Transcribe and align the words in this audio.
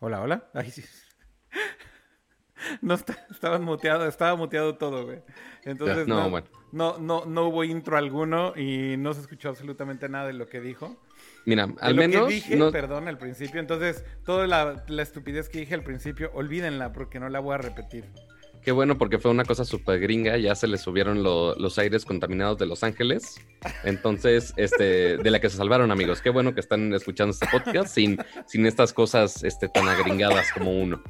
Hola, 0.00 0.20
hola. 0.22 0.50
Ay, 0.54 0.70
sí. 0.70 0.82
No 2.82 2.92
está, 2.94 3.26
estaba 3.30 3.58
muteado, 3.58 4.06
estaba 4.06 4.36
muteado 4.36 4.76
todo, 4.76 5.04
güey. 5.06 5.22
Entonces 5.64 6.06
no, 6.06 6.24
no, 6.24 6.30
bueno. 6.30 6.46
no, 6.72 6.98
no, 6.98 7.24
no 7.24 7.48
hubo 7.48 7.64
intro 7.64 7.96
alguno 7.96 8.52
y 8.54 8.96
no 8.98 9.14
se 9.14 9.22
escuchó 9.22 9.48
absolutamente 9.48 10.08
nada 10.10 10.26
de 10.26 10.34
lo 10.34 10.46
que 10.46 10.60
dijo. 10.60 11.02
Mira, 11.46 11.66
De 11.66 11.74
al 11.80 11.96
lo 11.96 12.02
menos 12.02 12.28
que 12.28 12.34
dije, 12.34 12.56
no- 12.56 12.70
perdón, 12.70 13.08
al 13.08 13.16
principio. 13.16 13.60
Entonces, 13.60 14.04
toda 14.26 14.46
la, 14.46 14.84
la 14.88 15.02
estupidez 15.02 15.48
que 15.48 15.60
dije 15.60 15.74
al 15.74 15.82
principio, 15.82 16.30
olvídenla 16.34 16.92
porque 16.92 17.18
no 17.18 17.30
la 17.30 17.40
voy 17.40 17.54
a 17.54 17.58
repetir. 17.58 18.04
Qué 18.64 18.72
bueno 18.72 18.98
porque 18.98 19.18
fue 19.18 19.30
una 19.30 19.44
cosa 19.44 19.64
súper 19.64 20.00
gringa, 20.00 20.36
ya 20.36 20.54
se 20.54 20.66
le 20.66 20.78
subieron 20.78 21.22
lo- 21.22 21.54
los 21.56 21.78
aires 21.78 22.04
contaminados 22.04 22.58
de 22.58 22.66
Los 22.66 22.82
Ángeles. 22.84 23.40
Entonces, 23.84 24.52
este, 24.56 25.16
de 25.18 25.30
la 25.30 25.40
que 25.40 25.50
se 25.50 25.56
salvaron, 25.56 25.90
amigos. 25.90 26.20
Qué 26.22 26.30
bueno 26.30 26.54
que 26.54 26.60
están 26.60 26.92
escuchando 26.94 27.32
este 27.32 27.46
podcast 27.50 27.94
sin, 27.94 28.18
sin 28.46 28.66
estas 28.66 28.92
cosas 28.92 29.42
este, 29.44 29.68
tan 29.68 29.88
agringadas 29.88 30.52
como 30.52 30.72
uno. 30.72 31.02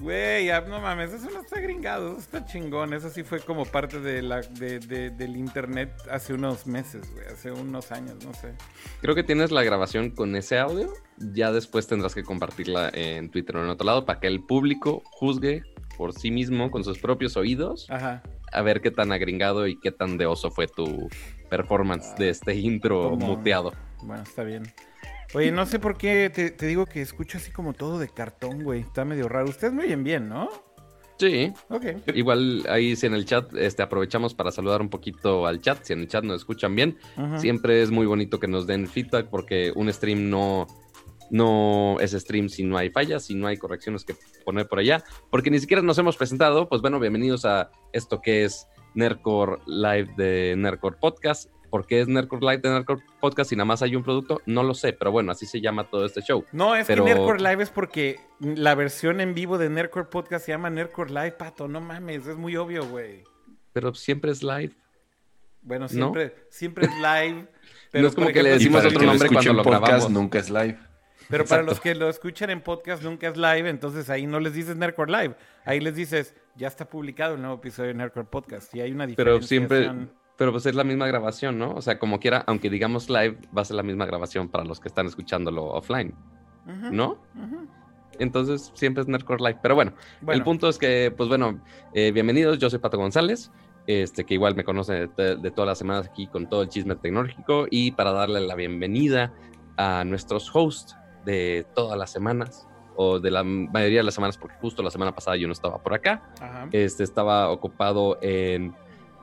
Güey, 0.00 0.48
no 0.68 0.80
mames, 0.80 1.12
eso 1.12 1.30
no 1.30 1.42
está 1.42 1.60
gringado, 1.60 2.12
eso 2.12 2.18
está 2.18 2.44
chingón. 2.44 2.92
Eso 2.92 3.08
sí 3.08 3.22
fue 3.22 3.38
como 3.38 3.64
parte 3.64 4.00
de 4.00 4.20
la, 4.20 4.40
de, 4.40 4.80
de- 4.80 5.10
del 5.10 5.36
internet 5.36 5.92
hace 6.10 6.34
unos 6.34 6.66
meses, 6.66 7.08
güey, 7.12 7.26
hace 7.26 7.52
unos 7.52 7.92
años, 7.92 8.16
no 8.24 8.34
sé. 8.34 8.52
Creo 9.00 9.14
que 9.14 9.22
tienes 9.22 9.52
la 9.52 9.62
grabación 9.62 10.10
con 10.10 10.34
ese 10.34 10.58
audio. 10.58 10.92
Ya 11.18 11.52
después 11.52 11.86
tendrás 11.86 12.16
que 12.16 12.24
compartirla 12.24 12.90
en 12.92 13.30
Twitter 13.30 13.56
o 13.56 13.62
en 13.62 13.70
otro 13.70 13.86
lado 13.86 14.04
para 14.04 14.18
que 14.18 14.26
el 14.26 14.42
público 14.42 15.02
juzgue 15.04 15.62
por 15.96 16.12
sí 16.12 16.30
mismo 16.30 16.70
con 16.70 16.84
sus 16.84 16.98
propios 16.98 17.36
oídos 17.36 17.86
Ajá. 17.90 18.22
a 18.52 18.62
ver 18.62 18.80
qué 18.80 18.90
tan 18.90 19.12
agringado 19.12 19.66
y 19.66 19.78
qué 19.78 19.92
tan 19.92 20.18
de 20.18 20.26
oso 20.26 20.50
fue 20.50 20.66
tu 20.66 21.08
performance 21.50 22.14
de 22.16 22.30
este 22.30 22.54
intro 22.56 23.10
¿Cómo? 23.10 23.26
muteado. 23.36 23.72
Bueno, 24.02 24.22
está 24.22 24.42
bien. 24.44 24.64
Oye, 25.34 25.50
no 25.50 25.64
sé 25.64 25.78
por 25.78 25.96
qué 25.96 26.30
te, 26.34 26.50
te 26.50 26.66
digo 26.66 26.84
que 26.86 27.00
escucho 27.00 27.38
así 27.38 27.50
como 27.52 27.72
todo 27.72 27.98
de 27.98 28.08
cartón, 28.08 28.62
güey. 28.64 28.80
Está 28.80 29.04
medio 29.04 29.28
raro. 29.28 29.48
Ustedes 29.48 29.72
me 29.72 29.84
oyen 29.84 30.04
bien, 30.04 30.28
¿no? 30.28 30.50
Sí, 31.18 31.52
Ok. 31.68 31.84
igual 32.14 32.64
ahí 32.68 32.96
si 32.96 33.06
en 33.06 33.14
el 33.14 33.24
chat 33.24 33.54
este, 33.54 33.82
aprovechamos 33.82 34.34
para 34.34 34.50
saludar 34.50 34.80
un 34.82 34.88
poquito 34.90 35.46
al 35.46 35.60
chat. 35.60 35.84
Si 35.84 35.92
en 35.92 36.00
el 36.00 36.08
chat 36.08 36.24
nos 36.24 36.38
escuchan 36.38 36.74
bien, 36.74 36.98
siempre 37.38 37.80
es 37.80 37.90
muy 37.92 38.06
bonito 38.06 38.40
que 38.40 38.48
nos 38.48 38.66
den 38.66 38.88
feedback 38.88 39.28
porque 39.28 39.72
un 39.76 39.90
stream 39.92 40.28
no, 40.30 40.66
no 41.32 41.96
es 41.98 42.12
stream 42.12 42.48
si 42.50 42.62
no 42.62 42.76
hay 42.76 42.90
fallas, 42.90 43.24
si 43.24 43.34
no 43.34 43.46
hay 43.46 43.56
correcciones 43.56 44.04
que 44.04 44.14
poner 44.44 44.68
por 44.68 44.78
allá. 44.78 45.02
Porque 45.30 45.50
ni 45.50 45.58
siquiera 45.58 45.82
nos 45.82 45.96
hemos 45.98 46.16
presentado. 46.16 46.68
Pues 46.68 46.82
bueno, 46.82 47.00
bienvenidos 47.00 47.44
a 47.46 47.70
esto 47.92 48.20
que 48.20 48.44
es 48.44 48.68
Nerdcore 48.94 49.62
Live 49.66 50.12
de 50.16 50.54
Nerdcore 50.56 50.96
Podcast. 51.00 51.50
¿Por 51.70 51.86
qué 51.86 52.02
es 52.02 52.06
Nerdcore 52.08 52.42
Live 52.42 52.58
de 52.58 52.68
Nerdcore 52.68 53.00
Podcast 53.18 53.50
y 53.50 53.56
nada 53.56 53.64
más 53.64 53.80
hay 53.80 53.96
un 53.96 54.02
producto? 54.02 54.42
No 54.44 54.62
lo 54.62 54.74
sé, 54.74 54.92
pero 54.92 55.10
bueno, 55.10 55.32
así 55.32 55.46
se 55.46 55.62
llama 55.62 55.88
todo 55.88 56.04
este 56.04 56.20
show. 56.20 56.44
No, 56.52 56.76
es 56.76 56.86
Pero- 56.86 57.02
que 57.06 57.14
Nerdcore 57.14 57.40
Live 57.40 57.62
es 57.62 57.70
porque 57.70 58.20
la 58.40 58.74
versión 58.74 59.22
en 59.22 59.32
vivo 59.32 59.56
de 59.56 59.70
Nerdcore 59.70 60.08
Podcast 60.10 60.44
se 60.44 60.52
llama 60.52 60.68
Nerdcore 60.68 61.10
Live, 61.10 61.32
pato. 61.32 61.66
No 61.66 61.80
mames, 61.80 62.26
es 62.26 62.36
muy 62.36 62.56
obvio, 62.56 62.86
güey. 62.86 63.24
Pero 63.72 63.94
siempre 63.94 64.32
es 64.32 64.42
live. 64.42 64.72
Bueno, 65.62 65.84
¿No? 65.84 65.88
siempre, 65.88 66.34
siempre 66.50 66.84
es 66.86 66.94
live. 66.96 67.48
No 67.94 68.08
es 68.08 68.14
como 68.14 68.28
que 68.28 68.42
le 68.42 68.54
ejemplo, 68.56 68.78
decimos 68.80 68.84
otro 68.86 69.06
nombre 69.06 69.28
cuando 69.28 69.52
lo 69.52 69.62
podcast, 69.62 69.86
grabamos. 69.86 70.10
nunca 70.10 70.38
es 70.38 70.48
live. 70.50 70.78
Pero 71.32 71.46
para 71.46 71.62
los 71.62 71.80
que 71.80 71.94
lo 71.94 72.10
escuchan 72.10 72.50
en 72.50 72.60
podcast 72.60 73.02
nunca 73.02 73.26
es 73.26 73.38
live, 73.38 73.66
entonces 73.66 74.10
ahí 74.10 74.26
no 74.26 74.38
les 74.38 74.52
dices 74.52 74.76
Nerdcore 74.76 75.10
Live. 75.10 75.34
Ahí 75.64 75.80
les 75.80 75.96
dices, 75.96 76.34
ya 76.56 76.68
está 76.68 76.84
publicado 76.84 77.36
el 77.36 77.40
nuevo 77.40 77.56
episodio 77.56 77.88
de 77.88 77.94
Nerdcore 77.94 78.26
Podcast. 78.26 78.74
Y 78.74 78.82
hay 78.82 78.92
una 78.92 79.06
diferencia. 79.06 79.38
Pero 79.38 79.42
siempre, 79.42 80.08
pero 80.36 80.52
pues 80.52 80.66
es 80.66 80.74
la 80.74 80.84
misma 80.84 81.06
grabación, 81.06 81.58
¿no? 81.58 81.72
O 81.72 81.80
sea, 81.80 81.98
como 81.98 82.20
quiera, 82.20 82.44
aunque 82.46 82.68
digamos 82.68 83.08
live, 83.08 83.38
va 83.56 83.62
a 83.62 83.64
ser 83.64 83.76
la 83.76 83.82
misma 83.82 84.04
grabación 84.04 84.50
para 84.50 84.64
los 84.64 84.78
que 84.78 84.88
están 84.88 85.06
escuchándolo 85.06 85.64
offline, 85.64 86.14
¿no? 86.90 87.18
Entonces 88.18 88.70
siempre 88.74 89.00
es 89.00 89.08
Nerdcore 89.08 89.42
Live. 89.42 89.58
Pero 89.62 89.74
bueno, 89.74 89.94
el 90.28 90.42
punto 90.42 90.68
es 90.68 90.76
que, 90.76 91.14
pues 91.16 91.30
bueno, 91.30 91.64
eh, 91.94 92.12
bienvenidos, 92.12 92.58
yo 92.58 92.68
soy 92.68 92.78
Pato 92.78 92.98
González, 92.98 93.50
este, 93.86 94.24
que 94.24 94.34
igual 94.34 94.54
me 94.54 94.64
conoce 94.64 95.08
de, 95.16 95.36
de 95.36 95.50
todas 95.50 95.66
las 95.66 95.78
semanas 95.78 96.08
aquí 96.08 96.26
con 96.26 96.46
todo 96.46 96.60
el 96.60 96.68
chisme 96.68 96.94
tecnológico 96.94 97.68
y 97.70 97.92
para 97.92 98.12
darle 98.12 98.40
la 98.42 98.54
bienvenida 98.54 99.32
a 99.78 100.04
nuestros 100.04 100.54
hosts 100.54 100.94
de 101.24 101.66
todas 101.74 101.98
las 101.98 102.10
semanas 102.10 102.68
o 102.94 103.18
de 103.20 103.30
la 103.30 103.42
mayoría 103.42 104.00
de 104.00 104.04
las 104.04 104.14
semanas, 104.14 104.36
porque 104.36 104.56
justo 104.60 104.82
la 104.82 104.90
semana 104.90 105.14
pasada 105.14 105.36
yo 105.36 105.46
no 105.46 105.52
estaba 105.52 105.82
por 105.82 105.94
acá. 105.94 106.30
Ajá. 106.40 106.68
Este 106.72 107.04
estaba 107.04 107.50
ocupado 107.50 108.18
en, 108.20 108.74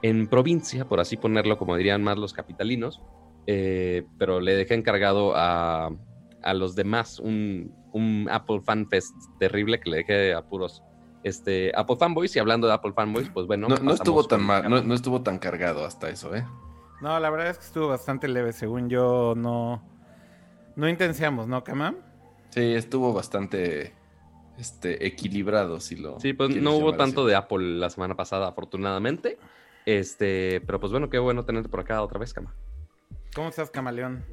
en 0.01 0.27
provincia, 0.27 0.85
por 0.85 0.99
así 0.99 1.17
ponerlo, 1.17 1.57
como 1.57 1.75
dirían 1.75 2.03
más 2.03 2.17
los 2.17 2.33
capitalinos, 2.33 3.01
eh, 3.45 4.05
pero 4.17 4.39
le 4.39 4.55
dejé 4.55 4.73
encargado 4.73 5.33
a, 5.35 5.91
a 6.41 6.53
los 6.53 6.75
demás 6.75 7.19
un, 7.19 7.73
un 7.93 8.27
Apple 8.31 8.61
Fan 8.61 8.87
Fest 8.89 9.15
terrible 9.39 9.79
que 9.79 9.89
le 9.89 9.97
dejé 9.97 10.33
a 10.33 10.41
puros 10.41 10.83
este, 11.23 11.71
Apple 11.75 11.97
Fanboys. 11.99 12.35
Y 12.35 12.39
hablando 12.39 12.67
de 12.67 12.73
Apple 12.73 12.93
Fanboys, 12.93 13.29
pues 13.29 13.45
bueno. 13.45 13.67
No, 13.67 13.77
no 13.77 13.93
estuvo 13.93 14.23
tan 14.23 14.41
mal, 14.41 14.69
no, 14.69 14.81
no 14.81 14.93
estuvo 14.93 15.21
tan 15.21 15.37
cargado 15.37 15.85
hasta 15.85 16.09
eso, 16.09 16.35
¿eh? 16.35 16.45
No, 17.01 17.19
la 17.19 17.29
verdad 17.29 17.49
es 17.49 17.59
que 17.59 17.65
estuvo 17.65 17.87
bastante 17.87 18.27
leve, 18.27 18.51
según 18.51 18.89
yo, 18.89 19.33
no... 19.37 19.81
No 20.75 20.87
intensiamos, 20.87 21.47
¿no, 21.47 21.63
Kama? 21.63 21.95
Sí, 22.49 22.73
estuvo 22.73 23.13
bastante 23.13 23.93
este, 24.57 25.05
equilibrado, 25.05 25.79
si 25.79 25.95
lo. 25.95 26.19
Sí, 26.19 26.33
pues 26.33 26.55
no 26.55 26.75
hubo 26.75 26.95
tanto 26.95 27.21
así. 27.21 27.29
de 27.29 27.35
Apple 27.35 27.79
la 27.79 27.89
semana 27.89 28.15
pasada, 28.15 28.47
afortunadamente. 28.47 29.37
Este, 29.85 30.61
pero 30.65 30.79
pues 30.79 30.91
bueno, 30.91 31.09
qué 31.09 31.19
bueno 31.19 31.45
tenerte 31.45 31.69
por 31.69 31.81
acá 31.81 32.01
otra 32.01 32.19
vez, 32.19 32.33
Cama. 32.33 32.53
¿Cómo 33.33 33.49
estás, 33.49 33.69
Camaleón? 33.69 34.25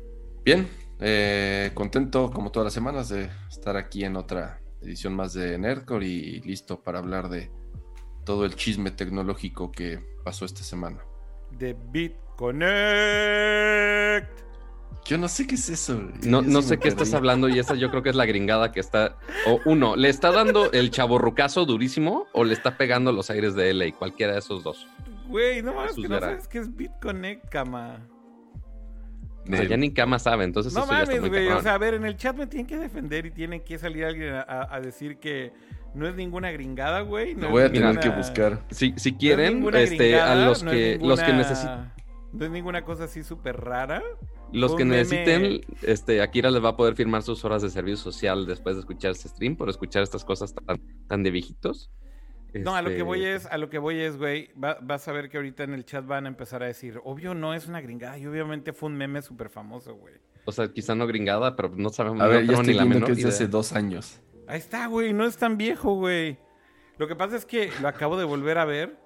Bien, 0.44 0.68
eh, 1.00 1.70
contento 1.74 2.30
como 2.30 2.50
todas 2.50 2.66
las 2.66 2.74
semanas 2.74 3.08
de 3.08 3.28
estar 3.48 3.76
aquí 3.76 4.04
en 4.04 4.16
otra 4.16 4.60
edición 4.82 5.14
más 5.14 5.34
de 5.34 5.58
Nerdcore 5.58 6.06
y 6.06 6.40
listo 6.42 6.80
para 6.80 6.98
hablar 6.98 7.28
de 7.28 7.50
todo 8.24 8.44
el 8.44 8.54
chisme 8.54 8.90
tecnológico 8.90 9.72
que 9.72 10.00
pasó 10.24 10.44
esta 10.44 10.62
semana. 10.62 10.98
De 11.50 11.74
BitConnect. 11.74 14.45
Yo 15.06 15.18
no 15.18 15.28
sé 15.28 15.46
qué 15.46 15.54
es 15.54 15.68
eso. 15.68 16.00
No, 16.24 16.42
no 16.42 16.62
sé 16.62 16.78
qué 16.78 16.88
estás 16.88 17.14
hablando 17.14 17.48
y 17.48 17.58
esa 17.58 17.74
yo 17.74 17.90
creo 17.90 18.02
que 18.02 18.10
es 18.10 18.16
la 18.16 18.26
gringada 18.26 18.72
que 18.72 18.80
está... 18.80 19.16
O 19.46 19.60
uno, 19.64 19.94
¿le 19.96 20.08
está 20.08 20.32
dando 20.32 20.70
el 20.72 20.90
chaborrucazo 20.90 21.64
durísimo 21.64 22.26
o 22.32 22.44
le 22.44 22.52
está 22.54 22.76
pegando 22.76 23.12
los 23.12 23.30
aires 23.30 23.54
de 23.54 23.72
LA? 23.72 23.92
Cualquiera 23.92 24.32
de 24.32 24.40
esos 24.40 24.62
dos. 24.64 24.86
Güey, 25.28 25.62
no 25.62 25.74
mames, 25.74 25.94
que 25.96 26.08
no 26.08 26.18
sabes 26.20 26.48
qué 26.48 26.58
es 26.58 26.74
BitConnect, 26.74 27.48
Kama. 27.48 28.00
O 29.48 29.54
sea, 29.56 29.62
ya 29.64 29.76
ni 29.76 29.92
cama 29.92 30.18
sabe, 30.18 30.42
entonces 30.42 30.72
No 30.74 30.82
eso 30.82 30.90
ya 30.90 31.02
está 31.02 31.14
mames, 31.14 31.20
muy 31.20 31.30
güey. 31.30 31.44
O 31.44 31.48
cabrón. 31.50 31.62
sea, 31.62 31.74
a 31.74 31.78
ver, 31.78 31.94
en 31.94 32.04
el 32.04 32.16
chat 32.16 32.36
me 32.36 32.48
tienen 32.48 32.66
que 32.66 32.76
defender 32.78 33.26
y 33.26 33.30
tiene 33.30 33.62
que 33.62 33.78
salir 33.78 34.04
alguien 34.04 34.34
a, 34.34 34.66
a- 34.68 34.80
decir 34.80 35.18
que 35.18 35.52
no 35.94 36.08
es 36.08 36.16
ninguna 36.16 36.50
gringada, 36.50 37.02
güey. 37.02 37.36
No 37.36 37.42
Lo 37.42 37.50
voy 37.50 37.62
a 37.62 37.66
tener 37.66 37.82
ninguna- 37.82 38.00
que 38.00 38.08
buscar. 38.08 38.64
Si, 38.70 38.94
si 38.96 39.10
no 39.12 39.16
es 39.16 39.20
quieren, 39.20 39.54
ninguna 39.54 39.80
este, 39.80 39.96
gringada, 39.98 40.32
a 40.32 40.46
los 40.48 40.64
no 40.64 40.72
es 40.72 40.76
que, 40.76 41.06
los 41.06 41.20
que 41.20 41.26
ninguna- 41.26 41.48
necesiten... 41.48 41.92
No 42.32 42.44
es 42.44 42.50
ninguna 42.50 42.82
cosa 42.84 43.04
así 43.04 43.22
súper 43.22 43.56
rara. 43.60 44.02
Los 44.52 44.72
Un 44.72 44.78
que 44.78 44.84
meme- 44.84 44.96
necesiten, 44.98 45.60
este, 45.82 46.22
Akira 46.22 46.50
les 46.50 46.64
va 46.64 46.70
a 46.70 46.76
poder 46.76 46.94
firmar 46.94 47.22
sus 47.22 47.44
horas 47.44 47.62
de 47.62 47.70
servicio 47.70 47.96
social 47.96 48.46
después 48.46 48.76
de 48.76 48.80
escuchar 48.80 49.10
este 49.10 49.28
stream, 49.28 49.56
por 49.56 49.68
escuchar 49.68 50.02
estas 50.02 50.24
cosas 50.24 50.54
tan, 50.54 50.80
tan 51.08 51.22
de 51.22 51.30
viejitos. 51.30 51.90
No, 52.54 52.74
a 52.74 52.80
lo 52.80 52.88
que 52.88 52.94
Este, 52.94 53.02
voy 53.02 53.24
es, 53.24 53.44
a 53.46 53.58
lo 53.58 53.68
que 53.68 53.78
voy 53.78 53.98
es, 54.00 54.16
güey, 54.16 54.50
va- 54.54 54.78
vas 54.80 55.06
a 55.08 55.12
ver 55.12 55.28
que 55.28 55.36
ahorita 55.36 55.64
en 55.64 55.74
el 55.74 55.84
chat 55.84 56.06
van 56.06 56.24
a 56.24 56.28
empezar 56.28 56.62
a 56.62 56.66
decir, 56.66 57.00
obvio 57.04 57.34
no 57.34 57.52
es 57.52 57.66
una 57.66 57.80
gringada 57.82 58.16
y 58.18 58.24
obviamente 58.26 58.72
fue 58.72 58.88
un 58.88 58.96
meme 58.96 59.20
súper 59.20 59.50
famoso, 59.50 59.94
güey. 59.96 60.14
O 60.46 60.52
sea, 60.52 60.68
quizá 60.72 60.94
no 60.94 61.06
gringada, 61.06 61.54
pero 61.56 61.72
no 61.76 61.90
sabemos. 61.90 62.20
A 62.22 62.26
ver, 62.28 62.36
no 62.36 62.40
ya 62.42 62.46
tengo 62.46 62.60
estoy 62.62 62.72
ni 62.74 62.78
la 62.78 62.84
viendo 62.84 62.94
menor 63.00 63.06
que 63.08 63.12
es 63.12 63.16
de 63.18 63.22
idea. 63.22 63.34
hace 63.34 63.48
dos 63.48 63.72
años. 63.72 64.20
Ahí 64.46 64.58
está, 64.58 64.86
güey, 64.86 65.12
no 65.12 65.26
es 65.26 65.36
tan 65.36 65.58
viejo, 65.58 65.94
güey. 65.96 66.38
Lo 66.98 67.08
que 67.08 67.16
pasa 67.16 67.36
es 67.36 67.44
que 67.44 67.68
lo 67.82 67.88
acabo 67.88 68.16
de 68.16 68.24
volver 68.24 68.56
a 68.58 68.64
ver 68.64 68.96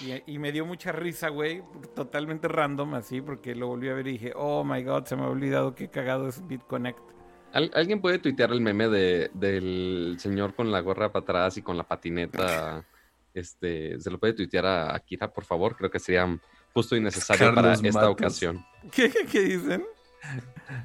y, 0.00 0.22
y 0.34 0.38
me 0.38 0.52
dio 0.52 0.66
mucha 0.66 0.92
risa, 0.92 1.28
güey, 1.28 1.62
totalmente 1.94 2.48
random 2.48 2.94
así, 2.94 3.20
porque 3.20 3.54
lo 3.54 3.68
volví 3.68 3.88
a 3.88 3.94
ver 3.94 4.06
y 4.08 4.12
dije, 4.12 4.32
oh 4.36 4.64
my 4.64 4.82
god, 4.82 5.04
se 5.06 5.16
me 5.16 5.22
ha 5.22 5.28
olvidado 5.28 5.74
qué 5.74 5.88
cagado 5.88 6.28
es 6.28 6.46
BitConnect. 6.46 6.98
¿Al- 7.52 7.70
¿Alguien 7.74 8.00
puede 8.00 8.18
tuitear 8.18 8.50
el 8.52 8.60
meme 8.60 8.88
de, 8.88 9.30
del 9.32 10.16
señor 10.18 10.54
con 10.54 10.70
la 10.72 10.80
gorra 10.80 11.10
para 11.12 11.22
atrás 11.22 11.56
y 11.56 11.62
con 11.62 11.76
la 11.76 11.84
patineta? 11.84 12.84
Este, 13.36 14.00
¿Se 14.00 14.10
lo 14.10 14.18
puede 14.18 14.32
tuitear 14.32 14.64
a 14.64 14.94
Akira, 14.96 15.30
por 15.30 15.44
favor? 15.44 15.76
Creo 15.76 15.90
que 15.90 15.98
sería 15.98 16.26
justo 16.72 16.96
y 16.96 17.02
necesario 17.02 17.54
para 17.54 17.74
esta 17.74 17.92
Matos. 17.92 18.08
ocasión. 18.12 18.64
¿Qué, 18.90 19.10
qué, 19.10 19.26
qué 19.26 19.40
dicen? 19.42 19.84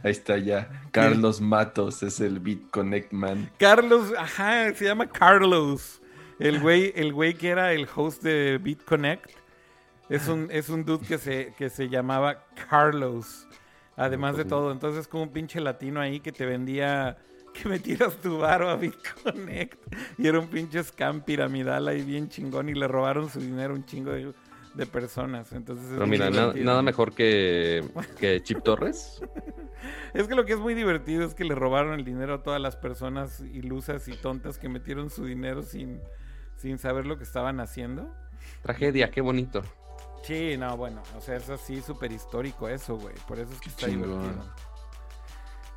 Ahí 0.04 0.12
está 0.12 0.38
ya. 0.38 0.70
Carlos 0.92 1.40
Matos 1.40 2.04
es 2.04 2.20
el 2.20 2.42
BitConnect 2.42 3.14
Man. 3.14 3.50
Carlos, 3.58 4.12
ajá, 4.18 4.74
se 4.74 4.84
llama 4.84 5.08
Carlos. 5.08 6.01
El 6.42 6.60
güey, 6.60 6.92
el 6.96 7.14
güey 7.14 7.34
que 7.36 7.50
era 7.50 7.74
el 7.74 7.88
host 7.96 8.24
de 8.24 8.60
BitConnect. 8.62 9.30
Es 10.10 10.28
un, 10.28 10.50
es 10.52 10.68
un 10.70 10.84
dude 10.84 11.06
que 11.08 11.18
se, 11.18 11.54
que 11.58 11.70
se 11.70 11.88
llamaba 11.88 12.46
Carlos. 12.70 13.48
Además 13.96 14.36
de 14.38 14.46
todo. 14.46 14.72
Entonces, 14.72 15.08
como 15.08 15.24
un 15.24 15.30
pinche 15.30 15.60
latino 15.62 16.02
ahí 16.02 16.20
que 16.20 16.32
te 16.32 16.46
vendía 16.46 17.18
que 17.54 17.68
metieras 17.70 18.16
tu 18.18 18.38
varo 18.40 18.70
a 18.70 18.76
BitConnect. 18.76 19.80
Y 20.18 20.28
era 20.28 20.40
un 20.40 20.48
pinche 20.48 20.84
scam 20.84 21.22
piramidal 21.22 21.88
ahí 21.88 22.02
bien 22.02 22.28
chingón. 22.30 22.70
Y 22.70 22.74
le 22.74 22.88
robaron 22.88 23.30
su 23.30 23.40
dinero 23.40 23.74
a 23.74 23.76
un 23.78 23.86
chingo 23.86 24.12
de, 24.12 24.34
de 24.74 24.86
personas. 24.86 25.52
Entonces 25.54 25.86
es 25.86 25.94
Pero 25.94 26.08
mira, 26.08 26.30
na- 26.30 26.42
divertido. 26.42 26.66
nada 26.66 26.82
mejor 26.82 27.14
que, 27.14 27.84
que 28.20 28.42
Chip 28.44 28.64
Torres. 28.64 29.22
Es 30.14 30.28
que 30.28 30.36
lo 30.36 30.46
que 30.46 30.54
es 30.54 30.60
muy 30.60 30.76
divertido 30.76 31.26
es 31.26 31.34
que 31.34 31.44
le 31.44 31.56
robaron 31.56 31.98
el 31.98 32.06
dinero 32.06 32.36
a 32.36 32.44
todas 32.44 32.62
las 32.62 32.76
personas 32.76 33.40
ilusas 33.54 34.08
y 34.10 34.12
tontas 34.16 34.60
que 34.60 34.70
metieron 34.70 35.10
su 35.10 35.26
dinero 35.26 35.64
sin, 35.64 36.00
sin 36.62 36.78
saber 36.78 37.06
lo 37.06 37.18
que 37.18 37.24
estaban 37.24 37.60
haciendo. 37.60 38.14
Tragedia, 38.62 39.10
qué 39.12 39.22
bonito. 39.22 39.64
Sí, 40.24 40.56
no, 40.58 40.78
bueno, 40.78 41.02
o 41.18 41.22
sea, 41.22 41.36
es 41.36 41.50
así 41.50 41.82
súper 41.82 42.12
histórico 42.12 42.70
eso, 42.70 42.96
güey. 42.98 43.16
Por 43.28 43.40
eso 43.40 43.52
es 43.54 43.60
que 43.60 43.70
está 43.70 43.88
chingón. 43.88 44.22
divertido. 44.22 44.46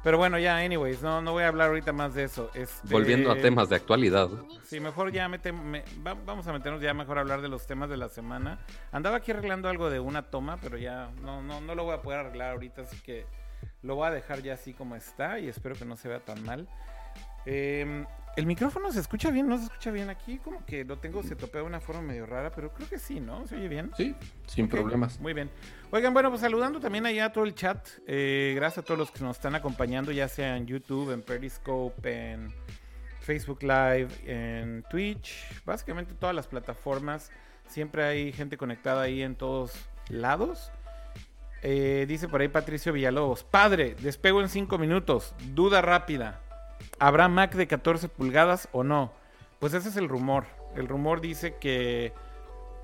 Pero 0.03 0.19
bueno, 0.19 0.39
ya, 0.39 0.59
anyways, 0.59 1.01
no, 1.01 1.23
no 1.23 1.33
voy 1.33 1.45
a 1.45 1.49
hablar 1.49 1.69
ahorita 1.69 1.95
más 1.95 2.13
de 2.13 2.25
eso. 2.25 2.51
Este, 2.53 2.87
Volviendo 2.93 3.33
a 3.33 3.37
temas 3.41 3.71
de 3.71 3.77
actualidad. 3.77 4.29
Sí, 4.67 4.79
mejor 4.79 5.11
ya 5.13 5.29
mete- 5.31 5.51
me- 5.53 5.83
va- 6.07 6.13
vamos 6.13 6.47
a 6.47 6.53
meternos 6.53 6.83
ya 6.83 6.93
mejor 6.93 7.17
a 7.17 7.23
hablar 7.23 7.41
de 7.41 7.49
los 7.49 7.67
temas 7.67 7.89
de 7.89 7.97
la 7.97 8.11
semana. 8.11 8.59
Andaba 8.93 9.17
aquí 9.17 9.31
arreglando 9.31 9.71
algo 9.71 9.89
de 9.89 10.01
una 10.01 10.21
toma, 10.31 10.59
pero 10.61 10.77
ya 10.77 11.11
no, 11.23 11.41
no, 11.43 11.63
no 11.63 11.75
lo 11.75 11.85
voy 11.85 11.95
a 11.95 12.03
poder 12.03 12.21
arreglar 12.21 12.51
ahorita, 12.53 12.83
así 12.83 12.99
que 13.01 13.25
lo 13.81 13.95
voy 13.95 14.09
a 14.09 14.11
dejar 14.11 14.43
ya 14.43 14.53
así 14.53 14.75
como 14.75 14.95
está 14.95 15.39
y 15.39 15.49
espero 15.49 15.75
que 15.75 15.87
no 15.87 15.97
se 15.97 16.09
vea 16.09 16.21
tan 16.21 16.45
mal. 16.45 16.69
Eh, 17.47 18.05
el 18.37 18.47
micrófono 18.47 18.93
se 18.93 19.01
escucha 19.01 19.31
bien, 19.31 19.49
no 19.49 19.57
se 19.59 19.65
escucha 19.65 19.91
bien 19.91 20.11
aquí, 20.11 20.39
como 20.39 20.65
que 20.67 20.85
lo 20.85 20.99
tengo, 20.99 21.23
se 21.23 21.37
topea 21.37 21.61
de 21.63 21.67
una 21.67 21.81
forma 21.81 22.03
medio 22.03 22.27
rara, 22.27 22.51
pero 22.51 22.73
creo 22.73 22.89
que 22.89 22.99
sí, 22.99 23.21
¿no? 23.21 23.47
¿Se 23.47 23.57
oye 23.57 23.69
bien? 23.69 23.91
Sí, 23.97 24.15
sin 24.47 24.69
problemas. 24.69 25.21
Muy 25.21 25.33
bien. 25.33 25.51
Oigan, 25.91 26.13
bueno, 26.13 26.31
pues 26.31 26.41
saludando 26.41 26.81
también 26.81 27.07
allá 27.07 27.27
a 27.27 27.33
todo 27.33 27.45
el 27.45 27.55
chat. 27.55 27.87
eh, 28.07 28.53
gracias 28.57 28.79
a 28.79 28.83
todos 28.83 28.99
los 28.99 29.11
que 29.11 29.23
nos 29.23 29.37
están 29.37 29.55
acompañando, 29.55 30.11
ya 30.11 30.29
sea 30.29 30.57
en 30.57 30.67
YouTube, 30.67 31.13
en 31.13 31.23
Periscope, 31.23 32.33
en 32.33 32.53
Facebook 33.21 33.63
Live, 33.63 34.09
en 34.27 34.85
Twitch, 34.91 35.63
básicamente 35.65 36.15
todas 36.15 36.35
las 36.35 36.47
plataformas. 36.47 37.31
Siempre 37.69 38.05
hay 38.05 38.33
gente 38.33 38.57
conectada 38.57 39.03
ahí 39.03 39.23
en 39.23 39.37
todos 39.37 39.73
lados. 40.09 40.71
Eh, 41.63 42.05
dice 42.07 42.29
por 42.29 42.43
ahí 42.43 42.49
Patricio 42.49 42.93
Villalobos. 42.93 43.43
Padre, 43.43 43.97
despego 44.01 44.43
en 44.43 44.51
5 44.51 44.77
minutos. 44.77 45.35
Duda 45.55 45.81
rápida. 45.81 46.44
¿Habrá 46.99 47.29
Mac 47.29 47.55
de 47.55 47.67
14 47.67 48.09
pulgadas 48.09 48.69
o 48.73 48.85
no? 48.85 49.13
Pues 49.59 49.75
ese 49.75 49.89
es 49.89 49.97
el 49.97 50.09
rumor. 50.09 50.45
El 50.77 50.89
rumor 50.89 51.21
dice 51.21 51.57
que, 51.61 52.13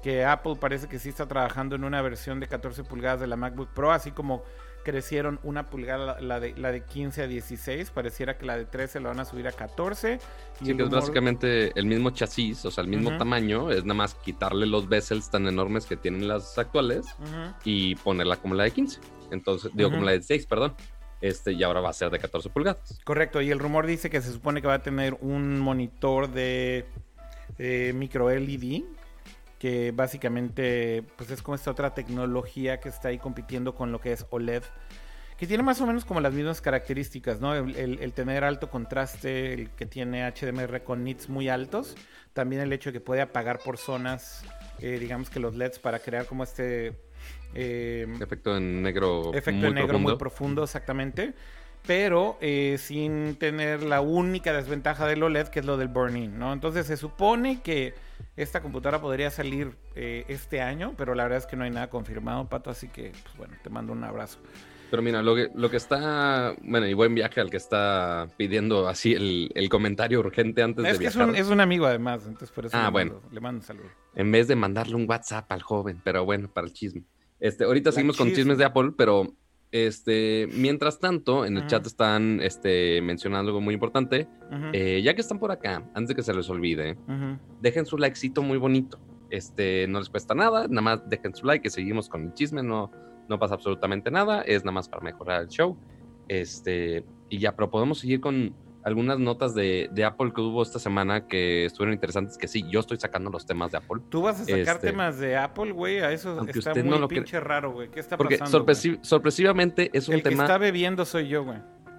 que 0.02 0.24
Apple 0.24 0.56
parece 0.60 0.88
que 0.88 0.98
sí 0.98 1.08
está 1.08 1.26
trabajando 1.26 1.76
en 1.76 1.84
una 1.84 2.02
versión 2.02 2.40
de 2.40 2.48
14 2.48 2.84
pulgadas 2.84 3.20
de 3.20 3.26
la 3.26 3.36
MacBook 3.36 3.68
Pro, 3.70 3.92
así 3.92 4.10
como 4.12 4.42
crecieron 4.82 5.38
una 5.42 5.68
pulgada 5.68 6.18
la- 6.22 6.40
de, 6.40 6.54
la 6.56 6.72
de 6.72 6.82
15 6.84 7.22
a 7.24 7.26
16, 7.26 7.90
pareciera 7.90 8.38
que 8.38 8.46
la 8.46 8.56
de 8.56 8.64
13 8.64 9.00
la 9.00 9.10
van 9.10 9.20
a 9.20 9.26
subir 9.26 9.46
a 9.46 9.52
14. 9.52 10.14
y 10.62 10.64
Sí, 10.64 10.74
que 10.76 10.82
es 10.84 10.88
básicamente 11.00 11.78
el 11.78 11.84
mismo 11.84 12.10
chasis, 12.10 12.64
o 12.64 12.70
sea, 12.70 12.82
el 12.84 12.88
mismo 12.88 13.10
tamaño, 13.18 13.70
es 13.70 13.84
nada 13.84 13.94
más 13.94 14.14
quitarle 14.14 14.64
los 14.66 14.88
bezels 14.88 15.30
tan 15.30 15.46
enormes 15.46 15.84
que 15.84 15.98
tienen 15.98 16.26
las 16.28 16.56
actuales 16.56 17.06
y 17.62 17.94
ponerla 17.96 18.36
como 18.36 18.54
la 18.54 18.64
de 18.64 18.70
15. 18.70 19.00
Entonces, 19.30 19.70
digo, 19.74 19.90
como 19.90 20.04
la 20.04 20.12
de 20.12 20.18
16, 20.18 20.46
perdón. 20.46 20.74
Este, 21.20 21.52
y 21.52 21.62
ahora 21.62 21.81
va 21.81 21.90
a 21.90 21.93
ser 21.93 22.11
de 22.11 22.19
14 22.19 22.49
pulgadas. 22.50 23.00
Correcto, 23.05 23.40
y 23.43 23.50
el 23.50 23.58
rumor 23.58 23.87
dice 23.87 24.08
que 24.08 24.22
se 24.22 24.32
supone 24.32 24.62
que 24.62 24.69
va 24.69 24.75
a 24.75 24.82
tener 24.82 25.17
un 25.20 25.61
monitor 25.61 26.31
de 26.31 26.87
micro 27.94 28.31
LED, 28.31 28.84
que 29.61 29.93
básicamente 29.93 31.05
pues 31.17 31.31
es 31.31 31.43
como 31.43 31.55
esta 31.55 31.70
otra 31.70 31.93
tecnología 31.93 32.81
que 32.81 32.88
está 32.88 33.08
ahí 33.08 33.19
compitiendo 33.19 33.75
con 33.75 33.93
lo 33.93 34.00
que 34.00 34.12
es 34.12 34.25
OLED, 34.31 34.62
que 35.37 35.46
tiene 35.46 35.62
más 35.62 35.78
o 35.82 35.87
menos 35.87 36.06
como 36.06 36.20
las 36.20 36.32
mismas 36.32 36.62
características, 36.62 37.40
¿no? 37.40 37.55
El, 37.55 38.12
tener 38.14 38.43
alto 38.43 38.70
contraste, 38.70 39.52
el 39.52 39.70
que 39.70 39.84
tiene 39.84 40.31
HDMR 40.31 40.82
con 40.82 41.05
nits 41.05 41.28
muy 41.28 41.50
altos, 41.50 41.94
también 42.32 42.62
el 42.62 42.73
hecho 42.73 42.88
de 42.88 42.94
que 42.94 43.00
puede 43.00 43.20
apagar 43.20 43.58
por 43.58 43.76
zonas, 43.76 44.43
eh, 44.78 44.99
digamos 44.99 45.28
que 45.28 45.40
los 45.40 45.55
LEDs 45.55 45.78
para 45.78 45.99
crear 45.99 46.26
como 46.26 46.43
este... 46.43 47.09
eh, 47.55 48.06
Efecto 48.20 48.56
en 48.56 48.82
negro. 48.82 49.32
Efecto 49.35 49.58
muy 49.61 49.69
en 49.69 49.75
negro 49.75 49.88
profundo. 49.88 50.11
muy 50.11 50.19
profundo, 50.19 50.64
exactamente. 50.64 51.35
Pero 51.87 52.37
eh, 52.43 52.76
sin 52.79 53.37
tener 53.37 53.82
la 53.82 54.02
única 54.02 54.52
desventaja 54.52 55.06
del 55.06 55.23
OLED, 55.23 55.49
que 55.49 55.61
es 55.61 55.64
lo 55.67 55.79
del 55.79 55.88
burn-in, 55.88 56.38
¿no? 56.38 56.52
Entonces 56.52 56.87
se 56.87 56.99
supone 56.99 57.62
que 57.62 57.94
esta 58.37 58.61
computadora 58.61 59.00
podría 59.00 59.31
salir 59.31 59.73
eh, 59.94 60.25
este 60.29 60.61
año, 60.61 60.93
pero 60.99 61.14
la 61.14 61.23
verdad 61.23 61.38
es 61.38 61.47
que 61.47 61.56
no 61.56 61.64
hay 61.64 61.70
nada 61.70 61.88
confirmado, 61.88 62.47
Pato, 62.50 62.69
así 62.69 62.88
que, 62.88 63.12
pues 63.23 63.35
bueno, 63.38 63.55
te 63.62 63.70
mando 63.70 63.94
un 63.94 64.05
abrazo. 64.05 64.38
Pero 64.91 65.02
mira, 65.02 65.23
lo 65.23 65.35
que, 65.37 65.49
lo 65.55 65.70
que 65.70 65.76
está. 65.79 66.55
Bueno, 66.62 66.87
y 66.87 66.93
buen 66.94 67.14
viaje 67.14 67.41
al 67.41 67.49
que 67.49 67.56
está 67.56 68.26
pidiendo 68.37 68.87
así 68.88 69.14
el, 69.14 69.50
el 69.55 69.69
comentario 69.70 70.19
urgente 70.19 70.62
antes 70.62 70.85
Es 70.85 70.94
de 70.94 70.99
que 70.99 71.06
es 71.06 71.14
viajar. 71.17 71.31
un, 71.31 71.37
es 71.37 71.47
un 71.49 71.61
amigo 71.61 71.87
además, 71.87 72.25
entonces 72.26 72.50
por 72.50 72.67
eso 72.67 72.76
Ah, 72.76 72.87
le, 72.87 72.91
bueno. 72.91 73.23
le 73.31 73.41
mando 73.41 73.61
un 73.61 73.64
saludo. 73.64 73.87
En 74.17 74.31
vez 74.32 74.49
de 74.49 74.56
mandarle 74.56 74.97
un 74.97 75.08
WhatsApp 75.08 75.50
al 75.52 75.62
joven, 75.62 76.00
pero 76.05 76.25
bueno, 76.26 76.49
para 76.52 76.67
el 76.67 76.73
chisme. 76.75 77.05
Este, 77.40 77.64
ahorita 77.64 77.90
La 77.90 77.94
seguimos 77.94 78.16
con 78.16 78.28
chisme. 78.28 78.42
chismes 78.42 78.58
de 78.58 78.64
Apple, 78.64 78.92
pero 78.96 79.34
este, 79.72 80.48
mientras 80.52 80.98
tanto, 80.98 81.44
en 81.46 81.56
el 81.56 81.66
chat 81.66 81.87
están 81.87 82.40
este, 82.42 83.00
mencionando 83.02 83.50
algo 83.50 83.60
muy 83.60 83.75
importante. 83.75 84.28
Eh, 84.72 85.00
ya 85.02 85.14
que 85.14 85.20
están 85.20 85.38
por 85.38 85.50
acá, 85.50 85.88
antes 85.94 86.08
de 86.08 86.14
que 86.16 86.22
se 86.22 86.34
les 86.34 86.48
olvide, 86.50 86.96
dejen 87.60 87.87
su 87.87 87.96
likecito 87.96 88.42
muy 88.42 88.58
bonito. 88.58 88.98
Este, 89.31 89.87
no 89.87 90.00
les 90.00 90.08
cuesta 90.08 90.34
nada, 90.34 90.66
nada 90.66 90.82
más 90.82 91.08
dejen 91.08 91.34
su 91.34 91.46
like, 91.46 91.62
que 91.62 91.70
seguimos 91.70 92.08
con 92.08 92.25
el 92.25 92.34
chisme, 92.34 92.64
no, 92.64 92.90
no 93.28 93.38
pasa 93.38 93.54
absolutamente 93.54 94.10
nada, 94.10 94.42
es 94.42 94.64
nada 94.64 94.72
más 94.72 94.88
para 94.88 95.02
mejorar 95.02 95.42
el 95.42 95.48
show. 95.48 95.78
Este, 96.26 97.04
y 97.28 97.38
ya, 97.38 97.54
pero 97.54 97.70
podemos 97.70 98.00
seguir 98.00 98.20
con 98.20 98.54
algunas 98.82 99.18
notas 99.18 99.54
de, 99.54 99.88
de 99.92 100.04
Apple 100.04 100.32
que 100.34 100.40
hubo 100.40 100.62
esta 100.62 100.78
semana 100.78 101.26
que 101.26 101.66
estuvieron 101.66 101.92
interesantes, 101.94 102.38
que 102.38 102.48
sí, 102.48 102.64
yo 102.70 102.80
estoy 102.80 102.98
sacando 102.98 103.28
los 103.30 103.44
temas 103.44 103.70
de 103.72 103.78
Apple. 103.78 104.00
Tú 104.08 104.22
vas 104.22 104.40
a 104.40 104.44
sacar 104.44 104.58
Este- 104.76 104.86
temas 104.88 105.18
de 105.18 105.36
Apple, 105.36 105.72
güey, 105.72 105.98
a 106.00 106.10
eso 106.12 106.30
Aunque 106.38 106.58
está 106.58 106.70
usted 106.70 106.82
muy 106.84 106.92
no 106.94 106.98
lo 106.98 107.06
cre- 107.08 107.16
pinche 107.16 107.38
raro, 107.40 107.72
güey. 107.72 107.90
¿Qué 107.90 108.00
está 108.00 108.16
Porque 108.16 108.38
pasando? 108.38 108.64
güey? 108.64 108.74
sorpresi- 108.76 108.98
sorpresivamente 109.02 109.90
es 109.92 110.08
un 110.08 110.14
El 110.14 110.22
que 110.22 110.30
tema... 110.30 110.44
está 110.44 110.56
bebiendo 110.58 111.04
soy 111.04 111.28
yo, 111.28 111.44
güey. 111.44 111.58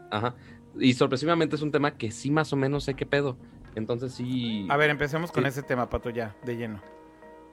Ajá, 0.10 0.36
y 0.80 0.94
sorpresivamente 0.94 1.56
es 1.56 1.62
un 1.62 1.72
tema 1.72 1.92
que 1.98 2.12
sí 2.12 2.32
más 2.32 2.52
o 2.52 2.56
menos 2.56 2.84
sé 2.86 2.96
qué 2.96 3.06
pedo. 3.06 3.38
Entonces 3.76 4.14
sí... 4.14 4.66
A 4.70 4.76
ver, 4.78 4.90
empecemos 4.90 5.32
con 5.32 5.44
Sí. 5.44 5.50
ese 5.50 5.64
tema, 5.64 5.90
Pato, 5.90 6.10
ya, 6.10 6.36
de 6.44 6.58
lleno. 6.58 6.82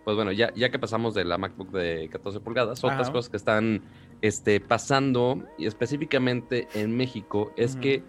pues 0.04 0.16
bueno, 0.16 0.32
ya, 0.32 0.52
ya 0.54 0.70
que 0.70 0.78
pasamos 0.78 1.12
de 1.14 1.25
la 1.25 1.37
MacBook 1.37 1.70
de 1.70 2.08
14 2.11 2.40
pulgadas, 2.40 2.82
otras 2.82 3.11
cosas 3.11 3.28
que 3.28 3.37
están 3.37 3.82
este, 4.23 4.58
pasando, 4.58 5.44
y 5.58 5.66
específicamente 5.66 6.66
en 6.75 6.97
México, 6.97 7.52
es 7.56 7.76
que 7.76 8.02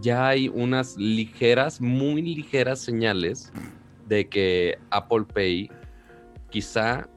ya 0.00 0.28
hay 0.28 0.48
unas 0.48 0.96
ligeras, 0.96 1.80
muy 1.80 2.22
ligeras 2.22 2.78
señales 2.80 3.52
de 4.06 4.28
que 4.28 4.78
Apple 4.90 5.24
Pay 5.32 5.70
quizá 6.50 7.08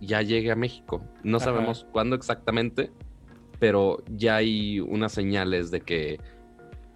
ya 0.00 0.22
llegue 0.22 0.50
a 0.50 0.56
México. 0.56 1.02
No 1.22 1.36
Ajá. 1.38 1.46
sabemos 1.46 1.86
cuándo 1.92 2.14
exactamente, 2.16 2.90
pero 3.58 4.02
ya 4.16 4.36
hay 4.36 4.80
unas 4.80 5.12
señales 5.12 5.70
de 5.70 5.80
que 5.80 6.20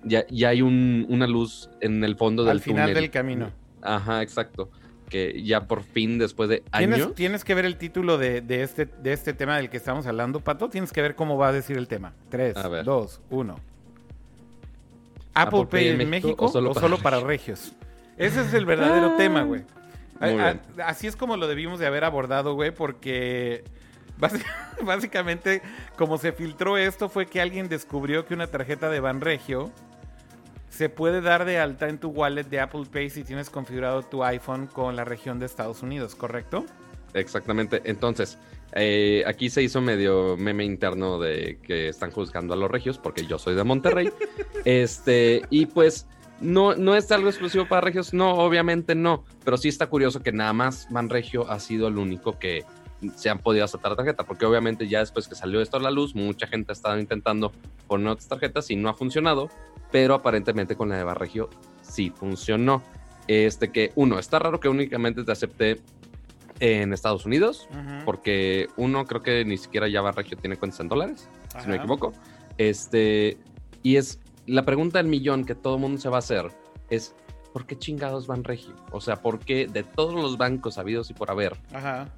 ya, 0.05 0.25
ya 0.29 0.49
hay 0.51 0.62
un- 0.62 1.07
una 1.09 1.27
luz 1.27 1.71
en 1.81 2.03
el 2.05 2.17
fondo 2.17 2.43
del 2.45 2.53
Al 2.53 2.61
final 2.61 2.89
túnel. 2.89 2.95
del 3.03 3.11
camino. 3.11 3.51
Ajá, 3.83 4.23
exacto. 4.23 4.71
Que 5.09 5.43
ya 5.43 5.67
por 5.67 5.83
fin, 5.83 6.19
después 6.19 6.49
de 6.49 6.62
¿Tienes, 6.77 7.01
años. 7.03 7.15
tienes 7.15 7.45
que 7.45 7.55
ver 7.55 7.67
el 7.67 7.77
título 7.77 8.17
de, 8.17 8.41
de 8.41 8.62
este, 8.62 8.87
de 8.87 9.12
este 9.12 9.35
tema 9.35 9.57
del 9.59 9.69
que 9.69 9.77
estamos 9.77 10.07
hablando, 10.07 10.41
Pato. 10.41 10.71
Tienes 10.71 10.91
que 10.93 11.03
ver 11.03 11.15
cómo 11.15 11.37
va 11.37 11.49
a 11.49 11.53
decir 11.53 11.77
el 11.77 11.87
tema. 11.89 12.15
3, 12.31 12.57
A 12.57 12.69
ver. 12.69 12.85
2, 15.35 15.45
1. 15.45 15.47
Apple, 15.47 15.67
Pay 15.67 15.89
en 15.89 16.11
México, 16.11 16.47
o 16.47 16.49
solo, 16.49 16.99
para, 16.99 17.21
regios. 17.21 17.73
Ese 18.17 18.43
es 18.43 18.55
el 18.55 18.67
verdadero 18.67 19.17
tema, 19.17 19.43
güey. 19.43 19.62
Así 20.85 21.07
es 21.07 21.17
como 21.17 21.37
lo 21.37 21.49
debimos 21.49 21.81
de 21.81 21.87
haber 21.87 22.05
abordado, 22.05 22.55
güey, 22.55 22.71
porque 22.71 23.65
básicamente 24.85 25.62
como 25.97 26.19
se 26.19 26.33
filtró 26.33 26.77
esto 26.77 27.09
fue 27.09 27.27
que 27.27 27.41
alguien 27.41 27.69
descubrió 27.69 28.25
que 28.25 28.35
una 28.35 28.47
tarjeta 28.47 28.89
de 28.89 29.01
Banregio 29.01 29.73
se 30.69 30.89
puede 30.89 31.21
dar 31.21 31.45
de 31.45 31.59
alta 31.59 31.89
en 31.89 31.99
tu 31.99 32.09
wallet 32.09 32.45
de 32.45 32.61
Apple 32.61 32.85
Pay 32.91 33.11
si 33.11 33.25
tienes 33.25 33.51
configurado 33.51 34.03
tu 34.03 34.25
iPhone 34.25 34.67
con 34.67 34.97
la 34.97 35.05
región 35.05 35.39
de 35.39 35.47
Estados 35.47 35.83
Unidos, 35.83 36.15
¿correcto? 36.15 36.65
Exactamente. 37.15 37.83
Entonces, 37.85 38.39
eh, 38.75 39.23
aquí 39.26 39.50
se 39.50 39.62
hizo 39.62 39.81
medio 39.81 40.37
meme 40.37 40.64
interno 40.64 41.19
de 41.19 41.59
que 41.62 41.88
están 41.88 42.11
juzgando 42.11 42.55
a 42.55 42.57
los 42.57 42.71
regios, 42.71 42.99
porque 42.99 43.26
yo 43.26 43.38
soy 43.38 43.55
de 43.55 43.64
Monterrey. 43.64 44.11
este, 44.64 45.43
y 45.50 45.67
pues, 45.67 46.07
no, 46.41 46.75
no 46.75 46.97
es 46.97 47.11
algo 47.12 47.29
exclusivo 47.29 47.69
para 47.69 47.83
regios, 47.83 48.14
no, 48.14 48.35
obviamente 48.35 48.95
no. 48.95 49.25
Pero 49.45 49.57
sí 49.57 49.69
está 49.69 49.88
curioso 49.88 50.23
que 50.23 50.33
nada 50.33 50.52
más 50.52 50.91
Manregio 50.91 51.50
ha 51.50 51.61
sido 51.61 51.88
el 51.88 51.99
único 51.99 52.38
que 52.38 52.64
se 53.17 53.31
han 53.31 53.38
podido 53.38 53.64
aceptar 53.64 53.93
la 53.93 53.97
tarjeta, 53.97 54.25
porque 54.25 54.47
obviamente 54.47 54.88
ya 54.88 55.00
después 55.00 55.29
que 55.29 55.35
salió 55.35 55.61
esto 55.61 55.76
a 55.76 55.81
la 55.81 55.91
luz, 55.91 56.14
mucha 56.14 56.47
gente 56.47 56.73
ha 56.73 56.75
estado 56.75 56.99
intentando 56.99 57.52
poner 57.87 58.09
otras 58.09 58.29
tarjetas 58.29 58.71
y 58.71 58.76
no 58.76 58.88
ha 58.88 58.95
funcionado, 58.95 59.50
pero 59.91 60.14
aparentemente 60.14 60.76
con 60.76 60.88
la 60.88 60.97
de 60.97 61.05
Barregio 61.05 61.50
sí 61.83 62.12
funcionó. 62.14 62.83
Este 63.29 63.71
que, 63.71 63.93
uno, 63.95 64.19
está 64.19 64.38
raro 64.38 64.61
que 64.61 64.69
únicamente 64.69 65.25
te 65.25 65.33
acepte 65.33 65.81
en 66.62 66.92
Estados 66.92 67.26
Unidos, 67.26 67.69
porque 68.04 68.69
uno 68.76 69.04
creo 69.04 69.21
que 69.21 69.45
ni 69.45 69.59
siquiera 69.59 69.88
ya 69.88 70.00
Barregio 70.00 70.37
tiene 70.37 70.57
cuentas 70.57 70.78
en 70.78 70.88
dólares, 70.88 71.28
si 71.50 71.66
no 71.66 71.71
me 71.71 71.76
equivoco. 71.76 72.12
Este, 72.57 73.37
y 73.83 73.97
es 73.97 74.21
la 74.47 74.64
pregunta 74.64 74.99
del 74.99 75.09
millón 75.09 75.45
que 75.45 75.57
todo 75.57 75.75
el 75.75 75.81
mundo 75.81 76.00
se 76.00 76.09
va 76.09 76.16
a 76.16 76.19
hacer 76.21 76.52
es 76.88 77.16
¿por 77.52 77.66
qué 77.66 77.76
chingados 77.76 78.28
Banregio? 78.28 78.76
O 78.92 79.00
sea, 79.00 79.16
¿por 79.16 79.40
qué 79.40 79.66
de 79.66 79.83
todos 79.83 80.14
los 80.14 80.38
bancos 80.38 80.78
habidos 80.78 81.11
y 81.11 81.14
por 81.14 81.33
haber 81.33 81.57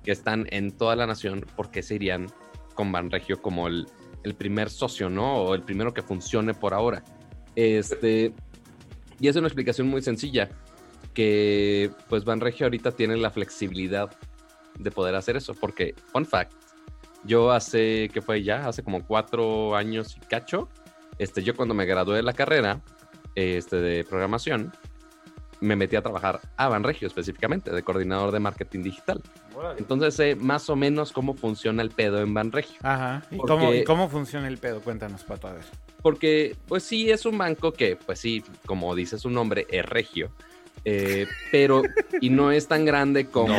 que 0.02 0.12
están 0.12 0.46
en 0.50 0.72
toda 0.72 0.94
la 0.94 1.06
nación, 1.06 1.46
por 1.56 1.70
qué 1.70 1.82
se 1.82 1.94
irían 1.94 2.26
con 2.74 2.92
Banregio 2.92 3.40
como 3.40 3.66
el, 3.66 3.86
el 4.24 4.34
primer 4.34 4.68
socio, 4.68 5.08
¿no? 5.08 5.36
O 5.36 5.54
el 5.54 5.62
primero 5.62 5.94
que 5.94 6.02
funcione 6.02 6.52
por 6.52 6.74
ahora. 6.74 7.02
Este, 7.56 8.34
y 9.18 9.28
es 9.28 9.36
una 9.36 9.46
explicación 9.46 9.88
muy 9.88 10.02
sencilla, 10.02 10.50
que 11.14 11.90
pues 12.10 12.26
Banregio 12.26 12.66
ahorita 12.66 12.92
tiene 12.92 13.16
la 13.16 13.30
flexibilidad 13.30 14.14
de 14.78 14.90
poder 14.90 15.14
hacer 15.14 15.36
eso, 15.36 15.54
porque, 15.54 15.94
fun 16.12 16.26
fact, 16.26 16.52
yo 17.24 17.50
hace, 17.50 18.10
¿qué 18.12 18.20
fue 18.20 18.42
ya? 18.42 18.66
Hace 18.68 18.82
como 18.82 19.04
cuatro 19.06 19.74
años 19.76 20.16
y 20.16 20.20
cacho, 20.20 20.68
este, 21.18 21.42
yo 21.42 21.54
cuando 21.56 21.74
me 21.74 21.86
gradué 21.86 22.16
de 22.16 22.22
la 22.22 22.32
carrera 22.32 22.80
este, 23.34 23.76
de 23.76 24.04
programación, 24.04 24.72
me 25.60 25.76
metí 25.76 25.96
a 25.96 26.02
trabajar 26.02 26.40
a 26.56 26.68
Banregio 26.68 27.08
específicamente, 27.08 27.70
de 27.70 27.82
coordinador 27.82 28.32
de 28.32 28.40
marketing 28.40 28.82
digital. 28.82 29.22
Entonces 29.78 30.14
sé 30.14 30.34
más 30.34 30.68
o 30.68 30.76
menos 30.76 31.12
cómo 31.12 31.34
funciona 31.34 31.82
el 31.82 31.90
pedo 31.90 32.20
en 32.20 32.34
Banregio. 32.34 32.76
Ajá. 32.82 33.22
¿Y, 33.30 33.38
cómo, 33.38 33.70
cómo, 33.86 34.08
funciona 34.08 34.48
el 34.48 34.58
pedo? 34.58 34.80
Cuéntanos, 34.80 35.24
Pato, 35.24 35.48
a 35.48 35.52
ver. 35.54 35.64
Porque, 36.02 36.56
pues 36.66 36.82
sí, 36.82 37.10
es 37.10 37.24
un 37.24 37.38
banco 37.38 37.72
que, 37.72 37.96
pues 37.96 38.18
sí, 38.18 38.44
como 38.66 38.94
dice 38.94 39.18
su 39.18 39.30
nombre, 39.30 39.66
es 39.70 39.86
regio. 39.86 40.30
Eh, 40.84 41.26
pero, 41.50 41.82
y 42.20 42.30
no 42.30 42.50
es 42.50 42.68
tan 42.68 42.84
grande 42.84 43.26
como... 43.26 43.54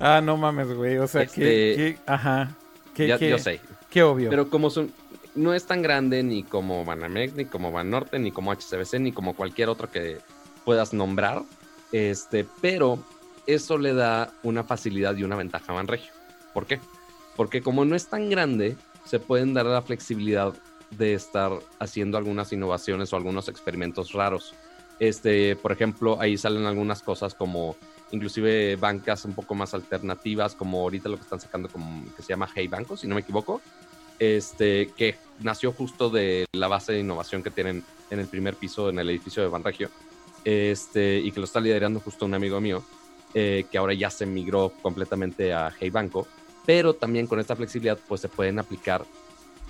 ah, 0.00 0.20
no 0.22 0.36
mames, 0.36 0.72
güey. 0.72 0.98
O 0.98 1.06
sea, 1.06 1.26
que, 1.26 1.70
este, 1.70 1.98
Ajá. 2.06 2.56
ya, 2.96 3.18
yo 3.18 3.38
sé. 3.38 3.60
Qué 3.90 4.02
obvio. 4.02 4.30
Pero 4.30 4.48
como 4.48 4.70
son, 4.70 4.92
no 5.34 5.54
es 5.54 5.66
tan 5.66 5.82
grande 5.82 6.22
ni 6.22 6.42
como 6.42 6.84
Banamex, 6.84 7.34
ni 7.34 7.44
como 7.44 7.70
Banorte, 7.72 8.18
ni 8.18 8.32
como 8.32 8.52
HCBC, 8.52 9.00
ni 9.00 9.12
como 9.12 9.34
cualquier 9.34 9.68
otro 9.68 9.90
que 9.90 10.18
puedas 10.64 10.92
nombrar. 10.92 11.42
Este, 11.92 12.46
pero 12.60 12.98
eso 13.46 13.78
le 13.78 13.94
da 13.94 14.32
una 14.42 14.64
facilidad 14.64 15.16
y 15.16 15.22
una 15.22 15.36
ventaja 15.36 15.72
a 15.72 15.76
Banregio. 15.76 16.12
¿Por 16.52 16.66
qué? 16.66 16.80
Porque 17.36 17.60
como 17.60 17.84
no 17.84 17.94
es 17.94 18.08
tan 18.08 18.30
grande, 18.30 18.76
se 19.04 19.20
pueden 19.20 19.54
dar 19.54 19.66
la 19.66 19.82
flexibilidad 19.82 20.54
de 20.90 21.14
estar 21.14 21.52
haciendo 21.78 22.16
algunas 22.18 22.52
innovaciones 22.52 23.12
o 23.12 23.16
algunos 23.16 23.48
experimentos 23.48 24.12
raros. 24.12 24.54
Este, 24.98 25.56
por 25.56 25.72
ejemplo, 25.72 26.20
ahí 26.20 26.38
salen 26.38 26.64
algunas 26.64 27.02
cosas 27.02 27.34
como 27.34 27.76
inclusive 28.12 28.76
bancas 28.76 29.24
un 29.24 29.34
poco 29.34 29.54
más 29.54 29.74
alternativas, 29.74 30.54
como 30.54 30.80
ahorita 30.80 31.08
lo 31.08 31.16
que 31.16 31.22
están 31.22 31.40
sacando 31.40 31.68
como 31.68 32.04
que 32.14 32.22
se 32.22 32.28
llama 32.28 32.48
Hey 32.54 32.68
Banco, 32.68 32.96
si 32.96 33.06
no 33.06 33.14
me 33.14 33.20
equivoco, 33.20 33.60
este, 34.18 34.92
que 34.96 35.16
nació 35.40 35.72
justo 35.72 36.08
de 36.08 36.46
la 36.52 36.68
base 36.68 36.92
de 36.92 37.00
innovación 37.00 37.42
que 37.42 37.50
tienen 37.50 37.84
en 38.10 38.20
el 38.20 38.28
primer 38.28 38.54
piso 38.54 38.88
en 38.88 38.98
el 38.98 39.10
edificio 39.10 39.42
de 39.42 39.48
Banregio, 39.48 39.90
este, 40.44 41.18
y 41.18 41.32
que 41.32 41.40
lo 41.40 41.44
está 41.44 41.60
liderando 41.60 42.00
justo 42.00 42.24
un 42.24 42.34
amigo 42.34 42.60
mío, 42.60 42.82
eh, 43.34 43.66
que 43.70 43.78
ahora 43.78 43.92
ya 43.92 44.10
se 44.10 44.24
migró 44.24 44.72
completamente 44.80 45.52
a 45.52 45.72
Hey 45.78 45.90
Banco, 45.90 46.26
pero 46.64 46.94
también 46.94 47.26
con 47.26 47.40
esta 47.40 47.56
flexibilidad 47.56 47.98
pues 48.08 48.20
se 48.20 48.28
pueden 48.28 48.58
aplicar 48.58 49.04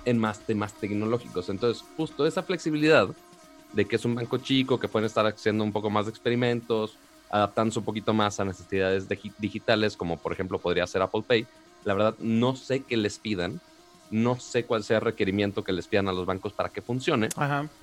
en 0.05 0.17
más 0.17 0.39
temas 0.39 0.73
tecnológicos. 0.73 1.49
Entonces, 1.49 1.83
justo 1.97 2.25
esa 2.25 2.43
flexibilidad 2.43 3.09
de 3.77 3.85
que 3.85 3.95
es 3.95 4.05
un 4.05 4.15
banco 4.15 4.39
chico, 4.39 4.79
que 4.79 4.87
pueden 4.87 5.05
estar 5.05 5.23
haciendo 5.27 5.63
un 5.63 5.71
poco 5.71 5.91
más 5.91 6.07
de 6.07 6.09
experimentos, 6.09 6.97
adaptándose 7.29 7.77
un 7.77 7.85
poquito 7.85 8.11
más 8.11 8.39
a 8.39 8.45
necesidades 8.45 9.07
digitales, 9.37 9.95
como 9.95 10.17
por 10.17 10.33
ejemplo 10.33 10.57
podría 10.57 10.87
ser 10.87 11.03
Apple 11.03 11.21
Pay. 11.27 11.45
La 11.83 11.93
verdad, 11.93 12.15
no 12.17 12.55
sé 12.55 12.79
qué 12.79 12.97
les 12.97 13.19
pidan, 13.19 13.61
no 14.09 14.39
sé 14.39 14.65
cuál 14.65 14.83
sea 14.83 14.97
el 14.97 15.03
requerimiento 15.03 15.63
que 15.63 15.73
les 15.73 15.87
pidan 15.87 16.07
a 16.07 16.11
los 16.11 16.25
bancos 16.25 16.53
para 16.53 16.69
que 16.69 16.81
funcione. 16.81 17.29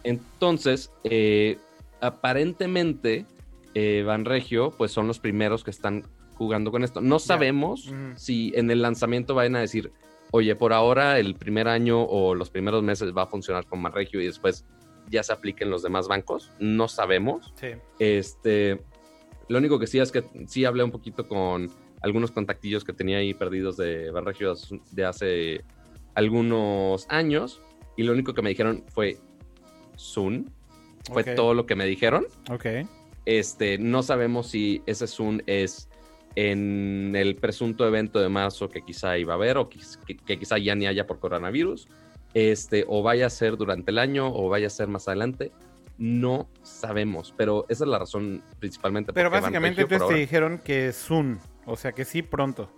Entonces, 0.03 0.91
eh, 1.05 1.59
aparentemente, 2.01 3.25
eh, 3.75 4.03
Banregio, 4.05 4.73
pues 4.73 4.91
son 4.91 5.07
los 5.07 5.21
primeros 5.21 5.63
que 5.63 5.71
están 5.71 6.03
jugando 6.35 6.73
con 6.73 6.83
esto. 6.83 7.03
No 7.03 7.21
sabemos 7.21 7.93
si 8.17 8.53
en 8.57 8.69
el 8.69 8.83
lanzamiento 8.83 9.37
vayan 9.37 9.55
a 9.55 9.61
decir, 9.61 9.93
oye, 10.33 10.57
por 10.57 10.73
ahora 10.73 11.21
el 11.21 11.37
primer 11.37 11.69
año 11.69 12.03
o 12.03 12.35
los 12.35 12.51
primeros 12.51 12.83
meses 12.83 13.17
va 13.17 13.23
a 13.23 13.27
funcionar 13.27 13.65
con 13.67 13.81
Banregio 13.81 14.21
y 14.21 14.27
después 14.27 14.65
ya 15.11 15.23
se 15.23 15.33
apliquen 15.33 15.71
los 15.71 15.83
demás 15.83 16.09
bancos. 16.09 16.51
No 16.59 16.89
sabemos. 16.89 17.53
Sí. 17.57 17.69
Este, 17.99 18.81
lo 19.49 19.59
único 19.59 19.79
que 19.79 19.87
sí 19.87 19.99
es 19.99 20.13
que 20.13 20.25
sí 20.47 20.65
hablé 20.65 20.85
un 20.85 20.91
poquito 20.91 21.29
con 21.29 21.71
algunos 22.03 22.31
contactillos 22.31 22.85
que 22.85 22.93
tenía 22.93 23.19
ahí 23.19 23.35
perdidos 23.35 23.77
de 23.77 24.11
Banregio 24.11 24.55
de 24.93 25.05
hace 25.05 25.65
algunos 26.15 27.07
años 27.09 27.63
y 27.97 28.03
lo 28.03 28.13
único 28.13 28.35
que 28.35 28.43
me 28.43 28.51
dijeron 28.51 28.85
fue 28.89 29.19
Zoom. 29.99 30.47
Fue 31.13 31.23
todo 31.23 31.53
lo 31.53 31.67
que 31.67 31.75
me 31.75 31.85
dijeron. 31.85 32.27
Ok. 32.51 32.67
Este, 33.27 33.79
no 33.79 34.03
sabemos 34.03 34.49
si 34.49 34.83
ese 34.87 35.07
Zoom 35.07 35.41
es 35.47 35.89
en 36.37 37.15
el 37.15 37.37
presunto 37.37 37.87
evento 37.87 38.21
de 38.21 38.29
marzo 38.29 38.69
que 38.69 38.83
quizá 38.83 39.19
iba 39.19 39.35
a 39.35 39.37
haber 39.37 39.57
o 39.57 39.69
que, 39.69 39.79
quizá 40.39 40.59
ya 40.59 40.75
ni 40.75 40.87
haya 40.87 41.07
por 41.07 41.21
coronavirus, 41.21 41.89
este, 42.35 42.85
o 42.89 43.03
vaya 43.03 43.27
a 43.27 43.31
ser 43.31 43.57
durante 43.57 43.91
el 43.91 43.99
año 43.99 44.29
o 44.29 44.49
vaya 44.49 44.67
a 44.67 44.71
ser 44.71 44.89
más 44.89 45.09
adelante. 45.09 45.53
No 45.97 46.49
sabemos, 46.63 47.33
pero 47.37 47.67
esa 47.69 47.85
es 47.85 47.91
la 47.91 47.99
razón 48.01 48.43
principalmente. 48.59 49.13
Pero 49.13 49.31
básicamente 49.31 49.85
te 49.85 50.15
dijeron 50.15 50.59
que 50.59 50.93
Zoom, 50.93 51.39
o 51.67 51.77
sea 51.77 51.93
que 51.93 52.05
sí 52.05 52.23
pronto. 52.23 52.69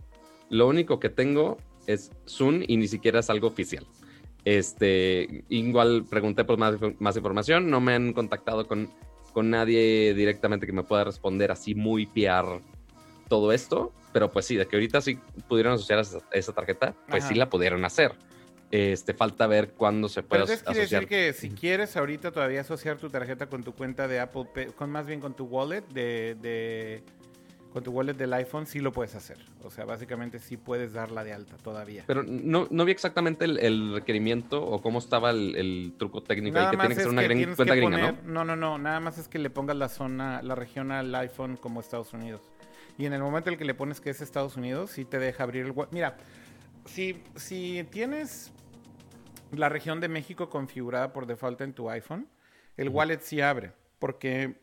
Lo 0.50 0.68
único 0.68 1.00
que 1.00 1.08
tengo 1.08 1.56
es 1.86 2.10
Zoom 2.28 2.62
y 2.66 2.76
ni 2.76 2.88
siquiera 2.88 3.20
es 3.20 3.30
algo 3.30 3.48
oficial. 3.48 3.86
Este, 4.44 5.44
igual 5.48 6.04
pregunté 6.08 6.44
por 6.44 6.58
más, 6.58 6.76
más 7.00 7.16
información, 7.16 7.68
no 7.68 7.80
me 7.80 7.94
han 7.94 8.12
contactado 8.12 8.68
con, 8.68 8.90
con 9.32 9.50
nadie 9.50 10.14
directamente 10.14 10.66
que 10.66 10.72
me 10.72 10.84
pueda 10.84 11.04
responder 11.04 11.50
así 11.50 11.74
muy 11.74 12.06
PR 12.06 12.60
todo 13.28 13.52
esto, 13.52 13.92
pero 14.12 14.30
pues 14.30 14.46
sí, 14.46 14.56
de 14.56 14.66
que 14.66 14.76
ahorita 14.76 15.00
sí 15.00 15.18
pudieron 15.48 15.74
asociar 15.74 16.04
esa, 16.32 16.52
tarjeta, 16.52 16.94
pues 17.08 17.24
sí 17.24 17.34
la 17.34 17.50
pudieron 17.50 17.84
hacer. 17.84 18.14
Este, 18.70 19.14
falta 19.14 19.46
ver 19.46 19.70
cuándo 19.70 20.08
se 20.08 20.24
puede 20.24 20.44
pero 20.44 20.60
quiere 20.64 20.80
decir 20.80 21.06
que 21.06 21.32
si 21.32 21.50
quieres 21.50 21.96
ahorita 21.96 22.32
todavía 22.32 22.62
asociar 22.62 22.98
tu 22.98 23.08
tarjeta 23.08 23.46
con 23.46 23.62
tu 23.62 23.72
cuenta 23.72 24.08
de 24.08 24.18
Apple 24.18 24.48
Pay, 24.52 24.66
con 24.68 24.90
más 24.90 25.06
bien 25.06 25.20
con 25.20 25.34
tu 25.34 25.44
wallet 25.44 25.84
de, 25.92 27.02
con 27.72 27.84
tu 27.84 27.92
wallet 27.92 28.14
del 28.14 28.32
iPhone, 28.32 28.66
sí 28.66 28.80
lo 28.80 28.92
puedes 28.92 29.14
hacer. 29.14 29.38
O 29.62 29.70
sea, 29.70 29.84
básicamente 29.84 30.40
sí 30.40 30.56
puedes 30.56 30.92
darla 30.92 31.22
de 31.22 31.32
alta 31.32 31.56
todavía. 31.58 32.04
Pero 32.06 32.24
no, 32.24 32.66
no 32.70 32.84
vi 32.84 32.90
exactamente 32.90 33.44
el, 33.44 33.92
requerimiento 33.94 34.64
o 34.64 34.82
cómo 34.82 34.98
estaba 34.98 35.30
el, 35.30 35.92
truco 35.96 36.22
técnico 36.22 36.58
ahí, 36.58 36.70
que 36.70 36.76
tiene 36.76 36.94
que 36.94 37.02
ser 37.02 37.10
una 37.10 37.26
cuenta 37.54 37.74
gringa, 37.76 38.12
¿no? 38.12 38.18
No, 38.24 38.44
no, 38.44 38.56
no. 38.56 38.78
Nada 38.78 38.98
más 38.98 39.18
es 39.18 39.28
que 39.28 39.38
le 39.38 39.50
pongas 39.50 39.76
la 39.76 39.88
zona, 39.88 40.42
la 40.42 40.56
región 40.56 40.90
al 40.90 41.14
iPhone 41.14 41.56
como 41.56 41.80
Estados 41.80 42.12
Unidos. 42.14 42.40
Y 42.98 43.06
en 43.06 43.12
el 43.12 43.20
momento 43.20 43.50
en 43.50 43.54
el 43.54 43.58
que 43.58 43.64
le 43.64 43.74
pones 43.74 44.00
que 44.00 44.10
es 44.10 44.20
Estados 44.20 44.56
Unidos, 44.56 44.90
sí 44.90 45.04
te 45.04 45.18
deja 45.18 45.42
abrir 45.42 45.66
el. 45.66 45.74
Mira, 45.90 46.16
si, 46.86 47.22
si 47.34 47.84
tienes 47.90 48.52
la 49.52 49.68
región 49.68 50.00
de 50.00 50.08
México 50.08 50.48
configurada 50.48 51.12
por 51.12 51.26
default 51.26 51.60
en 51.60 51.72
tu 51.72 51.90
iPhone, 51.90 52.28
el 52.76 52.88
wallet 52.88 53.20
sí 53.20 53.40
abre. 53.40 53.72
Porque 53.98 54.60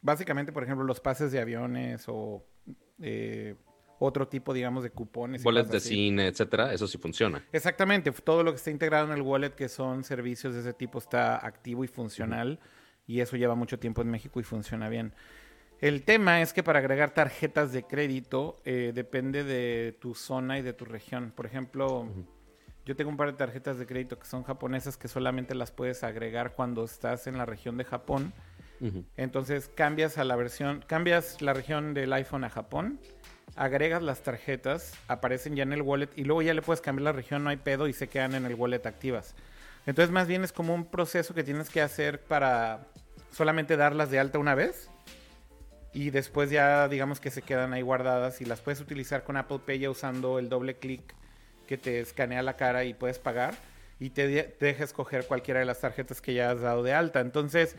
básicamente, 0.00 0.52
por 0.52 0.62
ejemplo, 0.62 0.84
los 0.84 1.00
pases 1.00 1.32
de 1.32 1.40
aviones 1.40 2.04
o 2.08 2.44
eh, 3.00 3.54
otro 3.98 4.28
tipo, 4.28 4.52
digamos, 4.52 4.82
de 4.82 4.90
cupones. 4.90 5.44
Wallets 5.44 5.70
de 5.70 5.80
cine, 5.80 6.28
etcétera, 6.28 6.72
eso 6.72 6.86
sí 6.86 6.98
funciona. 6.98 7.44
Exactamente, 7.52 8.10
todo 8.12 8.42
lo 8.42 8.52
que 8.52 8.56
está 8.56 8.70
integrado 8.70 9.06
en 9.06 9.12
el 9.12 9.22
wallet, 9.22 9.50
que 9.50 9.68
son 9.68 10.04
servicios 10.04 10.54
de 10.54 10.60
ese 10.60 10.72
tipo, 10.72 10.98
está 10.98 11.44
activo 11.44 11.84
y 11.84 11.88
funcional. 11.88 12.60
Y 13.06 13.20
eso 13.20 13.36
lleva 13.36 13.54
mucho 13.54 13.78
tiempo 13.78 14.02
en 14.02 14.10
México 14.10 14.40
y 14.40 14.42
funciona 14.42 14.88
bien. 14.88 15.12
El 15.80 16.02
tema 16.02 16.40
es 16.40 16.52
que 16.52 16.62
para 16.62 16.78
agregar 16.78 17.12
tarjetas 17.12 17.72
de 17.72 17.84
crédito 17.84 18.60
eh, 18.64 18.92
depende 18.94 19.44
de 19.44 19.96
tu 20.00 20.14
zona 20.14 20.58
y 20.58 20.62
de 20.62 20.72
tu 20.72 20.84
región. 20.84 21.32
Por 21.36 21.46
ejemplo, 21.46 22.08
yo 22.86 22.94
tengo 22.94 23.10
un 23.10 23.16
par 23.16 23.32
de 23.32 23.36
tarjetas 23.36 23.78
de 23.78 23.86
crédito 23.86 24.18
que 24.18 24.26
son 24.26 24.44
japonesas 24.44 24.96
que 24.96 25.08
solamente 25.08 25.56
las 25.56 25.72
puedes 25.72 26.04
agregar 26.04 26.52
cuando 26.52 26.84
estás 26.84 27.26
en 27.26 27.36
la 27.36 27.44
región 27.44 27.76
de 27.76 27.84
Japón. 27.84 28.32
Entonces 29.16 29.70
cambias 29.74 30.18
a 30.18 30.24
la 30.24 30.36
versión, 30.36 30.84
cambias 30.86 31.42
la 31.42 31.52
región 31.52 31.94
del 31.94 32.12
iPhone 32.12 32.44
a 32.44 32.50
Japón, 32.50 33.00
agregas 33.56 34.02
las 34.02 34.22
tarjetas, 34.22 34.94
aparecen 35.08 35.56
ya 35.56 35.64
en 35.64 35.72
el 35.72 35.82
wallet 35.82 36.10
y 36.14 36.24
luego 36.24 36.42
ya 36.42 36.54
le 36.54 36.62
puedes 36.62 36.80
cambiar 36.80 37.04
la 37.04 37.12
región, 37.12 37.42
no 37.42 37.50
hay 37.50 37.56
pedo 37.56 37.88
y 37.88 37.92
se 37.92 38.08
quedan 38.08 38.34
en 38.34 38.44
el 38.44 38.54
wallet 38.54 38.86
activas. 38.86 39.34
Entonces 39.86 40.12
más 40.12 40.28
bien 40.28 40.44
es 40.44 40.52
como 40.52 40.74
un 40.74 40.84
proceso 40.84 41.34
que 41.34 41.42
tienes 41.42 41.70
que 41.70 41.80
hacer 41.80 42.20
para 42.20 42.86
solamente 43.32 43.76
darlas 43.76 44.10
de 44.10 44.20
alta 44.20 44.38
una 44.38 44.54
vez 44.54 44.90
y 45.92 46.10
después 46.10 46.50
ya 46.50 46.86
digamos 46.86 47.18
que 47.18 47.30
se 47.30 47.42
quedan 47.42 47.72
ahí 47.72 47.82
guardadas 47.82 48.40
y 48.42 48.44
las 48.44 48.60
puedes 48.60 48.80
utilizar 48.80 49.24
con 49.24 49.38
Apple 49.38 49.60
Pay 49.66 49.80
ya 49.80 49.90
usando 49.90 50.38
el 50.38 50.50
doble 50.50 50.76
clic 50.76 51.14
que 51.66 51.76
te 51.76 52.00
escanea 52.00 52.42
la 52.42 52.56
cara 52.56 52.84
y 52.84 52.94
puedes 52.94 53.18
pagar 53.18 53.54
y 53.98 54.10
te, 54.10 54.56
deja 54.60 54.84
escoger 54.84 55.26
cualquiera 55.26 55.60
de 55.60 55.66
las 55.66 55.80
tarjetas 55.80 56.20
que 56.20 56.34
ya 56.34 56.50
has 56.50 56.60
dado 56.60 56.82
de 56.82 56.92
alta. 56.92 57.20
Entonces, 57.20 57.76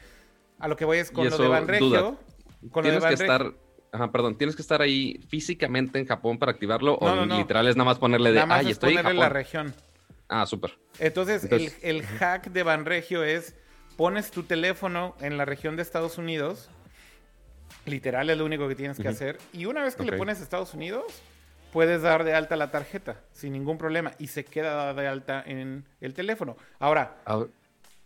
a 0.60 0.67
lo 0.67 0.75
que 0.75 0.86
voy 0.86 0.98
es 0.98 1.12
con 1.12 1.29
lo 1.29 1.38
de 1.38 1.48
Banregio. 1.48 2.17
Con 2.72 2.84
tienes 2.84 3.03
que 3.03 3.13
estar, 3.13 3.53
ajá, 3.91 4.12
perdón, 4.12 4.38
tienes 4.38 4.56
que 4.56 4.62
estar 4.62 4.82
ahí 4.82 5.20
físicamente 5.29 6.00
en 6.00 6.06
Japón 6.06 6.39
para 6.39 6.51
activarlo 6.51 6.98
o 7.00 7.25
literal 7.25 7.67
es 7.67 7.75
nada 7.75 7.86
más 7.86 8.00
ponerle 8.00 8.32
de, 8.32 8.39
ay, 8.39 8.72
estoy 8.72 8.96
ponerle 8.96 9.12
en 9.12 9.20
la 9.20 9.29
región. 9.29 9.74
Ah, 10.27 10.46
súper. 10.46 10.77
Entonces, 11.00 11.46
el, 11.51 11.72
el 11.82 12.03
hack 12.03 12.48
de 12.51 12.63
Banregio 12.63 13.24
es 13.24 13.56
pones 13.96 14.32
tu 14.32 14.44
teléfono 14.44 15.15
en 15.22 15.38
la 15.38 15.46
región 15.46 15.75
de 15.75 15.84
Estados 15.84 16.17
Unidos 16.17 16.70
Literal 17.88 18.29
es 18.29 18.38
lo 18.38 18.46
único 18.46 18.67
que 18.67 18.75
tienes 18.75 18.98
que 18.98 19.08
hacer. 19.08 19.38
Y 19.53 19.65
una 19.65 19.84
vez 19.84 19.96
que 19.96 20.03
le 20.03 20.13
pones 20.13 20.41
Estados 20.41 20.74
Unidos, 20.74 21.06
puedes 21.77 22.01
dar 22.01 22.24
de 22.24 22.34
alta 22.34 22.55
la 22.55 22.72
tarjeta 22.72 23.22
sin 23.31 23.53
ningún 23.53 23.77
problema 23.77 24.12
y 24.17 24.25
se 24.25 24.43
queda 24.43 24.96
de 24.96 25.07
alta 25.07 25.43
en 25.46 25.86
el 26.01 26.15
teléfono. 26.15 26.57
Ahora, 26.79 27.17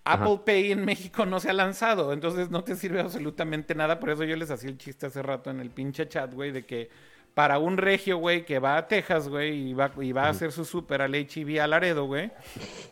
Apple 0.04 0.42
Pay 0.46 0.74
en 0.74 0.84
México 0.84 1.26
no 1.26 1.40
se 1.40 1.52
ha 1.52 1.54
lanzado, 1.54 2.12
entonces 2.12 2.50
no 2.50 2.66
te 2.66 2.76
sirve 2.76 3.00
absolutamente 3.00 3.74
nada. 3.74 3.98
Por 3.98 4.10
eso 4.10 4.26
yo 4.26 4.36
les 4.36 4.52
hacía 4.52 4.70
el 4.70 4.78
chiste 4.78 5.06
hace 5.06 5.22
rato 5.22 5.52
en 5.52 5.62
el 5.62 5.70
pinche 5.70 6.06
chat, 6.10 6.34
güey, 6.34 6.52
de 6.52 6.66
que 6.66 6.90
para 7.34 7.60
un 7.60 7.78
regio, 7.78 8.18
güey, 8.18 8.44
que 8.44 8.60
va 8.60 8.76
a 8.76 8.90
Texas, 8.90 9.30
güey, 9.30 9.70
y 9.70 9.74
va, 9.74 9.90
y 10.02 10.12
va 10.12 10.26
a 10.26 10.30
hacer 10.32 10.52
su 10.52 10.66
súper 10.66 11.02
al 11.02 11.16
HEV 11.16 11.62
a 11.62 11.68
Laredo, 11.68 12.04
güey, 12.04 12.30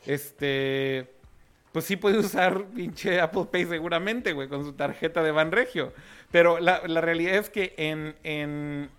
este, 0.06 1.12
pues 1.74 1.84
sí 1.84 1.98
puede 1.98 2.20
usar 2.20 2.68
pinche 2.68 3.20
Apple 3.20 3.48
Pay 3.52 3.66
seguramente, 3.66 4.32
güey, 4.32 4.48
con 4.48 4.64
su 4.64 4.72
tarjeta 4.72 5.22
de 5.24 5.32
Banregio. 5.32 5.92
Pero 6.32 6.58
la, 6.62 6.84
la 6.88 7.02
realidad 7.02 7.36
es 7.36 7.50
que 7.50 7.74
en, 7.76 8.16
en, 8.24 8.90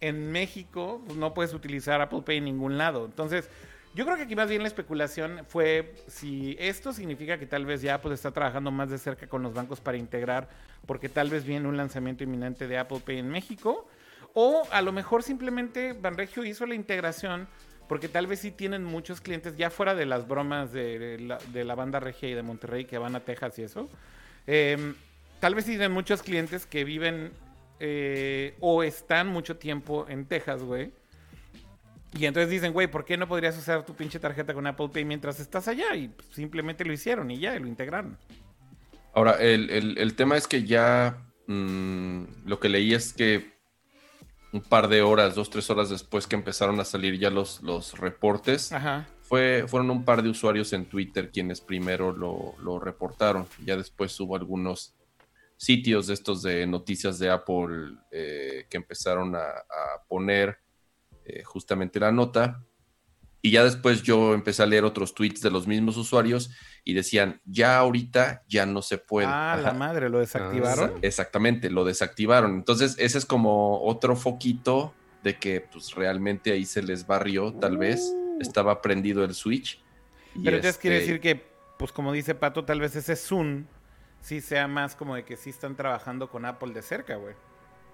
en 0.00 0.30
México 0.32 1.02
pues, 1.06 1.18
no 1.18 1.34
puedes 1.34 1.54
utilizar 1.54 2.00
Apple 2.00 2.22
Pay 2.24 2.38
en 2.38 2.44
ningún 2.44 2.78
lado. 2.78 3.04
Entonces, 3.06 3.48
yo 3.94 4.04
creo 4.04 4.16
que 4.16 4.24
aquí 4.24 4.36
más 4.36 4.48
bien 4.48 4.62
la 4.62 4.68
especulación 4.68 5.40
fue 5.48 5.94
si 6.06 6.56
esto 6.58 6.92
significa 6.92 7.38
que 7.38 7.46
tal 7.46 7.64
vez 7.64 7.80
ya 7.82 7.94
Apple 7.94 8.14
está 8.14 8.30
trabajando 8.30 8.70
más 8.70 8.90
de 8.90 8.98
cerca 8.98 9.26
con 9.26 9.42
los 9.42 9.54
bancos 9.54 9.80
para 9.80 9.96
integrar, 9.96 10.48
porque 10.86 11.08
tal 11.08 11.30
vez 11.30 11.44
viene 11.44 11.66
un 11.66 11.76
lanzamiento 11.76 12.22
inminente 12.22 12.68
de 12.68 12.78
Apple 12.78 13.00
Pay 13.04 13.18
en 13.18 13.28
México, 13.28 13.88
o 14.34 14.64
a 14.70 14.82
lo 14.82 14.92
mejor 14.92 15.22
simplemente 15.22 15.94
Banregio 15.94 16.44
hizo 16.44 16.66
la 16.66 16.74
integración 16.74 17.48
porque 17.88 18.08
tal 18.08 18.26
vez 18.26 18.40
sí 18.40 18.50
tienen 18.50 18.84
muchos 18.84 19.20
clientes, 19.20 19.56
ya 19.56 19.70
fuera 19.70 19.94
de 19.94 20.06
las 20.06 20.26
bromas 20.26 20.72
de, 20.72 21.18
la, 21.54 21.74
banda 21.74 22.00
regia 22.00 22.28
y 22.28 22.34
de 22.34 22.42
Monterrey 22.42 22.84
que 22.84 22.98
van 22.98 23.14
a 23.14 23.20
Texas 23.20 23.58
y 23.58 23.62
eso. 23.62 23.88
Em, 24.46 24.94
tal 25.40 25.54
vez 25.54 25.64
sí 25.64 25.72
tienen 25.72 25.92
muchos 25.92 26.22
clientes 26.22 26.66
que 26.66 26.84
viven 26.84 27.32
eh, 27.80 28.56
o 28.60 28.82
están 28.82 29.28
mucho 29.28 29.56
tiempo 29.56 30.06
en 30.08 30.26
Texas, 30.26 30.62
güey. 30.62 30.92
Y 32.18 32.24
entonces 32.24 32.50
dicen, 32.50 32.72
güey, 32.72 32.86
¿por 32.86 33.04
qué 33.04 33.16
no 33.16 33.28
podrías 33.28 33.58
usar 33.58 33.84
tu 33.84 33.94
pinche 33.94 34.18
tarjeta 34.18 34.54
con 34.54 34.66
Apple 34.66 34.88
Pay 34.92 35.04
mientras 35.04 35.38
estás 35.40 35.68
allá? 35.68 35.94
Y 35.94 36.10
simplemente 36.32 36.84
lo 36.84 36.92
hicieron 36.92 37.30
y 37.30 37.38
ya, 37.38 37.54
y 37.54 37.60
lo 37.60 37.66
integraron. 37.66 38.16
Ahora, 39.12 39.32
el, 39.40 40.14
tema 40.14 40.36
es 40.36 40.46
que 40.46 40.64
ya 40.64 41.18
mm, 41.46 42.22
lo 42.46 42.60
que 42.60 42.68
leí 42.68 42.94
es 42.94 43.12
que 43.12 43.56
un 44.52 44.60
par 44.60 44.88
de 44.88 45.02
horas, 45.02 45.34
dos, 45.34 45.50
tres 45.50 45.68
horas 45.70 45.90
después 45.90 46.26
que 46.26 46.36
empezaron 46.36 46.80
a 46.80 46.84
salir 46.84 47.18
ya 47.18 47.30
los, 47.30 47.62
los 47.62 47.98
reportes, 47.98 48.72
Fue, 49.22 49.64
fueron 49.66 49.90
un 49.90 50.04
par 50.04 50.22
de 50.22 50.28
usuarios 50.28 50.72
en 50.72 50.84
Twitter 50.84 51.30
quienes 51.32 51.60
primero 51.60 52.12
lo, 52.12 52.78
reportaron. 52.78 53.46
Ya 53.64 53.76
después 53.76 54.18
hubo 54.20 54.36
algunos 54.36 54.94
sitios 55.56 56.06
de 56.06 56.14
estos 56.14 56.42
de 56.42 56.66
noticias 56.66 57.18
de 57.18 57.30
Apple 57.30 57.96
eh, 58.10 58.66
que 58.68 58.76
empezaron 58.76 59.34
a, 59.34 59.50
poner 60.08 60.58
eh, 61.24 61.42
justamente 61.42 61.98
la 61.98 62.12
nota. 62.12 62.62
Y 63.42 63.52
ya 63.52 63.62
después 63.64 64.02
yo 64.02 64.34
empecé 64.34 64.62
a 64.62 64.66
leer 64.66 64.84
otros 64.84 65.14
tweets 65.14 65.40
de 65.40 65.50
los 65.50 65.66
mismos 65.66 65.96
usuarios 65.96 66.50
y 66.84 66.94
decían, 66.94 67.40
ya 67.44 67.78
ahorita 67.78 68.44
ya 68.48 68.66
no 68.66 68.82
se 68.82 68.98
puede. 68.98 69.28
Ah, 69.28 69.58
la 69.62 69.72
madre, 69.72 70.08
lo 70.08 70.18
desactivaron. 70.18 70.94
Exactamente, 71.02 71.70
lo 71.70 71.84
desactivaron. 71.84 72.54
Entonces, 72.54 72.96
ese 72.98 73.18
es 73.18 73.24
como 73.24 73.82
otro 73.82 74.16
foquito 74.16 74.94
de 75.22 75.38
que 75.38 75.60
pues 75.60 75.94
realmente 75.94 76.52
ahí 76.52 76.64
se 76.64 76.82
les 76.82 77.06
barrió, 77.06 77.52
tal 77.54 77.78
vez. 77.78 78.00
Uh. 78.12 78.38
Estaba 78.40 78.82
prendido 78.82 79.24
el 79.24 79.34
switch. 79.34 79.82
Pero 80.34 80.56
entonces 80.56 80.78
quiere 80.78 80.98
este 80.98 81.12
decir 81.12 81.20
que, 81.20 81.42
pues 81.78 81.92
como 81.92 82.12
dice 82.12 82.34
Pato, 82.34 82.64
tal 82.64 82.80
vez 82.80 82.96
ese 82.96 83.16
Zoom 83.16 83.66
sí 84.20 84.40
sea 84.40 84.68
más 84.68 84.94
como 84.94 85.14
de 85.14 85.24
que 85.24 85.36
sí 85.36 85.50
están 85.50 85.76
trabajando 85.76 86.30
con 86.30 86.44
Apple 86.44 86.72
de 86.72 86.82
cerca, 86.82 87.16
güey. 87.16 87.34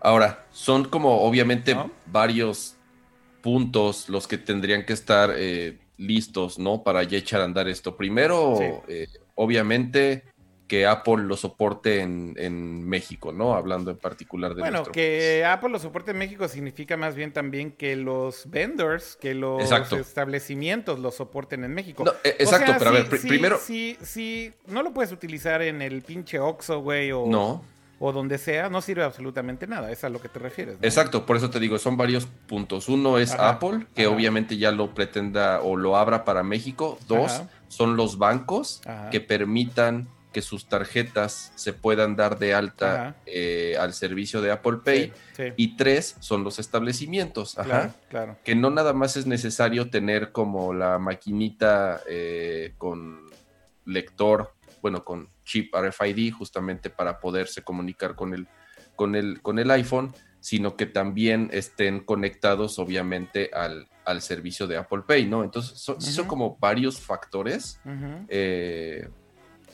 Ahora, 0.00 0.46
son 0.50 0.84
como 0.84 1.22
obviamente 1.22 1.76
varios 2.06 2.76
puntos 3.40 4.08
los 4.08 4.26
que 4.26 4.38
tendrían 4.38 4.84
que 4.84 4.92
estar 4.92 5.32
eh, 5.36 5.78
listos, 5.96 6.58
¿no? 6.58 6.82
Para 6.82 7.02
ya 7.04 7.18
echar 7.18 7.40
a 7.40 7.44
andar 7.44 7.68
esto. 7.68 7.96
Primero, 7.96 8.58
eh, 8.88 9.08
obviamente, 9.34 10.24
que 10.66 10.86
Apple 10.86 11.24
lo 11.24 11.36
soporte 11.36 12.00
en, 12.00 12.88
México, 12.88 13.32
¿no? 13.32 13.54
Hablando 13.54 13.90
en 13.90 13.98
particular 13.98 14.54
de 14.54 14.60
Bueno, 14.60 14.84
que 14.84 15.44
Apple 15.44 15.70
lo 15.70 15.78
soporte 15.78 16.12
en 16.12 16.18
México 16.18 16.48
significa 16.48 16.96
más 16.96 17.14
bien 17.14 17.32
también 17.32 17.72
que 17.72 17.96
los 17.96 18.48
vendors, 18.50 19.16
que 19.16 19.34
los 19.34 19.70
establecimientos 19.92 20.98
lo 20.98 21.10
soporten 21.10 21.64
en 21.64 21.74
México. 21.74 22.04
E, 22.24 22.36
exacto, 22.38 22.74
pero 22.78 22.90
a 22.90 22.92
ver, 22.94 23.08
primero... 23.08 23.58
Sí, 23.62 23.96
sí, 24.02 24.52
no 24.66 24.82
lo 24.82 24.92
puedes 24.92 25.12
utilizar 25.12 25.62
en 25.62 25.82
el 25.82 26.02
pinche 26.02 26.38
Oxxo, 26.38 26.80
güey, 26.80 27.12
o... 27.12 27.26
No 27.26 27.62
o 28.04 28.10
donde 28.10 28.36
sea, 28.36 28.68
no 28.68 28.82
sirve 28.82 29.04
absolutamente 29.04 29.68
nada. 29.68 29.92
Es 29.92 30.02
a 30.02 30.08
lo 30.08 30.20
que 30.20 30.28
te 30.28 30.40
refieres. 30.40 30.76
Exacto, 30.82 31.24
por 31.24 31.36
eso 31.36 31.50
te 31.50 31.60
digo, 31.60 31.78
son 31.78 31.96
varios 31.96 32.26
puntos. 32.26 32.88
Uno 32.88 33.16
es 33.16 33.30
Apple, 33.30 33.86
que 33.94 34.08
obviamente 34.08 34.56
ya 34.58 34.72
lo 34.72 34.92
pretenda 34.92 35.60
o 35.60 35.76
lo 35.76 35.96
abra 35.96 36.24
para 36.24 36.42
México. 36.42 36.98
Dos, 37.06 37.42
son 37.68 37.96
los 37.96 38.18
bancos 38.18 38.82
que 39.12 39.20
permitan 39.20 40.08
que 40.32 40.42
sus 40.42 40.66
tarjetas 40.66 41.52
se 41.54 41.72
puedan 41.72 42.16
dar 42.16 42.38
de 42.38 42.54
alta 42.54 43.16
eh, 43.26 43.76
al 43.78 43.92
servicio 43.92 44.40
de 44.40 44.50
Apple 44.50 44.78
Pay. 44.84 45.12
Y 45.56 45.76
tres, 45.76 46.16
son 46.20 46.44
los 46.44 46.58
establecimientos. 46.58 47.58
Ajá, 47.58 47.94
claro, 48.08 48.38
Que 48.44 48.54
no 48.54 48.70
nada 48.70 48.92
más 48.92 49.16
es 49.16 49.26
necesario 49.26 49.90
tener 49.90 50.32
como 50.32 50.74
la 50.74 50.98
maquinita 50.98 52.00
eh, 52.08 52.74
con 52.78 53.30
lector, 53.84 54.54
bueno, 54.80 55.04
con 55.04 55.28
chip 55.44 55.74
RFID 55.74 56.32
justamente 56.32 56.90
para 56.90 57.20
poderse 57.20 57.62
comunicar 57.62 58.14
con 58.14 58.34
el, 58.34 58.48
con 58.96 59.14
el, 59.14 59.40
con 59.42 59.58
el 59.58 59.70
iPhone, 59.70 60.14
sino 60.40 60.76
que 60.76 60.86
también 60.86 61.50
estén 61.52 62.00
conectados 62.00 62.78
obviamente 62.78 63.50
al, 63.54 63.88
al 64.04 64.22
servicio 64.22 64.66
de 64.66 64.76
Apple 64.76 65.02
Pay, 65.06 65.26
¿no? 65.26 65.44
Entonces, 65.44 65.78
son, 65.78 66.00
son 66.00 66.26
como 66.26 66.56
varios 66.58 67.00
factores. 67.00 67.80
Eh, 68.28 69.08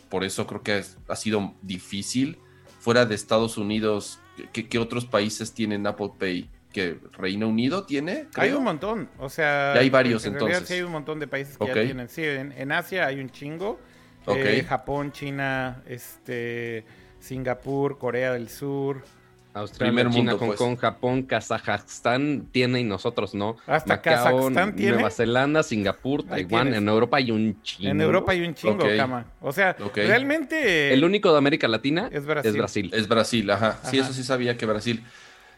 por 0.08 0.24
eso 0.24 0.46
creo 0.46 0.62
que 0.62 0.84
ha 1.08 1.16
sido 1.16 1.54
difícil. 1.62 2.38
Fuera 2.80 3.06
de 3.06 3.14
Estados 3.14 3.58
Unidos, 3.58 4.20
¿qué, 4.52 4.78
otros 4.78 5.04
países 5.04 5.52
tienen 5.52 5.86
Apple 5.86 6.12
Pay? 6.18 6.50
que 6.72 6.98
Reino 7.12 7.48
Unido 7.48 7.86
tiene. 7.86 8.26
Hay 8.34 8.52
un 8.52 8.62
montón, 8.62 9.08
o 9.18 9.30
sea. 9.30 9.72
hay 9.72 9.88
varios 9.88 10.26
entonces. 10.26 10.68
Sí, 10.68 10.74
hay 10.74 10.82
un 10.82 10.92
montón 10.92 11.18
de 11.18 11.26
países 11.26 11.56
que 11.56 11.66
ya 11.66 11.72
tienen. 11.72 12.10
Sí, 12.10 12.22
en, 12.24 12.72
Asia 12.72 13.06
hay 13.06 13.20
un 13.20 13.30
chingo. 13.30 13.80
Eh, 14.26 14.62
Japón, 14.68 15.10
China, 15.10 15.82
este, 15.86 16.84
Singapur, 17.20 17.96
Corea 17.96 18.34
del 18.34 18.50
Sur. 18.50 19.02
Australia, 19.54 20.08
China, 20.10 20.32
Hong 20.32 20.46
pues. 20.48 20.58
Kong, 20.58 20.76
Japón, 20.76 21.22
Kazajstán 21.22 22.48
tiene 22.52 22.80
y 22.80 22.84
nosotros 22.84 23.34
no. 23.34 23.56
Hasta 23.66 24.00
Kazajstán 24.00 24.76
tiene. 24.76 24.92
Nueva 24.92 25.10
Zelanda, 25.10 25.62
Singapur, 25.62 26.22
Taiwán. 26.22 26.74
En 26.74 26.88
Europa 26.88 27.16
hay 27.16 27.30
un 27.30 27.60
chingo. 27.62 27.90
En 27.90 28.00
Europa 28.00 28.32
hay 28.32 28.42
un 28.42 28.54
chingo, 28.54 28.84
cama. 28.96 29.26
O 29.40 29.52
sea, 29.52 29.76
realmente. 29.94 30.92
El 30.92 31.04
único 31.04 31.32
de 31.32 31.38
América 31.38 31.68
Latina 31.68 32.08
es 32.12 32.24
Brasil. 32.24 32.90
Es 32.92 33.08
Brasil, 33.08 33.50
ajá. 33.50 33.78
Sí, 33.84 33.98
eso 33.98 34.12
sí 34.12 34.22
sabía 34.22 34.56
que 34.56 34.66
Brasil. 34.66 35.02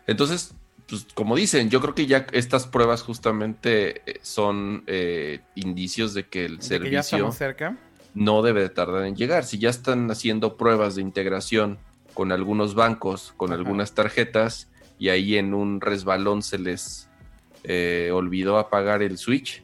Entonces, 0.06 0.54
pues 0.88 1.06
como 1.14 1.36
dicen, 1.36 1.70
yo 1.70 1.80
creo 1.80 1.94
que 1.94 2.06
ya 2.06 2.26
estas 2.32 2.66
pruebas 2.66 3.02
justamente 3.02 4.02
eh, 4.06 4.18
son 4.22 4.82
eh, 4.86 5.40
indicios 5.54 6.14
de 6.14 6.26
que 6.26 6.44
el 6.44 6.62
servicio. 6.62 6.84
Que 6.84 6.90
ya 6.90 7.00
estamos 7.00 7.36
cerca 7.36 7.76
no 8.14 8.42
debe 8.42 8.68
tardar 8.68 9.04
en 9.04 9.16
llegar. 9.16 9.44
Si 9.44 9.58
ya 9.58 9.70
están 9.70 10.10
haciendo 10.10 10.56
pruebas 10.56 10.94
de 10.96 11.02
integración 11.02 11.78
con 12.14 12.32
algunos 12.32 12.74
bancos, 12.74 13.32
con 13.36 13.52
algunas 13.52 13.94
tarjetas, 13.94 14.70
y 14.98 15.08
ahí 15.08 15.36
en 15.36 15.54
un 15.54 15.80
resbalón 15.80 16.42
se 16.42 16.58
les 16.58 17.08
eh, 17.64 18.10
olvidó 18.12 18.58
apagar 18.58 19.02
el 19.02 19.18
switch, 19.18 19.62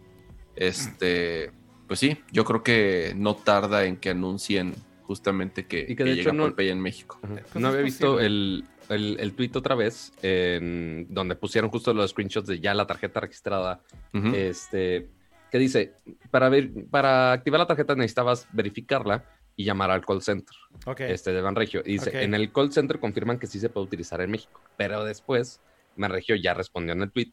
este, 0.55 1.51
pues 1.87 2.01
sí, 2.01 2.19
yo 2.33 2.45
creo 2.45 2.63
que 2.63 3.13
no 3.17 3.37
tarda 3.37 3.85
en 3.85 3.97
que 3.97 4.11
anuncien 4.11 4.75
justamente 5.03 5.67
que, 5.67 5.87
y 5.89 5.95
que, 5.95 6.05
llega 6.05 6.33
no, 6.33 6.55
Pay 6.55 6.71
en 6.71 6.81
México. 6.81 7.21
No 7.55 7.69
había 7.69 7.83
visto 7.83 8.19
el, 8.19 8.65
el, 8.89 9.19
el, 9.21 9.35
tweet 9.35 9.53
otra 9.55 9.75
vez, 9.75 10.13
en 10.23 11.07
donde 11.11 11.37
pusieron 11.37 11.71
justo 11.71 11.95
los 11.95 12.11
screenshots 12.11 12.49
de 12.49 12.59
ya 12.59 12.75
la 12.75 12.87
tarjeta 12.87 13.21
registrada. 13.21 13.81
Este 14.35 15.09
que 15.51 15.59
dice, 15.59 15.95
para, 16.31 16.49
ver, 16.49 16.73
para 16.91 17.33
activar 17.33 17.61
la 17.61 17.67
tarjeta 17.67 17.95
necesitabas 17.95 18.49
verificarla 18.53 19.25
y 19.57 19.65
llamar 19.65 19.91
al 19.91 20.05
call 20.05 20.23
center 20.23 20.55
este 20.99 21.33
de 21.33 21.41
Banregio. 21.41 21.83
Y 21.85 21.93
dice, 21.93 22.23
en 22.23 22.35
el 22.35 22.53
call 22.53 22.73
center 22.73 23.01
confirman 23.01 23.39
que 23.39 23.47
sí 23.47 23.59
se 23.59 23.69
puede 23.69 23.87
utilizar 23.87 24.21
en 24.21 24.31
México, 24.31 24.61
pero 24.77 25.05
después 25.05 25.61
Banregio 25.97 26.37
ya 26.37 26.55
respondió 26.55 26.93
en 26.93 27.03
el 27.03 27.11
tweet 27.11 27.33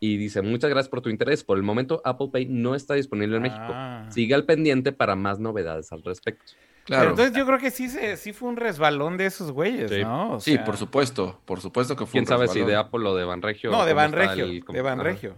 y 0.00 0.16
dice, 0.16 0.40
muchas 0.42 0.70
gracias 0.70 0.88
por 0.88 1.02
tu 1.02 1.10
interés. 1.10 1.44
Por 1.44 1.58
el 1.58 1.62
momento 1.62 2.00
Apple 2.04 2.28
Pay 2.32 2.46
no 2.46 2.74
está 2.74 2.94
disponible 2.94 3.36
en 3.36 3.42
México. 3.42 3.66
Ah. 3.68 4.06
Sigue 4.10 4.34
al 4.34 4.44
pendiente 4.44 4.92
para 4.92 5.14
más 5.14 5.38
novedades 5.38 5.92
al 5.92 6.02
respecto. 6.02 6.52
Claro. 6.86 7.10
entonces 7.10 7.36
yo 7.36 7.46
creo 7.46 7.58
que 7.58 7.70
sí, 7.70 7.88
se, 7.88 8.16
sí 8.16 8.32
fue 8.32 8.48
un 8.48 8.56
resbalón 8.56 9.16
de 9.16 9.26
esos 9.26 9.52
güeyes, 9.52 9.92
¿no? 10.02 10.40
sí, 10.40 10.58
por 10.58 10.76
supuesto, 10.76 11.38
por 11.44 11.60
supuesto 11.60 11.94
que 11.94 12.04
fue 12.04 12.12
¿Quién 12.12 12.26
sabe 12.26 12.48
si 12.48 12.62
de 12.62 12.74
Apple 12.74 13.06
o 13.06 13.14
de 13.14 13.24
Banregio? 13.24 13.70
No, 13.70 13.84
de 13.84 13.92
Banregio, 13.92 14.46
de 14.46 14.82
Banregio. 14.82 15.36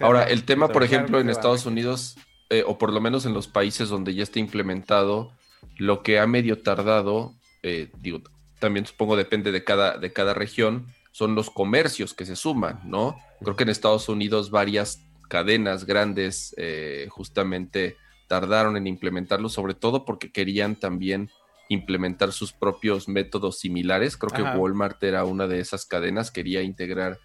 Ahora, 0.00 0.24
el 0.24 0.44
tema, 0.44 0.68
por 0.68 0.82
ejemplo, 0.82 1.20
en 1.20 1.30
Estados 1.30 1.66
Unidos, 1.66 2.16
eh, 2.50 2.64
o 2.66 2.78
por 2.78 2.92
lo 2.92 3.00
menos 3.00 3.26
en 3.26 3.34
los 3.34 3.46
países 3.46 3.88
donde 3.88 4.14
ya 4.14 4.22
está 4.22 4.38
implementado, 4.40 5.32
lo 5.76 6.02
que 6.02 6.18
ha 6.18 6.26
medio 6.26 6.62
tardado, 6.62 7.34
eh, 7.62 7.90
digo, 8.00 8.22
también 8.58 8.86
supongo 8.86 9.16
depende 9.16 9.52
de 9.52 9.64
cada, 9.64 9.98
de 9.98 10.12
cada 10.12 10.34
región, 10.34 10.86
son 11.12 11.34
los 11.34 11.50
comercios 11.50 12.14
que 12.14 12.26
se 12.26 12.36
suman, 12.36 12.80
¿no? 12.84 13.16
Creo 13.42 13.56
que 13.56 13.62
en 13.64 13.68
Estados 13.68 14.08
Unidos 14.08 14.50
varias 14.50 15.00
cadenas 15.28 15.86
grandes 15.86 16.54
eh, 16.56 17.06
justamente 17.10 17.96
tardaron 18.26 18.76
en 18.76 18.86
implementarlo, 18.86 19.48
sobre 19.48 19.74
todo 19.74 20.04
porque 20.04 20.32
querían 20.32 20.76
también 20.76 21.30
implementar 21.68 22.32
sus 22.32 22.52
propios 22.52 23.08
métodos 23.08 23.58
similares. 23.58 24.16
Creo 24.16 24.30
que 24.32 24.58
Walmart 24.58 25.02
era 25.02 25.24
una 25.24 25.46
de 25.46 25.60
esas 25.60 25.86
cadenas, 25.86 26.30
quería 26.30 26.62
integrar 26.62 27.18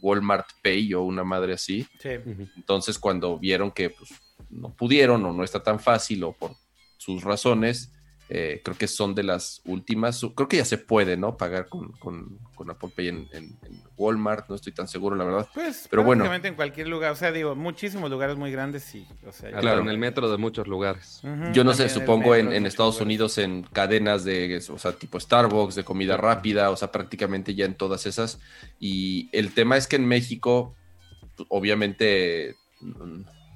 Walmart 0.00 0.46
Pay 0.62 0.94
o 0.94 1.02
una 1.02 1.24
madre 1.24 1.54
así. 1.54 1.86
Entonces, 2.56 2.98
cuando 2.98 3.38
vieron 3.38 3.70
que 3.70 3.90
pues, 3.90 4.10
no 4.50 4.74
pudieron 4.74 5.24
o 5.24 5.32
no 5.32 5.44
está 5.44 5.62
tan 5.62 5.80
fácil 5.80 6.24
o 6.24 6.32
por 6.32 6.52
sus 7.08 7.24
razones, 7.24 7.90
eh, 8.30 8.60
creo 8.62 8.76
que 8.76 8.86
son 8.86 9.14
de 9.14 9.22
las 9.22 9.62
últimas. 9.64 10.20
Creo 10.34 10.48
que 10.48 10.58
ya 10.58 10.64
se 10.66 10.76
puede, 10.76 11.16
¿no? 11.16 11.38
Pagar 11.38 11.68
con, 11.68 11.92
con, 11.92 12.38
con 12.54 12.70
Apple 12.70 12.90
Pay 12.94 13.08
en, 13.08 13.58
Walmart. 13.96 14.50
No 14.50 14.54
estoy 14.54 14.74
tan 14.74 14.86
seguro, 14.86 15.16
la 15.16 15.24
verdad. 15.24 15.48
Pues, 15.54 15.88
pero 15.90 16.04
bueno. 16.04 16.30
en 16.30 16.54
cualquier 16.54 16.88
lugar. 16.88 17.12
O 17.12 17.16
sea, 17.16 17.32
digo, 17.32 17.54
muchísimos 17.54 18.10
lugares 18.10 18.36
muy 18.36 18.52
grandes, 18.52 18.82
sí. 18.82 19.06
O 19.26 19.32
sea, 19.32 19.50
claro, 19.58 19.80
en 19.80 19.88
el 19.88 19.96
metro 19.96 20.30
de 20.30 20.36
muchos 20.36 20.68
lugares. 20.68 21.22
Yo 21.54 21.64
no 21.64 21.72
sé, 21.72 21.88
supongo 21.88 22.34
en, 22.34 22.52
en 22.52 22.66
Estados 22.66 23.00
Unidos 23.00 23.38
en 23.38 23.62
cadenas 23.62 24.24
de, 24.24 24.62
o 24.68 24.78
sea, 24.78 24.92
tipo 24.92 25.18
Starbucks, 25.18 25.74
de 25.74 25.84
comida 25.84 26.18
rápida, 26.18 26.70
o 26.70 26.76
sea, 26.76 26.92
prácticamente 26.92 27.54
ya 27.54 27.64
en 27.64 27.74
todas 27.74 28.04
esas. 28.04 28.40
Y 28.78 29.30
el 29.32 29.54
tema 29.54 29.78
es 29.78 29.86
que 29.86 29.96
en 29.96 30.06
México, 30.06 30.74
obviamente 31.48 32.56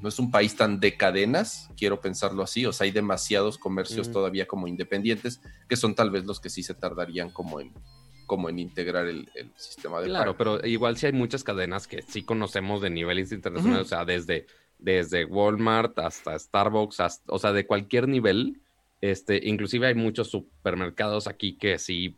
no 0.02 0.08
es 0.08 0.18
un 0.18 0.30
país 0.30 0.56
tan 0.56 0.80
de 0.80 0.96
cadenas, 0.96 1.70
quiero 1.76 2.00
pensarlo 2.00 2.42
así, 2.42 2.66
o 2.66 2.72
sea, 2.72 2.86
hay 2.86 2.90
demasiados 2.90 3.56
comercios 3.56 4.10
todavía 4.10 4.46
como 4.46 4.66
independientes, 4.66 5.40
que 5.68 5.76
son 5.76 5.94
tal 5.94 6.10
vez 6.10 6.24
los 6.24 6.40
que 6.40 6.50
sí 6.50 6.64
se 6.64 6.74
tardarían 6.74 7.30
como 7.30 7.60
en, 7.60 7.72
como 8.26 8.48
en 8.48 8.58
integrar 8.58 9.06
el, 9.06 9.28
sistema 9.56 10.00
de 10.00 10.08
Claro, 10.08 10.36
pero 10.36 10.66
igual 10.66 10.96
sí 10.96 11.06
hay 11.06 11.12
muchas 11.12 11.44
cadenas 11.44 11.86
que 11.86 12.02
sí 12.02 12.24
conocemos 12.24 12.82
de 12.82 12.90
niveles 12.90 13.30
internacionales, 13.30 13.86
o 13.86 13.88
sea, 13.88 14.04
desde, 14.04 14.46
desde 14.78 15.24
Walmart 15.24 15.96
hasta 16.00 16.36
Starbucks, 16.36 16.98
o 17.26 17.38
sea, 17.38 17.52
de 17.52 17.64
cualquier 17.64 18.08
nivel, 18.08 18.60
este, 19.00 19.40
inclusive 19.44 19.86
hay 19.86 19.94
muchos 19.94 20.30
supermercados 20.30 21.28
aquí 21.28 21.56
que 21.56 21.78
sí, 21.78 22.16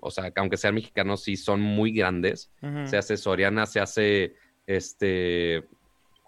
o 0.00 0.10
sea, 0.10 0.30
que 0.30 0.40
aunque 0.40 0.56
sean 0.56 0.74
mexicanos, 0.74 1.24
sí 1.24 1.36
son 1.36 1.60
muy 1.60 1.92
grandes, 1.92 2.50
se 2.86 2.96
hace 2.96 3.18
Soriana, 3.18 3.66
se 3.66 3.80
hace, 3.80 4.34
este, 4.66 5.64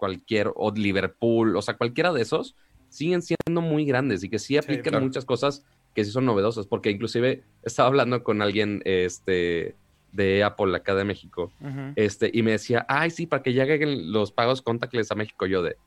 cualquier, 0.01 0.51
o 0.55 0.71
Liverpool, 0.71 1.55
o 1.55 1.61
sea, 1.61 1.77
cualquiera 1.77 2.11
de 2.11 2.23
esos, 2.23 2.55
siguen 2.89 3.21
siendo 3.21 3.61
muy 3.61 3.85
grandes 3.85 4.23
y 4.23 4.29
que 4.29 4.39
sí 4.39 4.57
aplican 4.57 5.01
muchas 5.03 5.25
cosas 5.25 5.63
que 5.93 6.03
sí 6.03 6.09
son 6.09 6.25
novedosas, 6.25 6.65
porque 6.65 6.89
inclusive 6.89 7.43
estaba 7.61 7.87
hablando 7.87 8.23
con 8.23 8.41
alguien 8.41 8.81
este, 8.83 9.75
de 10.11 10.43
Apple 10.43 10.75
acá 10.75 10.95
de 10.95 11.03
México, 11.03 11.51
este, 11.95 12.31
y 12.33 12.41
me 12.41 12.51
decía, 12.51 12.83
ay, 12.89 13.11
sí, 13.11 13.27
para 13.27 13.43
que 13.43 13.53
lleguen 13.53 14.11
los 14.11 14.31
pagos 14.31 14.63
contactless 14.63 15.11
a 15.11 15.15
México, 15.15 15.45
yo 15.45 15.61
de, 15.61 15.77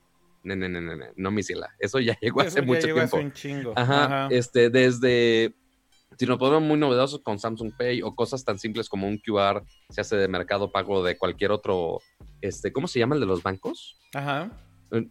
no, 0.44 0.54
no, 0.54 0.68
no, 0.68 0.80
no, 0.80 0.94
no, 1.16 1.30
mi 1.32 1.42
ciela, 1.42 1.74
eso 1.80 1.98
ya 1.98 2.16
llegó 2.22 2.42
hace 2.42 2.62
mucho 2.62 2.86
tiempo. 2.86 3.16
un 3.16 3.32
chingo. 3.32 3.72
Ajá, 3.74 4.28
este, 4.30 4.70
desde 4.70 5.54
si 6.18 6.26
nos 6.26 6.38
ponemos 6.38 6.62
muy 6.62 6.78
novedosos 6.78 7.20
con 7.20 7.38
Samsung 7.38 7.72
Pay 7.76 8.02
o 8.02 8.14
cosas 8.14 8.44
tan 8.44 8.58
simples 8.58 8.88
como 8.88 9.08
un 9.08 9.18
QR, 9.18 9.64
se 9.88 10.00
hace 10.00 10.16
de 10.16 10.28
mercado 10.28 10.70
pago 10.70 11.02
de 11.02 11.18
cualquier 11.18 11.50
otro, 11.50 12.00
este, 12.44 12.72
¿cómo 12.72 12.88
se 12.88 12.98
llama 12.98 13.14
el 13.14 13.22
de 13.22 13.26
los 13.26 13.42
bancos? 13.42 13.96
Ajá. 14.12 14.50
Eh, 14.90 15.08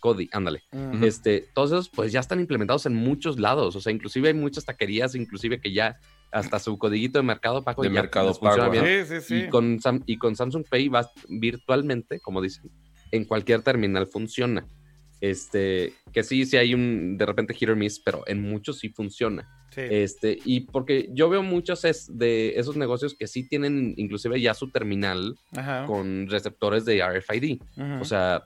Cody. 0.00 0.30
ándale. 0.32 0.62
Este, 1.02 1.50
todos 1.54 1.72
esos 1.72 1.90
pues 1.90 2.10
ya 2.10 2.20
están 2.20 2.40
implementados 2.40 2.86
en 2.86 2.94
muchos 2.94 3.38
lados, 3.38 3.76
o 3.76 3.80
sea, 3.82 3.92
inclusive 3.92 4.28
hay 4.28 4.34
muchas 4.34 4.64
taquerías, 4.64 5.14
inclusive 5.14 5.60
que 5.60 5.72
ya 5.74 6.00
hasta 6.32 6.58
su 6.58 6.78
codiguito 6.78 7.18
de 7.18 7.24
mercado 7.24 7.62
pago 7.62 7.82
de 7.82 7.90
mercado 7.90 8.32
pago. 8.34 8.70
Bien. 8.70 8.84
Sí, 9.06 9.14
sí, 9.14 9.20
sí. 9.20 9.34
Y 9.42 9.48
con, 9.50 9.78
y 10.06 10.16
con 10.16 10.36
Samsung 10.36 10.64
Pay 10.66 10.88
va 10.88 11.10
virtualmente, 11.28 12.20
como 12.20 12.40
dicen, 12.40 12.70
en 13.10 13.26
cualquier 13.26 13.62
terminal 13.62 14.06
funciona. 14.06 14.66
Este, 15.20 15.92
que 16.14 16.22
sí, 16.22 16.46
sí 16.46 16.56
hay 16.56 16.72
un 16.72 17.18
de 17.18 17.26
repente 17.26 17.52
hit 17.52 17.68
or 17.68 17.76
miss, 17.76 18.00
pero 18.00 18.22
en 18.26 18.40
muchos 18.40 18.78
sí 18.78 18.88
funciona. 18.88 19.46
Este, 19.76 20.38
y 20.44 20.60
porque 20.60 21.08
yo 21.12 21.28
veo 21.28 21.42
muchos 21.42 21.82
de 22.08 22.54
esos 22.56 22.76
negocios 22.76 23.14
que 23.14 23.26
sí 23.26 23.48
tienen 23.48 23.94
inclusive 23.96 24.40
ya 24.40 24.54
su 24.54 24.70
terminal 24.70 25.36
con 25.86 26.28
receptores 26.28 26.84
de 26.84 27.04
RFID. 27.06 27.60
O 28.00 28.04
sea, 28.04 28.44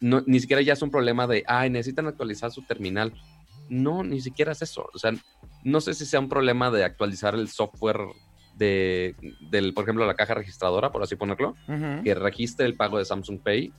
no, 0.00 0.22
ni 0.26 0.40
siquiera 0.40 0.62
ya 0.62 0.72
es 0.72 0.82
un 0.82 0.90
problema 0.90 1.26
de, 1.26 1.44
ay, 1.46 1.70
necesitan 1.70 2.06
actualizar 2.06 2.50
su 2.50 2.62
terminal. 2.62 3.12
No, 3.68 4.02
ni 4.02 4.20
siquiera 4.20 4.52
es 4.52 4.62
eso. 4.62 4.88
O 4.92 4.98
sea, 4.98 5.12
no 5.62 5.80
sé 5.80 5.94
si 5.94 6.04
sea 6.06 6.20
un 6.20 6.28
problema 6.28 6.70
de 6.70 6.84
actualizar 6.84 7.34
el 7.34 7.48
software 7.48 8.00
de, 8.56 9.14
del, 9.50 9.72
por 9.74 9.84
ejemplo, 9.84 10.06
la 10.06 10.14
caja 10.14 10.34
registradora, 10.34 10.90
por 10.90 11.02
así 11.02 11.16
ponerlo, 11.16 11.54
que 12.04 12.14
registre 12.14 12.66
el 12.66 12.74
pago 12.74 12.98
de 12.98 13.04
Samsung 13.04 13.40
Pay 13.40 13.72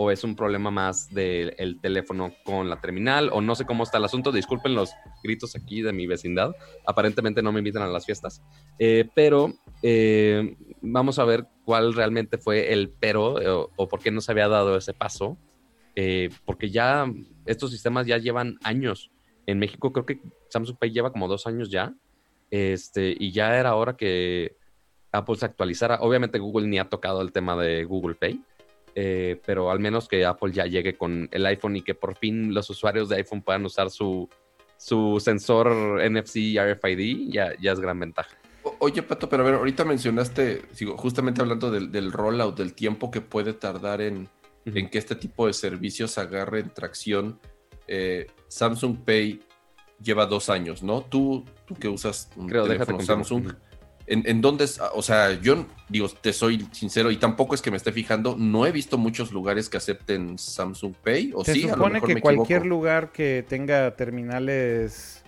o 0.00 0.12
es 0.12 0.22
un 0.22 0.36
problema 0.36 0.70
más 0.70 1.12
del 1.12 1.80
teléfono 1.82 2.32
con 2.44 2.70
la 2.70 2.80
terminal, 2.80 3.30
o 3.32 3.40
no 3.40 3.56
sé 3.56 3.66
cómo 3.66 3.82
está 3.82 3.98
el 3.98 4.04
asunto. 4.04 4.30
Disculpen 4.30 4.76
los 4.76 4.92
gritos 5.24 5.56
aquí 5.56 5.82
de 5.82 5.92
mi 5.92 6.06
vecindad. 6.06 6.54
Aparentemente 6.86 7.42
no 7.42 7.50
me 7.50 7.58
invitan 7.58 7.82
a 7.82 7.88
las 7.88 8.06
fiestas. 8.06 8.40
Eh, 8.78 9.08
pero 9.16 9.54
eh, 9.82 10.56
vamos 10.82 11.18
a 11.18 11.24
ver 11.24 11.46
cuál 11.64 11.94
realmente 11.94 12.38
fue 12.38 12.72
el 12.72 12.90
pero 12.90 13.42
eh, 13.42 13.70
o, 13.76 13.88
por 13.88 13.98
qué 13.98 14.12
no 14.12 14.20
se 14.20 14.30
había 14.30 14.46
dado 14.46 14.76
ese 14.76 14.94
paso. 14.94 15.36
porque 16.44 16.70
ya 16.70 17.12
estos 17.44 17.72
sistemas 17.72 18.06
ya 18.06 18.18
llevan 18.18 18.56
años. 18.62 19.10
En 19.46 19.58
México 19.58 19.92
creo 19.92 20.06
que 20.06 20.20
Samsung 20.48 20.78
Pay 20.78 20.92
lleva 20.92 21.10
como 21.10 21.26
dos 21.26 21.48
años 21.48 21.70
ya. 21.70 21.92
Este, 22.52 23.16
y 23.18 23.32
ya 23.32 23.58
era 23.58 23.74
hora 23.74 23.96
que 23.96 24.54
Apple 25.10 25.34
se 25.34 25.46
actualizara. 25.46 25.98
Obviamente 26.02 26.38
Google 26.38 26.68
ni 26.68 26.78
ha 26.78 26.88
tocado 26.88 27.20
el 27.20 27.32
tema 27.32 27.56
de 27.56 27.82
Google 27.82 28.14
Pay. 28.14 28.40
Eh, 29.00 29.40
pero 29.46 29.70
al 29.70 29.78
menos 29.78 30.08
que 30.08 30.26
Apple 30.26 30.52
ya 30.52 30.66
llegue 30.66 30.96
con 30.96 31.28
el 31.30 31.46
iPhone 31.46 31.76
y 31.76 31.82
que 31.82 31.94
por 31.94 32.16
fin 32.16 32.52
los 32.52 32.68
usuarios 32.68 33.08
de 33.08 33.14
iPhone 33.14 33.42
puedan 33.42 33.64
usar 33.64 33.90
su, 33.90 34.28
su 34.76 35.20
sensor 35.20 36.02
NFC 36.02 36.58
RFID, 36.58 37.30
ya, 37.30 37.52
ya 37.60 37.70
es 37.70 37.78
gran 37.78 38.00
ventaja. 38.00 38.36
oye, 38.80 39.04
Pato, 39.04 39.28
pero 39.28 39.44
a 39.44 39.46
ver, 39.46 39.54
ahorita 39.54 39.84
mencionaste, 39.84 40.62
justamente 40.96 41.40
hablando 41.40 41.70
del, 41.70 42.10
rollout, 42.10 42.58
del 42.58 42.74
tiempo 42.74 43.12
que 43.12 43.20
puede 43.20 43.52
tardar 43.52 44.00
en, 44.00 44.28
en, 44.64 44.90
que 44.90 44.98
este 44.98 45.14
tipo 45.14 45.46
de 45.46 45.52
servicios 45.52 46.18
agarren 46.18 46.74
tracción. 46.74 47.38
Eh, 47.86 48.26
Samsung 48.48 49.04
Pay 49.04 49.40
lleva 50.02 50.26
dos 50.26 50.50
años, 50.50 50.82
¿no? 50.82 51.02
Tú, 51.02 51.44
tú 51.68 51.76
que 51.76 51.86
usas 51.86 52.30
un 52.34 52.48
teléfono 52.48 53.00
Samsung, 53.00 53.52
en, 54.08 54.22
en 54.26 54.40
dónde, 54.40 54.66
o 54.94 55.02
sea, 55.02 55.40
yo 55.40 55.66
digo, 55.88 56.08
te 56.08 56.32
soy 56.32 56.66
sincero 56.72 57.10
y 57.10 57.16
tampoco 57.16 57.54
es 57.54 57.62
que 57.62 57.70
me 57.70 57.76
esté 57.76 57.92
fijando, 57.92 58.36
no 58.38 58.66
he 58.66 58.72
visto 58.72 58.98
muchos 58.98 59.32
lugares 59.32 59.68
que 59.68 59.76
acepten 59.76 60.38
Samsung 60.38 60.94
Pay, 60.94 61.32
o 61.34 61.44
Se 61.44 61.54
sí, 61.54 61.68
supone 61.68 62.00
que 62.00 62.20
cualquier 62.20 62.66
lugar 62.66 63.12
que 63.12 63.44
tenga 63.48 63.94
terminales... 63.96 65.24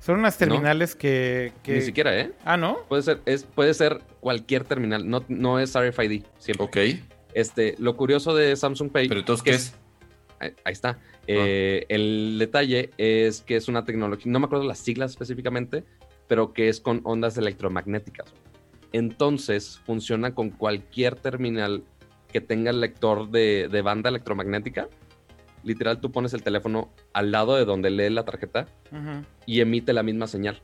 Son 0.00 0.18
unas 0.18 0.36
terminales 0.36 0.94
que, 0.94 1.52
Ni 1.66 1.80
siquiera, 1.80 2.18
¿eh? 2.18 2.32
Ah, 2.44 2.58
¿no? 2.58 2.78
Puede 2.88 3.02
ser, 3.02 3.22
es, 3.24 3.44
puede 3.44 3.72
ser 3.72 4.02
cualquier 4.20 4.64
terminal, 4.64 5.08
no, 5.08 5.24
no 5.28 5.58
es 5.58 5.74
RFID, 5.74 6.24
siempre. 6.38 6.66
Ok. 6.66 6.76
Este, 7.32 7.74
lo 7.78 7.96
curioso 7.96 8.34
de 8.34 8.54
Samsung 8.54 8.90
Pay... 8.90 9.08
¿Pero 9.08 9.20
entonces 9.20 9.42
qué 9.42 9.50
es? 9.52 9.74
Ahí, 10.38 10.52
está. 10.66 10.90
Ah. 10.90 10.98
Eh, 11.26 11.86
el 11.88 12.36
detalle 12.38 12.90
es 12.98 13.40
que 13.40 13.56
es 13.56 13.68
una 13.68 13.84
tecnología, 13.86 14.30
no 14.30 14.40
me 14.40 14.46
acuerdo 14.46 14.66
las 14.66 14.78
siglas 14.78 15.12
específicamente, 15.12 15.84
pero 16.28 16.52
que 16.52 16.68
es 16.68 16.80
con 16.80 17.00
ondas 17.04 17.36
electromagnéticas. 17.38 18.32
Entonces 18.92 19.80
funciona 19.84 20.34
con 20.34 20.50
cualquier 20.50 21.16
terminal 21.16 21.82
que 22.32 22.40
tenga 22.40 22.70
el 22.70 22.80
lector 22.80 23.30
de, 23.30 23.82
banda 23.84 24.10
electromagnética. 24.10 24.88
Literal, 25.62 26.00
tú 26.00 26.12
pones 26.12 26.34
el 26.34 26.42
teléfono 26.42 26.90
al 27.12 27.30
lado 27.30 27.56
de 27.56 27.64
donde 27.64 27.90
lee 27.90 28.10
la 28.10 28.24
tarjeta 28.24 28.66
y 29.46 29.60
emite 29.60 29.92
la 29.92 30.02
misma 30.02 30.26
señal. 30.26 30.60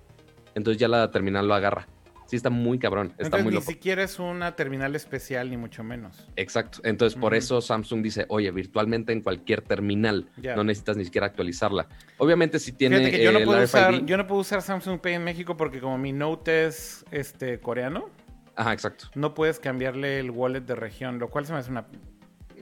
Entonces 0.55 0.81
ya 0.81 0.89
la 0.89 1.11
terminal 1.11 1.47
lo 1.47 1.55
agarra. 1.55 1.87
Sí, 2.31 2.37
está 2.37 2.49
muy 2.49 2.79
cabrón. 2.79 3.13
Está 3.19 3.39
muy 3.39 3.53
ni 3.53 3.61
siquiera 3.61 4.05
es 4.05 4.21
una 4.21 4.55
terminal 4.55 4.95
especial, 4.95 5.51
ni 5.51 5.57
mucho 5.57 5.83
menos. 5.83 6.29
Exacto. 6.37 6.79
Entonces, 6.85 7.19
por 7.19 7.35
eso 7.35 7.61
Samsung 7.61 8.03
dice, 8.03 8.25
oye, 8.29 8.53
virtualmente 8.53 9.13
en 9.13 9.21
cualquier 9.21 9.63
terminal, 9.63 10.29
no 10.37 10.63
necesitas 10.63 10.97
ni 10.97 11.05
siquiera 11.05 11.27
actualizarla. 11.27 11.89
Obviamente, 12.19 12.61
si 12.61 12.71
tiene. 12.71 13.21
yo, 13.21 13.33
no 13.33 13.45
puedo 13.45 13.65
usar, 13.65 14.07
yo 14.07 14.17
no 14.17 14.29
puedo 14.29 14.43
usar 14.43 14.63
Samsung 14.63 15.01
Pay 15.01 15.15
en 15.15 15.25
México 15.25 15.57
porque, 15.57 15.81
como 15.81 15.99
mi 15.99 16.13
Note 16.13 16.67
es 16.67 17.05
este, 17.11 17.59
coreano. 17.59 18.11
Ajá, 18.55 18.73
exacto. 18.75 19.07
No 19.17 19.35
puedes 19.35 19.59
cambiarle 19.59 20.21
el 20.21 20.31
wallet 20.31 20.61
de 20.61 20.77
región, 20.77 21.19
lo 21.19 21.31
cual 21.31 21.47
se 21.47 21.53
me 21.53 21.59
hace 21.59 21.73
una 21.73 21.89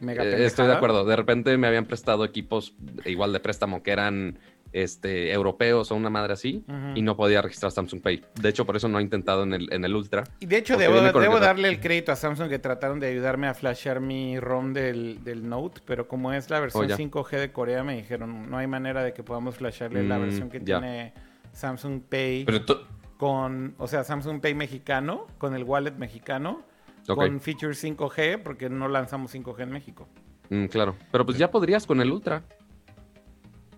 mega 0.00 0.24
eh, 0.24 0.46
Estoy 0.46 0.66
de 0.66 0.72
acuerdo. 0.72 1.04
De 1.04 1.14
repente 1.14 1.54
me 1.58 1.66
habían 1.66 1.84
prestado 1.84 2.24
equipos 2.24 2.74
igual 3.04 3.34
de 3.34 3.40
préstamo 3.40 3.82
que 3.82 3.90
eran 3.90 4.38
este, 4.72 5.32
europeos 5.32 5.90
o 5.90 5.94
una 5.94 6.10
madre 6.10 6.32
así 6.32 6.64
y 6.94 7.02
no 7.02 7.16
podía 7.16 7.42
registrar 7.42 7.72
Samsung 7.72 8.02
Pay. 8.02 8.24
De 8.40 8.48
hecho, 8.48 8.66
por 8.66 8.76
eso 8.76 8.88
no 8.88 8.98
he 8.98 9.02
intentado 9.02 9.42
en 9.42 9.54
el, 9.54 9.72
en 9.72 9.84
el 9.84 9.94
Ultra. 9.94 10.24
Y 10.40 10.46
de 10.46 10.58
hecho, 10.58 10.76
debo, 10.76 11.00
debo 11.00 11.40
darle 11.40 11.68
el 11.68 11.80
crédito 11.80 12.12
a 12.12 12.16
Samsung 12.16 12.48
que 12.48 12.58
trataron 12.58 13.00
de 13.00 13.08
ayudarme 13.08 13.48
a 13.48 13.54
flashear 13.54 14.00
mi 14.00 14.38
ROM 14.38 14.72
del, 14.72 15.22
del 15.24 15.48
Note, 15.48 15.80
pero 15.84 16.08
como 16.08 16.32
es 16.32 16.50
la 16.50 16.60
versión 16.60 16.88
5G 16.88 17.38
de 17.38 17.52
Corea, 17.52 17.84
me 17.84 17.96
dijeron 17.96 18.50
no 18.50 18.58
hay 18.58 18.66
manera 18.66 19.02
de 19.02 19.12
que 19.12 19.22
podamos 19.22 19.56
flashearle 19.56 20.02
la 20.02 20.18
mm, 20.18 20.22
versión 20.22 20.50
que 20.50 20.60
tiene 20.60 21.12
Samsung 21.52 22.02
Pay. 22.02 22.44
Pero 22.44 22.64
con, 23.16 23.74
o 23.78 23.86
sea, 23.88 24.04
Samsung 24.04 24.40
Pay 24.40 24.54
mexicano, 24.54 25.26
con 25.38 25.54
el 25.54 25.64
wallet 25.64 25.96
mexicano, 25.96 26.62
con 27.06 27.40
feature 27.40 27.72
5G, 27.72 28.42
porque 28.42 28.68
no 28.68 28.88
lanzamos 28.88 29.34
5G 29.34 29.62
en 29.62 29.70
México. 29.70 30.08
Mm, 30.50 30.66
claro, 30.66 30.96
pero 31.10 31.26
pues 31.26 31.36
ya 31.36 31.50
podrías 31.50 31.86
con 31.86 32.00
el 32.00 32.10
Ultra. 32.10 32.42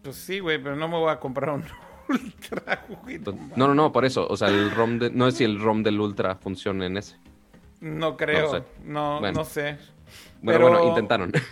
Pues 0.03 0.17
sí, 0.17 0.39
güey, 0.39 0.63
pero 0.63 0.77
no 0.77 0.89
me 0.89 0.97
voy 0.97 1.11
a 1.11 1.19
comprar 1.19 1.51
un 1.51 1.65
Ultra, 2.09 2.87
No, 3.57 3.69
no, 3.69 3.75
no, 3.75 3.93
por 3.93 4.05
eso. 4.05 4.27
O 4.29 4.37
sea, 4.37 4.49
el 4.49 4.71
ROM 4.73 4.99
de, 4.99 5.11
no 5.11 5.31
sé 5.31 5.39
si 5.39 5.45
el 5.45 5.61
ROM 5.61 5.83
del 5.83 6.01
Ultra 6.01 6.35
funciona 6.35 6.87
en 6.87 6.97
ese. 6.97 7.17
No 7.81 8.17
creo, 8.17 8.65
no, 8.85 9.21
no, 9.21 9.45
sé. 9.45 9.79
Bueno, 10.43 10.69
bueno, 10.69 10.89
intentaron. 10.89 11.33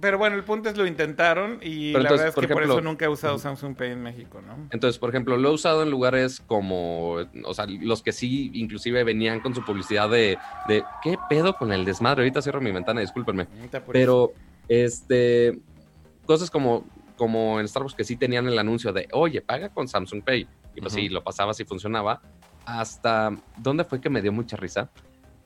Pero 0.00 0.18
bueno, 0.18 0.36
el 0.36 0.44
punto 0.44 0.68
es 0.68 0.76
lo 0.76 0.86
intentaron 0.86 1.58
y 1.60 1.92
la 1.92 2.10
verdad 2.10 2.28
es 2.28 2.34
que 2.34 2.46
por 2.46 2.62
eso 2.62 2.80
nunca 2.80 3.06
he 3.06 3.08
usado 3.08 3.38
Samsung 3.38 3.74
Pay 3.74 3.92
en 3.92 4.02
México, 4.02 4.40
¿no? 4.46 4.68
Entonces, 4.70 4.98
por 4.98 5.08
ejemplo, 5.08 5.36
lo 5.36 5.48
he 5.48 5.52
usado 5.52 5.82
en 5.82 5.90
lugares 5.90 6.40
como, 6.46 7.16
o 7.44 7.54
sea, 7.54 7.66
los 7.66 8.02
que 8.02 8.12
sí 8.12 8.50
inclusive 8.54 9.02
venían 9.02 9.40
con 9.40 9.54
su 9.54 9.64
publicidad 9.64 10.08
de, 10.08 10.38
de 10.68 10.84
¿qué 11.02 11.18
pedo 11.28 11.54
con 11.54 11.72
el 11.72 11.84
desmadre? 11.84 12.22
Ahorita 12.22 12.42
cierro 12.42 12.60
mi 12.60 12.70
ventana, 12.70 13.00
discúlpenme. 13.00 13.48
Pero, 13.90 14.32
este, 14.68 15.58
cosas 16.26 16.50
como, 16.50 16.84
como 17.18 17.60
en 17.60 17.68
Starbucks 17.68 17.94
que 17.94 18.04
sí 18.04 18.16
tenían 18.16 18.46
el 18.46 18.58
anuncio 18.58 18.94
de, 18.94 19.08
oye, 19.12 19.42
paga 19.42 19.68
con 19.68 19.86
Samsung 19.86 20.24
Pay. 20.24 20.48
Y 20.74 20.80
pues 20.80 20.94
sí, 20.94 21.10
lo 21.10 21.22
pasaba, 21.22 21.52
sí 21.52 21.64
funcionaba. 21.64 22.22
Hasta, 22.64 23.36
¿dónde 23.58 23.84
fue 23.84 24.00
que 24.00 24.08
me 24.08 24.22
dio 24.22 24.32
mucha 24.32 24.56
risa? 24.56 24.90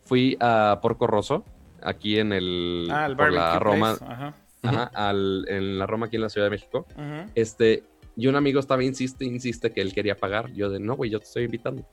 Fui 0.05 0.37
a 0.41 0.79
Porco 0.81 1.09
Rosso, 1.09 1.45
aquí 1.83 2.19
en 2.19 2.33
el, 2.33 2.89
ah, 2.93 3.09
por 3.17 3.33
la 3.33 3.59
Roma. 3.59 3.97
Ajá 4.01 4.35
al, 4.63 5.45
en 5.49 5.79
la 5.79 5.87
Roma 5.87 6.07
aquí 6.07 6.17
en 6.17 6.23
la 6.23 6.29
Ciudad 6.29 6.47
de 6.47 6.51
México. 6.51 6.87
Este, 7.35 7.85
y 8.17 8.27
un 8.27 8.37
amigo 8.37 8.61
estaba 8.61 8.85
insiste, 8.85 9.25
insiste 9.25 9.73
que 9.73 9.81
él 9.81 9.93
quería 9.93 10.17
pagar. 10.17 10.53
Yo 10.53 10.71
de, 10.71 10.81
no, 10.81 10.97
güey, 10.97 11.11
yo 11.11 11.19
te 11.19 11.25
estoy 11.25 11.45
invitando. 11.45 11.87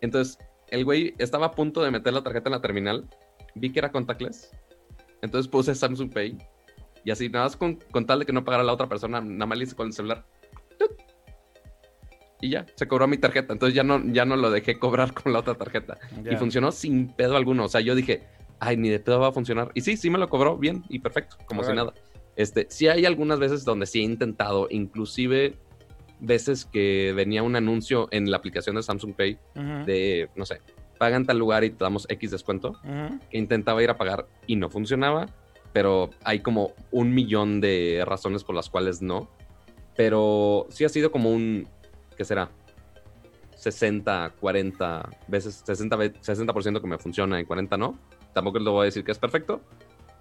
Entonces, 0.00 0.38
el 0.68 0.84
güey 0.84 1.14
estaba 1.18 1.46
a 1.46 1.50
punto 1.52 1.82
de 1.82 1.90
meter 1.90 2.12
la 2.12 2.22
tarjeta 2.22 2.48
en 2.48 2.52
la 2.52 2.60
terminal. 2.60 3.08
Vi 3.54 3.72
que 3.72 3.78
era 3.78 3.92
contactless. 3.92 4.50
Entonces 5.22 5.50
puse 5.50 5.74
Samsung 5.74 6.12
Pay. 6.12 6.38
Y 7.04 7.10
así, 7.10 7.28
nada 7.28 7.46
más 7.46 7.56
con, 7.56 7.76
con 7.90 8.06
tal 8.06 8.20
de 8.20 8.26
que 8.26 8.32
no 8.32 8.44
pagara 8.44 8.62
la 8.62 8.72
otra 8.72 8.88
persona, 8.88 9.20
nada 9.20 9.46
más 9.46 9.58
le 9.58 9.64
hice 9.64 9.76
con 9.76 9.88
el 9.88 9.92
celular. 9.92 10.24
Y 12.40 12.50
ya, 12.50 12.66
se 12.74 12.88
cobró 12.88 13.06
mi 13.06 13.18
tarjeta. 13.18 13.52
Entonces 13.52 13.74
ya 13.74 13.84
no, 13.84 14.02
ya 14.12 14.24
no 14.24 14.36
lo 14.36 14.50
dejé 14.50 14.78
cobrar 14.78 15.12
con 15.14 15.32
la 15.32 15.38
otra 15.38 15.54
tarjeta. 15.54 15.98
Y 16.28 16.34
funcionó 16.36 16.72
sin 16.72 17.08
pedo 17.08 17.36
alguno. 17.36 17.64
O 17.64 17.68
sea, 17.68 17.80
yo 17.80 17.94
dije, 17.94 18.24
ay, 18.58 18.76
ni 18.76 18.88
de 18.88 18.98
pedo 18.98 19.20
va 19.20 19.28
a 19.28 19.32
funcionar. 19.32 19.70
Y 19.74 19.82
sí, 19.82 19.96
sí 19.96 20.10
me 20.10 20.18
lo 20.18 20.28
cobró 20.28 20.58
bien 20.58 20.84
y 20.88 20.98
perfecto, 20.98 21.36
como 21.46 21.62
si 21.62 21.72
nada. 21.72 21.92
Este, 22.34 22.66
sí 22.70 22.88
hay 22.88 23.04
algunas 23.04 23.38
veces 23.38 23.64
donde 23.64 23.86
sí 23.86 24.00
he 24.00 24.02
intentado, 24.02 24.66
inclusive 24.70 25.54
veces 26.22 26.64
que 26.64 27.12
venía 27.14 27.42
un 27.42 27.56
anuncio 27.56 28.08
en 28.10 28.30
la 28.30 28.36
aplicación 28.36 28.76
de 28.76 28.82
Samsung 28.82 29.14
Pay 29.14 29.38
de, 29.86 30.30
no 30.36 30.46
sé, 30.46 30.60
pagan 30.98 31.26
tal 31.26 31.38
lugar 31.38 31.64
y 31.64 31.70
te 31.70 31.82
damos 31.82 32.06
X 32.08 32.30
descuento, 32.30 32.80
que 33.30 33.38
intentaba 33.38 33.82
ir 33.82 33.90
a 33.90 33.96
pagar 33.96 34.26
y 34.46 34.56
no 34.56 34.70
funcionaba, 34.70 35.26
pero 35.72 36.10
hay 36.24 36.40
como 36.40 36.72
un 36.90 37.14
millón 37.14 37.60
de 37.60 38.02
razones 38.06 38.44
por 38.44 38.54
las 38.54 38.68
cuales 38.68 39.02
no. 39.02 39.30
Pero 39.96 40.66
sí 40.70 40.84
ha 40.84 40.88
sido 40.88 41.10
como 41.10 41.30
un, 41.30 41.68
¿qué 42.16 42.24
será? 42.24 42.50
60, 43.56 44.34
40 44.40 45.08
veces, 45.28 45.62
60, 45.64 45.96
60% 45.96 46.80
que 46.80 46.86
me 46.86 46.98
funciona 46.98 47.40
y 47.40 47.44
40 47.44 47.76
no. 47.76 47.98
Tampoco 48.32 48.58
les 48.58 48.68
voy 48.68 48.82
a 48.82 48.84
decir 48.86 49.04
que 49.04 49.12
es 49.12 49.18
perfecto, 49.18 49.60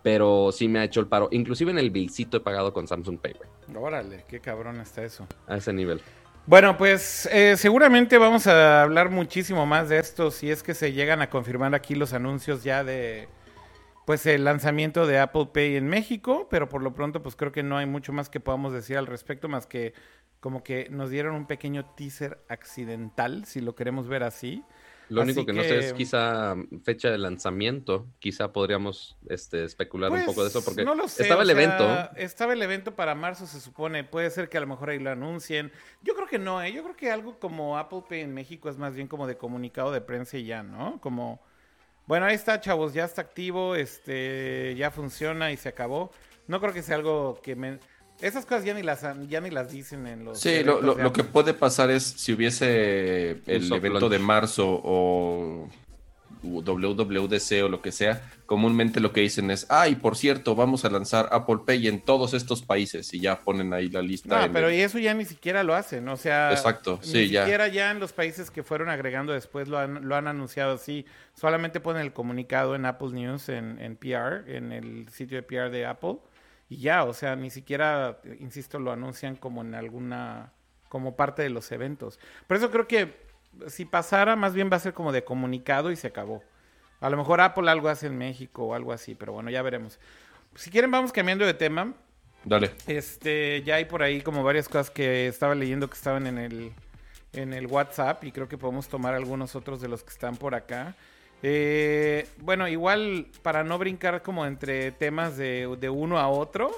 pero 0.03 0.51
sí 0.51 0.67
me 0.67 0.79
ha 0.79 0.83
hecho 0.83 0.99
el 0.99 1.07
paro. 1.07 1.29
Inclusive 1.31 1.71
en 1.71 1.79
el 1.79 1.89
billcito 1.89 2.37
he 2.37 2.39
pagado 2.41 2.73
con 2.73 2.87
Samsung 2.87 3.19
Pay, 3.19 3.33
güey. 3.33 3.83
Órale, 3.83 4.25
qué 4.27 4.39
cabrón 4.39 4.79
está 4.79 5.03
eso. 5.03 5.25
A 5.47 5.57
ese 5.57 5.73
nivel. 5.73 6.01
Bueno, 6.45 6.75
pues 6.77 7.27
eh, 7.31 7.55
seguramente 7.55 8.17
vamos 8.17 8.47
a 8.47 8.81
hablar 8.83 9.09
muchísimo 9.09 9.65
más 9.65 9.89
de 9.89 9.99
esto 9.99 10.31
si 10.31 10.49
es 10.49 10.63
que 10.63 10.73
se 10.73 10.91
llegan 10.91 11.21
a 11.21 11.29
confirmar 11.29 11.75
aquí 11.75 11.93
los 11.93 12.13
anuncios 12.13 12.63
ya 12.63 12.83
de 12.83 13.29
pues 14.05 14.25
el 14.25 14.43
lanzamiento 14.43 15.05
de 15.07 15.19
Apple 15.19 15.49
Pay 15.53 15.75
en 15.75 15.87
México, 15.87 16.47
pero 16.49 16.69
por 16.69 16.81
lo 16.81 16.93
pronto 16.93 17.21
pues 17.21 17.35
creo 17.35 17.51
que 17.51 17.63
no 17.63 17.77
hay 17.77 17.85
mucho 17.85 18.13
más 18.13 18.29
que 18.29 18.39
podamos 18.39 18.73
decir 18.73 18.97
al 18.97 19.07
respecto 19.07 19.47
más 19.47 19.67
que 19.67 19.93
como 20.39 20.63
que 20.63 20.87
nos 20.89 21.09
dieron 21.09 21.35
un 21.35 21.45
pequeño 21.45 21.85
teaser 21.95 22.43
accidental, 22.49 23.45
si 23.45 23.61
lo 23.61 23.75
queremos 23.75 24.07
ver 24.07 24.23
así. 24.23 24.63
Lo 25.11 25.23
único 25.23 25.45
que, 25.45 25.51
no 25.51 25.61
sé 25.61 25.77
es 25.77 25.93
quizá 25.93 26.55
fecha 26.83 27.11
de 27.11 27.17
lanzamiento. 27.17 28.07
Quizá 28.19 28.53
podríamos 28.53 29.17
este, 29.27 29.65
especular 29.65 30.09
un 30.09 30.23
poco 30.23 30.41
de 30.41 30.47
eso 30.47 30.63
porque 30.63 30.85
estaba 31.17 31.43
el 31.43 31.49
evento. 31.49 32.09
Estaba 32.15 32.53
el 32.53 32.61
evento 32.61 32.95
para 32.95 33.13
marzo, 33.13 33.45
se 33.45 33.59
supone. 33.59 34.05
Puede 34.05 34.29
ser 34.29 34.47
que 34.47 34.57
a 34.57 34.61
lo 34.61 34.67
mejor 34.67 34.89
ahí 34.89 34.99
lo 34.99 35.09
anuncien. 35.09 35.73
Yo 36.01 36.15
creo 36.15 36.27
que 36.27 36.39
no, 36.39 36.61
¿eh? 36.61 36.71
Yo 36.71 36.81
creo 36.83 36.95
que 36.95 37.11
algo 37.11 37.39
como 37.39 37.77
Apple 37.77 38.03
Pay 38.07 38.21
en 38.21 38.33
México 38.33 38.69
es 38.69 38.77
más 38.77 38.95
bien 38.95 39.09
como 39.09 39.27
de 39.27 39.35
comunicado 39.35 39.91
de 39.91 39.99
prensa 39.99 40.37
y 40.37 40.45
ya, 40.45 40.63
¿no? 40.63 41.01
Como, 41.01 41.41
bueno, 42.07 42.25
ahí 42.25 42.35
está, 42.35 42.59
chavos, 42.59 42.93
ya 42.93 43.05
está 43.05 43.21
activo, 43.21 43.75
este, 43.75 44.75
ya 44.77 44.91
funciona 44.91 45.51
y 45.51 45.57
se 45.57 45.69
acabó. 45.69 46.11
No 46.47 46.59
creo 46.59 46.73
que 46.73 46.81
sea 46.81 46.95
algo 46.95 47.39
que 47.41 47.55
me... 47.55 47.79
Esas 48.19 48.45
cosas 48.45 48.65
ya 48.65 48.73
ni 48.73 48.83
las, 48.83 49.01
ya 49.27 49.41
ni 49.41 49.49
las 49.49 49.71
dicen 49.71 50.05
en 50.05 50.25
los... 50.25 50.39
Sí, 50.39 50.63
lo, 50.63 51.13
que 51.13 51.23
puede 51.23 51.53
pasar 51.53 51.89
es 51.89 52.03
si 52.03 52.33
hubiese 52.33 53.41
el 53.47 53.71
evento 53.71 54.09
de 54.09 54.19
marzo 54.19 54.81
o 54.83 55.67
WWDC 56.43 57.63
o 57.63 57.69
lo 57.69 57.81
que 57.81 57.91
sea, 57.91 58.21
comúnmente 58.45 58.99
lo 58.99 59.11
que 59.13 59.21
dicen 59.21 59.51
es, 59.51 59.65
ay, 59.69 59.95
por 59.95 60.15
cierto, 60.15 60.55
vamos 60.55 60.85
a 60.85 60.89
lanzar 60.89 61.29
Apple 61.31 61.59
Pay 61.65 61.87
en 61.87 62.01
todos 62.01 62.33
estos 62.33 62.61
países 62.61 63.13
y 63.13 63.19
ya 63.19 63.41
ponen 63.41 63.73
ahí 63.73 63.89
la 63.89 64.01
lista. 64.01 64.47
No, 64.47 64.53
pero 64.53 64.71
y 64.71 64.81
eso 64.81 64.99
ya 64.99 65.13
ni 65.13 65.25
siquiera 65.25 65.63
lo 65.63 65.75
hacen, 65.75 66.07
o 66.09 66.17
sea, 66.17 66.51
Exacto, 66.51 66.99
ni 67.03 67.27
siquiera 67.27 67.67
ya 67.67 67.91
en 67.91 67.99
los 67.99 68.13
países 68.13 68.51
que 68.51 68.63
fueron 68.63 68.89
agregando 68.89 69.33
después 69.33 69.67
lo 69.67 69.77
han, 69.77 70.07
lo 70.07 70.15
han 70.15 70.27
anunciado 70.27 70.73
así, 70.73 71.05
solamente 71.33 71.79
ponen 71.79 72.01
el 72.01 72.13
comunicado 72.13 72.75
en 72.75 72.85
Apple 72.85 73.11
News, 73.11 73.49
en, 73.49 73.79
en 73.79 73.95
PR, 73.95 74.43
en 74.47 74.71
el 74.71 75.09
sitio 75.09 75.37
de 75.37 75.43
PR 75.43 75.69
de 75.69 75.85
Apple 75.85 76.17
y 76.71 76.77
ya, 76.77 77.03
o 77.03 77.13
sea, 77.13 77.35
ni 77.35 77.49
siquiera, 77.49 78.21
insisto, 78.39 78.79
lo 78.79 78.93
anuncian 78.93 79.35
como 79.35 79.61
en 79.61 79.75
alguna, 79.75 80.53
como 80.87 81.17
parte 81.17 81.41
de 81.41 81.49
los 81.49 81.69
eventos. 81.73 82.17
Por 82.47 82.55
eso 82.55 82.71
creo 82.71 82.87
que 82.87 83.13
si 83.67 83.85
pasara, 83.85 84.35
más 84.35 84.53
bien 84.53 84.69
va 84.71 84.77
a 84.77 84.79
ser 84.79 84.93
como 84.93 85.11
de 85.11 85.23
comunicado 85.23 85.91
y 85.91 85.95
se 85.95 86.07
acabó. 86.07 86.43
A 86.99 87.09
lo 87.09 87.17
mejor 87.17 87.41
Apple 87.41 87.69
algo 87.69 87.89
hace 87.89 88.07
en 88.07 88.17
México 88.17 88.63
o 88.63 88.73
algo 88.73 88.93
así, 88.93 89.15
pero 89.15 89.33
bueno, 89.33 89.49
ya 89.49 89.61
veremos. 89.61 89.99
Si 90.55 90.69
quieren, 90.69 90.91
vamos 90.91 91.11
cambiando 91.11 91.45
de 91.45 91.53
tema. 91.53 91.93
Dale. 92.43 92.71
Este, 92.87 93.63
ya 93.63 93.75
hay 93.75 93.85
por 93.85 94.03
ahí 94.03 94.21
como 94.21 94.43
varias 94.43 94.67
cosas 94.67 94.89
que 94.89 95.27
estaba 95.27 95.55
leyendo 95.55 95.89
que 95.89 95.95
estaban 95.95 96.27
en 96.27 96.37
el, 96.37 96.71
en 97.33 97.53
el 97.53 97.67
WhatsApp 97.67 98.23
y 98.23 98.31
creo 98.31 98.47
que 98.47 98.57
podemos 98.57 98.87
tomar 98.87 99.13
algunos 99.13 99.55
otros 99.55 99.81
de 99.81 99.87
los 99.87 100.03
que 100.03 100.11
están 100.11 100.37
por 100.37 100.55
acá. 100.55 100.95
Eh, 101.43 102.27
bueno, 102.37 102.67
igual 102.67 103.27
para 103.41 103.63
no 103.63 103.77
brincar 103.77 104.21
como 104.21 104.45
entre 104.45 104.91
temas 104.91 105.37
de, 105.37 105.89
uno 105.91 106.19
a 106.19 106.27
otro, 106.27 106.71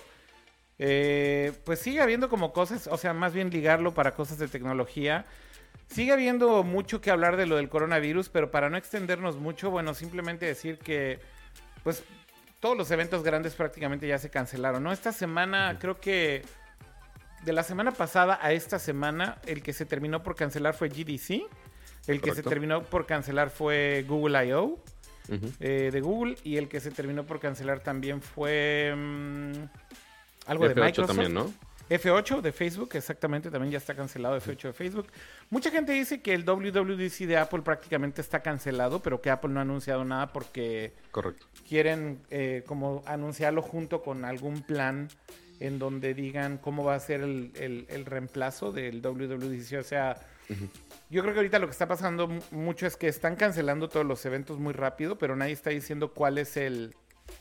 eh, 0.80 1.52
pues 1.66 1.80
sigue 1.80 2.02
habiendo 2.02 2.30
como 2.30 2.54
cosas, 2.54 2.88
o 2.88 2.98
sea, 2.98 3.14
más 3.14 3.34
bien 3.34 3.50
ligarlo 3.50 3.94
para 3.94 4.14
cosas 4.14 4.38
de 4.38 4.48
tecnología. 4.48 5.26
Sigue 5.88 6.12
habiendo 6.12 6.64
mucho 6.64 7.02
que 7.02 7.12
hablar 7.12 7.38
de 7.38 7.46
lo 7.46 7.58
del 7.58 7.70
coronavirus, 7.70 8.30
pero 8.30 8.50
para 8.50 8.70
no 8.70 8.78
extendernos 8.78 9.38
mucho, 9.38 9.70
bueno, 9.70 9.94
simplemente 9.94 10.46
decir 10.46 10.80
que, 10.80 11.20
pues, 11.84 12.04
todos 12.60 12.76
los 12.78 12.90
eventos 12.92 13.24
grandes 13.24 13.54
prácticamente 13.54 14.08
ya 14.08 14.18
se 14.18 14.30
cancelaron, 14.30 14.82
¿no? 14.84 14.92
Esta 14.92 15.12
semana, 15.12 15.78
creo 15.80 16.00
que 16.00 16.44
de 17.44 17.54
la 17.54 17.64
semana 17.64 17.92
pasada 17.92 18.40
a 18.42 18.54
esta 18.54 18.80
semana, 18.80 19.38
el 19.46 19.62
que 19.62 19.74
se 19.74 19.86
terminó 19.86 20.24
por 20.24 20.36
cancelar 20.36 20.74
fue 20.74 20.90
GDC. 20.90 21.44
El 22.08 22.22
que 22.22 22.34
se 22.34 22.44
terminó 22.44 22.84
por 22.84 23.06
cancelar 23.06 23.50
fue 23.50 24.06
Google 24.08 24.48
I.O. 24.48 24.80
Eh, 25.60 25.90
de 25.92 26.02
Google 26.02 26.36
y 26.44 26.58
el 26.58 26.68
que 26.68 26.82
se 26.82 26.92
terminó 26.92 27.26
por 27.26 27.40
cancelar 27.40 27.80
también 27.80 28.22
fue 28.22 28.94
mm, 28.96 29.54
algo 30.48 30.68
de 30.68 30.76
Microsoft. 30.76 31.08
también, 31.08 31.34
¿no? 31.34 31.54
F8 31.89 32.41
de 32.41 32.52
Facebook, 32.52 32.89
exactamente, 32.93 33.52
también 33.52 33.72
ya 33.72 33.78
está 33.78 33.96
cancelado 33.96 34.38
F8 34.38 34.63
de 34.63 34.74
Facebook. 34.74 35.08
Mucha 35.50 35.69
gente 35.69 35.91
dice 35.91 36.22
que 36.22 36.34
el 36.34 36.46
WWDC 36.46 37.28
de 37.28 37.38
Apple 37.38 37.62
prácticamente 37.62 38.22
está 38.22 38.41
cancelado, 38.41 39.02
pero 39.02 39.22
que 39.22 39.30
Apple 39.30 39.52
no 39.52 39.60
ha 39.60 39.63
anunciado 39.63 40.04
nada 40.06 40.32
porque 40.32 40.93
Correcto. 41.12 41.46
quieren 41.67 42.19
eh, 42.30 42.63
como 42.65 43.04
anunciarlo 43.06 43.62
junto 43.62 44.02
con 44.02 44.26
algún 44.26 44.62
plan 44.62 45.10
en 45.60 45.80
donde 45.80 46.13
digan 46.13 46.58
cómo 46.58 46.84
va 46.84 46.96
a 46.96 47.00
ser 47.00 47.22
el, 47.22 47.86
el 47.89 48.06
reemplazo 48.06 48.72
del 48.72 49.02
WWDC. 49.02 49.80
O 49.80 49.84
sea, 49.84 50.17
yo 51.10 51.22
creo 51.22 51.34
que 51.34 51.39
ahorita 51.39 51.60
lo 51.60 51.67
que 51.67 51.72
está 51.72 51.88
pasando 51.88 52.28
mucho 52.52 52.88
es 52.88 52.98
que 52.98 53.08
están 53.08 53.36
cancelando 53.36 53.88
todos 53.89 54.06
los 54.06 54.26
eventos 54.26 54.60
muy 54.60 54.74
rápido, 54.74 55.17
pero 55.17 55.36
nadie 55.36 55.54
está 55.54 55.69
diciendo 55.69 56.13
cuál 56.13 56.38
es 56.38 56.58
el, 56.58 56.96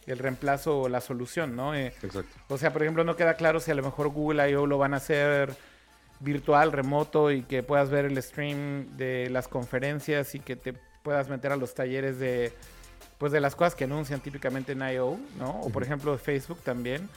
reemplazo 0.07 0.81
o 0.81 0.89
la 0.89 1.01
solución, 1.01 1.57
¿no? 1.57 1.75
Eh, 1.75 1.95
Exacto. 2.03 2.37
O 2.49 2.59
sea, 2.59 2.73
por 2.73 2.83
ejemplo, 2.83 3.05
no 3.05 3.17
queda 3.17 3.35
claro 3.35 3.61
si 3.61 3.71
a 3.71 3.75
lo 3.75 3.83
mejor 3.83 4.09
Google 4.09 4.51
I.O. 4.51 4.67
lo 4.67 4.79
van 4.79 4.95
a 4.95 4.99
hacer 4.99 5.55
virtual, 6.21 6.73
remoto 6.73 7.31
y 7.31 7.43
que 7.43 7.63
puedas 7.63 7.91
ver 7.91 8.05
el 8.05 8.23
stream 8.23 8.97
de 8.97 9.29
las 9.31 9.49
conferencias 9.49 10.35
y 10.35 10.41
que 10.41 10.57
te 10.57 10.73
puedas 11.03 11.29
meter 11.29 11.53
a 11.53 11.57
los 11.57 11.75
talleres 11.75 12.19
de 12.19 12.53
pues 13.19 13.31
de 13.31 13.41
las 13.41 13.55
cosas 13.55 13.77
que 13.77 13.85
anuncian 13.85 14.21
típicamente 14.21 14.73
en 14.73 14.83
I.O., 14.83 15.19
¿no? 15.39 15.61
O 15.61 15.71
por 15.71 15.85
ejemplo 15.85 16.17
Facebook 16.19 16.59
también. 16.63 17.09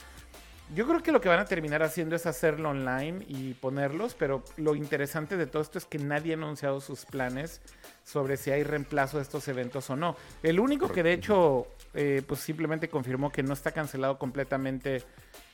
yo 0.74 0.86
creo 0.86 1.02
que 1.02 1.10
lo 1.10 1.20
que 1.20 1.28
van 1.28 1.40
a 1.40 1.44
terminar 1.46 1.82
haciendo 1.82 2.14
es 2.14 2.26
hacerlo 2.26 2.70
online 2.70 3.24
y 3.28 3.54
ponerlos, 3.54 4.14
pero 4.14 4.44
lo 4.56 4.74
interesante 4.76 5.36
de 5.36 5.46
todo 5.46 5.62
esto 5.62 5.78
es 5.78 5.84
que 5.84 5.98
nadie 5.98 6.34
ha 6.34 6.36
anunciado 6.36 6.80
sus 6.80 7.04
planes 7.06 7.60
sobre 8.06 8.36
si 8.36 8.52
hay 8.52 8.62
reemplazo 8.62 9.16
de 9.16 9.24
estos 9.24 9.48
eventos 9.48 9.90
o 9.90 9.96
no. 9.96 10.16
El 10.42 10.60
único 10.60 10.88
que 10.92 11.02
de 11.02 11.12
hecho 11.12 11.66
eh, 11.92 12.22
pues 12.26 12.40
simplemente 12.40 12.88
confirmó 12.88 13.32
que 13.32 13.42
no 13.42 13.52
está 13.52 13.72
cancelado 13.72 14.16
completamente, 14.16 15.02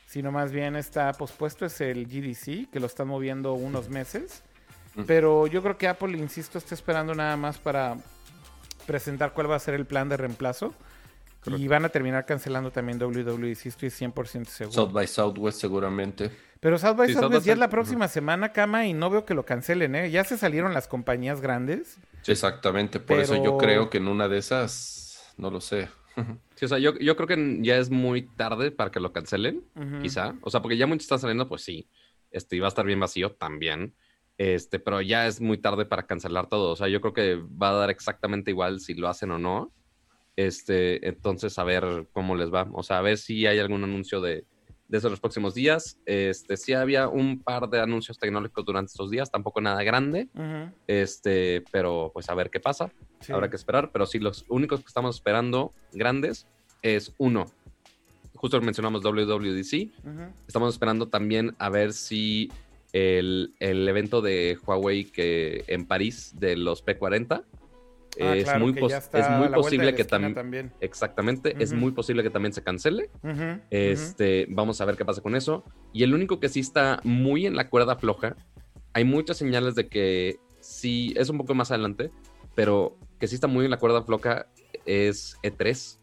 sino 0.07 0.31
más 0.31 0.53
bien 0.53 0.77
está 0.77 1.11
pospuesto 1.15 1.65
es 1.65 1.81
el 1.81 2.07
GDC, 2.07 2.71
que 2.71 2.79
lo 2.79 2.87
están 2.87 3.09
moviendo 3.09 3.55
unos 3.55 3.89
meses. 3.89 4.43
Pero 5.07 5.47
yo 5.47 5.63
creo 5.63 5.79
que 5.79 5.89
Apple, 5.89 6.19
insisto, 6.19 6.59
está 6.59 6.75
esperando 6.75 7.15
nada 7.15 7.35
más 7.39 7.57
para 7.57 7.97
presentar 8.87 9.33
cuál 9.33 9.51
va 9.51 9.57
a 9.57 9.59
ser 9.59 9.73
el 9.73 9.87
plan 9.87 10.11
de 10.11 10.19
reemplazo. 10.19 10.75
Y 11.47 11.67
van 11.67 11.85
a 11.85 11.89
terminar 11.89 12.25
cancelando 12.25 12.71
también 12.71 13.03
WWE, 13.03 13.53
estoy 13.53 13.89
100% 13.89 14.47
seguro. 14.47 14.73
South 14.73 14.93
by 14.93 15.07
Southwest 15.07 15.61
seguramente. 15.61 16.31
Pero 16.61 16.79
South 16.79 16.97
by 16.97 17.13
Southwest 17.13 17.45
ya 17.45 17.55
es 17.55 17.59
la 17.59 17.69
próxima 17.69 18.07
semana, 18.07 18.53
Cama, 18.53 18.87
y 18.87 18.93
no 18.93 19.11
veo 19.11 19.25
que 19.25 19.35
lo 19.35 19.45
cancelen, 19.45 19.97
¿eh? 19.97 20.11
Ya 20.11 20.23
se 20.23 20.39
salieron 20.39 20.73
las 20.73 20.87
compañías 20.87 21.41
grandes. 21.41 21.99
exactamente, 22.27 23.01
por 23.01 23.19
eso 23.19 23.43
yo 23.43 23.59
creo 23.59 23.91
que 23.91 23.99
en 23.99 24.07
una 24.07 24.29
de 24.29 24.39
esas, 24.39 25.35
no 25.37 25.51
lo 25.51 25.61
sé. 25.61 25.89
Sí, 26.55 26.67
o 26.67 26.69
sea, 26.69 26.79
yo, 26.79 26.95
creo 26.95 27.27
que 27.27 27.59
ya 27.63 27.77
es 27.79 27.91
muy 27.91 28.23
tarde 28.23 28.71
para 28.71 28.93
que 28.93 29.01
lo 29.01 29.13
cancelen, 29.13 29.65
quizá. 30.01 30.37
O 30.43 30.51
sea, 30.51 30.63
porque 30.63 30.77
ya 30.77 30.87
muchos 30.87 31.07
están 31.07 31.19
saliendo, 31.19 31.49
pues 31.49 31.63
sí. 31.63 31.89
Este, 32.31 32.55
y 32.55 32.61
va 32.61 32.67
a 32.67 32.69
estar 32.69 32.87
bien 32.87 33.01
vacío 33.01 33.33
también. 33.33 33.97
Este, 34.39 34.79
pero 34.79 35.01
ya 35.01 35.27
es 35.27 35.41
muy 35.41 35.59
tarde 35.59 35.87
para 35.87 36.07
cancelar 36.07 36.49
todo. 36.49 36.71
O 36.71 36.77
sea, 36.77 36.87
yo 36.87 37.01
creo 37.01 37.15
que 37.15 37.35
va 37.35 37.71
a 37.71 37.75
dar 37.75 37.91
exactamente 37.91 38.53
igual 38.53 38.79
si 38.79 38.95
lo 38.95 39.09
hacen 39.09 39.33
o 39.33 39.39
no. 39.41 39.73
Este, 40.37 41.07
entonces, 41.07 41.59
a 41.59 41.65
ver 41.65 42.09
cómo 42.13 42.35
les 42.37 42.53
va. 42.53 42.69
O 42.73 42.83
sea, 42.83 42.99
a 42.99 43.03
ver 43.03 43.19
si 43.19 43.47
hay 43.47 43.59
algún 43.59 43.85
anuncio 43.85 44.21
de, 44.21 44.45
de 44.93 44.99
eso 44.99 45.07
en 45.07 45.13
los 45.13 45.21
próximos 45.21 45.55
días. 45.55 45.99
Este, 46.05 46.59
sí 46.59 46.75
había 46.75 47.09
un 47.09 47.41
par 47.41 47.71
de 47.71 47.81
anuncios 47.81 48.19
tecnológicos 48.19 48.65
durante 48.67 48.91
estos 48.91 49.11
días, 49.11 49.31
tampoco 49.31 49.63
nada 49.63 49.83
grande. 49.83 50.29
Este, 50.87 51.65
pero 51.73 52.11
pues 52.13 52.29
a 52.29 52.35
ver 52.35 52.51
qué 52.51 52.61
pasa. 52.61 52.93
Habrá 53.31 53.49
que 53.49 53.57
esperar. 53.57 53.91
Pero 53.91 54.05
sí, 54.05 54.19
los 54.19 54.45
únicos 54.49 54.81
que 54.81 54.87
estamos 54.87 55.17
esperando 55.17 55.73
grandes 55.95 56.47
es 56.83 57.15
uno. 57.17 57.47
Justo 58.35 58.61
mencionamos 58.61 59.03
WWDC. 59.03 59.91
Estamos 60.47 60.75
esperando 60.75 61.09
también 61.09 61.55
a 61.59 61.71
ver 61.71 61.95
si 61.95 62.51
el, 62.93 63.55
el, 63.61 63.89
evento 63.89 64.21
de 64.21 64.59
Huawei 64.67 65.05
que 65.05 65.65
en 65.69 65.87
París 65.87 66.35
de 66.39 66.57
los 66.57 66.85
P40 66.85 67.45
Ah, 68.21 68.37
es, 68.37 68.47
muy 68.59 68.75
es 68.79 69.31
muy 69.31 69.49
posible 69.49 69.95
que 69.95 70.05
también. 70.05 70.73
Exactamente, 70.81 71.57
es 71.59 71.73
muy 71.73 71.93
posible 71.93 72.23
que 72.23 72.31
también 72.31 72.53
se 72.53 72.63
cancele. 72.63 73.11
este, 73.71 74.47
Vamos 74.51 74.81
a 74.81 74.85
ver 74.85 74.97
qué 74.97 75.05
pasa 75.05 75.23
con 75.23 75.35
eso. 75.35 75.65
Y 75.93 76.03
el 76.03 76.15
único 76.15 76.39
que 76.39 76.49
sí 76.49 76.61
está 76.61 77.01
muy 77.05 77.47
en 77.47 77.57
la 77.57 77.69
cuerda 77.69 77.97
floja, 77.97 78.37
hay 78.93 79.05
muchas 79.05 79.39
señales 79.39 79.75
de 79.75 79.89
que 79.89 80.39
sí, 80.61 81.15
es 81.17 81.31
un 81.31 81.39
poco 81.39 81.55
más 81.55 81.71
adelante, 81.71 82.11
pero 82.55 82.99
que 83.19 83.27
sí 83.27 83.35
está 83.35 83.47
muy 83.47 83.65
en 83.65 83.71
la 83.71 83.79
cuerda 83.79 84.03
floja 84.03 84.47
es 84.85 85.39
E3. 85.43 85.99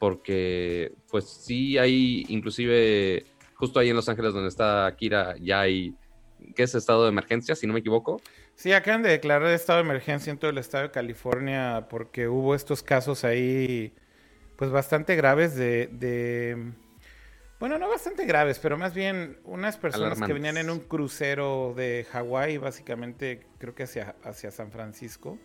Porque, 0.00 0.92
pues 1.10 1.24
sí 1.24 1.78
hay, 1.78 2.26
inclusive, 2.28 3.24
justo 3.54 3.78
ahí 3.78 3.90
en 3.90 3.96
Los 3.96 4.08
Ángeles 4.08 4.34
donde 4.34 4.48
está 4.48 4.92
Kira, 4.98 5.36
ya 5.40 5.60
hay, 5.60 5.94
¿qué 6.54 6.64
es 6.64 6.74
estado 6.74 7.04
de 7.04 7.10
emergencia, 7.10 7.54
si 7.54 7.66
no 7.66 7.72
me 7.72 7.78
equivoco? 7.78 8.20
Sí, 8.56 8.72
acaban 8.72 9.02
de 9.02 9.10
declarar 9.10 9.48
estado 9.50 9.78
de 9.78 9.84
emergencia 9.84 10.30
en 10.30 10.38
todo 10.38 10.50
el 10.50 10.58
estado 10.58 10.84
de 10.84 10.90
California 10.90 11.86
porque 11.90 12.28
hubo 12.28 12.54
estos 12.54 12.82
casos 12.82 13.24
ahí, 13.24 13.92
pues 14.56 14.70
bastante 14.70 15.16
graves 15.16 15.56
de, 15.56 16.72
bueno, 17.58 17.78
no 17.78 17.88
bastante 17.88 18.26
graves, 18.26 18.58
pero 18.60 18.76
más 18.76 18.94
bien 18.94 19.38
unas 19.44 19.76
personas 19.76 20.20
que 20.20 20.32
venían 20.32 20.56
en 20.56 20.70
un 20.70 20.80
crucero 20.80 21.74
de 21.76 22.06
Hawái, 22.12 22.58
básicamente 22.58 23.46
creo 23.58 23.74
que 23.74 23.84
hacia, 23.84 24.14
hacia 24.22 24.50
San 24.50 24.70
Francisco, 24.70 25.38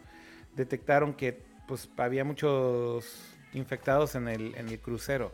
detectaron 0.56 1.14
que 1.14 1.42
pues 1.68 1.90
había 1.98 2.24
muchos 2.24 3.36
infectados 3.54 4.16
en 4.16 4.28
el, 4.28 4.56
en 4.56 4.70
el 4.70 4.80
crucero. 4.80 5.34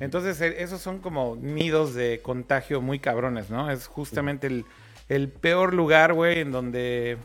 Entonces, 0.00 0.40
e, 0.40 0.62
esos 0.62 0.80
son 0.80 0.98
como 0.98 1.36
nidos 1.36 1.94
de 1.94 2.20
contagio 2.22 2.80
muy 2.80 2.98
cabrones, 2.98 3.48
¿no? 3.48 3.70
Es 3.70 3.86
justamente 3.86 4.46
el 4.46 4.64
el 5.08 5.28
peor 5.28 5.74
lugar, 5.74 6.12
güey, 6.12 6.40
en 6.40 6.52
donde 6.52 7.18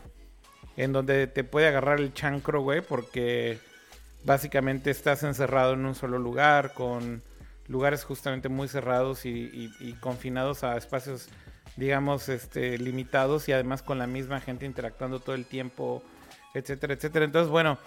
en 0.76 0.92
donde 0.92 1.26
te 1.26 1.44
puede 1.44 1.68
agarrar 1.68 2.00
el 2.00 2.12
chancro, 2.12 2.60
güey, 2.62 2.80
porque 2.80 3.58
básicamente 4.24 4.90
estás 4.90 5.22
encerrado 5.22 5.74
en 5.74 5.84
un 5.86 5.94
solo 5.94 6.18
lugar, 6.18 6.74
con 6.74 7.22
lugares 7.68 8.04
justamente 8.04 8.48
muy 8.48 8.68
cerrados 8.68 9.24
y, 9.24 9.96
confinados 10.00 10.64
a 10.64 10.76
espacios, 10.76 11.28
digamos, 11.76 12.28
este, 12.28 12.78
limitados 12.78 13.48
y 13.48 13.52
además 13.52 13.82
con 13.82 13.98
la 13.98 14.06
misma 14.06 14.40
gente 14.40 14.66
interactuando 14.66 15.20
todo 15.20 15.34
el 15.34 15.46
tiempo, 15.46 16.02
etcétera, 16.54 16.94
etcétera. 16.94 17.24
Entonces, 17.24 17.50
bueno, 17.50 17.78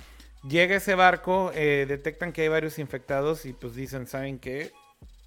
llega 0.48 0.76
ese 0.76 0.96
barco, 0.96 1.52
eh, 1.54 1.86
detectan 1.88 2.32
que 2.32 2.44
hay 2.44 2.48
varios 2.48 2.80
infectados 2.80 3.46
y 3.46 3.54
pues 3.54 3.76
dicen, 3.76 4.08
¿saben 4.08 4.40
qué? 4.40 4.72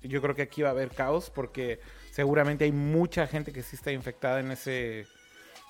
Yo 0.03 0.23
creo 0.23 0.35
que 0.35 0.43
aquí 0.43 0.63
va 0.63 0.69
a 0.69 0.73
haber 0.73 0.91
caos 0.91 1.31
porque 1.31 1.81
seguramente 2.11 2.65
hay 2.65 2.73
mucha 2.73 3.27
gente 3.27 3.53
que 3.53 3.63
sí 3.63 3.77
está 3.77 3.93
infectada 3.93 4.41
en 4.41 4.51
ese, 4.51 5.07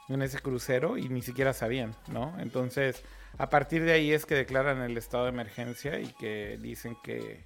en 0.08 0.22
ese 0.22 0.38
crucero 0.38 0.98
y 0.98 1.08
ni 1.08 1.22
siquiera 1.22 1.52
sabían, 1.52 1.94
¿no? 2.08 2.34
Entonces, 2.40 3.02
a 3.38 3.48
partir 3.50 3.84
de 3.84 3.92
ahí 3.92 4.12
es 4.12 4.26
que 4.26 4.34
declaran 4.34 4.82
el 4.82 4.96
estado 4.96 5.24
de 5.24 5.30
emergencia 5.30 6.00
y 6.00 6.12
que 6.14 6.58
dicen 6.60 6.96
que, 7.02 7.44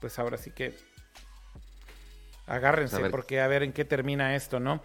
pues 0.00 0.18
ahora 0.18 0.36
sí 0.36 0.50
que 0.50 0.74
agárrense, 2.46 3.08
porque 3.10 3.40
a 3.40 3.46
ver 3.46 3.62
en 3.62 3.72
qué 3.72 3.84
termina 3.84 4.34
esto, 4.34 4.60
¿no? 4.60 4.82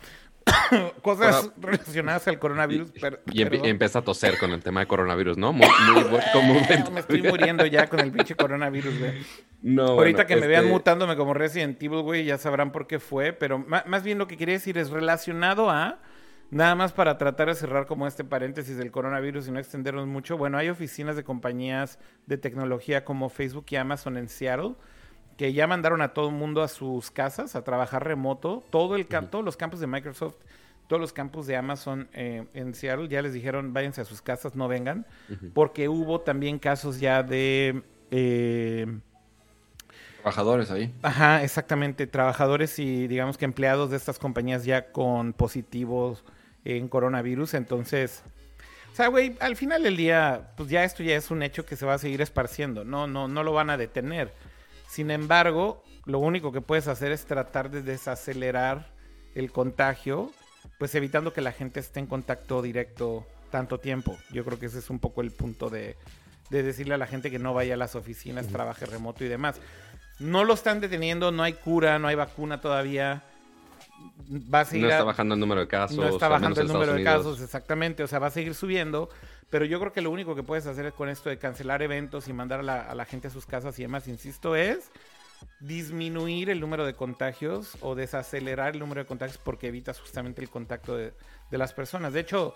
cosas 1.02 1.52
relacionadas 1.58 2.28
al 2.28 2.40
coronavirus. 2.40 2.92
Y, 3.32 3.42
empieza 3.42 4.00
a 4.00 4.02
toser 4.02 4.38
con 4.38 4.52
el 4.52 4.62
tema 4.62 4.82
de 4.82 4.88
coronavirus, 4.88 5.38
¿no? 5.38 5.54
Muy, 5.54 5.68
muy 5.94 6.04
Me 6.92 7.00
estoy 7.00 7.22
muriendo 7.24 7.66
ya 7.66 7.88
con 7.88 8.00
el 8.00 8.12
pinche 8.12 8.36
coronavirus, 8.36 9.00
güey. 9.00 9.12
No, 9.62 9.88
Ahorita 9.88 10.26
que 10.26 10.36
me 10.36 10.48
vean 10.48 10.66
este 10.66 10.74
mutándome 10.74 11.16
como 11.16 11.34
Resident 11.34 11.82
Evil, 11.82 12.02
güey, 12.02 12.26
ya 12.26 12.38
sabrán 12.38 12.72
por 12.72 12.88
qué 12.88 13.00
fue. 13.00 13.34
Pero 13.34 13.60
más 13.60 14.04
bien 14.04 14.18
lo 14.18 14.28
que 14.28 14.38
quería 14.38 14.56
decir 14.56 14.78
es 14.78 14.90
relacionado 14.90 15.70
a. 15.70 16.00
Nada 16.50 16.76
más 16.76 16.94
para 16.94 17.18
tratar 17.18 17.50
de 17.50 17.56
cerrar 17.56 17.88
como 17.88 18.08
este 18.08 18.24
paréntesis 18.24 18.78
del 18.78 18.90
coronavirus 18.90 19.50
y 19.50 19.52
no 19.52 19.60
extendernos 19.60 20.08
mucho. 20.08 20.38
Bueno, 20.38 20.58
hay 20.58 20.70
oficinas 20.70 21.18
de 21.18 21.26
compañías 21.26 22.00
de 22.26 22.38
tecnología 22.38 23.04
como 23.04 23.28
Facebook 23.28 23.66
y 23.70 23.76
Amazon 23.76 24.16
en 24.16 24.30
Seattle 24.30 24.76
que 25.38 25.54
ya 25.54 25.68
mandaron 25.68 26.02
a 26.02 26.14
todo 26.14 26.30
el 26.30 26.36
mundo 26.36 26.64
a 26.64 26.68
sus 26.68 27.12
casas 27.12 27.56
a 27.56 27.64
trabajar 27.64 28.04
remoto. 28.04 28.64
Todo 28.72 28.96
el 28.96 29.06
Todos 29.06 29.46
los 29.46 29.56
campos 29.56 29.80
de 29.80 29.88
Microsoft, 29.88 30.36
todos 30.88 31.00
los 31.00 31.14
campos 31.14 31.46
de 31.48 31.56
Amazon 31.56 32.10
eh, 32.14 32.46
en 32.54 32.74
Seattle 32.74 33.08
ya 33.08 33.22
les 33.22 33.34
dijeron 33.34 33.74
váyanse 33.74 34.02
a 34.02 34.06
sus 34.06 34.22
casas, 34.22 34.56
no 34.56 34.68
vengan, 34.68 35.06
porque 35.54 35.90
hubo 35.90 36.22
también 36.22 36.60
casos 36.60 37.00
ya 37.00 37.24
de... 37.24 37.84
Eh, 38.10 38.88
trabajadores 40.22 40.72
ahí. 40.72 40.94
Ajá, 41.04 41.44
exactamente, 41.44 42.08
trabajadores 42.08 42.80
y 42.80 43.08
digamos 43.08 43.38
que 43.38 43.46
empleados 43.46 43.92
de 43.92 43.98
estas 43.98 44.18
compañías 44.18 44.66
ya 44.66 44.92
con 44.92 45.34
positivos 45.34 46.24
en 46.66 46.88
coronavirus, 46.88 47.54
entonces... 47.54 48.24
O 48.92 48.96
sea, 48.98 49.10
güey, 49.10 49.38
al 49.42 49.56
final 49.56 49.84
del 49.84 49.96
día, 49.96 50.54
pues 50.58 50.70
ya 50.70 50.84
esto 50.84 51.04
ya 51.04 51.16
es 51.16 51.30
un 51.30 51.44
hecho 51.44 51.68
que 51.68 51.76
se 51.76 51.86
va 51.86 51.94
a 51.94 51.98
seguir 52.00 52.20
esparciendo. 52.20 52.84
No, 52.84 53.06
no, 53.06 53.28
no 53.28 53.44
lo 53.44 53.54
van 53.54 53.70
a 53.70 53.78
detener. 53.78 54.34
Sin 54.88 55.12
embargo, 55.12 55.84
lo 56.06 56.20
único 56.20 56.52
que 56.52 56.62
puedes 56.62 56.88
hacer 56.88 57.12
es 57.12 57.26
tratar 57.26 57.70
de 57.70 57.82
desacelerar 57.82 58.88
el 59.36 59.52
contagio, 59.52 60.32
pues 60.80 60.96
evitando 60.96 61.34
que 61.34 61.42
la 61.42 61.52
gente 61.52 61.80
esté 61.80 62.00
en 62.00 62.08
contacto 62.08 62.62
directo 62.62 63.26
tanto 63.52 63.80
tiempo. 63.80 64.18
Yo 64.32 64.44
creo 64.46 64.60
que 64.60 64.68
ese 64.68 64.80
es 64.80 64.90
un 64.90 65.00
poco 65.00 65.22
el 65.22 65.32
punto 65.32 65.70
de, 65.70 65.98
decirle 66.50 66.94
a 66.94 66.98
la 66.98 67.08
gente 67.08 67.30
que 67.30 67.40
no 67.40 67.54
vaya 67.54 67.74
a 67.74 67.78
las 67.78 67.96
oficinas, 67.96 68.48
trabaje 68.48 68.86
remoto 68.86 69.24
y 69.24 69.28
demás. 69.28 69.60
No 70.20 70.44
lo 70.44 70.54
están 70.54 70.80
deteniendo, 70.80 71.32
no 71.32 71.44
hay 71.44 71.54
cura, 71.54 72.00
no 72.00 72.08
hay 72.08 72.16
vacuna 72.16 72.62
todavía. 72.62 73.24
Va 74.32 74.62
a 74.62 74.66
seguir 74.66 74.86
no 74.86 74.92
está 74.92 75.04
bajando 75.04 75.34
el 75.36 75.40
número 75.40 75.62
de 75.62 75.68
casos. 75.68 75.98
No 75.98 76.08
está 76.08 76.28
bajando 76.28 76.62
el 76.62 76.68
número 76.68 76.94
de 76.94 77.04
casos, 77.04 77.42
exactamente. 77.42 78.04
O 78.04 78.08
sea, 78.08 78.20
va 78.20 78.28
a 78.28 78.32
seguir 78.32 78.56
subiendo. 78.56 79.10
Pero 79.50 79.66
yo 79.66 79.80
creo 79.80 79.94
que 79.94 80.02
lo 80.02 80.12
único 80.12 80.36
que 80.36 80.44
puedes 80.44 80.66
hacer 80.68 80.92
con 80.94 81.10
esto 81.10 81.30
de 81.30 81.38
cancelar 81.38 81.82
eventos 81.82 82.28
y 82.28 82.34
mandar 82.34 82.60
a 82.60 82.96
la, 82.96 83.06
gente 83.06 83.28
a 83.28 83.32
sus 83.32 83.46
casas 83.46 83.80
y 83.80 83.84
demás, 83.84 84.08
insisto, 84.08 84.56
es 84.56 84.92
disminuir 85.60 86.50
el 86.50 86.60
número 86.60 86.86
de 86.86 86.96
contagios 86.96 87.78
o 87.82 87.96
desacelerar 87.96 88.74
el 88.74 88.80
número 88.80 89.02
de 89.02 89.08
contagios 89.08 89.38
porque 89.38 89.68
evitas 89.68 90.00
justamente 90.00 90.42
el 90.42 90.50
contacto 90.50 90.98
de, 90.98 91.14
las 91.52 91.74
personas. 91.74 92.12
De 92.12 92.20
hecho, 92.20 92.56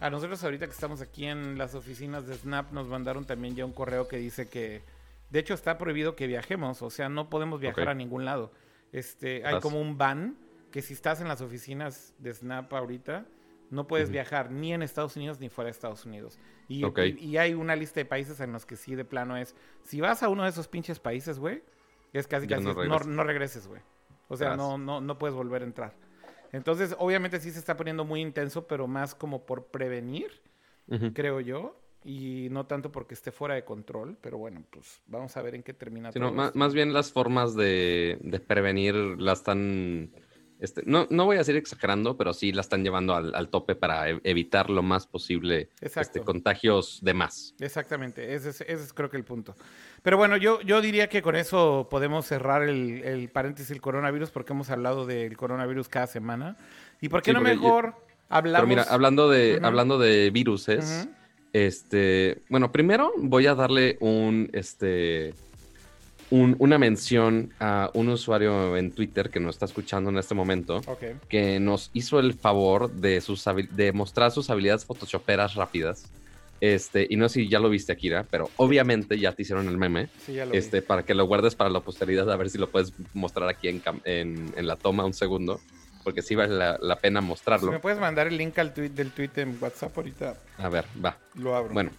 a 0.00 0.08
nosotros 0.08 0.42
ahorita 0.42 0.66
que 0.66 0.72
estamos 0.72 1.02
aquí 1.02 1.26
en 1.26 1.58
las 1.58 1.74
oficinas 1.74 2.26
de 2.26 2.34
Snap 2.34 2.72
nos 2.72 2.88
mandaron 2.88 3.26
también 3.26 3.54
ya 3.54 3.66
un 3.66 3.72
correo 3.72 4.08
que 4.08 4.16
dice 4.16 4.48
que, 4.48 4.82
de 5.30 5.38
hecho, 5.38 5.52
está 5.52 5.76
prohibido 5.76 6.16
que 6.16 6.26
viajemos, 6.26 6.80
o 6.80 6.88
sea, 6.88 7.10
no 7.10 7.28
podemos 7.28 7.60
viajar 7.60 7.88
a 7.90 7.94
ningún 7.94 8.24
lado. 8.24 8.52
Este, 8.92 9.44
hay 9.44 9.60
como 9.60 9.80
un 9.80 9.98
ban 9.98 10.36
que 10.70 10.80
si 10.80 10.94
estás 10.94 11.20
en 11.20 11.28
las 11.28 11.42
oficinas 11.42 12.14
de 12.18 12.32
Snap 12.32 12.72
ahorita, 12.72 13.26
no 13.72 13.86
puedes 13.86 14.10
viajar 14.10 14.50
ni 14.50 14.74
en 14.74 14.82
Estados 14.82 15.16
Unidos 15.16 15.40
ni 15.40 15.48
fuera 15.48 15.66
de 15.66 15.72
Estados 15.72 16.04
Unidos. 16.04 16.38
Y, 16.68 16.84
y, 17.18 17.38
hay 17.38 17.54
una 17.54 17.74
lista 17.74 18.00
de 18.00 18.04
países 18.04 18.38
en 18.40 18.52
los 18.52 18.66
que 18.66 18.76
sí, 18.76 18.94
de 18.94 19.04
plano 19.04 19.36
es. 19.36 19.56
Si 19.82 20.00
vas 20.00 20.22
a 20.22 20.28
uno 20.28 20.42
de 20.44 20.50
esos 20.50 20.68
pinches 20.68 21.00
países, 21.00 21.38
güey, 21.38 21.62
es 22.12 22.26
casi 22.26 22.46
casi. 22.46 22.64
No, 22.64 23.24
regreses, 23.24 23.66
güey. 23.66 23.80
O 24.28 24.36
sea, 24.36 24.56
no, 24.56 24.76
no, 24.76 25.00
no 25.00 25.18
puedes 25.18 25.34
volver 25.34 25.62
a 25.62 25.64
entrar. 25.64 25.94
Entonces, 26.52 26.94
obviamente 26.98 27.40
sí 27.40 27.50
se 27.50 27.58
está 27.58 27.76
poniendo 27.76 28.04
muy 28.04 28.20
intenso, 28.20 28.66
pero 28.66 28.86
más 28.86 29.14
como 29.14 29.46
por 29.46 29.66
prevenir, 29.66 30.42
creo 31.14 31.40
yo. 31.40 31.78
Y 32.04 32.48
no 32.50 32.66
tanto 32.66 32.90
porque 32.90 33.14
esté 33.14 33.30
fuera 33.30 33.54
de 33.54 33.64
control, 33.64 34.18
pero 34.20 34.36
bueno, 34.36 34.64
pues 34.70 35.00
vamos 35.06 35.36
a 35.36 35.42
ver 35.42 35.54
en 35.54 35.62
qué 35.62 35.72
termina 35.72 36.10
todo. 36.10 36.32
Más, 36.32 36.54
más, 36.54 36.74
bien 36.74 36.92
las 36.92 37.12
formas 37.12 37.54
de, 37.54 38.18
de 38.20 38.40
prevenir 38.40 38.94
las 38.94 39.38
están 39.38 40.10
este, 40.62 40.84
no, 40.86 41.08
no 41.10 41.24
voy 41.24 41.34
a 41.34 41.38
decir 41.40 41.56
exagerando, 41.56 42.16
pero 42.16 42.32
sí 42.32 42.52
la 42.52 42.60
están 42.60 42.84
llevando 42.84 43.16
al, 43.16 43.48
tope 43.48 43.74
para 43.74 44.08
e, 44.08 44.20
evitar 44.22 44.70
lo 44.70 44.84
más 44.84 45.08
posible 45.08 45.70
este, 45.80 46.20
contagios 46.20 47.00
de 47.02 47.14
más. 47.14 47.56
Exactamente, 47.58 48.32
ese 48.32 48.50
es, 48.68 48.92
creo 48.92 49.10
que 49.10 49.16
el 49.16 49.24
punto. 49.24 49.56
Pero 50.04 50.16
bueno, 50.16 50.36
yo, 50.36 50.60
yo 50.60 50.80
diría 50.80 51.08
que 51.08 51.20
con 51.20 51.34
eso 51.34 51.88
podemos 51.90 52.26
cerrar 52.26 52.62
el, 52.62 53.28
paréntesis 53.32 53.70
del 53.70 53.80
coronavirus 53.80 54.30
porque 54.30 54.52
hemos 54.52 54.70
hablado 54.70 55.04
del 55.04 55.36
coronavirus 55.36 55.88
cada 55.88 56.06
semana. 56.06 56.56
¿Y 57.00 57.08
por 57.08 57.22
qué 57.22 57.32
no 57.32 57.40
mejor 57.40 57.96
hablamos? 58.28 58.60
Pero 58.60 58.68
mira, 58.68 58.82
hablando 58.84 59.28
de, 59.28 59.58
hablando 59.64 59.98
de 59.98 60.30
viruses, 60.30 61.08
este, 61.52 62.42
bueno, 62.48 62.70
primero 62.70 63.12
voy 63.18 63.48
a 63.48 63.56
darle 63.56 63.96
un, 63.98 64.48
este, 64.52 65.34
una 66.32 66.78
mención 66.78 67.52
a 67.60 67.90
un 67.92 68.08
usuario 68.08 68.76
en 68.76 68.92
Twitter 68.92 69.28
que 69.28 69.38
nos 69.38 69.56
está 69.56 69.66
escuchando 69.66 70.08
en 70.08 70.16
este 70.16 70.34
momento, 70.34 70.80
que 71.28 71.60
nos 71.60 71.90
hizo 71.92 72.18
el 72.18 72.32
favor 72.32 72.90
de, 72.90 73.20
sus, 73.20 73.44
de 73.70 73.92
mostrar 73.92 74.30
sus 74.30 74.48
habilidades 74.48 74.84
photoshoperas 74.86 75.54
rápidas. 75.54 76.10
Este, 76.60 77.06
y 77.10 77.16
no 77.16 77.28
sé 77.28 77.40
si 77.40 77.48
ya 77.48 77.58
lo 77.58 77.68
viste, 77.68 77.92
Akira, 77.92 78.24
pero 78.30 78.48
obviamente 78.56 79.18
ya 79.18 79.32
te 79.32 79.42
hicieron 79.42 79.68
el 79.68 79.76
meme. 79.76 80.08
este, 80.52 80.80
Para 80.80 81.02
que 81.02 81.12
lo 81.12 81.26
guardes 81.26 81.54
para 81.54 81.68
la 81.68 81.80
posteridad, 81.80 82.30
a 82.30 82.36
ver 82.36 82.48
si 82.48 82.56
lo 82.56 82.70
puedes 82.70 82.92
mostrar 83.12 83.48
aquí 83.48 83.68
en, 83.68 83.82
en, 84.04 84.66
la 84.66 84.76
toma 84.76 85.04
un 85.04 85.12
segundo. 85.12 85.60
Porque 86.04 86.22
sí 86.22 86.34
vale 86.34 86.78
la, 86.80 86.96
pena 86.96 87.20
mostrarlo. 87.20 87.70
¿Me 87.70 87.78
puedes 87.78 87.98
mandar 88.00 88.26
el 88.26 88.36
link 88.36 88.58
al 88.58 88.74
tweet 88.74 88.90
del 88.90 89.12
tweet 89.12 89.30
en 89.36 89.56
WhatsApp 89.60 89.96
ahorita? 89.96 90.36
A 90.58 90.68
ver, 90.68 90.84
va. 91.04 91.16
Lo 91.34 91.54
abro. 91.54 91.72
Bueno, 91.74 91.90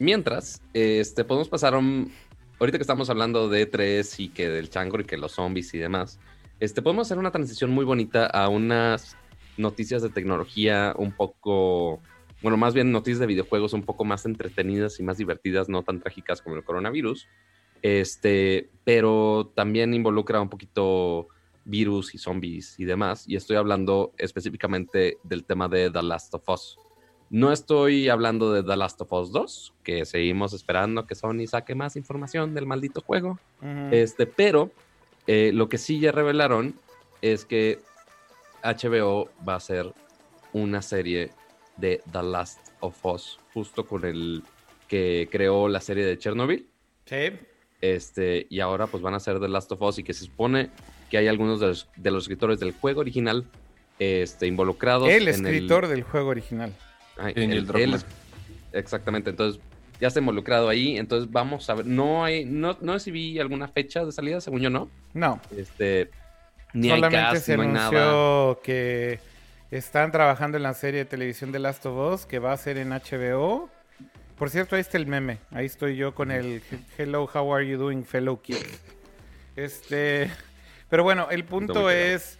mientras, 0.00 0.60
este, 0.72 1.22
podemos 1.22 1.48
pasar 1.48 1.76
un, 1.76 2.12
ahorita 2.58 2.78
que 2.78 2.82
estamos 2.82 3.10
hablando 3.10 3.48
de 3.48 3.70
E3 3.70 4.14
y 4.18 4.28
que 4.28 4.48
del 4.48 4.70
chango 4.70 5.00
y 5.00 5.04
que 5.04 5.16
los 5.16 5.32
zombies 5.32 5.74
y 5.74 5.78
demás, 5.78 6.18
este, 6.60 6.82
podemos 6.82 7.08
hacer 7.08 7.18
una 7.18 7.32
transición 7.32 7.70
muy 7.70 7.84
bonita 7.84 8.26
a 8.26 8.48
unas 8.48 9.16
noticias 9.56 10.02
de 10.02 10.10
tecnología 10.10 10.94
un 10.96 11.12
poco, 11.12 12.00
bueno, 12.40 12.56
más 12.56 12.74
bien 12.74 12.92
noticias 12.92 13.18
de 13.18 13.26
videojuegos 13.26 13.72
un 13.72 13.82
poco 13.82 14.04
más 14.04 14.26
entretenidas 14.26 15.00
y 15.00 15.02
más 15.02 15.18
divertidas, 15.18 15.68
no 15.68 15.82
tan 15.82 16.00
trágicas 16.00 16.40
como 16.40 16.56
el 16.56 16.64
coronavirus. 16.64 17.26
Este, 17.82 18.70
pero 18.84 19.50
también 19.56 19.92
involucra 19.92 20.40
un 20.40 20.48
poquito 20.48 21.28
virus 21.64 22.14
y 22.14 22.18
zombies 22.18 22.78
y 22.78 22.84
demás. 22.84 23.24
Y 23.26 23.36
estoy 23.36 23.56
hablando 23.56 24.12
específicamente 24.18 25.18
del 25.24 25.44
tema 25.44 25.68
de 25.68 25.90
The 25.90 26.02
Last 26.02 26.34
of 26.34 26.48
Us. 26.48 26.78
No 27.32 27.50
estoy 27.50 28.10
hablando 28.10 28.52
de 28.52 28.62
The 28.62 28.76
Last 28.76 29.00
of 29.00 29.10
Us 29.10 29.32
2, 29.32 29.72
que 29.82 30.04
seguimos 30.04 30.52
esperando 30.52 31.06
que 31.06 31.14
Sony 31.14 31.46
saque 31.48 31.74
más 31.74 31.96
información 31.96 32.52
del 32.52 32.66
maldito 32.66 33.00
juego. 33.00 33.38
Este, 33.90 34.26
pero 34.26 34.70
eh, 35.26 35.50
lo 35.54 35.66
que 35.70 35.78
sí 35.78 35.98
ya 35.98 36.12
revelaron 36.12 36.74
es 37.22 37.46
que 37.46 37.78
HBO 38.62 39.30
va 39.48 39.54
a 39.54 39.56
hacer 39.56 39.94
una 40.52 40.82
serie 40.82 41.30
de 41.78 42.02
The 42.12 42.22
Last 42.22 42.68
of 42.80 43.02
Us, 43.06 43.40
justo 43.54 43.86
con 43.86 44.04
el 44.04 44.42
que 44.86 45.26
creó 45.32 45.68
la 45.68 45.80
serie 45.80 46.04
de 46.04 46.18
Chernobyl. 46.18 46.66
Sí. 47.06 47.30
Este, 47.80 48.46
y 48.50 48.60
ahora 48.60 48.88
pues 48.88 49.02
van 49.02 49.14
a 49.14 49.16
hacer 49.16 49.40
The 49.40 49.48
Last 49.48 49.72
of 49.72 49.80
Us 49.80 49.98
y 49.98 50.04
que 50.04 50.12
se 50.12 50.26
supone 50.26 50.68
que 51.08 51.16
hay 51.16 51.28
algunos 51.28 51.60
de 51.60 51.68
los, 52.10 52.24
escritores 52.24 52.60
del 52.60 52.72
juego 52.72 53.00
original 53.00 53.46
este, 53.98 54.46
involucrados. 54.46 55.08
El 55.08 55.28
escritor 55.28 55.88
del 55.88 56.02
juego 56.02 56.28
original 56.28 56.74
en 57.18 57.52
el, 57.52 58.02
exactamente, 58.72 59.30
entonces 59.30 59.60
ya 60.00 60.08
está 60.08 60.20
involucrado 60.20 60.68
ahí, 60.68 60.96
entonces 60.96 61.30
vamos 61.30 61.68
a 61.70 61.74
ver, 61.74 61.86
no 61.86 62.24
hay, 62.24 62.44
no, 62.44 62.76
no 62.80 62.94
recibí 62.94 63.38
alguna 63.38 63.68
fecha 63.68 64.04
de 64.04 64.10
salida, 64.10 64.40
según 64.40 64.60
yo 64.60 64.68
no. 64.68 64.90
No. 65.14 65.40
Este, 65.56 66.10
ni 66.72 66.88
Solamente 66.88 67.18
hay 67.18 67.36
se 67.38 67.54
anunció 67.54 68.60
que 68.64 69.20
están 69.70 70.10
trabajando 70.10 70.56
en 70.56 70.64
la 70.64 70.74
serie 70.74 71.00
de 71.00 71.04
televisión 71.04 71.52
de 71.52 71.58
Last 71.58 71.86
of 71.86 72.14
Us, 72.14 72.26
que 72.26 72.38
va 72.38 72.52
a 72.52 72.56
ser 72.56 72.78
en 72.78 72.90
HBO. 72.90 73.70
Por 74.36 74.50
cierto, 74.50 74.74
ahí 74.74 74.80
está 74.80 74.98
el 74.98 75.06
meme. 75.06 75.38
Ahí 75.52 75.66
estoy 75.66 75.96
yo 75.96 76.14
con 76.14 76.30
el 76.30 76.62
Hello, 76.98 77.30
how 77.32 77.54
are 77.54 77.66
you 77.66 77.78
doing, 77.78 78.04
fellow 78.04 78.40
kids. 78.40 78.82
Este, 79.54 80.30
pero 80.88 81.04
bueno, 81.04 81.28
el 81.30 81.44
punto 81.44 81.90
es 81.90 82.38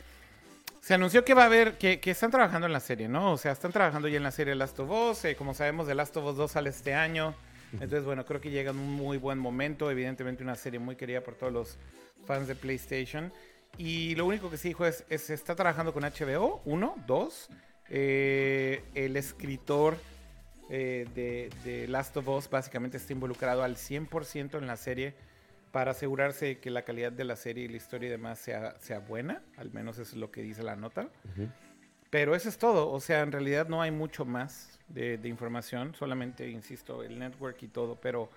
se 0.82 0.94
anunció 0.94 1.24
que 1.24 1.32
va 1.32 1.44
a 1.44 1.46
haber, 1.46 1.78
que, 1.78 2.00
están 2.04 2.32
trabajando 2.32 2.66
en 2.66 2.72
la 2.72 2.80
serie, 2.80 3.08
¿no? 3.08 3.34
O 3.34 3.38
sea, 3.38 3.52
están 3.52 3.70
trabajando 3.70 4.08
ya 4.08 4.16
en 4.16 4.24
la 4.24 4.32
serie 4.32 4.56
Last 4.56 4.80
of 4.80 4.90
Us. 4.90 5.24
Eh, 5.24 5.36
como 5.36 5.54
sabemos, 5.54 5.86
The 5.86 5.94
Last 5.94 6.16
of 6.16 6.24
Us 6.24 6.36
2 6.36 6.50
sale 6.50 6.70
este 6.70 6.92
año. 6.92 7.36
Entonces, 7.74 8.04
bueno, 8.04 8.24
creo 8.26 8.40
que 8.40 8.50
llega 8.50 8.72
en 8.72 8.78
un 8.80 8.92
muy 8.92 9.16
buen 9.16 9.38
momento. 9.38 9.92
Evidentemente, 9.92 10.42
una 10.42 10.56
serie 10.56 10.80
muy 10.80 10.96
querida 10.96 11.20
por 11.20 11.36
todos 11.36 11.52
los 11.52 11.78
fans 12.26 12.48
de 12.48 12.56
PlayStation. 12.56 13.32
Y 13.78 14.16
lo 14.16 14.26
único 14.26 14.50
que 14.50 14.56
sí 14.56 14.68
dijo 14.68 14.84
es, 14.84 15.04
se 15.08 15.34
está 15.34 15.54
trabajando 15.54 15.94
con 15.94 16.02
HBO, 16.02 16.62
uno, 16.64 16.96
dos. 17.06 17.48
Eh, 17.88 18.82
el 18.96 19.16
escritor 19.16 19.96
eh, 20.68 21.06
de, 21.14 21.48
de, 21.62 21.86
Last 21.86 22.16
of 22.16 22.26
Us 22.26 22.50
básicamente 22.50 22.96
está 22.96 23.12
involucrado 23.12 23.62
al 23.62 23.76
100% 23.76 24.58
en 24.58 24.66
la 24.66 24.76
serie 24.76 25.14
para 25.72 25.92
asegurarse 25.92 26.46
de 26.46 26.58
que 26.60 26.70
la 26.70 26.82
calidad 26.82 27.10
de 27.10 27.24
la 27.24 27.34
serie 27.34 27.64
y 27.64 27.68
la 27.68 27.78
historia 27.78 28.08
y 28.08 28.10
demás 28.10 28.38
sea, 28.38 28.78
sea 28.78 29.00
buena, 29.00 29.42
al 29.56 29.72
menos 29.72 29.98
eso 29.98 30.12
es 30.12 30.16
lo 30.18 30.30
que 30.30 30.42
dice 30.42 30.62
la 30.62 30.76
nota. 30.76 31.08
Pero 32.10 32.34
eso 32.34 32.50
es 32.50 32.58
todo, 32.58 32.90
o 32.90 33.00
sea, 33.00 33.22
en 33.22 33.32
realidad 33.32 33.68
no 33.68 33.80
hay 33.80 33.90
mucho 33.90 34.26
más 34.26 34.78
de, 34.88 35.18
información, 35.24 35.94
solamente, 35.94 36.48
insisto, 36.50 37.02
el 37.02 37.18
network 37.18 37.62
y 37.62 37.68
todo, 37.68 37.98
pero 37.98 38.30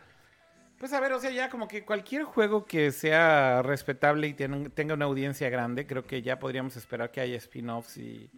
pues 0.80 0.94
a 0.94 1.00
ver, 1.02 1.12
o 1.12 1.20
sea, 1.20 1.30
ya 1.32 1.50
como 1.50 1.68
que 1.68 1.84
cualquier 1.84 2.24
juego 2.24 2.66
que 2.66 2.92
sea 2.92 3.62
respetable 3.62 4.28
y 4.28 4.34
tenga 4.34 4.94
una 4.94 5.06
audiencia 5.06 5.50
grande, 5.50 5.86
creo 5.86 6.06
que 6.06 6.22
ya 6.22 6.40
podríamos 6.40 6.78
esperar 6.78 7.12
que 7.12 7.20
haya 7.20 7.36
spin-offs 7.36 7.98
y 7.98 8.30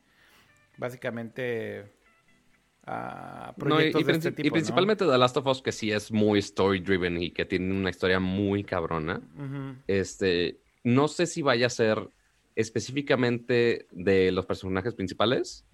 básicamente 0.78 1.92
y, 2.88 4.10
este 4.10 4.32
principalmente 4.32 5.06
The 5.06 5.18
Last 5.18 5.38
of 5.38 5.48
Us, 5.48 5.62
que 5.62 5.72
sí 5.72 5.92
es 5.92 6.12
muy 6.12 6.40
story 6.40 6.80
driven 6.80 7.22
y 7.22 7.32
que 7.32 7.46
tiene 7.46 7.74
una 7.74 7.90
historia 7.90 8.20
muy 8.20 8.64
cabrona. 8.64 9.22
Este, 9.88 10.60
no 10.84 11.08
sé 11.08 11.26
si 11.26 11.42
vaya 11.42 11.68
a 11.68 11.70
ser 11.70 12.10
específicamente 12.56 13.88
de 13.92 14.32
los 14.32 14.46
personajes 14.46 14.96
principales 14.96 15.66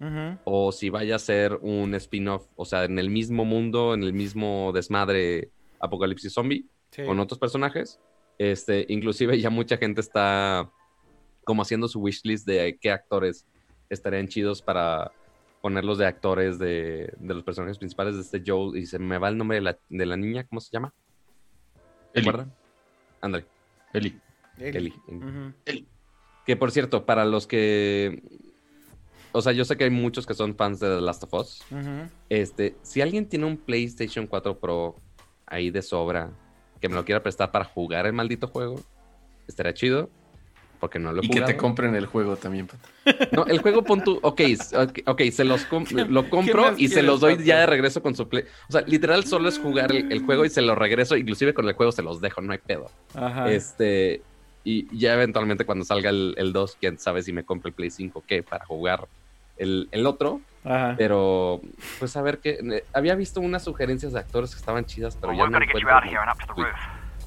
o 0.44 0.72
si 0.72 0.90
vaya 0.90 1.16
a 1.16 1.18
ser 1.18 1.58
un 1.62 1.94
spin-off, 1.94 2.46
o 2.56 2.64
sea, 2.64 2.84
en 2.84 2.98
el 2.98 3.10
mismo 3.10 3.44
mundo, 3.44 3.94
en 3.94 4.02
el 4.02 4.12
mismo 4.12 4.72
desmadre 4.74 5.50
apocalipsis 5.80 6.32
zombie 6.32 6.66
con 7.06 7.20
otros 7.20 7.38
personajes. 7.38 8.00
Este, 8.38 8.84
inclusive 8.88 9.38
ya 9.38 9.50
mucha 9.50 9.76
gente 9.76 10.00
está 10.00 10.68
como 11.44 11.62
haciendo 11.62 11.86
su 11.86 12.00
wishlist 12.00 12.46
de 12.46 12.76
qué 12.80 12.90
actores 12.90 13.46
estarían 13.88 14.26
chidos 14.26 14.60
para 14.60 15.12
ponerlos 15.64 15.96
de 15.96 16.04
actores 16.04 16.58
de, 16.58 17.10
los 17.22 17.42
personajes 17.42 17.78
principales 17.78 18.16
de 18.16 18.20
este 18.20 18.42
Joe 18.46 18.78
y 18.78 18.84
se 18.84 18.98
me 18.98 19.16
va 19.16 19.30
el 19.30 19.38
nombre 19.38 19.62
de 19.88 20.04
la, 20.04 20.16
niña, 20.18 20.44
¿cómo 20.44 20.60
se 20.60 20.70
llama? 20.70 20.92
Eli. 22.12 22.30
André. 23.22 23.46
Eli. 23.94 24.20
Eli. 24.58 24.92
Eli. 25.64 25.88
Que 26.44 26.56
por 26.56 26.70
cierto, 26.70 27.06
para 27.06 27.24
los 27.24 27.46
que. 27.46 28.22
O 29.32 29.40
sea, 29.40 29.52
yo 29.52 29.64
sé 29.64 29.78
que 29.78 29.84
hay 29.84 29.90
muchos 29.90 30.26
que 30.26 30.34
son 30.34 30.54
fans 30.54 30.80
de 30.80 30.96
The 30.96 31.00
Last 31.00 31.22
of 31.22 31.32
Us. 31.32 31.64
Este, 32.28 32.76
si 32.82 33.00
alguien 33.00 33.26
tiene 33.26 33.46
un 33.46 33.56
PlayStation 33.56 34.26
4 34.26 34.60
Pro 34.60 34.96
ahí 35.46 35.70
de 35.70 35.80
sobra, 35.80 36.30
que 36.78 36.90
me 36.90 36.94
lo 36.94 37.06
quiera 37.06 37.22
prestar 37.22 37.50
para 37.50 37.64
jugar 37.64 38.04
el 38.04 38.12
maldito 38.12 38.48
juego, 38.48 38.78
estaría 39.48 39.72
chido 39.72 40.10
porque 40.84 40.98
no 40.98 41.12
lo 41.12 41.22
he 41.22 41.24
Y 41.24 41.30
que 41.30 41.40
te 41.40 41.56
compren 41.56 41.94
el 41.94 42.04
juego 42.04 42.36
también, 42.36 42.68
No, 43.32 43.46
el 43.46 43.60
juego 43.60 43.84
pon 43.84 44.04
tu, 44.04 44.18
ok, 44.20 44.42
ok, 45.06 45.22
se 45.32 45.42
los 45.42 45.66
lo 46.10 46.28
compro 46.28 46.74
y 46.76 46.88
se 46.88 47.02
los 47.02 47.20
doy 47.20 47.42
ya 47.42 47.60
de 47.60 47.66
regreso 47.66 48.02
con 48.02 48.14
su 48.14 48.28
play. 48.28 48.44
O 48.68 48.72
sea, 48.72 48.82
literal 48.82 49.24
solo 49.24 49.48
es 49.48 49.58
jugar 49.58 49.90
el, 49.92 50.20
juego 50.26 50.44
y 50.44 50.50
se 50.50 50.60
lo 50.60 50.74
regreso, 50.74 51.16
inclusive 51.16 51.54
con 51.54 51.66
el 51.66 51.72
juego 51.72 51.90
se 51.90 52.02
los 52.02 52.20
dejo, 52.20 52.42
no 52.42 52.52
hay 52.52 52.58
pedo. 52.58 52.90
Ajá. 53.14 53.50
Este, 53.50 54.20
y 54.62 54.94
ya 54.94 55.14
eventualmente 55.14 55.64
cuando 55.64 55.86
salga 55.86 56.10
el, 56.10 56.34
el 56.36 56.52
2, 56.52 56.76
quién 56.78 56.98
sabe 56.98 57.22
si 57.22 57.32
me 57.32 57.44
compro 57.44 57.68
el 57.68 57.74
Play 57.74 57.88
5 57.88 58.22
qué 58.26 58.42
para 58.42 58.66
jugar 58.66 59.08
el, 59.56 59.88
el 59.90 60.04
otro. 60.04 60.42
Ajá. 60.64 60.96
Pero, 60.98 61.62
pues 61.98 62.14
a 62.18 62.20
ver 62.20 62.40
qué. 62.40 62.58
Eh, 62.62 62.84
había 62.92 63.14
visto 63.14 63.40
unas 63.40 63.64
sugerencias 63.64 64.12
de 64.12 64.18
actores 64.18 64.50
que 64.50 64.58
estaban 64.58 64.84
chidas, 64.84 65.16
pero 65.18 65.32
ya 65.32 65.48
no 65.48 65.56
encuentro. 65.62 65.88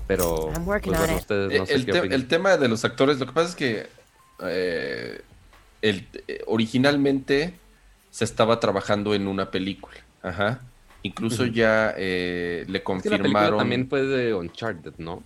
Pero 0.07 0.51
pues, 0.65 0.85
ustedes 1.15 1.59
no 1.59 1.65
sé 1.65 1.73
el, 1.73 2.13
el, 2.13 2.27
tema 2.27 2.55
de 2.57 2.69
los 2.69 2.85
actores, 2.85 3.19
lo 3.19 3.25
que 3.25 3.33
pasa 3.33 3.49
es 3.49 3.55
que 3.55 3.87
eh, 4.43 5.21
el, 5.81 6.07
eh, 6.27 6.43
originalmente 6.47 7.53
se 8.09 8.23
estaba 8.23 8.59
trabajando 8.59 9.13
en 9.13 9.27
una 9.27 9.51
película. 9.51 9.97
Ajá. 10.21 10.61
Incluso 11.03 11.45
ya 11.45 11.93
eh, 11.97 12.65
le 12.67 12.83
confirmaron. 12.83 13.59
también 13.59 13.87
fue 13.87 14.03
de 14.03 14.33
Uncharted, 14.33 14.93
¿no? 14.97 15.23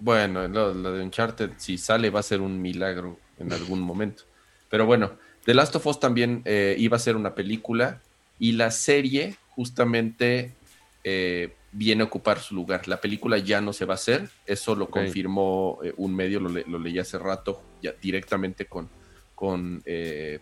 Bueno, 0.00 0.48
lo, 0.48 0.74
de 0.74 1.02
Uncharted, 1.02 1.50
si 1.56 1.78
sale, 1.78 2.10
va 2.10 2.20
a 2.20 2.22
ser 2.22 2.40
un 2.40 2.60
milagro 2.60 3.18
en 3.38 3.52
algún 3.52 3.80
momento. 3.90 4.24
Pero 4.70 4.86
bueno, 4.86 5.12
The 5.44 5.54
Last 5.54 5.76
of 5.76 5.86
Us 5.86 6.00
también 6.00 6.42
eh, 6.44 6.74
iba 6.78 6.96
a 6.96 7.00
ser 7.00 7.16
una 7.16 7.34
película 7.34 8.00
y 8.38 8.52
la 8.52 8.70
serie 8.70 9.36
justamente 9.50 10.52
eh, 11.04 11.54
viene 11.70 12.02
a 12.02 12.06
ocupar 12.06 12.40
su 12.40 12.54
lugar. 12.54 12.88
La 12.88 13.00
película 13.00 13.38
ya 13.38 13.60
no 13.60 13.72
se 13.72 13.84
va 13.84 13.94
a 13.94 13.96
hacer, 13.96 14.28
eso 14.46 14.74
lo 14.74 14.88
confirmó 14.88 15.78
eh, 15.84 15.94
un 15.96 16.14
medio, 16.14 16.40
lo, 16.40 16.48
lo, 16.48 16.78
leí 16.78 16.98
hace 16.98 17.18
rato, 17.18 17.62
ya 17.82 17.92
directamente 18.02 18.66
con, 18.66 18.88
con 19.34 19.82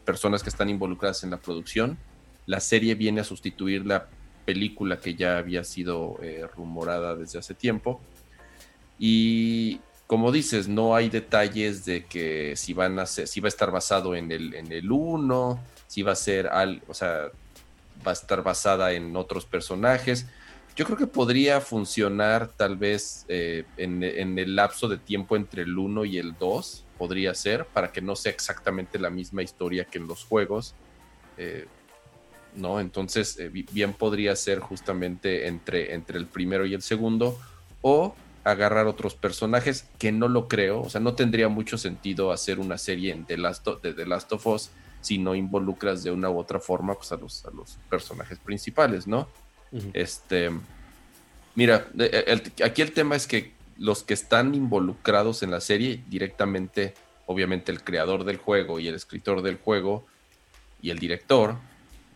personas 0.05 0.43
que 0.43 0.49
están 0.49 0.71
involucradas 0.71 1.25
en 1.25 1.31
la 1.31 1.39
producción. 1.39 1.99
La 2.47 2.61
serie 2.61 2.95
viene 2.95 3.21
a 3.21 3.25
sustituir 3.25 3.87
la 3.87 4.09
película 4.45 4.99
que 4.99 5.15
ya 5.15 5.39
había 5.39 5.65
sido 5.65 6.19
rumorada 6.57 7.15
desde 7.17 7.39
hace 7.39 7.55
tiempo. 7.55 8.01
Y 8.99 9.81
como 10.13 10.31
dices, 10.31 10.69
no 10.69 10.95
hay 10.95 11.09
detalles 11.09 11.87
de 11.87 12.05
que 12.05 12.55
si 12.55 12.75
van 12.75 12.99
a 12.99 13.07
ser, 13.07 13.27
si 13.27 13.41
va 13.41 13.47
a 13.47 13.49
estar 13.49 13.71
basado 13.71 14.15
en 14.15 14.31
el, 14.31 14.55
en 14.55 14.71
el 14.71 14.93
1, 14.93 15.59
si 15.87 16.03
va 16.03 16.13
a 16.13 16.17
ser 16.17 16.49
algo, 16.49 16.85
o 16.89 16.93
sea, 16.93 17.31
va 18.07 18.11
a 18.11 18.13
estar 18.13 18.43
basada 18.43 18.93
en 18.93 19.17
otros 19.17 19.47
personajes. 19.47 20.27
Yo 20.75 20.87
creo 20.87 20.97
que 20.97 21.07
podría 21.07 21.61
funcionar 21.61 22.49
tal 22.49 22.77
vez 22.77 23.27
eh, 23.29 23.65
en, 23.77 24.03
el 24.03 24.57
lapso 24.57 24.89
de 24.89 24.97
tiempo 24.97 25.37
entre 25.37 25.63
el 25.63 25.77
1 25.77 26.07
y 26.07 26.19
el 26.19 26.35
2, 26.39 26.85
podría 26.97 27.35
ser, 27.35 27.67
para 27.67 27.93
que 27.93 28.01
no 28.01 28.17
sea 28.17 28.33
exactamente 28.33 28.99
la 28.99 29.11
misma 29.11 29.43
historia 29.43 29.85
que 29.85 29.99
en 29.99 30.07
los 30.07 30.25
juegos. 30.25 30.75
Eh, 31.37 31.67
¿No? 32.55 32.81
Entonces, 32.81 33.39
eh, 33.39 33.49
bien 33.49 33.93
podría 33.93 34.35
ser 34.37 34.61
justamente 34.61 35.47
entre, 35.47 35.95
entre 35.95 36.19
el 36.19 36.27
primero 36.27 36.65
y 36.65 36.75
el 36.75 36.83
segundo, 36.83 37.39
o 37.83 38.15
agarrar 38.45 38.87
otros 38.87 39.15
personajes, 39.15 39.87
que 39.99 40.11
no 40.11 40.29
lo 40.29 40.49
creo, 40.49 40.81
o 40.83 40.91
sea, 40.91 41.01
no 41.01 41.15
tendría 41.15 41.49
mucho 41.49 41.79
sentido 41.79 42.33
hacer 42.33 42.59
una 42.59 42.77
serie 42.77 43.13
en 43.13 43.25
The 43.25 43.39
Last 43.39 43.69
of, 43.69 43.83
de 43.83 43.95
The 43.95 44.07
Last 44.07 44.33
of 44.33 44.47
Us 44.47 44.71
si 45.01 45.19
no 45.19 45.35
involucras 45.35 46.03
de 46.03 46.11
una 46.11 46.31
u 46.31 46.39
otra 46.39 46.61
forma 46.61 46.95
pues, 46.95 47.13
a, 47.13 47.17
los, 47.17 47.45
a 47.45 47.51
los 47.51 47.79
personajes 47.91 48.39
principales, 48.39 49.07
¿no? 49.07 49.29
Este, 49.95 50.51
mira, 51.55 51.89
aquí 52.63 52.83
el 52.83 52.93
tema 52.93 53.17
es 53.17 53.27
que 53.27 53.53
los 53.79 54.03
que 54.03 54.15
están 54.15 54.55
involucrados 54.55 55.43
en 55.43 55.51
la 55.51 55.61
serie 55.61 56.03
directamente, 56.09 56.95
obviamente 57.27 57.73
el 57.73 57.83
creador 57.83 58.25
del 58.25 58.37
juego 58.37 58.79
y 58.79 58.89
el 58.89 58.95
escritor 58.95 59.43
del 59.43 59.57
juego 59.57 60.05
y 60.83 60.91
el 60.91 60.99
director, 60.99 61.57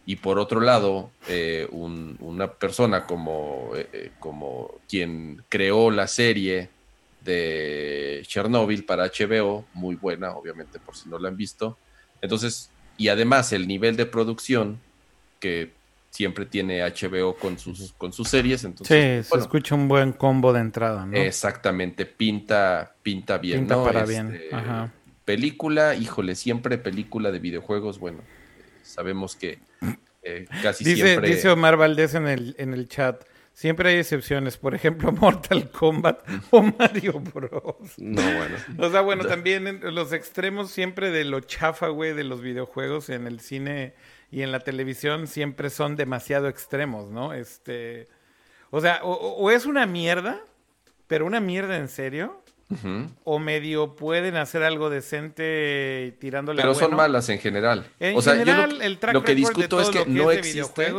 y 0.09 0.17
por 0.17 0.39
otro 0.39 0.61
lado, 0.61 1.11
eh, 1.29 1.67
una 1.71 2.53
persona 2.53 3.07
como, 3.07 3.73
eh, 3.75 3.89
eh, 3.93 4.11
como 4.21 4.77
quien 4.89 5.43
creó 5.49 5.91
la 5.91 6.07
serie 6.07 6.69
de 7.25 8.23
Chernobyl 8.25 8.85
para 8.85 9.07
HBO, 9.07 9.65
muy 9.75 9.97
buena, 9.97 10.31
obviamente, 10.37 10.79
por 10.79 10.97
si 10.97 11.09
no 11.09 11.19
la 11.19 11.29
han 11.29 11.37
visto. 11.37 11.77
Entonces, 12.23 12.71
y 12.97 13.09
además 13.09 13.53
el 13.53 13.67
nivel 13.67 13.97
de 13.97 14.07
producción 14.07 14.79
que 15.41 15.73
siempre 16.17 16.47
tiene 16.47 16.81
HBO 16.83 17.37
con 17.37 17.59
sus, 17.59 17.93
con 17.93 18.11
sus 18.11 18.29
series. 18.29 18.65
Entonces, 18.65 19.27
sí, 19.27 19.33
se 19.35 19.39
escucha 19.39 19.75
un 19.75 19.87
buen 19.87 20.13
combo 20.13 20.55
de 20.55 20.61
entrada, 20.61 21.05
¿no? 21.05 21.15
Exactamente, 21.15 22.07
pinta, 22.07 22.95
pinta 23.03 23.37
bien, 23.37 23.61
pinta 23.61 23.85
para 23.85 24.07
bien. 24.07 24.35
Este, 24.35 24.57
película, 25.27 25.95
híjole, 25.95 26.35
siempre 26.35 26.79
película 26.79 27.31
de 27.31 27.39
videojuegos, 27.39 27.99
bueno, 27.99 28.21
sabemos 28.83 29.37
que 29.37 29.59
eh, 30.23 30.47
casi 30.63 30.85
dice, 30.85 31.07
siempre... 31.07 31.29
Dice 31.29 31.51
Omar 31.51 31.77
Valdés 31.77 32.15
en 32.15 32.29
el, 32.29 32.55
en 32.59 32.73
el 32.73 32.89
chat, 32.89 33.23
siempre 33.53 33.91
hay 33.91 33.97
excepciones, 33.99 34.57
por 34.57 34.75
ejemplo, 34.75 35.13
Mortal 35.21 35.71
Kombat 35.71 36.27
o 36.51 36.63
Mario 36.63 37.21
Bros. 37.21 37.99
No, 37.99 38.23
bueno. 38.23 38.57
O 38.79 38.91
sea, 38.91 39.03
bueno, 39.03 39.27
también 39.27 39.81
los 39.95 40.15
extremos 40.15 40.71
siempre 40.71 41.11
de 41.11 41.25
lo 41.25 41.41
chafa, 41.41 41.89
güey, 41.89 42.15
de 42.15 42.25
los 42.25 42.41
videojuegos 42.41 43.11
en 43.11 43.27
el 43.27 43.41
cine 43.41 43.93
y 44.31 44.43
en 44.43 44.53
la 44.53 44.61
televisión 44.61 45.27
siempre 45.27 45.71
son 45.71 45.97
demasiado 45.97 46.49
extremos, 46.49 47.11
¿no? 47.11 47.33
Este... 47.33 48.09
O 48.71 48.81
sea, 48.81 49.01
o 49.05 49.51
es 49.51 49.65
una 49.65 49.87
mierda, 49.87 50.41
pero 51.07 51.25
una 51.25 51.41
mierda 51.41 51.77
en 51.77 51.89
serio, 51.89 52.43
o 53.23 53.39
medio 53.39 53.95
pueden 53.95 54.37
hacer 54.37 54.65
algo 54.65 54.91
decente 54.91 56.17
tirándole 56.19 56.61
Pero 56.61 56.75
son 56.75 56.97
malas 56.97 57.29
en 57.29 57.39
general. 57.39 57.87
En 58.01 58.21
general, 58.21 58.83
el 58.83 58.99
track 58.99 59.15
lo 59.15 59.23
que 59.23 59.35
discuto 59.35 59.81
es 59.81 59.91
que, 59.91 60.05
no 60.07 60.31
existe 60.33 60.93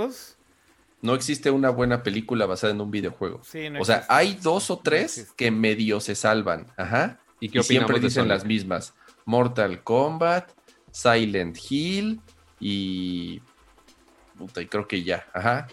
no 0.99 1.13
existe 1.13 1.51
una 1.51 1.69
buena 1.69 2.01
película 2.03 2.45
basada 2.45 2.73
en 2.73 2.81
un 2.81 2.89
videojuego. 2.89 3.41
o 3.79 3.85
sea, 3.85 4.05
hay 4.07 4.35
dos 4.41 4.71
o 4.71 4.79
tres 4.79 5.33
que 5.35 5.51
medio 5.51 5.99
se 5.99 6.15
salvan, 6.15 6.67
ajá, 6.77 7.19
y 7.39 7.49
que 7.49 7.61
siempre 7.63 7.99
dicen 7.99 8.27
las 8.27 8.45
mismas. 8.45 8.93
Mortal 9.25 9.83
Kombat, 9.83 10.51
Silent 10.91 11.57
Hill 11.69 12.21
y 12.59 13.41
puta, 14.37 14.61
y 14.61 14.67
creo 14.67 14.87
que 14.87 15.03
ya, 15.03 15.25
ajá. 15.33 15.67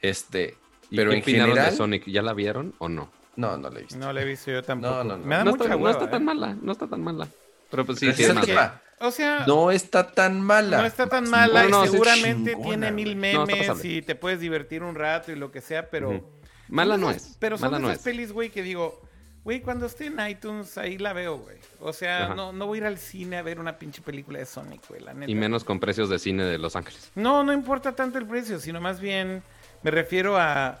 Este, 0.00 0.56
pero 0.90 1.12
en 1.12 1.22
general 1.22 1.54
de 1.54 1.76
Sonic, 1.76 2.06
¿ya 2.06 2.22
la 2.22 2.34
vieron 2.34 2.74
o 2.78 2.88
no? 2.88 3.10
No, 3.36 3.56
no 3.56 3.70
la 3.70 3.78
he 3.78 3.82
visto. 3.82 3.98
No 3.98 4.12
la 4.12 4.22
he 4.22 4.24
visto 4.24 4.50
yo 4.50 4.62
tampoco. 4.62 4.94
No, 4.94 5.04
no, 5.04 5.16
no. 5.16 5.24
Me 5.24 5.36
da 5.36 5.44
no 5.44 5.52
mucha 5.52 5.64
está, 5.64 5.76
hueva, 5.76 5.92
No 5.92 5.98
está 5.98 6.10
tan 6.10 6.22
¿eh? 6.22 6.24
mala, 6.24 6.56
no 6.60 6.72
está 6.72 6.86
tan 6.86 7.02
mala. 7.02 7.28
Pero 7.70 7.86
pues 7.86 7.98
sí, 7.98 8.12
sí 8.12 8.24
es 8.24 8.34
mala. 8.34 8.82
O 9.00 9.10
sea, 9.10 9.44
no 9.46 9.70
está 9.70 10.12
tan 10.12 10.40
mala. 10.40 10.78
No 10.78 10.86
está 10.86 11.08
tan 11.08 11.28
mala 11.28 11.64
no, 11.64 11.68
no, 11.70 11.84
y 11.84 11.88
seguramente 11.88 12.52
chingona, 12.52 12.68
tiene 12.68 12.92
mil 12.92 13.14
No, 13.16 13.46
memes 13.46 13.68
está 13.68 13.86
y 13.86 14.02
te 14.02 14.14
puedes 14.14 14.38
divertir 14.38 14.82
un 14.82 14.94
rato 14.94 15.32
y 15.32 15.36
lo 15.36 15.50
que 15.50 15.60
sea, 15.60 15.90
pero... 15.90 16.10
Ujú. 16.10 16.30
Mala 16.68 16.94
son 16.94 17.00
no 17.00 17.10
es. 17.10 17.36
Pero 17.40 17.58
son 17.58 17.72
mala 17.72 17.80
no 17.80 17.88
esas 17.88 17.98
es. 17.98 18.04
pelis, 18.04 18.32
güey, 18.32 18.50
que 18.50 18.62
digo, 18.62 19.00
güey, 19.44 19.60
cuando 19.60 19.86
esté 19.86 20.06
en 20.06 20.20
iTunes, 20.28 20.78
ahí 20.78 20.98
la 20.98 21.12
veo, 21.12 21.38
güey. 21.38 21.56
O 21.80 21.92
sea, 21.92 22.26
Ajá. 22.26 22.34
no, 22.34 22.52
no 22.52 22.66
voy 22.66 22.78
a 22.78 22.80
ir 22.82 22.86
al 22.86 22.98
cine 22.98 23.38
a 23.38 23.42
ver 23.42 23.58
una 23.58 23.78
pinche 23.78 24.02
película 24.02 24.38
de 24.38 24.46
Sonic, 24.46 24.86
güey, 24.88 25.00
la 25.00 25.14
neta. 25.14 25.30
Y 25.30 25.34
menos 25.34 25.64
con 25.64 25.80
precios 25.80 26.08
de 26.08 26.18
cine 26.18 26.44
de 26.44 26.58
Los 26.58 26.76
Ángeles. 26.76 27.10
No, 27.14 27.42
no 27.44 27.52
importa 27.52 27.92
tanto 27.94 28.18
el 28.18 28.26
precio, 28.26 28.58
sino 28.60 28.80
más 28.80 29.00
bien 29.00 29.42
me 29.82 29.90
refiero 29.90 30.36
a... 30.38 30.80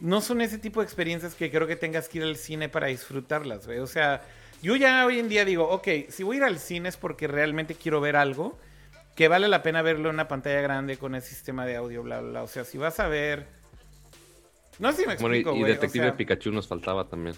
No 0.00 0.20
son 0.20 0.40
ese 0.40 0.58
tipo 0.58 0.80
de 0.80 0.84
experiencias 0.84 1.34
que 1.34 1.50
creo 1.50 1.66
que 1.68 1.76
tengas 1.76 2.08
que 2.08 2.18
ir 2.18 2.24
al 2.24 2.36
cine 2.36 2.68
para 2.68 2.88
disfrutarlas, 2.88 3.66
güey. 3.66 3.78
O 3.78 3.86
sea, 3.86 4.22
yo 4.60 4.74
ya 4.74 5.06
hoy 5.06 5.20
en 5.20 5.28
día 5.28 5.44
digo, 5.44 5.68
ok, 5.68 5.86
si 6.08 6.24
voy 6.24 6.36
a 6.36 6.38
ir 6.38 6.44
al 6.44 6.58
cine 6.58 6.88
es 6.88 6.96
porque 6.96 7.28
realmente 7.28 7.76
quiero 7.76 8.00
ver 8.00 8.16
algo 8.16 8.58
que 9.14 9.28
vale 9.28 9.46
la 9.46 9.62
pena 9.62 9.82
verlo 9.82 10.08
en 10.08 10.14
una 10.16 10.26
pantalla 10.26 10.60
grande 10.60 10.96
con 10.96 11.14
el 11.14 11.22
sistema 11.22 11.66
de 11.66 11.76
audio, 11.76 12.02
bla, 12.02 12.20
bla, 12.20 12.30
bla. 12.30 12.42
O 12.42 12.48
sea, 12.48 12.64
si 12.64 12.78
vas 12.78 12.98
a 12.98 13.06
ver... 13.06 13.46
No 14.78 14.90
sé 14.90 15.02
si 15.02 15.06
me 15.06 15.16
Bueno, 15.16 15.36
y, 15.36 15.40
explico, 15.40 15.56
y 15.56 15.60
güey. 15.60 15.72
Detective 15.72 16.04
o 16.06 16.08
sea, 16.08 16.16
Pikachu 16.16 16.50
nos 16.50 16.66
faltaba 16.66 17.06
también. 17.06 17.36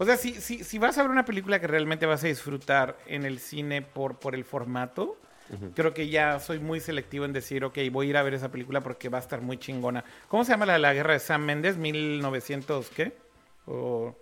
O 0.00 0.04
sea, 0.06 0.16
si, 0.16 0.32
si, 0.34 0.64
si 0.64 0.78
vas 0.78 0.96
a 0.96 1.02
ver 1.02 1.10
una 1.10 1.26
película 1.26 1.60
que 1.60 1.66
realmente 1.66 2.06
vas 2.06 2.24
a 2.24 2.26
disfrutar 2.26 2.96
en 3.06 3.24
el 3.26 3.38
cine 3.38 3.82
por, 3.82 4.18
por 4.18 4.34
el 4.34 4.44
formato, 4.44 5.18
creo 5.74 5.92
que 5.92 6.08
ya 6.08 6.38
soy 6.40 6.58
muy 6.58 6.80
selectivo 6.80 7.24
en 7.26 7.32
decir, 7.34 7.64
ok, 7.64 7.76
voy 7.92 8.06
a 8.06 8.10
ir 8.10 8.16
a 8.16 8.22
ver 8.22 8.32
esa 8.34 8.50
película 8.50 8.80
porque 8.80 9.08
va 9.10 9.18
a 9.18 9.20
estar 9.20 9.40
muy 9.42 9.58
chingona. 9.58 10.02
¿Cómo 10.28 10.44
se 10.44 10.52
llama 10.52 10.64
la 10.64 10.72
de 10.74 10.78
la 10.78 10.94
guerra 10.94 11.12
de 11.12 11.18
Sam 11.18 11.44
Méndez? 11.44 11.76
¿1900 11.76 12.86
qué? 12.88 13.12
O... 13.66 14.16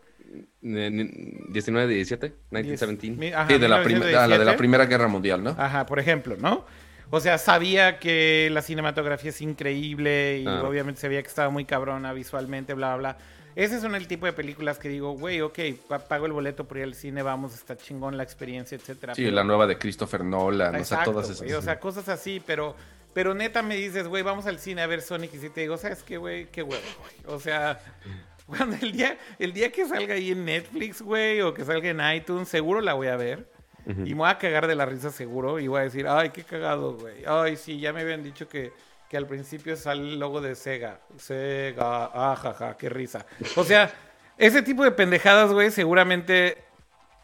Ne- 0.63 0.91
ne- 0.91 1.11
19 1.49 1.87
de 1.87 1.95
17, 1.95 2.35
1917. 2.51 3.19
Mi- 3.21 3.33
ajá, 3.33 3.47
Sí, 3.49 3.59
de 3.59 3.69
la, 3.69 3.77
ah, 3.77 3.79
la 3.79 3.85
de 3.85 3.89
la 3.89 3.95
1917. 3.95 4.59
Primera 4.59 4.87
Guerra 4.87 5.09
Mundial, 5.09 5.45
¿no? 5.45 5.51
Ajá, 5.57 5.87
por 5.87 5.99
ejemplo, 6.01 6.37
¿no? 6.39 6.67
O 7.11 7.21
sea, 7.21 7.39
sabía 7.39 7.99
que 7.99 8.49
la 8.53 8.61
cinematografía 8.63 9.31
es 9.31 9.41
increíble 9.41 10.41
y 10.41 10.47
Ah. 10.47 10.63
obviamente 10.63 11.01
sabía 11.01 11.23
que 11.23 11.29
estaba 11.29 11.49
muy 11.51 11.65
cabrona 11.65 12.13
visualmente, 12.13 12.75
bla, 12.75 12.97
bla, 12.97 13.15
bla. 13.15 13.19
Ese 13.57 13.81
son 13.81 13.95
el 13.95 14.07
tipo 14.07 14.27
de 14.27 14.33
películas 14.33 14.79
que 14.79 14.89
digo, 14.89 15.13
güey, 15.13 15.41
ok, 15.41 15.59
pa- 15.89 15.99
pago 16.01 16.27
el 16.27 16.33
boleto 16.33 16.69
por 16.69 16.77
ir 16.77 16.85
al 16.85 16.95
cine, 16.95 17.23
vamos, 17.23 17.55
está 17.55 17.77
chingón 17.77 18.17
la 18.17 18.23
experiencia, 18.23 18.77
etcétera. 18.77 19.15
Sí, 19.15 19.23
Pero- 19.25 19.35
la 19.35 19.43
nueva 19.43 19.67
de 19.67 19.79
Christopher 19.79 20.23
Nolan, 20.23 20.77
o 20.77 20.85
sea, 20.85 21.03
todas 21.03 21.27
esas. 21.31 21.43
güey, 21.43 21.55
o 21.55 21.63
sea, 21.63 21.81
cosas 21.81 22.09
así, 22.09 22.41
pero, 22.47 22.77
pero 23.15 23.35
neta 23.35 23.63
me 23.63 23.75
dices, 23.75 24.07
güey, 24.07 24.23
vamos 24.23 24.47
al 24.47 24.59
cine 24.61 24.83
a 24.83 24.87
ver 24.87 25.01
Sonic 25.03 25.35
y 25.35 25.39
si 25.39 25.49
te 25.51 25.63
digo, 25.63 25.77
¿sabes 25.79 26.03
qué, 26.05 26.19
güey? 26.19 26.47
Qué 26.53 26.63
huevo, 26.63 26.83
güey. 27.01 27.35
O 27.35 27.41
sea, 27.41 27.81
cuando 28.47 28.77
el 28.81 28.93
día, 28.93 29.19
el 29.41 29.53
día 29.55 29.73
que 29.73 29.87
salga 29.89 30.15
ahí 30.15 30.31
en 30.33 30.45
Netflix, 30.45 31.03
güey, 31.03 31.41
o 31.41 31.53
que 31.55 31.65
salga 31.65 31.89
en 31.89 32.01
iTunes, 32.17 32.49
seguro 32.49 32.81
la 32.81 32.93
voy 32.95 33.09
a 33.09 33.17
ver. 33.17 33.51
Y 33.89 34.15
me 34.15 34.15
voy 34.15 34.29
a 34.29 34.39
cagar 34.39 34.67
de 34.67 34.75
la 34.75 34.85
risa 34.85 35.11
seguro 35.11 35.59
y 35.59 35.67
voy 35.67 35.81
a 35.81 35.85
decir, 35.85 36.07
ay, 36.07 36.31
qué 36.31 36.45
cagado, 36.45 36.99
güey. 36.99 37.25
Ay, 37.27 37.57
sí, 37.57 37.81
ya 37.81 37.93
me 37.93 38.03
habían 38.03 38.23
dicho 38.23 38.47
que, 38.47 38.73
que 39.09 39.17
al 39.17 39.27
principio 39.27 39.77
sale 39.77 40.03
el 40.03 40.19
logo 40.19 40.41
de 40.43 40.55
Sega. 40.55 41.01
Sega, 41.17 42.11
ah, 42.13 42.37
jaja, 42.37 42.77
qué 42.77 42.89
risa. 42.91 43.25
O 43.57 43.65
sea, 43.65 43.91
ese 44.37 44.61
tipo 44.63 44.85
de 44.85 44.91
pendejadas, 44.91 45.53
güey, 45.53 45.71
seguramente 45.71 46.59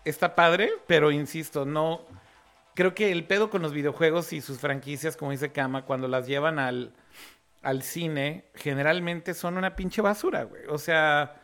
está 0.05 0.35
padre, 0.35 0.73
pero 0.87 1.11
insisto, 1.11 1.65
no. 1.67 2.03
Creo 2.75 2.95
que 2.95 3.13
el 3.13 3.25
pedo 3.27 3.51
con 3.51 3.63
los 3.63 3.73
videojuegos 3.73 4.33
y 4.33 4.41
sus 4.41 4.59
franquicias, 4.59 5.17
como 5.17 5.31
dice 5.31 5.53
Kama, 5.53 5.85
cuando 5.85 6.09
las 6.09 6.27
llevan 6.27 6.59
al, 6.59 6.93
al 7.63 7.83
cine, 7.83 8.47
generalmente 8.55 9.35
son 9.35 9.59
una 9.59 9.77
pinche 9.77 10.03
basura, 10.03 10.45
güey. 10.45 10.63
O 10.69 10.79
sea, 10.79 11.41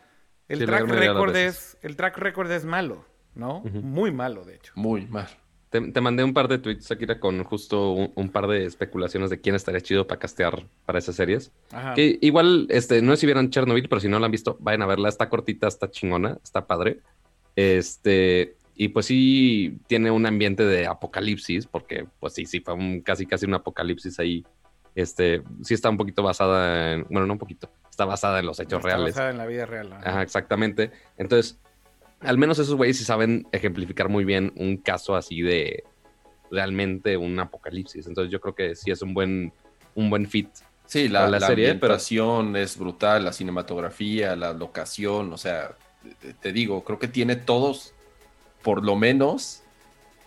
el 0.49 0.61
Sí, 0.61 0.67
track 0.67 0.89
record 0.89 1.37
es, 1.37 1.77
el 1.83 1.95
track 1.97 2.19
record 2.19 2.51
es 2.51 2.65
malo, 2.65 3.05
¿no? 3.41 3.63
Muy 3.63 4.13
malo, 4.13 4.45
de 4.45 4.55
hecho. 4.57 4.73
Muy 4.77 5.07
mal. 5.07 5.27
Te, 5.71 5.81
te 5.81 6.01
mandé 6.01 6.23
un 6.25 6.35
par 6.35 6.49
de 6.49 6.59
tweets, 6.59 6.91
Akira, 6.91 7.19
con 7.21 7.43
justo 7.45 7.93
un, 7.93 8.13
un 8.15 8.29
par 8.29 8.47
de 8.49 8.65
especulaciones 8.67 9.31
de 9.31 9.41
quién 9.41 9.55
estaría 9.55 9.81
chido 9.81 10.07
para 10.07 10.19
castear 10.19 10.67
para 10.85 10.99
esas 10.99 11.15
series. 11.17 11.53
Ajá. 11.73 11.95
Que 11.95 12.19
igual, 12.21 12.67
este, 12.71 13.03
no 13.03 13.13
sé 13.13 13.21
si 13.21 13.27
vieron 13.27 13.51
Chernobyl, 13.51 13.89
pero 13.89 14.01
si 14.01 14.09
no 14.09 14.19
la 14.19 14.27
han 14.27 14.33
visto, 14.33 14.57
vayan 14.61 14.83
a 14.83 14.87
verla. 14.87 15.09
Está 15.09 15.29
cortita, 15.29 15.67
está 15.69 15.91
chingona, 15.91 16.39
está 16.43 16.67
padre. 16.67 17.01
Este, 17.57 18.57
y 18.75 18.89
pues 18.89 19.07
sí 19.07 19.79
tiene 19.87 20.11
un 20.11 20.27
ambiente 20.27 20.65
de 20.65 20.87
apocalipsis, 20.87 21.67
porque 21.67 22.07
pues 22.19 22.35
sí, 22.35 22.47
sí 22.47 22.61
fue 22.61 22.75
un, 22.75 23.01
casi 23.01 23.27
casi 23.27 23.47
un 23.47 23.55
apocalipsis 23.55 24.19
ahí. 24.19 24.45
Este, 24.97 25.43
sí 25.63 25.75
está 25.75 25.89
un 25.89 25.97
poquito 25.97 26.23
basada 26.23 26.95
en, 26.95 27.07
bueno, 27.11 27.27
no 27.27 27.35
un 27.35 27.39
poquito, 27.39 27.71
está 27.89 28.05
basada 28.07 28.41
en 28.41 28.47
los 28.47 28.59
hechos 28.59 28.79
Está 28.79 28.89
reales. 28.89 29.15
basada 29.15 29.31
en 29.31 29.39
la 29.39 29.47
vida 29.47 29.67
real. 29.67 29.93
Ajá, 29.93 30.23
exactamente. 30.23 30.91
Entonces, 31.17 31.61
al 32.21 32.39
menos 32.39 32.59
esos 32.59 32.75
güeyes 32.75 32.99
sí 32.99 33.05
saben 33.05 33.47
ejemplificar 33.53 34.09
muy 34.09 34.25
bien 34.25 34.53
un 34.57 34.77
caso 34.77 35.17
así 35.17 35.43
de 35.43 35.85
realmente 36.51 37.17
un 37.17 37.39
apocalipsis. 37.39 38.07
Entonces 38.07 38.31
yo 38.33 38.41
creo 38.41 38.55
que 38.55 38.75
sí 38.75 38.91
es 38.91 39.03
un 39.03 39.15
buen, 39.15 39.53
un 39.95 40.11
buen 40.11 40.27
fit. 40.27 40.49
Sí, 40.87 41.09
la, 41.09 41.29
la 41.29 41.39
la 41.39 41.47
serie, 41.47 41.67
pero- 41.67 41.95
ambientación 41.95 42.57
es 42.57 42.77
brutal, 42.77 43.25
la 43.25 43.33
cinematografía, 43.33 44.35
la 44.35 44.53
locación, 44.53 45.33
o 45.33 45.39
sea, 45.39 45.77
te- 46.21 46.35
te 46.35 46.53
digo, 46.53 46.83
creo 46.83 46.99
que 46.99 47.07
tiene 47.09 47.37
todos, 47.37 47.95
por 48.63 48.85
lo 48.85 48.97
menos, 48.97 49.63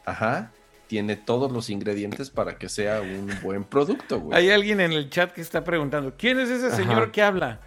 ajá, 0.06 0.52
tiene 0.88 1.18
todos 1.18 1.52
los 1.52 1.70
ingredientes 1.70 2.30
para 2.30 2.58
que 2.58 2.70
sea 2.70 3.02
un 3.02 3.30
buen 3.44 3.66
producto, 3.66 4.22
güey. 4.22 4.38
Hay 4.40 4.52
alguien 4.52 4.80
en 4.80 4.94
el 4.94 5.10
chat 5.10 5.34
que 5.34 5.42
está 5.42 5.64
preguntando, 5.66 6.14
¿quién 6.18 6.40
es 6.40 6.50
ese 6.50 6.72
señor 6.72 7.04
Ajá. 7.04 7.12
que 7.12 7.22
habla? 7.22 7.60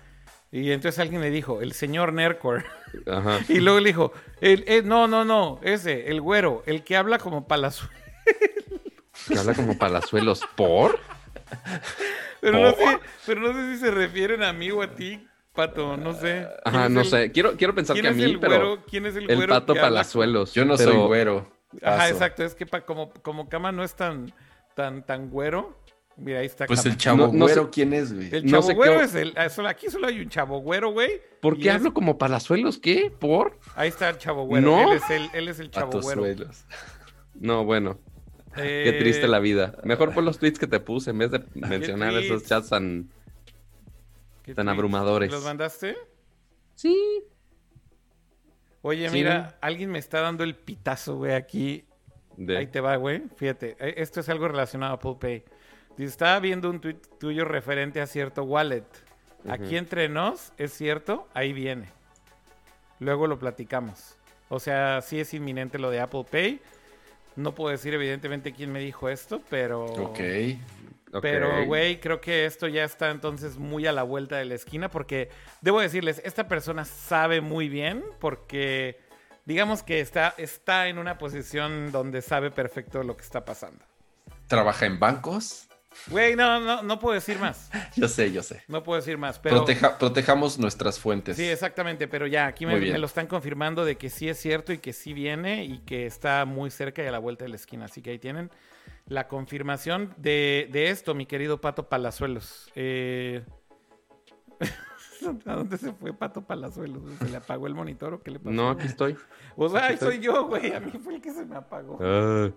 Y 0.58 0.72
entonces 0.72 0.98
alguien 0.98 1.20
le 1.20 1.30
dijo, 1.30 1.60
el 1.60 1.72
señor 1.72 2.12
Nercor. 2.12 2.64
Ajá. 3.06 3.40
Y 3.48 3.60
luego 3.60 3.80
le 3.80 3.88
dijo, 3.88 4.12
el, 4.40 4.64
eh, 4.66 4.82
no, 4.82 5.06
no, 5.06 5.24
no, 5.24 5.60
ese, 5.62 6.08
el 6.10 6.20
güero, 6.20 6.62
el 6.66 6.82
que 6.82 6.96
habla 6.96 7.18
como 7.18 7.46
palazuelo. 7.46 7.92
Que 9.28 9.38
habla 9.38 9.54
como 9.54 9.76
palazuelos. 9.76 10.42
¿Por? 10.56 10.98
Pero 12.40 12.58
no, 12.58 12.70
sé, 12.72 12.98
pero 13.26 13.40
no 13.40 13.52
sé 13.52 13.74
si 13.74 13.80
se 13.80 13.90
refieren 13.90 14.42
a 14.42 14.52
mí 14.52 14.70
o 14.70 14.82
a 14.82 14.94
ti, 14.94 15.26
Pato, 15.52 15.96
no 15.96 16.12
sé. 16.14 16.46
¿Quién 16.64 16.76
Ajá, 16.76 16.88
no 16.88 17.00
el- 17.00 17.06
sé. 17.06 17.32
Quiero, 17.32 17.56
quiero 17.56 17.74
pensar 17.74 17.94
¿Quién 17.94 18.04
que 18.04 18.08
a 18.08 18.12
mí, 18.12 18.22
el 18.24 18.40
pero 18.40 18.50
güero? 18.76 18.84
¿Quién 18.88 19.06
es 19.06 19.16
el 19.16 19.28
el 19.30 19.36
güero 19.36 19.54
pato 19.54 19.72
que 19.74 19.78
habla 19.80 19.90
palazuelos. 19.90 20.52
Yo 20.54 20.64
no 20.64 20.76
pero- 20.76 20.92
soy 20.92 21.06
güero. 21.06 21.50
Ajá, 21.82 22.08
exacto, 22.08 22.44
es 22.44 22.54
que 22.54 22.64
pa- 22.66 22.80
como, 22.82 23.10
como 23.22 23.48
Cama 23.48 23.72
no 23.72 23.84
es 23.84 23.94
tan, 23.94 24.32
tan, 24.74 25.04
tan 25.04 25.28
güero, 25.28 25.76
mira, 26.16 26.40
ahí 26.40 26.46
está 26.46 26.66
Pues 26.66 26.84
el 26.86 26.96
chavo 26.96 27.18
No- 27.28 27.32
no 27.32 27.44
güero, 27.46 27.64
sé- 27.64 27.70
¿quién 27.70 27.92
es, 27.92 28.12
güey? 28.14 28.34
El 28.34 28.44
no 28.44 28.50
chavo 28.52 28.62
sé 28.62 28.74
güero 28.74 28.98
qué- 28.98 29.04
es 29.04 29.14
el... 29.14 29.32
ah, 29.36 29.48
solo- 29.48 29.68
Aquí 29.68 29.88
solo 29.90 30.06
hay 30.06 30.20
un 30.20 30.28
chavo 30.28 30.58
güero, 30.60 30.90
güey. 30.92 31.20
¿Por 31.40 31.58
qué 31.58 31.68
es- 31.68 31.74
hablo 31.74 31.92
como 31.94 32.18
palazuelos? 32.18 32.78
¿Qué? 32.78 33.10
¿Por? 33.16 33.58
Ahí 33.74 33.88
está 33.88 34.08
el 34.08 34.18
chavo 34.18 34.44
güero. 34.46 34.66
¿No? 34.70 34.92
Él 34.92 34.98
es 34.98 35.10
el, 35.10 35.28
él 35.34 35.48
es 35.48 35.58
el 35.60 35.70
chavo 35.70 36.00
güero. 36.00 36.24
No, 37.34 37.64
bueno. 37.64 37.98
Eh, 38.56 38.82
Qué 38.90 38.92
triste 38.98 39.28
la 39.28 39.38
vida. 39.38 39.76
Mejor 39.84 40.14
por 40.14 40.24
los 40.24 40.38
tweets 40.38 40.58
que 40.58 40.66
te 40.66 40.80
puse 40.80 41.10
en 41.10 41.18
vez 41.18 41.30
de 41.30 41.44
mencionar 41.54 42.14
esos 42.14 42.44
chats 42.44 42.70
tan... 42.70 43.10
¿qué 44.42 44.54
tan 44.54 44.64
tweets? 44.66 44.76
abrumadores. 44.78 45.30
¿Los 45.30 45.44
mandaste? 45.44 45.94
Sí. 46.74 47.22
Oye, 48.82 49.08
Sí. 49.10 49.14
mira, 49.16 49.58
alguien 49.60 49.90
me 49.90 49.98
está 49.98 50.20
dando 50.20 50.44
el 50.44 50.54
pitazo, 50.54 51.16
güey, 51.16 51.32
aquí. 51.34 51.84
De... 52.36 52.56
Ahí 52.58 52.66
te 52.68 52.80
va, 52.80 52.96
güey. 52.96 53.22
Fíjate, 53.36 53.76
eh, 53.80 53.94
esto 53.98 54.20
es 54.20 54.28
algo 54.28 54.46
relacionado 54.48 54.92
a 54.92 54.96
Apple 54.96 55.16
Pay. 55.20 55.44
Dice, 55.96 56.10
estaba 56.10 56.38
viendo 56.40 56.68
un 56.68 56.80
tweet 56.80 57.00
tuyo 57.18 57.44
referente 57.44 58.00
a 58.00 58.06
cierto 58.06 58.42
wallet. 58.42 58.84
Aquí 59.48 59.76
entre 59.76 60.08
nos, 60.08 60.52
es 60.58 60.72
cierto, 60.72 61.28
ahí 61.32 61.52
viene. 61.52 61.88
Luego 62.98 63.26
lo 63.26 63.38
platicamos. 63.38 64.16
O 64.48 64.60
sea, 64.60 65.00
sí 65.02 65.20
es 65.20 65.34
inminente 65.34 65.78
lo 65.78 65.90
de 65.90 66.00
Apple 66.00 66.24
Pay. 66.30 66.60
No 67.36 67.54
puedo 67.54 67.70
decir 67.70 67.94
evidentemente 67.94 68.52
quién 68.52 68.72
me 68.72 68.80
dijo 68.80 69.08
esto, 69.08 69.42
pero... 69.50 69.84
Ok. 69.84 70.20
Ok. 71.12 71.22
Pero, 71.22 71.64
güey, 71.66 72.00
creo 72.00 72.20
que 72.20 72.46
esto 72.46 72.66
ya 72.66 72.84
está 72.84 73.10
entonces 73.10 73.56
muy 73.58 73.86
a 73.86 73.92
la 73.92 74.02
vuelta 74.02 74.36
de 74.36 74.44
la 74.44 74.54
esquina 74.54 74.90
porque, 74.90 75.30
debo 75.60 75.80
decirles, 75.80 76.20
esta 76.24 76.48
persona 76.48 76.84
sabe 76.84 77.40
muy 77.40 77.68
bien 77.68 78.04
porque, 78.18 78.98
digamos 79.44 79.82
que 79.82 80.00
está, 80.00 80.34
está 80.36 80.88
en 80.88 80.98
una 80.98 81.16
posición 81.16 81.92
donde 81.92 82.22
sabe 82.22 82.50
perfecto 82.50 83.02
lo 83.02 83.16
que 83.16 83.22
está 83.22 83.44
pasando. 83.44 83.84
¿Trabaja 84.48 84.84
en 84.84 84.98
bancos? 84.98 85.65
Güey, 86.08 86.36
no, 86.36 86.60
no, 86.60 86.82
no 86.82 86.98
puedo 86.98 87.14
decir 87.14 87.38
más. 87.38 87.70
Yo 87.96 88.08
sé, 88.08 88.30
yo 88.32 88.42
sé. 88.42 88.62
No 88.68 88.82
puedo 88.82 89.00
decir 89.00 89.18
más, 89.18 89.38
pero... 89.38 89.64
Proteja- 89.64 89.98
protejamos 89.98 90.58
nuestras 90.58 90.98
fuentes. 90.98 91.36
Sí, 91.36 91.44
exactamente, 91.44 92.06
pero 92.08 92.26
ya, 92.26 92.46
aquí 92.46 92.66
me, 92.66 92.78
lo 92.98 93.06
están 93.06 93.26
confirmando 93.26 93.84
de 93.84 93.96
que 93.96 94.10
sí 94.10 94.28
es 94.28 94.38
cierto 94.38 94.72
y 94.72 94.78
que 94.78 94.92
sí 94.92 95.12
viene 95.12 95.64
y 95.64 95.78
que 95.80 96.06
está 96.06 96.44
muy 96.44 96.70
cerca 96.70 97.02
y 97.02 97.06
a 97.06 97.10
la 97.10 97.18
vuelta 97.18 97.44
de 97.44 97.50
la 97.50 97.56
esquina. 97.56 97.86
Así 97.86 98.02
que 98.02 98.10
ahí 98.10 98.18
tienen 98.18 98.50
la 99.06 99.28
confirmación 99.28 100.14
de, 100.16 100.68
de 100.70 100.90
esto, 100.90 101.14
mi 101.14 101.26
querido 101.26 101.60
Pato 101.60 101.88
Palazuelos. 101.88 102.70
Eh, 102.74 103.42
¿A 105.46 105.54
dónde 105.54 105.78
se 105.78 105.92
fue 105.92 106.12
Pato 106.12 106.42
Palazuelos? 106.42 107.02
¿Se 107.18 107.28
le 107.28 107.36
apagó 107.38 107.66
el 107.66 107.74
monitor 107.74 108.14
o 108.14 108.22
qué 108.22 108.30
le 108.30 108.38
pasó? 108.38 108.50
No, 108.50 108.70
aquí 108.70 108.86
estoy. 108.86 109.16
O 109.56 109.68
sea, 109.68 109.80
aquí 109.80 109.86
ay, 109.88 109.94
estoy. 109.94 110.14
soy 110.16 110.24
yo, 110.24 110.46
güey. 110.46 110.72
A 110.72 110.80
mí 110.80 110.92
fue 111.02 111.14
el 111.16 111.20
que 111.20 111.32
se 111.32 111.44
me 111.44 111.56
apagó. 111.56 111.98
Ah. 112.00 112.50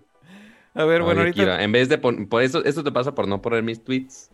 A 0.74 0.84
ver, 0.84 1.02
bueno, 1.02 1.20
Oye, 1.20 1.28
ahorita, 1.28 1.42
Kira, 1.42 1.62
en 1.64 1.72
vez 1.72 1.88
de 1.88 1.98
pon- 1.98 2.28
por 2.28 2.42
eso, 2.42 2.64
esto 2.64 2.84
te 2.84 2.92
pasa 2.92 3.14
por 3.14 3.26
no 3.26 3.42
poner 3.42 3.62
mis 3.62 3.82
tweets. 3.82 4.30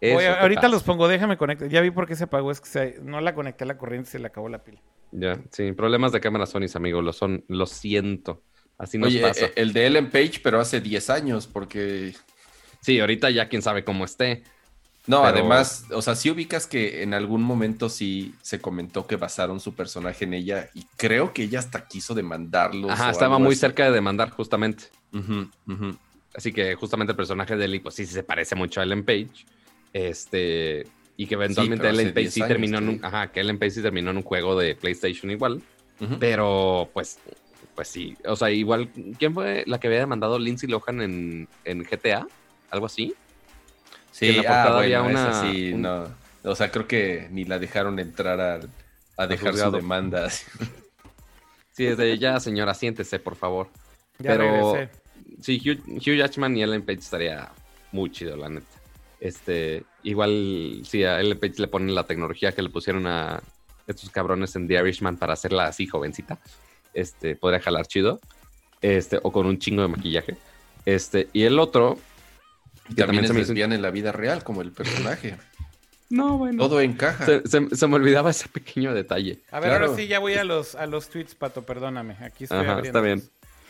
Te 0.00 0.12
ahorita 0.14 0.62
pasa. 0.62 0.68
los 0.74 0.82
pongo, 0.82 1.08
déjame 1.08 1.36
conectar. 1.36 1.68
Ya 1.68 1.80
vi 1.80 1.90
por 1.90 2.06
qué 2.06 2.16
se 2.16 2.24
apagó, 2.24 2.50
es 2.50 2.60
que 2.60 2.68
se- 2.68 2.98
no 3.02 3.20
la 3.20 3.34
conecté 3.34 3.64
a 3.64 3.66
la 3.68 3.78
corriente, 3.78 4.10
se 4.10 4.18
le 4.18 4.26
acabó 4.26 4.48
la 4.48 4.58
pila. 4.62 4.80
Ya, 5.12 5.38
sí, 5.50 5.72
problemas 5.72 6.12
de 6.12 6.20
cámara 6.20 6.46
Sony, 6.46 6.66
amigo, 6.74 7.02
lo 7.02 7.12
son, 7.12 7.44
lo 7.48 7.66
siento. 7.66 8.42
Así 8.78 8.98
nos 8.98 9.08
Oye, 9.08 9.20
pasa. 9.22 9.46
eh, 9.46 9.52
el 9.56 9.72
de 9.72 9.86
Ellen 9.86 10.10
Page, 10.10 10.40
pero 10.42 10.58
hace 10.58 10.80
10 10.80 11.10
años, 11.10 11.46
porque... 11.46 12.14
sí, 12.80 12.98
ahorita 12.98 13.30
ya 13.30 13.48
quién 13.48 13.62
sabe 13.62 13.84
cómo 13.84 14.04
esté. 14.04 14.42
No, 15.06 15.22
Pero- 15.22 15.34
además, 15.38 15.86
o 15.92 16.00
sea, 16.00 16.14
sí 16.14 16.30
ubicas 16.30 16.66
que 16.66 17.02
en 17.02 17.12
algún 17.12 17.42
momento 17.42 17.88
sí 17.88 18.34
se 18.40 18.60
comentó 18.60 19.06
que 19.06 19.16
basaron 19.16 19.58
su 19.58 19.74
personaje 19.74 20.24
en 20.24 20.34
ella 20.34 20.70
y 20.74 20.84
creo 20.96 21.32
que 21.32 21.42
ella 21.42 21.58
hasta 21.58 21.88
quiso 21.88 22.14
demandarlos. 22.14 22.90
Ajá, 22.90 23.10
estaba 23.10 23.38
muy 23.38 23.52
así. 23.52 23.60
cerca 23.60 23.84
de 23.84 23.90
demandar 23.90 24.30
justamente. 24.30 24.84
Así 26.34 26.52
que 26.52 26.74
justamente 26.76 27.12
el 27.12 27.16
personaje 27.16 27.56
de 27.56 27.64
Ellie, 27.64 27.80
pues 27.80 27.94
sí, 27.96 28.06
sí 28.06 28.14
se 28.14 28.22
parece 28.22 28.54
mucho 28.54 28.80
a 28.80 28.84
Ellen 28.84 29.04
Page. 29.04 29.44
Este. 29.92 30.86
Y 31.16 31.26
que 31.26 31.34
eventualmente 31.34 31.88
Ellen 31.88 32.08
Page 32.14 32.20
10 32.20 32.34
sí 32.34 32.40
terminó 32.46 32.78
en 32.78 32.88
un. 32.88 33.04
Ajá, 33.04 33.30
que 33.30 33.40
Ellen 33.40 33.58
Page 33.58 33.72
sí 33.72 33.82
terminó 33.82 34.10
en 34.10 34.16
un 34.18 34.22
juego 34.22 34.58
de 34.58 34.74
PlayStation 34.74 35.30
igual. 35.30 35.60
Pero, 36.18 36.90
pues. 36.94 37.18
Pues 37.74 37.88
sí. 37.88 38.16
O 38.24 38.36
sea, 38.36 38.50
igual. 38.50 38.88
¿Quién 39.18 39.34
fue 39.34 39.64
la 39.66 39.78
que 39.78 39.88
había 39.88 39.98
demandado 40.00 40.38
Lindsay 40.38 40.68
Lohan 40.68 41.00
en, 41.02 41.48
en 41.64 41.82
GTA? 41.84 42.26
¿Algo 42.70 42.86
así? 42.86 43.14
Sí, 44.12 44.28
en 44.28 44.44
la 44.44 44.62
ah, 44.62 44.64
bueno, 44.66 44.78
había 44.78 45.02
una- 45.02 45.30
esa 45.30 45.42
sí, 45.42 45.72
un- 45.72 45.82
no. 45.82 46.04
O 46.44 46.54
sea, 46.54 46.70
creo 46.70 46.86
que 46.86 47.28
ni 47.30 47.44
la 47.44 47.58
dejaron 47.58 47.98
entrar 47.98 48.40
al- 48.40 48.68
a 49.16 49.26
dejar 49.26 49.56
su 49.56 49.70
demanda. 49.72 50.28
Sí, 51.72 51.84
desde 51.84 52.18
ya, 52.18 52.38
señora, 52.38 52.74
siéntese, 52.74 53.18
por 53.18 53.34
favor. 53.34 53.68
Ya 54.18 54.32
Pero- 54.32 54.74
regresé. 54.74 54.92
Sí, 55.40 55.58
Hugh, 55.58 55.96
Hugh 55.96 56.16
Jackman 56.18 56.54
y 56.56 56.62
Ellen 56.62 56.82
Page 56.82 56.98
estaría 56.98 57.48
muy 57.92 58.10
chido, 58.12 58.36
la 58.36 58.48
neta. 58.50 58.66
Este, 59.18 59.82
igual, 60.02 60.82
sí, 60.84 61.02
a 61.04 61.18
Ellen 61.20 61.38
Page 61.40 61.54
le 61.56 61.68
ponen 61.68 61.94
la 61.94 62.04
tecnología 62.04 62.52
que 62.52 62.60
le 62.62 62.68
pusieron 62.68 63.06
a 63.06 63.42
estos 63.86 64.10
cabrones 64.10 64.54
en 64.54 64.68
The 64.68 64.74
Irishman 64.74 65.16
para 65.16 65.32
hacerla 65.32 65.64
así 65.66 65.86
jovencita. 65.86 66.38
Este, 66.92 67.36
podría 67.36 67.60
jalar 67.60 67.86
chido. 67.86 68.20
Este, 68.82 69.18
o 69.22 69.32
con 69.32 69.46
un 69.46 69.58
chingo 69.58 69.80
de 69.82 69.88
maquillaje. 69.88 70.36
Este, 70.84 71.28
y 71.32 71.44
el 71.44 71.58
otro, 71.58 71.98
que 72.88 72.94
También 72.94 73.24
es 73.24 73.28
se 73.28 73.34
me 73.34 73.40
hizo- 73.40 73.48
lesbiana 73.52 73.74
en 73.74 73.82
la 73.82 73.90
vida 73.90 74.12
real, 74.12 74.42
como 74.44 74.62
el 74.62 74.72
personaje. 74.72 75.36
No, 76.10 76.36
bueno. 76.36 76.62
Todo 76.68 76.82
encaja. 76.82 77.24
Se, 77.24 77.40
se- 77.48 77.74
se 77.74 77.86
me 77.86 77.94
olvidaba 77.96 78.30
ese 78.30 78.46
pequeño 78.46 78.92
detalle. 78.92 79.38
A 79.50 79.60
ver, 79.60 79.70
Claro. 79.70 79.86
ahora 79.86 79.96
sí 79.96 80.08
ya 80.08 80.18
voy 80.18 80.34
a 80.34 80.44
los, 80.44 80.74
a 80.74 80.86
los 80.86 81.08
tweets, 81.08 81.34
Pato, 81.34 81.62
perdóname. 81.64 82.18
Aquí 82.20 82.44
estoy 82.44 82.58
Ajá, 82.58 82.80
está 82.80 83.00
bien. 83.00 83.22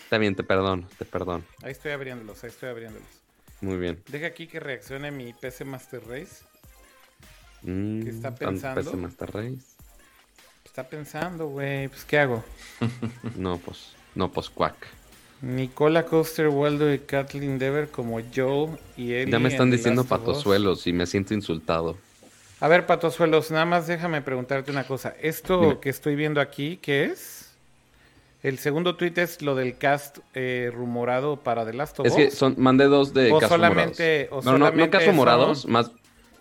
Está 0.02 0.18
bien, 0.18 0.34
te 0.34 0.42
perdono, 0.42 0.88
te 0.98 1.04
perdono. 1.04 1.44
Ahí 1.62 1.70
estoy 1.70 1.92
abriéndolos, 1.92 2.42
ahí 2.42 2.50
estoy 2.50 2.70
abriéndolos. 2.70 3.06
Muy 3.60 3.76
bien. 3.76 4.02
Deja 4.08 4.26
aquí 4.26 4.48
que 4.48 4.58
reaccione 4.58 5.12
mi 5.12 5.32
PC 5.34 5.64
Master 5.64 6.00
Race. 6.04 6.42
Mm, 7.62 8.02
¿Qué 8.02 8.10
está 8.10 8.34
pensando? 8.34 8.82
PC 8.82 8.96
Master 8.96 9.30
Race. 9.32 9.62
Está 10.64 10.88
pensando, 10.88 11.46
güey, 11.46 11.86
pues 11.86 12.04
¿qué 12.04 12.18
hago? 12.18 12.44
No, 13.36 13.58
pues, 13.58 13.92
no, 14.16 14.32
pues, 14.32 14.50
cuac. 14.50 14.74
Nicola 15.42 16.04
Coster, 16.04 16.48
Waldo 16.48 16.92
y 16.92 17.00
Kathleen 17.00 17.58
Dever 17.58 17.88
como 17.88 18.20
Joe 18.34 18.70
y 18.96 19.12
Ellie 19.12 19.32
Ya 19.32 19.38
me 19.40 19.48
están 19.48 19.66
en 19.68 19.72
diciendo 19.72 20.04
patosuelos 20.04 20.86
y 20.86 20.92
me 20.92 21.04
siento 21.06 21.34
insultado. 21.34 21.96
A 22.60 22.68
ver, 22.68 22.86
Patosuelos, 22.86 23.50
nada 23.50 23.64
más 23.64 23.88
déjame 23.88 24.22
preguntarte 24.22 24.70
una 24.70 24.84
cosa. 24.84 25.14
Esto 25.20 25.60
Dime. 25.60 25.78
que 25.80 25.90
estoy 25.90 26.14
viendo 26.14 26.40
aquí, 26.40 26.78
¿qué 26.80 27.06
es? 27.06 27.50
El 28.44 28.58
segundo 28.58 28.94
tweet 28.96 29.14
es 29.16 29.42
lo 29.42 29.56
del 29.56 29.76
cast 29.78 30.18
eh, 30.34 30.70
rumorado 30.72 31.36
para 31.40 31.66
The 31.66 31.72
Last 31.72 31.98
of 32.00 32.06
Es 32.06 32.12
Us. 32.12 32.18
que 32.18 32.30
son, 32.30 32.54
mandé 32.58 32.84
dos 32.84 33.12
de 33.12 33.32
O 33.32 33.38
casos 33.40 33.50
solamente- 33.56 34.28
o 34.30 34.42
no, 34.42 34.52
no, 34.52 34.58
no 34.58 34.66
solamente 34.66 35.04
son- 35.04 35.72
más. 35.72 35.90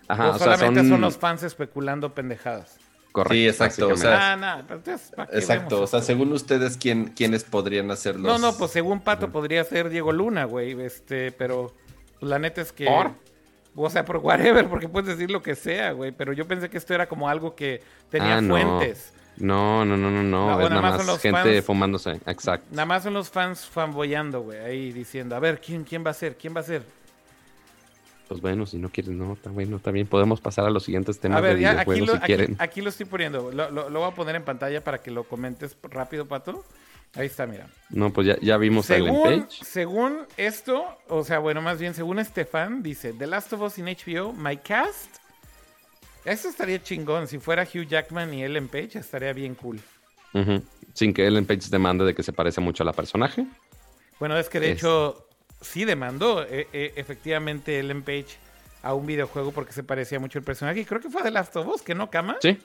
Ajá, 0.06 0.30
o 0.30 0.34
o, 0.34 0.38
sea, 0.38 0.56
solamente 0.56 0.80
son, 0.80 0.88
son... 0.90 1.00
los 1.00 1.16
fans 1.16 1.42
especulando 1.42 2.14
pendejadas. 2.14 2.76
Correcto, 3.12 3.34
Sí, 3.34 3.46
exacto, 3.46 3.88
o 3.88 3.96
sea, 3.96 4.32
Ah, 4.32 4.36
nada, 4.36 4.64
pero 4.66 4.78
entonces, 4.80 5.12
¿para 5.14 5.28
qué 5.30 5.36
Exacto, 5.38 5.82
o 5.82 5.86
sea, 5.86 6.00
según 6.00 6.32
ustedes, 6.32 6.76
¿quién, 6.78 7.08
¿quiénes 7.08 7.44
podrían 7.44 7.90
hacerlos? 7.90 8.24
No, 8.24 8.38
no, 8.38 8.56
pues 8.56 8.70
según 8.70 9.00
Pato 9.00 9.30
podría 9.30 9.62
ser 9.64 9.90
Diego 9.90 10.12
Luna, 10.12 10.44
güey, 10.46 10.80
este, 10.80 11.30
pero 11.32 11.72
pues, 12.18 12.28
la 12.30 12.38
neta 12.38 12.62
es 12.62 12.72
que... 12.72 12.86
¿Por? 12.86 13.10
O 13.74 13.88
sea, 13.90 14.04
por 14.04 14.18
whatever, 14.18 14.66
porque 14.68 14.88
puedes 14.88 15.08
decir 15.16 15.30
lo 15.30 15.42
que 15.42 15.54
sea, 15.54 15.92
güey, 15.92 16.12
pero 16.12 16.32
yo 16.32 16.46
pensé 16.46 16.68
que 16.68 16.76
esto 16.78 16.92
era 16.94 17.06
como 17.06 17.28
algo 17.28 17.54
que 17.54 17.82
tenía 18.10 18.38
Ah, 18.38 18.42
fuentes. 18.42 19.12
No, 19.38 19.84
no, 19.84 19.96
no, 19.96 20.10
no, 20.10 20.22
no. 20.22 20.50
No, 20.50 20.60
es 20.60 20.68
nada 20.68 20.82
más 20.82 20.90
son 20.96 20.98
más 20.98 21.06
los 21.06 21.20
gente 21.20 21.38
fans. 21.54 21.64
fumándose. 21.64 22.10
Exacto. 22.26 22.66
Nada 22.70 22.84
más 22.84 23.02
son 23.02 23.14
los 23.14 23.30
fans 23.30 23.64
fanboyando, 23.66 24.42
güey, 24.42 24.58
ahí 24.58 24.92
diciendo, 24.92 25.36
a 25.36 25.38
ver, 25.38 25.58
¿quién, 25.60 25.84
quién 25.84 26.04
va 26.04 26.10
a 26.10 26.14
ser? 26.14 26.36
¿Quién 26.36 26.54
va 26.54 26.60
a 26.60 26.64
ser? 26.64 26.82
Pues 28.32 28.40
bueno, 28.42 28.66
si 28.66 28.78
no 28.78 28.88
quieres, 28.90 29.12
no, 29.12 29.32
está 29.34 29.50
bueno, 29.50 29.76
está 29.76 29.90
bien. 29.90 30.06
Podemos 30.06 30.40
pasar 30.40 30.64
a 30.66 30.70
los 30.70 30.84
siguientes 30.84 31.18
temas 31.20 31.38
A 31.38 31.40
ver, 31.40 31.56
de 31.56 31.62
ya 31.62 31.70
aquí 31.80 31.90
videojuegos 31.92 32.08
lo, 32.08 32.12
si 32.14 32.18
aquí, 32.18 32.26
quieren. 32.26 32.56
aquí 32.58 32.80
lo 32.80 32.88
estoy 32.88 33.06
poniendo. 33.06 33.52
Lo, 33.52 33.70
lo- 33.70 33.90
lo 33.90 34.00
voy 34.00 34.10
a 34.10 34.14
poner 34.14 34.36
en 34.36 34.42
pantalla 34.44 34.82
para 34.82 34.98
que 35.02 35.10
lo 35.10 35.24
comentes 35.24 35.76
rápido, 35.82 36.26
Pato. 36.26 36.64
Ahí 37.14 37.26
está, 37.26 37.46
mira. 37.46 37.66
No, 37.90 38.10
pues 38.10 38.26
ya, 38.26 38.38
ya 38.40 38.56
vimos 38.56 38.86
Según, 38.86 39.22
Page. 39.42 39.64
según 39.64 40.20
esto, 40.38 40.84
o 41.08 41.24
sea, 41.24 41.40
bueno, 41.40 41.60
más 41.60 41.78
bien, 41.78 41.92
según 41.94 42.18
Estefan, 42.18 42.82
dice, 42.82 43.12
The 43.12 43.26
Last 43.26 43.52
of 43.52 43.60
Us 43.60 43.76
in 43.78 43.84
HBO, 43.84 44.32
My 44.32 44.56
Cast. 44.56 45.16
Eso 46.24 46.48
estaría 46.48 46.82
chingón. 46.82 47.26
Si 47.28 47.38
fuera 47.38 47.64
Hugh 47.64 47.86
Jackman 47.86 48.32
y 48.32 48.42
Ellen 48.44 48.68
Page, 48.68 48.98
estaría 48.98 49.32
bien 49.32 49.54
cool. 49.56 49.80
Sin 50.94 51.12
que 51.12 51.26
Ellen 51.26 51.44
Page 51.44 51.68
demande 51.70 52.04
de 52.04 52.14
que 52.14 52.22
se 52.22 52.32
parece 52.32 52.60
mucho 52.60 52.82
a 52.82 52.86
la 52.86 52.92
personaje. 52.92 53.44
Bueno, 54.18 54.38
es 54.38 54.48
que 54.48 54.60
de 54.60 54.70
Es- 54.72 54.78
hecho 54.78 55.26
sí 55.62 55.84
demandó 55.84 56.42
eh, 56.44 56.68
eh, 56.72 56.92
efectivamente 56.96 57.78
Ellen 57.78 58.02
Page 58.02 58.38
a 58.82 58.94
un 58.94 59.06
videojuego 59.06 59.52
porque 59.52 59.72
se 59.72 59.84
parecía 59.84 60.18
mucho 60.20 60.38
el 60.38 60.44
personaje. 60.44 60.80
Y 60.80 60.84
creo 60.84 61.00
que 61.00 61.10
fue 61.10 61.22
The 61.22 61.30
Last 61.30 61.56
of 61.56 61.66
Us, 61.68 61.82
que 61.82 61.94
no, 61.94 62.10
Cama. 62.10 62.36
Sí, 62.40 62.58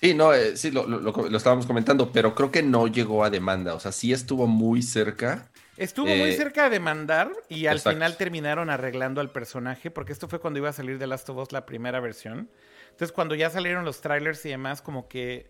Sí, 0.00 0.12
no, 0.14 0.34
eh, 0.34 0.56
sí, 0.56 0.70
lo, 0.70 0.86
lo- 0.86 1.00
lo- 1.00 1.12
lo 1.30 1.36
estábamos 1.38 1.66
comentando, 1.66 2.12
pero 2.12 2.34
creo 2.34 2.50
que 2.50 2.62
no 2.62 2.86
llegó 2.86 3.24
a 3.24 3.30
demanda. 3.30 3.74
O 3.74 3.80
sea, 3.80 3.92
sí 3.92 4.12
estuvo 4.12 4.46
muy 4.46 4.82
cerca. 4.82 5.50
Estuvo 5.76 6.16
muy 6.16 6.30
Eh, 6.30 6.36
cerca 6.36 6.64
de 6.64 6.70
demandar 6.70 7.32
y 7.48 7.66
al 7.66 7.76
exacto. 7.78 7.96
final 7.96 8.16
terminaron 8.16 8.68
arreglando 8.70 9.20
al 9.22 9.30
personaje 9.30 9.90
porque 9.90 10.12
esto 10.12 10.28
fue 10.28 10.38
cuando 10.38 10.58
iba 10.58 10.68
a 10.68 10.72
salir 10.74 10.98
The 10.98 11.06
Last 11.06 11.28
of 11.30 11.38
Us 11.38 11.52
la 11.52 11.64
primera 11.66 12.00
versión. 12.00 12.50
Entonces 12.90 13.12
cuando 13.12 13.34
ya 13.34 13.50
salieron 13.50 13.84
los 13.86 14.00
trailers 14.02 14.44
y 14.46 14.50
demás, 14.50 14.82
como 14.82 15.08
que 15.08 15.46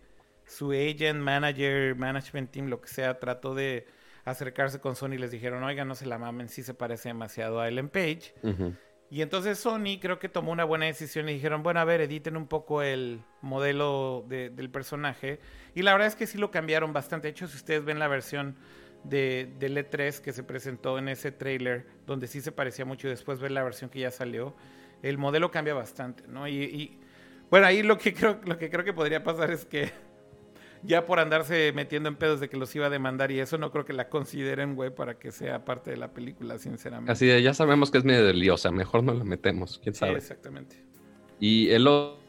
su 0.47 0.71
agent, 0.73 1.21
manager, 1.21 1.97
management 1.97 2.51
team, 2.53 2.67
lo 2.69 2.81
que 2.81 2.89
sea, 2.89 3.19
trató 3.19 3.55
de 3.55 3.87
acercarse 4.27 4.81
con 4.81 4.95
Sony 4.97 5.13
y 5.15 5.19
les 5.19 5.31
dijeron, 5.31 5.63
oiga, 5.65 5.85
no 5.87 5.95
se 5.95 6.05
la 6.05 6.19
mamen, 6.19 6.49
sí 6.49 6.63
se 6.63 6.75
parece 6.75 7.09
demasiado 7.09 7.61
a 7.61 7.69
Ellen 7.69 7.89
Page. 7.89 8.35
Ujú. 8.43 8.75
Y 9.09 9.23
entonces 9.23 9.59
Sony 9.59 9.99
creo 10.01 10.19
que 10.19 10.29
tomó 10.29 10.51
una 10.51 10.65
buena 10.65 10.87
decisión 10.87 11.29
y 11.29 11.35
dijeron, 11.35 11.63
bueno, 11.63 11.79
a 11.81 11.85
ver, 11.85 12.01
editen 12.01 12.37
un 12.37 12.49
poco 12.49 12.83
el 12.83 13.21
modelo 13.41 14.25
de- 14.29 14.51
del 14.51 14.69
personaje. 14.69 15.39
Y 15.77 15.83
la 15.83 15.93
verdad 15.93 16.09
es 16.09 16.17
que 16.17 16.27
sí 16.27 16.39
lo 16.39 16.51
cambiaron 16.51 16.93
bastante. 16.93 17.29
De 17.29 17.31
hecho, 17.31 17.47
si 17.47 17.57
ustedes 17.57 17.85
ven 17.85 18.01
la 18.01 18.09
versión 18.09 18.57
de, 19.05 19.55
del 19.61 19.77
E3 19.77 20.21
que 20.21 20.33
se 20.33 20.43
presentó 20.43 20.99
en 20.99 21.09
ese 21.09 21.31
trailer, 21.31 21.87
donde 22.05 22.27
sí 22.27 22.41
se 22.41 22.51
parecía 22.51 22.85
mucho, 22.85 23.07
y 23.07 23.11
después 23.11 23.39
ver 23.39 23.53
la 23.53 23.63
versión 23.63 23.91
que 23.91 24.01
ya 24.01 24.11
salió, 24.11 24.57
el 25.03 25.19
modelo 25.19 25.53
cambia 25.53 25.75
bastante, 25.75 26.25
¿no? 26.27 26.49
Y, 26.49 26.55
y, 26.65 26.99
bueno, 27.49 27.67
ahí 27.69 27.85
lo 27.85 27.99
que 27.99 28.13
creo, 28.13 28.41
lo 28.45 28.59
que 28.59 28.69
creo 28.71 28.85
que 28.85 28.93
podría 28.93 29.23
pasar 29.23 29.53
es 29.53 29.65
que 29.65 29.93
ya 30.87 31.05
por 31.05 31.19
andarse 31.21 31.73
metiendo 31.75 32.09
en 32.09 32.17
pedos 32.17 32.41
de 32.41 32.49
que 32.49 32.57
los 32.57 32.75
iba 32.77 32.87
a 32.87 32.91
demandar 32.91 33.31
y 33.33 33.41
eso, 33.41 33.59
no 33.59 33.71
creo 33.73 33.85
que 33.85 33.93
la 33.93 34.09
consideren, 34.09 34.75
güey, 34.75 34.91
para 34.95 35.19
que 35.19 35.33
sea 35.33 35.65
parte 35.65 35.91
de 35.91 35.97
la 35.97 36.13
película, 36.13 36.59
sinceramente. 36.59 37.13
Así 37.13 37.27
de, 37.27 37.43
ya 37.43 37.53
sabemos 37.55 37.91
que 37.91 37.99
es 37.99 38.05
medio 38.05 38.33
liosa, 38.33 38.71
mejor 38.71 39.03
no 39.03 39.13
la 39.13 39.25
metemos, 39.25 39.79
quién 39.83 39.95
Sí, 39.95 40.01
sabe. 40.01 40.15
exactamente. 40.19 40.83
Y 41.41 41.69
el 41.71 41.87
otro, 41.87 42.25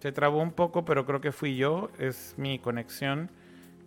Se 0.00 0.12
trabó 0.12 0.40
un 0.40 0.52
poco, 0.52 0.84
pero 0.84 1.04
creo 1.06 1.20
que 1.20 1.32
fui 1.32 1.56
yo. 1.56 1.90
Es 1.98 2.34
mi 2.36 2.60
conexión. 2.60 3.32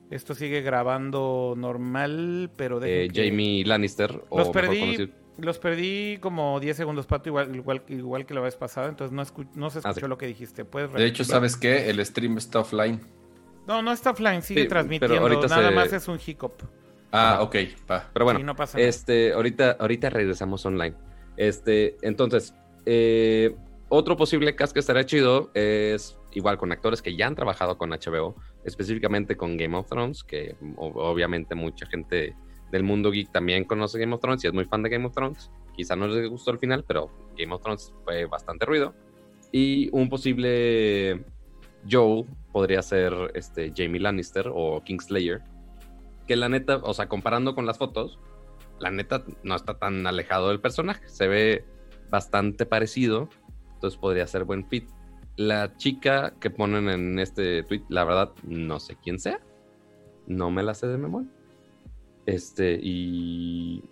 Esto 0.09 0.35
sigue 0.35 0.59
grabando 0.61 1.53
normal, 1.57 2.51
pero 2.57 2.83
eh, 2.83 3.07
dejen 3.07 3.11
que- 3.13 3.29
Jamie 3.29 3.63
Lannister, 3.65 4.21
o 4.29 4.39
Los 4.39 4.47
mejor 4.49 4.51
perdí, 4.61 4.79
conocido- 4.81 5.09
los 5.37 5.59
perdí 5.59 6.17
como 6.19 6.59
10 6.59 6.77
segundos, 6.77 7.05
Pato, 7.07 7.29
igual, 7.29 7.55
igual, 7.55 7.83
igual 7.87 8.25
que 8.25 8.33
la 8.33 8.41
vez 8.41 8.55
pasada. 8.55 8.89
Entonces 8.89 9.13
no, 9.15 9.21
escu- 9.23 9.49
no 9.55 9.69
se 9.69 9.79
Ah, 9.79 9.89
escuchó 9.89 10.07
lo 10.07 10.17
que 10.17 10.27
dijiste. 10.27 10.65
¿Puedes 10.65 10.91
De 10.93 11.05
hecho? 11.05 11.23
¿sabes 11.23 11.55
qué? 11.57 11.89
El 11.89 12.03
stream 12.05 12.37
está 12.37 12.59
offline. 12.59 12.99
No, 13.67 13.81
no 13.81 13.91
está 13.91 14.11
offline, 14.11 14.41
sigue 14.41 14.61
Sí, 14.61 14.67
pero 14.67 14.81
transmitiendo. 14.81 15.19
ahorita 15.21 15.47
Nada 15.47 15.69
se- 15.69 15.75
más 15.75 15.93
es 15.93 16.07
un 16.07 16.19
hiccup. 16.25 16.53
Ah, 17.11 17.39
ok, 17.41 17.55
va. 17.89 18.09
Pero 18.13 18.25
bueno, 18.25 18.39
Sí, 18.39 18.45
no 18.45 18.55
pasa 18.55 18.77
nada. 18.77 18.89
este, 18.89 19.33
ahorita, 19.33 19.77
ahorita 19.79 20.09
regresamos 20.09 20.65
online. 20.65 20.95
Este, 21.37 21.97
entonces, 22.01 22.53
eh, 22.85 23.55
otro 23.89 24.15
posible 24.17 24.55
cast 24.55 24.73
que 24.73 24.79
estaría 24.79 25.05
chido 25.05 25.51
es 25.53 26.17
igual 26.31 26.57
con 26.57 26.71
actores 26.71 27.01
que 27.01 27.15
ya 27.15 27.27
han 27.27 27.35
trabajado 27.35 27.77
con 27.77 27.91
HBO, 27.91 28.35
específicamente 28.63 29.35
con 29.35 29.57
Game 29.57 29.75
of 29.77 29.87
Thrones, 29.89 30.23
que 30.23 30.55
obviamente 30.77 31.53
mucha 31.55 31.85
gente 31.85 32.35
del 32.71 32.83
mundo 32.83 33.11
geek 33.11 33.31
también 33.31 33.65
conoce 33.65 33.99
Game 33.99 34.15
of 34.15 34.21
Thrones 34.21 34.43
y 34.43 34.47
es 34.47 34.53
muy 34.53 34.65
fan 34.65 34.81
de 34.83 34.89
Game 34.89 35.05
of 35.05 35.13
Thrones. 35.13 35.51
Quizá 35.75 35.95
no 35.95 36.07
les 36.07 36.29
gustó 36.29 36.51
el 36.51 36.59
final, 36.59 36.83
pero 36.87 37.11
Game 37.37 37.53
of 37.53 37.61
Thrones 37.61 37.93
fue 38.03 38.25
bastante 38.25 38.65
ruido. 38.65 38.95
Y 39.51 39.89
un 39.91 40.09
posible 40.09 41.23
Joel 41.89 42.25
podría 42.51 42.81
ser 42.81 43.13
este 43.33 43.73
Jamie 43.75 43.99
Lannister 43.99 44.49
o 44.53 44.81
Kingslayer, 44.83 45.41
que 46.27 46.35
la 46.35 46.49
neta, 46.49 46.77
o 46.77 46.93
sea, 46.93 47.07
comparando 47.07 47.55
con 47.55 47.65
las 47.65 47.77
fotos, 47.77 48.19
la 48.79 48.91
neta 48.91 49.23
no 49.43 49.55
está 49.55 49.77
tan 49.77 50.07
alejado 50.07 50.49
del 50.49 50.59
personaje. 50.59 51.07
Se 51.07 51.27
ve 51.27 51.65
bastante 52.09 52.65
parecido. 52.65 53.29
Entonces 53.73 53.99
podría 53.99 54.27
ser 54.27 54.43
buen 54.43 54.67
fit. 54.67 54.89
La 55.37 55.75
chica 55.77 56.33
que 56.39 56.49
ponen 56.49 56.89
en 56.89 57.19
este 57.19 57.63
tweet, 57.63 57.83
la 57.89 58.03
verdad, 58.03 58.31
no 58.43 58.79
sé 58.79 58.97
quién 59.01 59.19
sea. 59.19 59.39
No 60.27 60.51
me 60.51 60.63
la 60.63 60.73
sé 60.73 60.87
de 60.87 60.97
memoria. 60.97 61.29
Este, 62.25 62.79
y. 62.81 63.83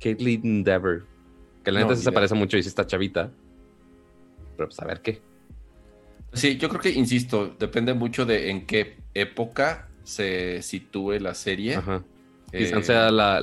Caitlyn 0.00 0.62
Dever. 0.64 1.02
Que 1.64 1.72
la 1.72 1.80
No, 1.80 1.86
neta 1.86 1.96
sí 1.96 2.04
se 2.04 2.12
parece 2.12 2.34
mucho 2.34 2.56
y 2.56 2.62
sí 2.62 2.68
está 2.68 2.86
chavita. 2.86 3.30
Pero 4.56 4.68
pues 4.68 4.78
a 4.80 4.84
ver 4.86 5.00
qué. 5.02 5.20
Sí, 6.32 6.56
yo 6.56 6.68
creo 6.68 6.80
que, 6.80 6.90
insisto, 6.90 7.54
depende 7.58 7.94
mucho 7.94 8.26
de 8.26 8.50
en 8.50 8.66
qué 8.66 8.98
época 9.14 9.88
se 10.04 10.62
sitúe 10.62 11.18
la 11.20 11.34
serie. 11.34 11.76
Ajá. 11.76 12.02
Eh, 12.52 12.58
Quizás 12.64 12.86
sea 12.86 13.10
la, 13.10 13.38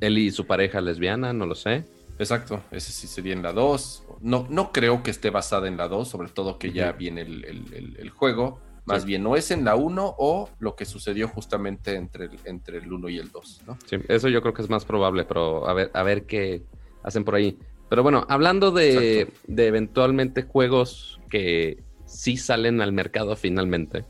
él 0.00 0.18
y 0.18 0.30
su 0.30 0.46
pareja 0.46 0.80
lesbiana, 0.80 1.32
no 1.32 1.46
lo 1.46 1.54
sé. 1.54 1.84
Exacto, 2.18 2.62
ese 2.70 2.92
sí 2.92 3.06
sería 3.06 3.32
en 3.32 3.42
la 3.42 3.52
2. 3.52 4.04
No, 4.20 4.46
no 4.50 4.72
creo 4.72 5.02
que 5.02 5.10
esté 5.10 5.30
basada 5.30 5.68
en 5.68 5.76
la 5.78 5.88
2, 5.88 6.08
sobre 6.08 6.28
todo 6.28 6.58
que 6.58 6.70
ya 6.72 6.92
viene 6.92 7.22
el, 7.22 7.44
el- 7.46 7.74
el- 7.74 7.96
el 7.98 8.10
juego. 8.10 8.60
Más 8.90 9.02
Sí. 9.02 9.08
bien, 9.08 9.22
no 9.22 9.36
es 9.36 9.50
en 9.50 9.64
la 9.64 9.76
1 9.76 10.14
o 10.18 10.48
lo 10.58 10.74
que 10.76 10.84
sucedió 10.84 11.28
justamente 11.28 11.94
entre 11.94 12.26
el, 12.26 12.38
entre 12.44 12.78
el 12.78 12.92
1 12.92 13.08
y 13.08 13.18
el 13.18 13.30
2, 13.30 13.62
¿no? 13.66 13.78
Sí, 13.86 13.96
eso 14.08 14.28
yo 14.28 14.42
creo 14.42 14.52
que 14.54 14.62
es 14.62 14.70
más 14.70 14.84
probable, 14.84 15.24
pero 15.24 15.66
a 15.68 15.74
ver, 15.74 15.90
a 15.94 16.02
ver 16.02 16.26
qué 16.26 16.62
hacen 17.02 17.24
por 17.24 17.34
ahí. 17.34 17.58
Pero 17.88 18.02
bueno, 18.02 18.24
hablando 18.28 18.70
de, 18.70 19.32
de 19.46 19.66
eventualmente 19.66 20.42
juegos 20.42 21.20
que 21.28 21.82
sí 22.06 22.36
salen 22.36 22.80
al 22.80 22.92
mercado 22.92 23.34
finalmente, 23.36 24.04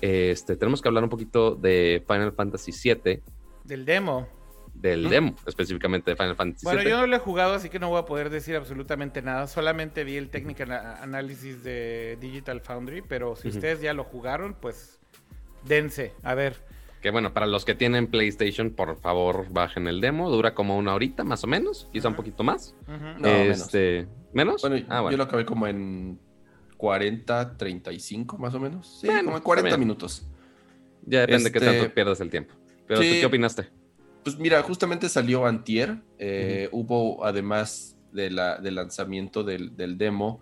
este, 0.00 0.56
tenemos 0.56 0.80
que 0.80 0.88
hablar 0.88 1.04
un 1.04 1.10
poquito 1.10 1.54
de 1.54 2.02
Final 2.06 2.32
Fantasy 2.32 2.72
VII, 2.72 3.20
Del 3.64 3.84
demo. 3.84 4.28
Del 4.80 5.08
demo, 5.08 5.34
específicamente 5.46 6.10
de 6.12 6.16
Final 6.16 6.36
Fantasy 6.36 6.64
Bueno, 6.64 6.80
VII. 6.80 6.90
yo 6.90 6.96
no 7.00 7.06
lo 7.06 7.16
he 7.16 7.18
jugado, 7.18 7.54
así 7.54 7.68
que 7.68 7.78
no 7.78 7.88
voy 7.88 7.98
a 8.00 8.04
poder 8.04 8.30
decir 8.30 8.54
absolutamente 8.56 9.22
nada. 9.22 9.46
Solamente 9.48 10.04
vi 10.04 10.16
el 10.16 10.30
technical 10.30 10.70
análisis 10.72 11.62
de 11.64 12.16
Digital 12.20 12.60
Foundry, 12.60 13.02
pero 13.02 13.34
si 13.36 13.48
ustedes 13.48 13.80
ya 13.80 13.92
lo 13.94 14.04
jugaron, 14.04 14.54
pues 14.60 15.00
dense. 15.64 16.12
A 16.22 16.34
ver, 16.34 16.56
Que 17.00 17.10
bueno, 17.10 17.32
para 17.32 17.46
los 17.46 17.64
que 17.64 17.74
tienen 17.76 18.08
PlayStation, 18.08 18.70
por 18.70 18.96
favor, 19.00 19.46
bajen 19.50 19.86
el 19.86 20.00
demo. 20.00 20.30
Dura 20.30 20.54
como 20.54 20.76
una 20.76 20.94
horita 20.94 21.22
más 21.24 21.44
o 21.44 21.46
menos, 21.46 21.88
quizá 21.92 22.08
un 22.08 22.14
poquito 22.16 22.42
más. 22.42 22.74
No, 23.18 23.28
este, 23.28 24.08
¿Menos? 24.32 24.62
Bueno, 24.62 24.84
ah, 24.88 24.96
yo 24.96 25.02
bueno. 25.02 25.16
lo 25.16 25.22
acabé 25.24 25.44
como 25.46 25.66
en 25.68 26.18
40, 26.76 27.56
35 27.56 28.38
más 28.38 28.54
o 28.54 28.60
menos. 28.60 28.98
Sí, 29.00 29.06
Bueno, 29.06 29.24
como 29.24 29.36
en 29.36 29.42
40 29.42 29.68
está 29.68 29.76
bien. 29.76 29.86
minutos. 29.88 30.26
Ya 31.04 31.20
depende 31.20 31.44
de 31.44 31.52
qué 31.52 31.58
este- 31.58 31.78
tanto 31.78 31.94
pierdas 31.94 32.20
el 32.20 32.30
tiempo. 32.30 32.54
Pero 32.86 33.00
¿tú 33.00 33.06
Sí. 33.06 33.20
qué 33.20 33.26
opinaste? 33.26 33.68
Pues 34.24 34.38
mira, 34.38 34.62
justamente 34.62 35.08
salió 35.08 35.46
Antier. 35.46 36.02
eh, 36.18 36.68
Hubo, 36.72 37.24
además 37.24 37.96
de 38.12 38.30
la, 38.30 38.58
del 38.58 38.74
lanzamiento 38.74 39.44
del, 39.44 39.76
del 39.76 39.96
demo, 39.98 40.40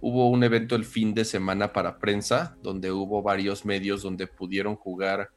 hubo 0.00 0.28
un 0.30 0.42
evento 0.44 0.76
el 0.76 0.84
fin 0.84 1.14
de 1.14 1.24
semana 1.24 1.72
para 1.72 1.98
prensa, 1.98 2.56
donde 2.62 2.90
hubo 2.92 3.22
varios 3.22 3.64
medios 3.64 4.02
donde 4.02 4.26
pudieron 4.26 4.76
jugar 4.76 5.30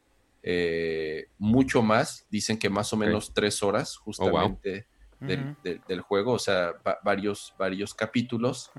eh, 0.43 1.27
mucho 1.37 1.81
más. 1.81 2.25
Dicen 2.29 2.57
que 2.57 2.69
más 2.69 2.91
o 2.93 2.97
menos 2.97 3.33
tres 3.33 3.61
horas 3.61 3.97
justamente 3.97 4.87
del, 5.19 5.51
Ujú. 5.51 5.55
del- 5.63 5.81
del 5.87 6.01
juego, 6.01 6.33
o 6.33 6.39
sea, 6.39 6.73
va- 6.85 6.97
varios, 7.03 7.53
varios 7.59 7.93
capítulos. 7.93 8.71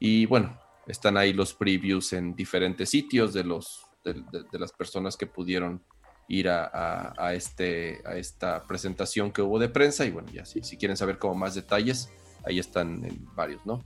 Y 0.00 0.26
bueno, 0.26 0.58
están 0.86 1.16
ahí 1.16 1.32
los 1.32 1.54
previews 1.54 2.12
en 2.12 2.34
diferentes 2.34 2.90
sitios 2.90 3.32
de 3.32 3.44
los 3.44 3.84
de, 4.04 4.14
de- 4.14 4.44
de 4.52 4.58
las 4.58 4.70
personas 4.72 5.16
que 5.16 5.26
pudieron 5.26 5.82
ir 6.28 6.48
a, 6.48 6.64
a- 6.64 7.12
a 7.18 7.34
este, 7.34 8.00
a 8.06 8.16
esta 8.16 8.62
presentación 8.64 9.30
que 9.32 9.42
hubo 9.42 9.58
de 9.58 9.68
prensa. 9.68 10.04
Y 10.04 10.10
bueno, 10.10 10.28
ya 10.32 10.44
si, 10.44 10.62
si 10.62 10.76
quieren 10.76 10.96
saber 10.96 11.18
como 11.18 11.34
más 11.34 11.54
detalles, 11.54 12.08
ahí 12.44 12.58
están 12.58 13.04
en 13.04 13.26
varios, 13.34 13.64
¿no? 13.66 13.82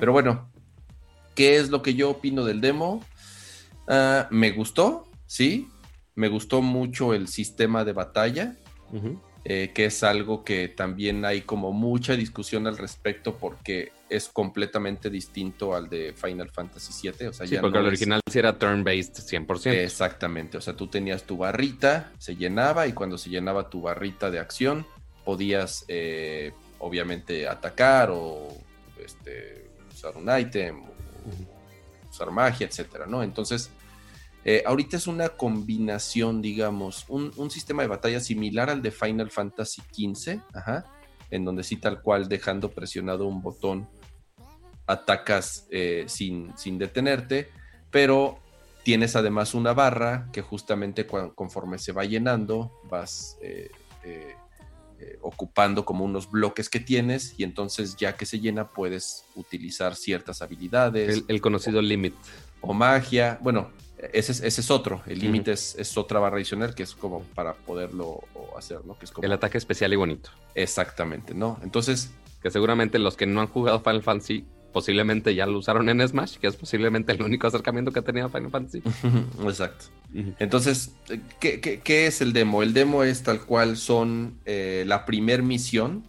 Pero 0.00 0.12
bueno, 0.12 0.50
¿qué 1.34 1.56
es 1.56 1.70
lo 1.70 1.82
que 1.82 1.94
yo 1.94 2.10
opino 2.10 2.44
del 2.44 2.60
demo? 2.60 3.04
Ah, 3.88 4.28
me 4.30 4.50
gustó, 4.52 5.08
sí. 5.26 5.68
Me 6.14 6.28
gustó 6.28 6.60
mucho 6.62 7.14
el 7.14 7.26
sistema 7.28 7.84
de 7.84 7.92
batalla. 7.92 8.56
Eh, 9.44 9.72
que 9.74 9.86
es 9.86 10.02
algo 10.04 10.44
que 10.44 10.68
también 10.68 11.24
hay 11.24 11.42
como 11.42 11.72
mucha 11.72 12.14
discusión 12.14 12.66
al 12.68 12.78
respecto 12.78 13.36
porque 13.38 13.90
es 14.08 14.28
completamente 14.28 15.10
distinto 15.10 15.74
al 15.74 15.88
de 15.88 16.12
Final 16.14 16.48
Fantasy 16.50 16.92
VII. 17.10 17.26
O 17.28 17.32
sea, 17.32 17.46
Sí, 17.46 17.54
ya 17.54 17.60
porque 17.60 17.74
no 17.78 17.80
el 17.80 17.86
es- 17.86 17.98
original 18.00 18.20
sí 18.30 18.38
era 18.38 18.56
turn-based 18.58 19.14
100%. 19.16 19.72
Exactamente, 19.82 20.58
o 20.58 20.60
sea, 20.60 20.74
tú 20.76 20.86
tenías 20.86 21.24
tu 21.24 21.36
barrita, 21.38 22.12
se 22.18 22.36
llenaba 22.36 22.86
y 22.86 22.92
cuando 22.92 23.18
se 23.18 23.30
llenaba 23.30 23.68
tu 23.68 23.80
barrita 23.82 24.30
de 24.30 24.38
acción 24.38 24.86
podías 25.24 25.84
eh, 25.88 26.52
obviamente 26.78 27.46
atacar 27.48 28.10
o 28.12 28.48
este, 29.04 29.70
usar 29.92 30.16
un 30.16 30.28
ítem, 30.38 30.82
usar 32.10 32.30
magia, 32.30 32.66
etcétera, 32.66 33.06
¿no? 33.06 33.22
Entonces, 33.22 33.70
eh, 34.44 34.62
ahorita 34.66 34.96
es 34.96 35.06
una 35.06 35.30
combinación, 35.30 36.42
digamos, 36.42 37.04
un, 37.08 37.32
un 37.36 37.50
sistema 37.50 37.82
de 37.82 37.88
batalla 37.88 38.20
similar 38.20 38.70
al 38.70 38.82
de 38.82 38.90
Final 38.90 39.30
Fantasy 39.30 39.82
XV, 39.92 40.40
ajá, 40.52 40.84
en 41.30 41.44
donde 41.44 41.62
sí 41.62 41.76
tal 41.76 42.02
cual 42.02 42.28
dejando 42.28 42.70
presionado 42.70 43.26
un 43.26 43.40
botón 43.40 43.88
atacas 44.86 45.66
eh, 45.70 46.04
sin, 46.08 46.56
sin 46.58 46.76
detenerte, 46.76 47.50
pero 47.90 48.38
tienes 48.82 49.14
además 49.14 49.54
una 49.54 49.72
barra 49.74 50.28
que 50.32 50.42
justamente 50.42 51.06
conforme 51.06 51.78
se 51.78 51.92
va 51.92 52.04
llenando 52.04 52.72
vas 52.90 53.38
eh, 53.42 53.70
ocupando 55.20 55.84
como 55.84 56.04
unos 56.04 56.30
bloques 56.30 56.68
que 56.68 56.80
tienes 56.80 57.34
y 57.38 57.44
entonces 57.44 57.96
ya 57.96 58.16
que 58.16 58.26
se 58.26 58.40
llena 58.40 58.68
puedes 58.68 59.24
utilizar 59.36 59.94
ciertas 59.94 60.42
habilidades 60.42 61.18
El, 61.18 61.24
el 61.28 61.40
conocido 61.40 61.80
limit. 61.80 62.14
o 62.60 62.72
magia. 62.72 63.38
Bueno, 63.40 63.70
ese 64.12 64.32
es, 64.32 64.40
ese 64.42 64.60
es 64.60 64.70
otro. 64.70 65.02
El 65.06 65.20
límite 65.20 65.52
es, 65.52 65.74
es 65.78 65.96
otra 65.96 66.18
barra 66.20 66.36
adicional 66.36 66.74
que 66.74 66.82
es 66.82 66.94
como 66.94 67.22
para 67.34 67.54
poderlo 67.54 68.20
hacer, 68.58 68.84
¿no? 68.84 68.98
Que 68.98 69.04
es 69.04 69.12
como... 69.12 69.24
El 69.26 69.32
ataque 69.32 69.58
especial 69.58 69.92
y 69.92 69.96
bonito. 69.96 70.30
Exactamente, 70.54 71.34
¿no? 71.34 71.58
Entonces, 71.62 72.10
Que 72.42 72.50
seguramente 72.50 72.98
los 72.98 73.16
que 73.16 73.26
no 73.26 73.40
han 73.40 73.46
jugado 73.46 73.80
Final 73.80 74.02
Fantasy 74.02 74.44
posiblemente 74.72 75.34
ya 75.34 75.44
lo 75.46 75.58
usaron 75.58 75.88
en 75.90 76.06
Smash, 76.08 76.38
que 76.38 76.46
es 76.46 76.56
posiblemente 76.56 77.12
el 77.12 77.22
único 77.22 77.46
acercamiento 77.46 77.92
que 77.92 77.98
ha 77.98 78.02
tenido 78.02 78.28
Final 78.30 78.50
Fantasy. 78.50 78.82
exacto. 79.44 79.84
Entonces, 80.38 80.92
¿qué, 81.40 81.60
qué, 81.60 81.80
qué 81.80 82.06
es 82.06 82.20
el 82.22 82.32
demo? 82.32 82.62
El 82.62 82.72
demo 82.72 83.04
es 83.04 83.22
tal 83.22 83.40
cual 83.42 83.76
son 83.76 84.38
eh, 84.46 84.84
la 84.86 85.04
primer 85.04 85.42
misión, 85.42 86.04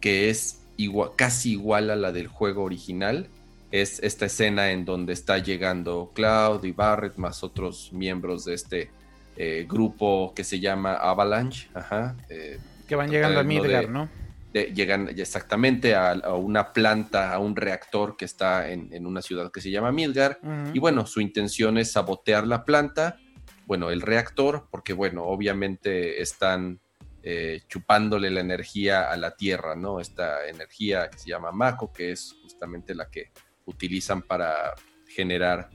que 0.00 0.28
es 0.30 0.60
igua- 0.78 1.12
casi 1.16 1.52
igual 1.52 1.90
a 1.90 1.96
la 1.96 2.12
del 2.12 2.28
juego 2.28 2.62
original. 2.64 3.28
Es 3.70 4.00
esta 4.02 4.26
escena 4.26 4.70
en 4.72 4.84
donde 4.84 5.12
está 5.12 5.38
llegando 5.38 6.10
Cloud 6.14 6.64
y 6.64 6.72
Barrett, 6.72 7.16
más 7.16 7.44
otros 7.44 7.92
miembros 7.92 8.44
de 8.44 8.54
este 8.54 8.90
eh, 9.36 9.64
grupo 9.68 10.32
que 10.34 10.42
se 10.44 10.58
llama 10.58 10.94
Avalanche. 10.94 11.68
Ajá, 11.74 12.16
eh, 12.28 12.58
Que 12.88 12.96
van 12.96 13.10
llegando 13.10 13.38
a 13.40 13.42
de- 13.42 13.48
Midgar, 13.48 13.88
¿no? 13.88 14.08
de- 14.52 14.72
llegan 14.74 15.08
exactamente 15.16 15.94
a, 15.94 16.10
a 16.10 16.34
una 16.34 16.72
planta, 16.72 17.32
a 17.32 17.38
un 17.38 17.54
reactor 17.54 18.16
que 18.16 18.24
está 18.24 18.68
en, 18.70 18.92
en 18.92 19.06
una 19.06 19.22
ciudad 19.22 19.52
que 19.52 19.60
se 19.60 19.70
llama 19.70 19.92
Midgar. 19.92 20.40
Y 20.74 20.78
bueno, 20.80 21.06
su 21.06 21.20
intención 21.20 21.78
es 21.78 21.92
sabotear 21.92 22.46
la 22.48 22.64
planta, 22.64 23.18
bueno, 23.66 23.90
el 23.90 24.00
reactor, 24.00 24.66
porque 24.72 24.92
bueno, 24.92 25.22
obviamente 25.22 26.20
están 26.20 26.80
eh, 27.22 27.60
chupándole 27.68 28.30
la 28.30 28.40
energía 28.40 29.10
a 29.12 29.16
la 29.16 29.36
Tierra, 29.36 29.76
¿no? 29.76 30.00
Esta 30.00 30.48
energía 30.48 31.08
que 31.08 31.18
se 31.18 31.28
llama 31.28 31.52
Mako, 31.52 31.92
que 31.92 32.10
es 32.12 32.34
justamente 32.42 32.94
la 32.96 33.08
que 33.08 33.30
utilizan 33.70 34.22
para 34.22 34.74
generar 35.08 35.70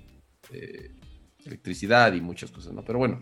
eh, 0.51 0.91
electricidad 1.45 2.13
y 2.13 2.21
muchas 2.21 2.51
cosas, 2.51 2.73
¿no? 2.73 2.83
Pero 2.83 2.99
bueno, 2.99 3.21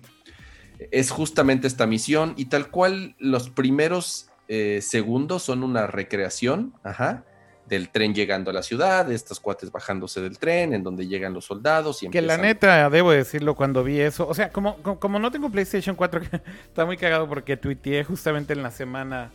es 0.92 1.12
justamente 1.12 1.68
esta 1.68 1.86
misión 1.86 2.34
y 2.38 2.46
tal 2.46 2.70
cual 2.70 3.16
los 3.20 3.50
primeros 3.50 4.30
eh, 4.48 4.80
segundos 4.82 5.44
son 5.44 5.64
una 5.64 5.88
recreación, 5.88 6.74
ajá, 6.84 7.26
del 7.68 7.90
tren 7.90 8.14
llegando 8.14 8.52
a 8.52 8.54
la 8.54 8.62
ciudad, 8.62 9.06
de 9.06 9.16
estos 9.16 9.40
cuates 9.40 9.72
bajándose 9.72 10.22
del 10.22 10.38
tren, 10.38 10.74
en 10.74 10.84
donde 10.84 11.08
llegan 11.08 11.34
los 11.34 11.46
soldados 11.46 12.04
y 12.04 12.10
Que 12.10 12.22
la 12.22 12.38
neta, 12.38 12.90
debo 12.90 13.12
decirlo, 13.12 13.56
cuando 13.56 13.84
vi 13.84 14.02
eso, 14.02 14.28
o 14.28 14.34
sea, 14.34 14.52
como, 14.52 14.78
como, 14.78 15.00
como 15.00 15.20
no 15.20 15.32
tengo 15.32 15.50
PlayStation 15.50 15.96
4, 15.96 16.22
está 16.68 16.86
muy 16.86 16.98
cagado 16.98 17.28
porque 17.28 17.56
tuiteé 17.56 18.04
justamente 18.04 18.54
en 18.54 18.64
la 18.64 18.72
semana 18.72 19.32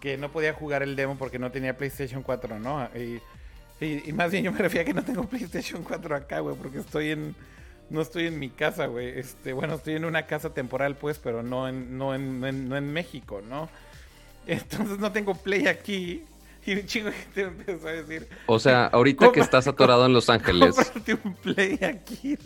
que 0.00 0.18
no 0.18 0.30
podía 0.30 0.52
jugar 0.52 0.82
el 0.82 0.96
demo 0.96 1.16
porque 1.16 1.38
no 1.38 1.50
tenía 1.50 1.76
PlayStation 1.76 2.22
4, 2.22 2.58
¿no? 2.60 2.84
Y, 2.94 3.20
y- 3.80 4.08
y 4.08 4.12
más 4.12 4.30
bien 4.30 4.44
yo 4.44 4.52
me 4.52 4.58
refiero 4.58 4.82
a 4.82 4.86
que 4.86 4.94
no 4.94 5.04
tengo 5.04 5.24
PlayStation 5.28 5.82
4 5.82 6.16
acá, 6.16 6.40
güey, 6.40 6.56
porque 6.56 6.78
estoy 6.78 7.10
en... 7.10 7.34
No 7.90 8.00
estoy 8.00 8.26
en 8.26 8.38
mi 8.38 8.48
casa, 8.48 8.86
güey. 8.86 9.18
Este, 9.18 9.52
bueno, 9.52 9.74
estoy 9.74 9.94
en 9.94 10.06
una 10.06 10.24
casa 10.26 10.54
temporal, 10.54 10.96
pues, 10.96 11.18
pero 11.18 11.42
no 11.42 11.68
en, 11.68 11.98
no 11.98 12.14
en, 12.14 12.40
no 12.40 12.46
en, 12.46 12.68
no 12.68 12.76
en 12.78 12.90
México, 12.92 13.42
¿no? 13.46 13.68
Entonces 14.46 14.98
no 14.98 15.12
tengo 15.12 15.34
Play 15.34 15.66
aquí. 15.66 16.22
Y 16.66 16.72
un 16.76 16.86
chingo 16.86 17.08
de 17.10 17.12
gente 17.12 17.44
me 17.44 17.48
empezó 17.50 17.88
a 17.88 17.92
decir, 17.92 18.26
O 18.46 18.58
sea, 18.58 18.86
ahorita 18.92 19.30
que 19.32 19.40
estás 19.40 19.66
atorado 19.68 20.06
en 20.06 20.14
Los 20.14 20.30
Ángeles, 20.30 20.74
un 21.24 21.34
Play 21.34 21.78
aquí. 21.82 22.38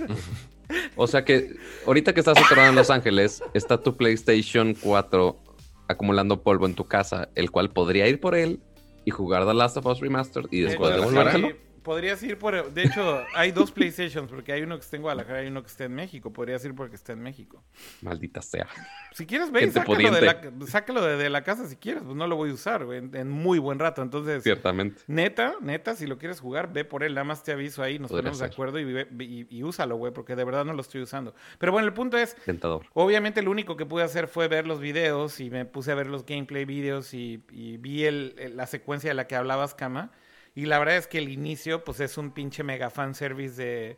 o 0.97 1.07
sea 1.07 1.25
que 1.25 1.55
ahorita 1.87 2.13
que 2.13 2.21
estás 2.21 2.37
atorado 2.37 2.69
en 2.71 2.75
Los 2.75 2.91
Ángeles, 2.91 3.41
está 3.55 3.81
tu 3.81 3.97
PlayStation 3.97 4.75
4 4.75 5.39
acumulando 5.87 6.43
polvo 6.43 6.67
en 6.67 6.75
tu 6.75 6.87
casa, 6.89 7.29
el 7.37 7.53
cual 7.53 7.71
podría 7.71 8.09
ir 8.09 8.19
por 8.21 8.35
él 8.35 8.61
y 9.05 9.11
jugar 9.11 9.47
The 9.47 9.55
Last 9.55 9.77
of 9.77 9.87
Us 9.87 10.01
Remastered 10.01 10.49
y 10.51 10.61
después 10.61 10.95
devolvértelo. 10.95 11.49
sí, 11.49 11.55
Podrías 11.89 12.23
ir 12.23 12.37
por... 12.37 12.71
De 12.75 12.83
hecho, 12.83 13.25
hay 13.35 13.51
dos 13.51 13.73
PlayStations, 13.73 14.31
porque 14.31 14.53
hay 14.53 14.61
uno 14.61 14.77
que 14.77 14.83
está 14.83 14.97
en 14.97 15.03
Guadalajara 15.03 15.43
y 15.43 15.47
uno 15.47 15.63
que 15.63 15.69
está 15.69 15.85
en 15.85 15.95
México. 15.95 16.31
Podrías 16.31 16.63
ir 16.67 16.75
porque 16.75 16.97
está 16.97 17.15
en 17.15 17.23
México. 17.23 17.65
Maldita 18.03 18.43
sea. 18.43 18.67
Si 19.15 19.25
quieres, 19.25 19.51
ve 19.51 19.65
y 19.65 19.71
sácalo, 19.71 20.11
de 20.11 20.21
la, 20.21 20.43
sácalo 20.67 21.03
de, 21.03 21.17
de 21.17 21.31
la 21.31 21.43
casa 21.45 21.67
si 21.67 21.77
quieres. 21.77 22.03
Pues 22.03 22.15
no 22.15 22.27
lo 22.27 22.37
voy 22.37 22.51
a 22.51 22.53
usar, 22.53 22.85
güey, 22.85 22.99
en, 22.99 23.17
en 23.17 23.31
muy 23.31 23.59
buen 23.59 23.79
rato. 23.79 24.03
Entonces, 24.03 24.43
Ciertamente. 24.43 25.01
neta, 25.07 25.55
neta, 25.63 25.97
si 25.97 26.07
lo 26.07 26.19
quieres 26.19 26.41
jugar, 26.41 26.71
ve 26.75 26.85
por 26.85 27.03
él. 27.05 27.15
Nada 27.15 27.25
más 27.25 27.43
te 27.43 27.53
aviso 27.53 27.83
ahí, 27.83 27.99
nos 27.99 28.11
Podría 28.11 28.31
ponemos 28.33 28.39
de 28.41 28.45
acuerdo 28.45 28.79
y, 28.79 29.25
y, 29.25 29.47
y 29.49 29.63
úsalo, 29.63 29.97
güey, 29.97 30.13
porque 30.13 30.37
de 30.37 30.45
verdad 30.45 30.67
no 30.67 30.75
lo 30.75 30.83
estoy 30.83 31.01
usando. 31.01 31.35
Pero 31.59 31.73
bueno, 31.73 31.89
el 31.89 31.95
punto 31.95 32.19
es, 32.19 32.35
Tentador. 32.45 32.85
Obviamente 32.93 33.41
lo 33.41 33.51
único 33.51 33.79
que 33.79 33.87
pude 33.87 34.03
hacer 34.05 34.29
fue 34.29 34.47
ver 34.49 34.67
los 34.67 34.79
videos 34.79 35.41
y 35.41 35.49
me 35.49 35.65
puse 35.65 35.91
a 35.93 35.95
ver 35.95 36.09
los 36.09 36.27
gameplay 36.27 36.67
videos 36.67 37.15
y, 37.15 37.43
y 37.51 37.79
vi 37.79 38.05
el- 38.05 38.35
el- 38.39 38.57
la 38.59 38.67
secuencia 38.67 39.09
de 39.09 39.15
la 39.15 39.27
que 39.27 39.37
hablabas, 39.37 39.75
Kama. 39.75 40.11
Y 40.59 40.67
la 40.67 40.81
verdad 40.81 40.97
es 40.97 41.07
que 41.07 41.19
el 41.19 41.29
inicio 41.29 41.85
pues 41.85 42.01
es 42.01 42.19
un 42.19 42.33
pinche 42.33 42.65
mega 42.65 42.91
fan 42.91 43.15
service 43.15 43.55
de, 43.63 43.97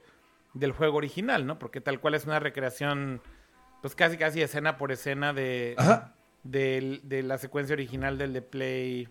del 0.53 0.73
juego 0.73 0.99
original, 0.99 1.47
¿no? 1.47 1.59
Porque 1.59 1.81
tal 1.81 2.01
cual 2.01 2.15
es 2.15 2.27
una 2.27 2.39
recreación 2.39 3.23
pues 3.81 3.95
casi 3.95 4.19
casi 4.19 4.43
escena 4.43 4.77
por 4.77 4.93
escena 4.93 5.33
de, 5.33 5.75
de 6.43 7.23
la 7.23 7.39
secuencia 7.39 7.73
original 7.73 8.19
del 8.19 8.35
de 8.35 8.43
Play 8.43 9.09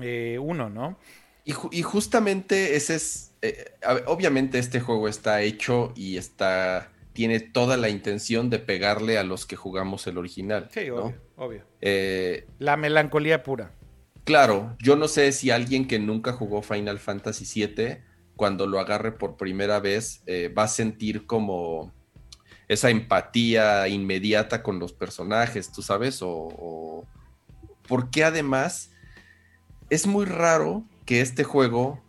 eh, 0.00 0.38
1, 0.38 0.68
¿no? 0.68 0.98
Y, 1.46 1.52
ju- 1.54 1.70
y 1.72 1.80
justamente 1.80 2.76
ese 2.76 2.96
es, 2.96 3.32
eh, 3.40 3.72
obviamente 4.06 4.58
este 4.58 4.80
juego 4.80 5.08
está 5.08 5.40
hecho 5.40 5.94
y 5.96 6.18
está, 6.18 6.92
tiene 7.14 7.40
toda 7.40 7.78
la 7.78 7.88
intención 7.88 8.50
de 8.50 8.58
pegarle 8.58 9.16
a 9.16 9.24
los 9.24 9.46
que 9.46 9.56
jugamos 9.56 10.06
el 10.06 10.18
original. 10.18 10.68
Sí, 10.70 10.88
¿no? 10.88 10.96
obvio, 10.96 11.20
obvio. 11.36 11.64
Eh, 11.80 12.46
La 12.58 12.76
melancolía 12.76 13.42
pura. 13.42 13.72
Claro, 14.30 14.76
yo 14.78 14.94
no 14.94 15.08
sé 15.08 15.32
si 15.32 15.50
alguien 15.50 15.88
que 15.88 15.98
nunca 15.98 16.32
jugó 16.32 16.62
Final 16.62 17.00
Fantasy 17.00 17.44
VII, 17.66 17.98
cuando 18.36 18.68
lo 18.68 18.78
agarre 18.78 19.10
por 19.10 19.36
primera 19.36 19.80
vez, 19.80 20.22
eh, 20.26 20.54
va 20.56 20.62
a 20.62 20.68
sentir 20.68 21.26
como 21.26 21.92
esa 22.68 22.90
empatía 22.90 23.88
inmediata 23.88 24.62
con 24.62 24.78
los 24.78 24.92
personajes, 24.92 25.72
tú 25.72 25.82
sabes, 25.82 26.22
o, 26.22 26.30
o- 26.30 27.04
porque 27.88 28.22
además 28.22 28.92
es 29.90 30.06
muy 30.06 30.26
raro 30.26 30.84
que 31.06 31.22
este 31.22 31.42
juego 31.42 32.00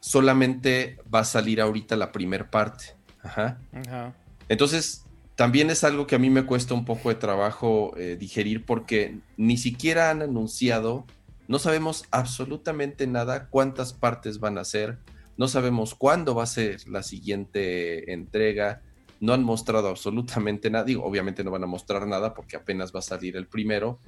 solamente 0.00 0.98
va 1.14 1.20
a 1.20 1.24
salir 1.24 1.60
ahorita 1.60 1.94
la 1.94 2.10
primer 2.10 2.50
parte. 2.50 2.96
Ajá. 3.22 3.60
Ajá. 3.72 4.12
Entonces, 4.48 5.04
también 5.36 5.70
es 5.70 5.84
algo 5.84 6.08
que 6.08 6.16
a 6.16 6.18
mí 6.18 6.30
me 6.30 6.46
cuesta 6.46 6.74
un 6.74 6.84
poco 6.84 7.10
de 7.10 7.14
trabajo 7.14 7.96
eh, 7.96 8.16
digerir 8.18 8.64
porque 8.66 9.18
ni 9.36 9.56
siquiera 9.56 10.10
han 10.10 10.20
anunciado, 10.20 11.06
no 11.48 11.58
sabemos 11.58 12.04
absolutamente 12.10 13.06
nada 13.06 13.48
cuántas 13.48 13.92
partes 13.92 14.40
van 14.40 14.58
a 14.58 14.64
ser, 14.64 14.98
no 15.36 15.48
sabemos 15.48 15.94
cuándo 15.94 16.34
va 16.34 16.44
a 16.44 16.46
ser 16.46 16.86
la 16.88 17.02
siguiente 17.02 18.12
entrega, 18.12 18.82
no 19.20 19.32
han 19.32 19.42
mostrado 19.42 19.88
absolutamente 19.88 20.70
nada, 20.70 20.84
digo, 20.84 21.04
obviamente 21.04 21.44
no 21.44 21.50
van 21.50 21.64
a 21.64 21.66
mostrar 21.66 22.06
nada 22.06 22.34
porque 22.34 22.56
apenas 22.56 22.94
va 22.94 23.00
a 23.00 23.02
salir 23.02 23.36
el 23.36 23.46
primero, 23.46 23.98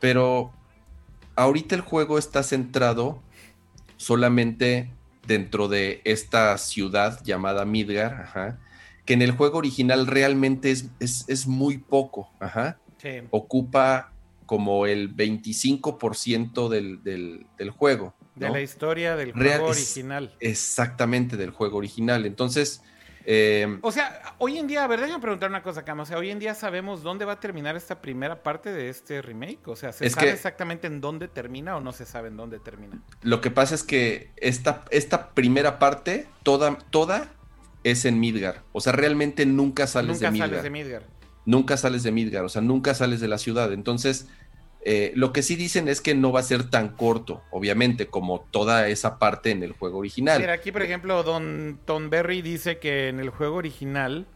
pero 0.00 0.52
ahorita 1.36 1.74
el 1.74 1.80
juego 1.80 2.18
está 2.18 2.42
centrado 2.42 3.22
solamente 3.96 4.90
dentro 5.26 5.68
de 5.68 6.00
esta 6.04 6.56
ciudad 6.58 7.22
llamada 7.24 7.64
Midgar, 7.64 8.14
ajá, 8.14 8.58
que 9.04 9.14
en 9.14 9.22
el 9.22 9.32
juego 9.32 9.58
original 9.58 10.06
realmente 10.06 10.70
es, 10.70 10.90
es, 11.00 11.24
es 11.28 11.46
muy 11.46 11.78
poco, 11.78 12.30
ajá. 12.40 12.78
Sí. 12.98 13.22
Ocupa 13.30 14.11
como 14.52 14.84
el 14.84 15.16
25% 15.16 16.68
del, 16.68 17.02
del, 17.02 17.46
del 17.56 17.70
juego. 17.70 18.12
De 18.34 18.50
la 18.50 18.60
historia 18.60 19.16
del 19.16 19.32
juego 19.32 19.68
original. 19.68 20.34
Exactamente, 20.40 21.38
del 21.38 21.50
juego 21.52 21.78
original. 21.78 22.26
Entonces, 22.26 22.82
Eh, 23.24 23.78
O 23.82 23.92
sea, 23.92 24.34
hoy 24.38 24.58
en 24.58 24.66
día, 24.66 24.82
a 24.84 24.86
ver, 24.88 25.00
déjame 25.00 25.20
preguntar 25.22 25.48
una 25.48 25.62
cosa, 25.62 25.84
Cam. 25.84 26.00
O 26.00 26.04
sea, 26.04 26.18
hoy 26.18 26.28
en 26.30 26.38
día 26.38 26.54
sabemos 26.54 27.02
dónde 27.02 27.24
va 27.24 27.34
a 27.34 27.40
terminar 27.40 27.76
esta 27.76 28.02
primera 28.02 28.42
parte 28.42 28.70
de 28.72 28.90
este 28.90 29.22
remake. 29.22 29.66
O 29.68 29.76
sea, 29.76 29.92
¿se 29.92 30.10
sabe 30.10 30.26
que- 30.26 30.32
exactamente 30.32 30.86
en 30.88 31.00
dónde 31.00 31.28
termina 31.28 31.76
o 31.76 31.80
no 31.80 31.92
se 31.92 32.04
sabe 32.04 32.28
en 32.28 32.36
dónde 32.36 32.58
termina? 32.58 33.00
lo 33.22 33.40
que 33.40 33.50
pasa 33.50 33.74
es 33.76 33.84
que 33.84 34.32
esta, 34.36 34.84
esta 34.90 35.30
primera 35.30 35.78
parte, 35.78 36.26
toda, 36.42 36.76
toda 36.90 37.28
es 37.84 38.04
en 38.04 38.20
Midgar. 38.20 38.64
O 38.72 38.80
sea, 38.82 38.92
realmente 38.92 39.46
nunca 39.46 39.86
sales 39.86 40.16
Nunca 40.16 40.26
de 40.26 40.32
Midgar. 40.32 40.48
sales 40.50 40.62
de 40.64 40.70
Midgar. 40.70 41.02
nunca 41.46 41.76
sales 41.76 42.02
de 42.02 42.10
Midgar, 42.12 42.44
o 42.44 42.48
sea, 42.48 42.60
nunca 42.62 42.92
sales 42.94 43.20
de 43.20 43.28
la 43.28 43.38
ciudad. 43.38 43.72
Entonces, 43.72 44.26
eh, 44.84 45.12
lo 45.14 45.32
que 45.32 45.42
sí 45.42 45.54
dicen 45.56 45.88
es 45.88 46.00
que 46.00 46.14
no 46.14 46.32
va 46.32 46.40
a 46.40 46.42
ser 46.42 46.68
tan 46.70 46.90
corto, 46.96 47.42
obviamente, 47.50 48.06
como 48.08 48.40
toda 48.50 48.88
esa 48.88 49.18
parte 49.18 49.50
en 49.50 49.62
el 49.62 49.72
juego 49.72 49.98
original. 49.98 50.40
Mira, 50.40 50.52
aquí, 50.54 50.72
por 50.72 50.82
ejemplo, 50.82 51.22
Don 51.22 51.78
Tom 51.84 52.10
Berry 52.10 52.42
dice 52.42 52.78
que 52.78 53.08
en 53.08 53.20
el 53.20 53.30
juego 53.30 53.56
original 53.56 54.26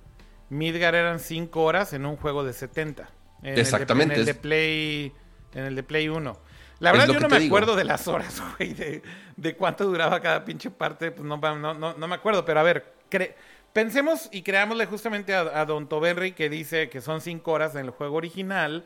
Midgar 0.49 0.95
eran 0.95 1.19
5 1.19 1.63
horas 1.63 1.93
en 1.93 2.07
un 2.07 2.17
juego 2.17 2.45
de 2.45 2.53
70. 2.53 3.11
En 3.43 3.49
el 3.51 3.55
de- 3.57 3.61
Exactamente, 3.61 4.15
En 4.15 4.21
el 4.21 4.27
de, 4.27 4.35
Play, 4.35 5.13
en 5.55 5.65
el 5.65 5.75
de 5.75 5.83
Play 5.83 6.09
1. 6.09 6.39
La 6.79 6.93
verdad, 6.93 7.09
yo 7.09 7.19
no 7.21 7.29
me 7.29 7.41
digo. 7.41 7.57
acuerdo 7.57 7.75
de 7.75 7.85
las 7.85 8.07
horas, 8.07 8.41
güey, 8.59 8.75
de, 8.75 9.03
de 9.37 9.57
cuánto 9.57 9.85
duraba 9.85 10.21
cada 10.21 10.45
pinche 10.45 10.71
parte. 10.71 11.11
Pues 11.11 11.27
no, 11.27 11.39
no, 11.39 11.75
no, 11.75 11.95
no 11.95 12.09
me 12.09 12.15
acuerdo, 12.15 12.45
pero 12.45 12.61
a 12.61 12.63
ver, 12.63 12.95
cre- 13.11 13.35
pensemos 13.73 14.29
y 14.31 14.43
creámosle 14.43 14.87
justamente 14.87 15.35
a, 15.35 15.41
a 15.61 15.65
Don 15.65 15.89
Toberry 15.89 16.33
que 16.33 16.49
dice 16.49 16.89
que 16.89 17.01
son 17.01 17.21
5 17.21 17.51
horas 17.51 17.75
en 17.75 17.81
el 17.87 17.91
juego 17.91 18.17
original. 18.17 18.85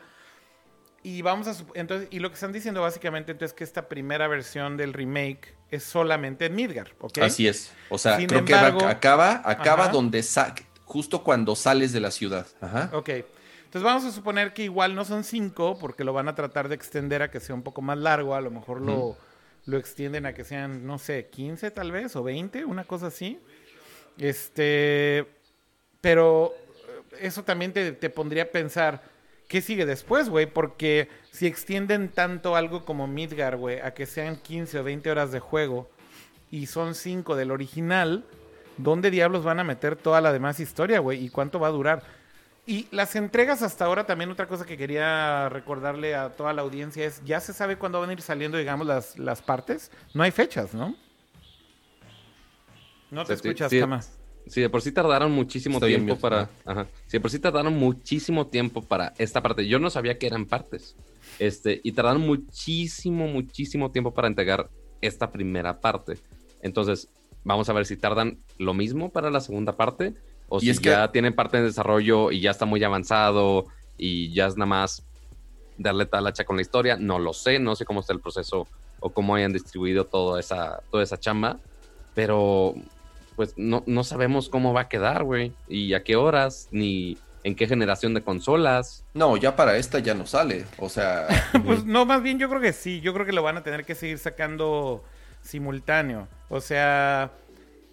Y 1.03 1.23
vamos 1.23 1.47
a 1.49 1.55
entonces 1.75 2.09
y 2.11 2.19
lo 2.19 2.29
que 2.29 2.35
están 2.35 2.53
diciendo 2.53 2.83
básicamente 2.83 3.33
entonces 3.33 3.55
que 3.57 3.65
esta 3.65 3.89
primera 3.89 4.29
versión 4.29 4.77
del 4.77 4.93
remake 4.93 5.55
es 5.71 5.83
solamente 5.83 6.47
en 6.47 6.55
Midgar, 6.55 6.93
¿ok? 7.01 7.19
Así 7.19 7.49
es. 7.49 7.73
O 7.89 7.97
sea, 7.97 8.19
Sin 8.19 8.27
creo 8.29 8.41
embargo- 8.41 8.81
que 8.81 8.85
acaba, 8.87 9.41
acaba 9.45 9.85
Ajá. 9.85 9.93
donde 9.93 10.23
sa- 10.23 10.55
justo 10.85 11.25
cuando 11.25 11.57
sales 11.57 11.93
de 11.93 12.01
la 12.01 12.11
ciudad. 12.11 12.47
Ajá. 12.61 12.91
Ok. 12.93 13.09
Entonces 13.09 13.83
vamos 13.83 14.05
a 14.05 14.11
suponer 14.11 14.53
que 14.53 14.65
igual 14.65 14.95
no 14.95 15.05
son 15.05 15.23
5 15.25 15.79
porque 15.79 16.05
lo 16.05 16.13
van 16.13 16.29
a 16.29 16.35
tratar 16.35 16.69
de 16.69 16.75
extender 16.75 17.23
a 17.23 17.31
que 17.31 17.41
sea 17.41 17.55
un 17.55 17.63
poco 17.63 17.81
más 17.81 17.97
largo, 17.97 18.35
a 18.35 18.41
lo 18.41 18.51
mejor 18.51 18.81
lo, 18.83 19.17
lo 19.67 19.79
extienden 19.79 20.27
a 20.27 20.35
que 20.35 20.45
sean, 20.45 20.85
no 20.87 20.99
sé, 20.99 21.29
15 21.31 21.71
tal 21.71 21.93
vez 21.93 22.15
o 22.17 22.23
20, 22.25 22.65
una 22.65 22.85
cosa 22.85 23.07
así. 23.07 23.39
Este, 24.19 25.27
pero 26.01 26.53
eh, 27.13 27.19
eso 27.21 27.43
también 27.45 27.73
te, 27.73 27.93
te 27.93 28.11
pondría 28.11 28.43
a 28.45 28.47
pensar, 28.47 29.03
¿qué 29.51 29.61
sigue 29.61 29.85
después, 29.85 30.29
güey? 30.29 30.47
Porque 30.47 31.09
si 31.33 31.49
extienden 31.49 32.09
tanto 32.09 32.55
algo 32.55 32.85
como 32.85 33.09
Midgar, 33.09 33.57
güey, 33.57 33.81
a 33.81 33.93
que 33.93 34.07
sean 34.07 34.37
15 34.37 34.79
o 34.79 34.85
20 34.85 35.11
horas 35.11 35.33
de 35.33 35.41
juego 35.41 35.91
y 36.53 36.67
son 36.67 36.95
5 36.95 37.35
del 37.35 37.51
original, 37.51 38.25
¿dónde 38.77 39.11
diablos 39.11 39.43
van 39.43 39.59
a 39.59 39.65
meter 39.65 39.97
toda 39.97 40.21
la 40.21 40.33
demás 40.33 40.61
historia, 40.61 41.01
güey? 41.01 41.25
¿Y 41.25 41.31
cuánto 41.31 41.59
va 41.59 41.67
a 41.67 41.73
durar? 41.73 42.05
Y 42.65 42.87
las 42.93 43.17
entregas 43.17 43.61
hasta 43.63 43.87
ahora, 43.87 44.07
también 44.07 44.31
otra 44.31 44.47
cosa 44.47 44.65
que 44.65 44.77
quería 44.77 45.49
recordarle 45.49 46.15
a 46.15 46.29
toda 46.29 46.53
la 46.53 46.63
audiencia 46.63 47.05
es, 47.05 47.21
ya 47.25 47.41
se 47.41 47.53
sabe 47.53 47.77
cuándo 47.77 47.99
van 47.99 48.11
a 48.11 48.13
ir 48.13 48.23
saliendo, 48.23 48.57
digamos, 48.57 48.87
las, 48.87 49.19
las 49.19 49.43
partes. 49.43 49.91
No 50.15 50.23
hay 50.23 50.31
fechas, 50.31 50.75
¿no? 50.75 50.95
No 53.11 53.25
te 53.25 53.35
escuchas, 53.35 53.69
sí. 53.69 53.83
Sí, 54.47 54.61
de 54.61 54.69
por 54.69 54.83
sí 54.83 54.91
tardaron 54.93 55.31
muchísimo 55.33 55.77
Estoy 55.77 55.95
tiempo 55.95 56.17
para. 56.17 56.43
ajá. 56.43 56.51
Ajá. 56.65 56.87
Sí, 57.07 57.13
de 57.19 57.21
por 57.21 57.31
sí 57.31 57.39
tardaron 57.39 57.77
muchísimo 57.79 58.47
tiempo 58.49 58.83
para 58.83 59.13
esta 59.19 59.43
parte. 59.43 59.67
Yo 59.69 59.79
no 59.79 59.91
sabía 59.91 60.19
que 60.19 60.27
eran 60.27 60.47
partes. 60.47 60.97
Este, 61.39 61.81
y 61.85 61.93
tardaron 61.93 62.23
muchísimo, 62.23 63.29
muchísimo 63.29 63.91
tiempo 63.93 64.13
para 64.13 64.29
entregar 64.29 64.69
esta 65.01 65.31
primera 65.31 65.81
parte. 65.81 66.19
Entonces, 66.63 67.09
vamos 67.45 67.69
a 67.69 67.73
ver 67.73 67.87
si 67.87 67.97
tardan 67.97 68.39
lo 68.59 68.75
mismo 68.75 69.11
para 69.11 69.31
la 69.31 69.41
segunda 69.41 69.77
parte. 69.77 70.15
O 70.49 70.59
Y 70.59 70.63
si 70.63 70.71
es 70.71 70.81
que- 70.81 70.91
ya 70.91 71.13
tienen 71.13 71.33
parte 71.35 71.59
en 71.59 71.65
desarrollo 71.65 72.33
y 72.33 72.41
ya 72.41 72.51
está 72.51 72.65
muy 72.67 72.83
avanzado 72.83 73.67
y 73.97 74.33
ya 74.35 74.47
es 74.47 74.57
nada 74.57 74.67
más 74.67 75.05
darle 75.79 76.07
tal 76.07 76.27
hacha 76.27 76.45
con 76.45 76.57
la 76.57 76.63
historia. 76.63 76.97
No 76.97 77.19
lo 77.19 77.33
sé, 77.33 77.59
no 77.61 77.77
sé 77.77 77.85
cómo 77.85 78.01
está 78.01 78.13
el 78.13 78.21
proceso 78.21 78.67
o 78.99 79.11
cómo 79.11 79.35
hayan 79.37 79.53
distribuido 79.53 80.05
toda 80.07 80.41
esa, 80.41 80.83
toda 80.91 81.03
esa 81.05 81.19
chamba. 81.19 81.59
Pero 82.15 82.75
pues 83.41 83.55
no, 83.57 83.83
no 83.87 84.05
sabemos 84.05 84.51
cómo 84.51 84.75
va 84.75 84.83
a 84.83 84.89
quedar, 84.91 85.25
güey. 85.25 85.55
Y 85.67 85.95
a 85.95 86.05
qué 86.05 86.15
horas, 86.15 86.69
ni 86.73 87.17
en 87.43 87.55
qué 87.55 87.67
generación 87.67 88.13
de 88.13 88.21
consolas. 88.21 89.03
No, 89.15 89.35
ya 89.39 89.57
para 89.57 89.79
esta 89.79 89.99
ya 89.99 90.13
no 90.13 90.27
sale. 90.27 90.67
O 90.77 90.91
sea, 90.91 91.27
Pues 91.65 91.87
no, 91.87 92.05
más 92.05 92.23
bien 92.23 92.39
yo 92.39 92.51
creo 92.51 92.61
que 92.61 92.75
sí. 92.75 93.01
Yo 93.01 93.15
creo 93.15 93.25
que 93.25 93.33
lo 93.33 93.43
van 93.43 93.57
a 93.57 93.63
tener 93.63 93.87
que 93.87 93.95
seguir 93.95 94.19
sacando 94.19 95.03
simultáneo. 95.41 96.29
O 96.51 96.61
sea, 96.61 97.33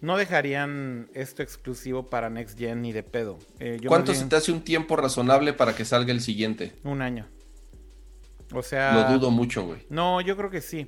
no 0.02 0.18
dejarían 0.18 1.08
esto 1.14 1.42
exclusivo 1.42 2.10
para 2.10 2.28
Next 2.28 2.58
Gen 2.58 2.82
ni 2.82 2.92
de 2.92 3.02
pedo. 3.02 3.38
Eh, 3.58 3.78
yo 3.80 3.88
¿cuánto 3.88 4.12
se 4.12 4.26
te 4.26 4.36
hace 4.36 4.52
un 4.52 4.60
tiempo 4.60 4.96
razonable 4.96 5.54
para 5.54 5.74
que 5.74 5.86
salga 5.86 6.12
el 6.12 6.20
siguiente? 6.20 6.74
Un 6.84 7.00
año. 7.00 7.26
O 8.52 8.62
sea... 8.62 8.92
Lo 8.92 9.14
dudo 9.18 9.30
mucho, 9.30 9.64
güey. 9.64 9.80
No, 9.88 10.20
yo 10.20 10.36
creo 10.36 10.50
que 10.50 10.60
sí. 10.60 10.86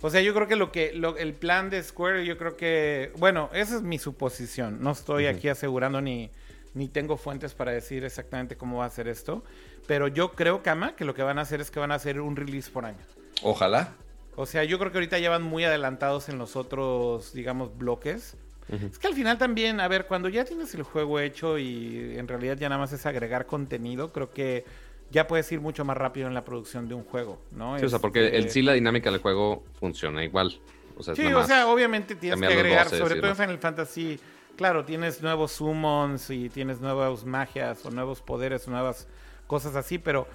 O 0.00 0.10
sea, 0.10 0.20
yo 0.20 0.32
creo 0.34 0.46
que 0.46 0.56
lo 0.56 0.70
que 0.70 0.92
lo- 0.92 1.16
el 1.16 1.34
plan 1.34 1.70
de 1.70 1.82
Square, 1.82 2.24
yo 2.24 2.38
creo 2.38 2.56
que, 2.56 3.12
bueno, 3.18 3.50
esa 3.52 3.76
es 3.76 3.82
mi 3.82 3.98
suposición. 3.98 4.80
No 4.80 4.92
estoy 4.92 5.26
aquí 5.26 5.48
asegurando 5.48 6.00
ni 6.00 6.30
ni 6.74 6.86
tengo 6.86 7.16
fuentes 7.16 7.54
para 7.54 7.72
decir 7.72 8.04
exactamente 8.04 8.56
cómo 8.56 8.78
va 8.78 8.84
a 8.84 8.90
ser 8.90 9.08
esto, 9.08 9.42
pero 9.88 10.06
yo 10.06 10.32
creo, 10.32 10.62
Kama, 10.62 10.94
que 10.94 11.04
lo 11.04 11.14
que 11.14 11.22
van 11.22 11.38
a 11.38 11.42
hacer 11.42 11.60
es 11.60 11.70
que 11.72 11.80
van 11.80 11.90
a 11.90 11.94
hacer 11.96 12.20
un 12.20 12.36
release 12.36 12.70
por 12.70 12.84
año. 12.84 12.98
Ojalá. 13.42 13.94
O 14.36 14.46
sea, 14.46 14.62
yo 14.64 14.78
creo 14.78 14.92
que 14.92 14.98
ahorita 14.98 15.18
ya 15.18 15.30
van 15.30 15.42
muy 15.42 15.64
adelantados 15.64 16.28
en 16.28 16.38
los 16.38 16.54
otros, 16.54 17.32
digamos, 17.32 17.76
bloques. 17.76 18.36
Es 18.68 18.98
que 18.98 19.06
al 19.08 19.14
final 19.14 19.38
también, 19.38 19.80
a 19.80 19.88
ver, 19.88 20.06
cuando 20.06 20.28
ya 20.28 20.44
tienes 20.44 20.72
el 20.74 20.82
juego 20.82 21.18
hecho 21.18 21.58
y 21.58 22.16
en 22.18 22.28
realidad 22.28 22.58
ya 22.58 22.68
nada 22.68 22.78
más 22.78 22.92
es 22.92 23.06
agregar 23.06 23.46
contenido, 23.46 24.12
creo 24.12 24.30
que 24.30 24.64
ya 25.10 25.26
puedes 25.26 25.50
ir 25.52 25.60
mucho 25.60 25.84
más 25.84 25.96
rápido 25.96 26.28
en 26.28 26.34
la 26.34 26.44
producción 26.44 26.88
de 26.88 26.94
un 26.94 27.04
juego, 27.04 27.40
¿no? 27.52 27.78
Sí, 27.78 27.84
o 27.84 27.88
sea, 27.88 27.98
porque 27.98 28.26
Este, 28.26 28.36
el 28.38 28.50
sí, 28.50 28.62
la 28.62 28.72
dinámica 28.74 29.10
del 29.10 29.20
juego 29.20 29.64
funciona 29.78 30.22
igual. 30.24 30.60
O 30.96 31.02
sea, 31.02 31.14
Sí, 31.14 31.26
o 31.26 31.44
sea, 31.44 31.68
obviamente 31.68 32.14
tienes 32.16 32.40
que 32.40 32.46
agregar, 32.46 32.84
voces 32.84 32.98
sobre 32.98 33.16
todo 33.20 33.30
en. 33.30 33.36
Final 33.36 33.58
Fantasy, 33.58 34.18
claro, 34.56 34.84
tienes 34.84 35.22
nuevos 35.22 35.52
summons 35.52 36.28
y 36.30 36.48
tienes 36.48 36.80
nuevas 36.80 37.24
magias 37.24 37.84
o 37.86 37.90
nuevos 37.90 38.20
poderes 38.20 38.66
o 38.66 38.70
nuevas 38.70 39.06
cosas 39.46 39.74
así, 39.76 39.98
pero 39.98 40.26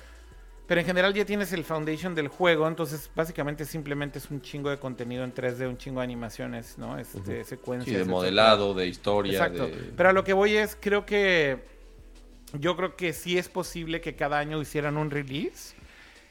pero 0.65 0.79
en 0.79 0.87
general 0.87 1.13
ya 1.13 1.25
tienes 1.25 1.51
el 1.51 1.65
foundation 1.65 2.15
del 2.15 2.29
juego, 2.29 2.65
entonces 2.69 3.11
básicamente 3.13 3.65
simplemente 3.65 4.17
es 4.19 4.31
un 4.31 4.41
chingo 4.41 4.69
de 4.69 4.79
contenido 4.79 5.25
en 5.25 5.33
3D, 5.33 5.67
un 5.67 5.77
chingo 5.77 5.99
de 5.99 6.05
animaciones, 6.05 6.77
¿no? 6.77 6.97
Este, 6.97 7.43
secuencias. 7.43 7.85
Sí, 7.85 7.91
de 7.91 7.97
etcétera. 7.99 8.15
modelado, 8.15 8.73
de 8.73 8.87
historia. 8.87 9.33
Exacto. 9.33 9.67
de- 9.67 9.91
Pero 9.95 10.09
a 10.09 10.13
lo 10.13 10.23
que 10.23 10.31
voy 10.31 10.55
es, 10.55 10.77
creo 10.79 11.05
que. 11.05 11.72
Yo 12.53 12.75
creo 12.75 12.95
que 12.95 13.13
sí 13.13 13.37
es 13.37 13.49
posible 13.49 13.99
que 13.99 14.15
cada 14.15 14.37
año 14.37 14.61
hicieran 14.61 14.97
un 14.97 15.09
release. 15.09 15.75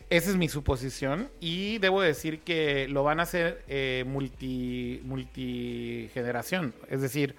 Esa 0.08 0.30
es 0.30 0.36
mi 0.36 0.48
suposición. 0.48 1.30
Y 1.40 1.78
debo 1.78 2.00
decir 2.00 2.40
que 2.40 2.86
lo 2.88 3.02
van 3.02 3.18
a 3.18 3.24
hacer 3.24 3.64
eh, 3.66 4.04
multi, 4.06 5.00
multigeneración. 5.04 6.74
Es 6.88 7.00
decir, 7.00 7.34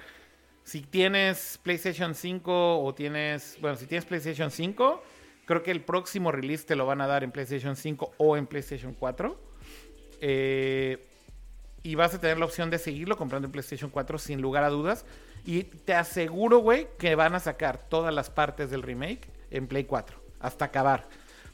si 0.64 0.82
tienes 0.82 1.60
PlayStation 1.64 2.14
5 2.16 2.84
o 2.84 2.94
tienes. 2.94 3.58
Bueno, 3.62 3.78
si 3.78 3.86
tienes 3.86 4.06
PlayStation 4.06 4.52
5, 4.52 5.04
creo 5.46 5.64
que 5.64 5.72
el 5.72 5.82
próximo 5.82 6.32
release 6.32 6.66
te 6.66 6.76
lo 6.76 6.86
van 6.86 7.02
a 7.02 7.08
dar 7.08 7.24
en 7.24 7.32
PlayStation 7.32 7.76
5 7.76 8.16
o 8.18 8.38
en 8.38 8.48
PlayStation 8.48 8.94
4. 8.94 9.40
Eh, 10.20 11.06
y 11.84 11.96
vas 11.96 12.16
a 12.16 12.20
tener 12.20 12.38
la 12.38 12.46
opción 12.46 12.70
de 12.70 12.80
seguirlo 12.80 13.18
comprando 13.18 13.46
en 13.46 13.52
PlayStation 13.52 13.90
4 13.90 14.18
sin 14.18 14.42
lugar 14.42 14.64
a 14.64 14.70
dudas. 14.70 15.06
Y 15.46 15.64
te 15.64 15.94
aseguro, 15.94 16.60
güey, 16.60 16.88
que 16.98 17.16
van 17.16 17.36
a 17.36 17.40
sacar 17.40 17.78
todas 17.90 18.14
las 18.14 18.30
partes 18.30 18.72
del 18.72 18.82
remake 18.82 19.28
en 19.52 19.68
Play 19.68 19.84
4 19.84 20.18
hasta 20.40 20.66
acabar. 20.66 21.08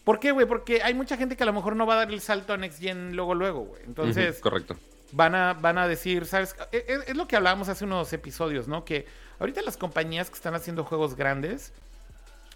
¿Por 0.03 0.19
qué, 0.19 0.32
güey? 0.32 0.45
Porque 0.45 0.82
hay 0.84 0.93
mucha 0.93 1.17
gente 1.17 1.36
que 1.36 1.43
a 1.43 1.45
lo 1.45 1.53
mejor 1.53 1.75
no 1.75 1.86
va 1.86 1.95
a 1.95 1.97
dar 1.97 2.11
el 2.11 2.21
salto 2.21 2.53
a 2.53 2.57
Next 2.57 2.80
Gen 2.80 3.15
luego, 3.15 3.36
luego, 3.36 3.61
güey. 3.61 3.82
Entonces, 3.86 4.39
correcto. 4.39 4.75
van 5.11 5.36
a, 5.36 5.53
van 5.53 5.77
a 5.77 5.88
decir, 5.88 6.25
¿sabes? 6.25 6.55
Es, 6.71 7.07
es 7.07 7.15
lo 7.15 7.27
que 7.27 7.36
hablábamos 7.36 7.69
hace 7.69 7.86
unos 7.86 8.11
episodios, 8.13 8.67
¿no? 8.67 8.86
Que 8.86 9.05
ahorita 9.39 9.61
las 9.61 9.77
compañías 9.77 10.30
que 10.30 10.36
están 10.36 10.55
haciendo 10.55 10.84
juegos 10.84 11.15
grandes, 11.15 11.73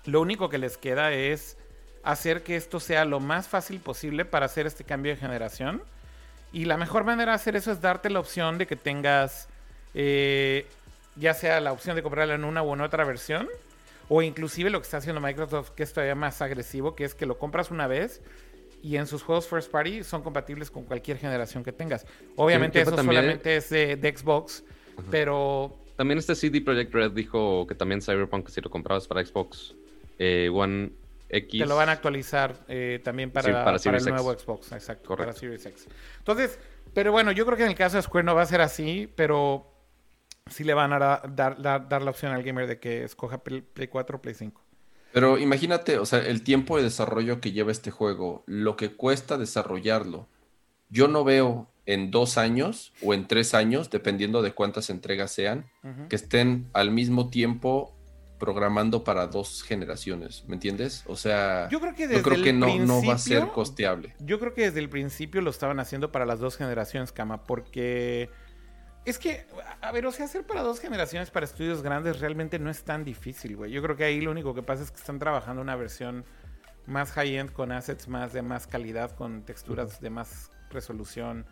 lo 0.05 0.21
único 0.21 0.49
que 0.49 0.57
les 0.57 0.77
queda 0.77 1.11
es 1.11 1.57
hacer 2.03 2.43
que 2.43 2.55
esto 2.55 2.79
sea 2.79 3.05
lo 3.05 3.19
más 3.19 3.47
fácil 3.47 3.79
posible 3.79 4.25
para 4.25 4.45
hacer 4.45 4.67
este 4.67 4.83
cambio 4.83 5.13
de 5.13 5.17
generación. 5.17 5.81
Y 6.53 6.65
la 6.65 6.77
mejor 6.77 7.03
manera 7.03 7.31
de 7.31 7.35
hacer 7.35 7.55
eso 7.55 7.71
es 7.71 7.81
darte 7.81 8.09
la 8.09 8.19
opción 8.19 8.57
de 8.57 8.67
que 8.67 8.75
tengas, 8.75 9.49
eh, 9.95 10.65
ya 11.15 11.33
sea 11.33 11.59
la 11.59 11.71
opción 11.73 11.95
de 11.95 12.03
comprarla 12.03 12.35
en 12.35 12.43
una 12.45 12.61
u 12.63 12.73
en 12.73 12.81
otra 12.81 13.03
versión, 13.03 13.49
o 14.07 14.21
inclusive 14.21 14.69
lo 14.69 14.79
que 14.79 14.83
está 14.85 14.97
haciendo 14.97 15.19
Microsoft, 15.19 15.71
que 15.71 15.83
es 15.83 15.91
todavía 15.91 16.15
más 16.15 16.41
agresivo, 16.41 16.95
que 16.95 17.03
es 17.05 17.15
que 17.15 17.25
lo 17.25 17.37
compras 17.39 17.71
una 17.71 17.87
vez 17.87 18.21
y 18.83 18.97
en 18.97 19.07
sus 19.07 19.23
juegos 19.23 19.47
first 19.47 19.71
party 19.71 20.03
son 20.03 20.21
compatibles 20.21 20.69
con 20.69 20.83
cualquier 20.83 21.17
generación 21.17 21.63
que 21.63 21.71
tengas. 21.71 22.05
Obviamente 22.35 22.81
eso 22.81 22.91
también- 22.91 23.21
solamente 23.21 23.55
es 23.55 23.69
de, 23.69 23.95
de 23.95 24.15
Xbox, 24.17 24.63
pero 25.09 25.73
También 25.95 26.17
este 26.19 26.35
CD 26.35 26.59
Projekt 26.61 26.93
Red 26.93 27.11
dijo 27.11 27.65
que 27.65 27.75
también 27.75 28.01
Cyberpunk, 28.01 28.49
si 28.49 28.61
lo 28.61 28.69
comprabas 28.69 29.07
para 29.07 29.25
Xbox 29.25 29.73
eh, 30.19 30.49
One 30.53 30.91
X. 31.33 31.59
te 31.59 31.65
lo 31.65 31.75
van 31.75 31.89
a 31.89 31.93
actualizar 31.93 32.55
eh, 32.67 33.01
también 33.03 33.31
para, 33.31 33.77
Sí, 33.77 33.89
para 33.89 33.97
el 33.97 34.05
nuevo 34.05 34.33
Xbox, 34.33 34.71
exacto, 34.71 35.07
Correcto. 35.07 35.31
para 35.31 35.39
Series 35.39 35.65
X. 35.65 35.87
Entonces, 36.19 36.59
pero 36.93 37.11
bueno, 37.11 37.31
yo 37.31 37.45
creo 37.45 37.57
que 37.57 37.63
en 37.63 37.69
el 37.69 37.75
caso 37.75 37.97
de 37.97 38.03
Square 38.03 38.25
no 38.25 38.35
va 38.35 38.43
a 38.43 38.45
ser 38.45 38.61
así, 38.61 39.11
pero 39.15 39.71
sí 40.49 40.63
le 40.63 40.73
van 40.73 40.93
a 40.93 40.99
dar, 40.99 41.35
dar, 41.35 41.87
dar 41.89 42.01
la 42.01 42.11
opción 42.11 42.31
al 42.33 42.43
gamer 42.43 42.67
de 42.67 42.79
que 42.79 43.03
escoja 43.03 43.43
Play, 43.43 43.61
Play 43.61 43.87
4 43.87 44.17
o 44.17 44.21
Play 44.21 44.35
5. 44.35 44.61
Pero 45.13 45.37
imagínate, 45.37 45.99
o 45.99 46.05
sea, 46.05 46.19
el 46.19 46.43
tiempo 46.43 46.77
de 46.77 46.83
desarrollo 46.83 47.39
que 47.39 47.51
lleva 47.51 47.71
este 47.71 47.91
juego, 47.91 48.43
lo 48.47 48.75
que 48.75 48.93
cuesta 48.95 49.37
desarrollarlo. 49.37 50.27
Yo 50.89 51.07
no 51.07 51.23
veo 51.23 51.69
en 51.85 52.11
dos 52.11 52.37
años 52.37 52.93
o 53.01 53.13
en 53.13 53.27
tres 53.27 53.53
años, 53.53 53.89
dependiendo 53.89 54.41
de 54.41 54.53
cuántas 54.53 54.89
entregas 54.89 55.31
sean, 55.31 55.69
que 56.09 56.15
estén 56.15 56.69
al 56.73 56.91
mismo 56.91 57.29
tiempo 57.29 57.92
programando 58.43 59.05
para 59.05 59.25
dos 59.27 59.63
generaciones, 59.63 60.43
¿me 60.49 60.55
entiendes? 60.55 61.05
O 61.07 61.15
sea, 61.15 61.69
Yo 61.69 61.79
creo 61.79 61.95
que 61.95 62.01
yo 62.03 62.09
desde 62.09 62.23
creo 62.23 62.35
el 62.35 62.43
que 62.43 62.51
no, 62.51 62.77
no 62.79 63.01
va 63.01 63.13
a 63.13 63.17
ser 63.17 63.47
costeable. 63.47 64.13
Yo 64.19 64.37
creo 64.37 64.53
que 64.53 64.63
desde 64.63 64.81
el 64.81 64.89
principio 64.89 65.39
lo 65.39 65.49
estaban 65.49 65.79
haciendo 65.79 66.11
para 66.11 66.25
las 66.25 66.41
dos 66.41 66.57
generaciones, 66.57 67.13
Cama, 67.13 67.45
porque 67.45 68.29
es 69.05 69.17
que, 69.17 69.45
a 69.79 69.93
ver, 69.93 70.05
o 70.05 70.11
sea, 70.11 70.25
hacer 70.25 70.45
para 70.45 70.61
dos 70.61 70.81
generaciones 70.81 71.31
para 71.31 71.45
estudios 71.45 71.83
grandes 71.83 72.19
realmente 72.19 72.59
no 72.59 72.69
es 72.69 72.83
tan 72.83 73.05
difícil, 73.05 73.55
güey. 73.55 73.71
Yo 73.71 73.81
creo 73.81 73.95
que 73.95 74.03
ahí 74.03 74.19
lo 74.19 74.31
único 74.31 74.53
que 74.53 74.61
pasa 74.61 74.83
es 74.83 74.91
que 74.91 74.97
están 74.97 75.19
trabajando 75.19 75.61
una 75.61 75.77
versión 75.77 76.25
más 76.85 77.13
high-end 77.13 77.53
con 77.53 77.71
assets 77.71 78.09
más 78.09 78.33
de 78.33 78.41
más 78.41 78.67
calidad, 78.67 79.11
con 79.11 79.43
texturas 79.43 80.01
de 80.01 80.09
más 80.09 80.51
resolución, 80.69 81.45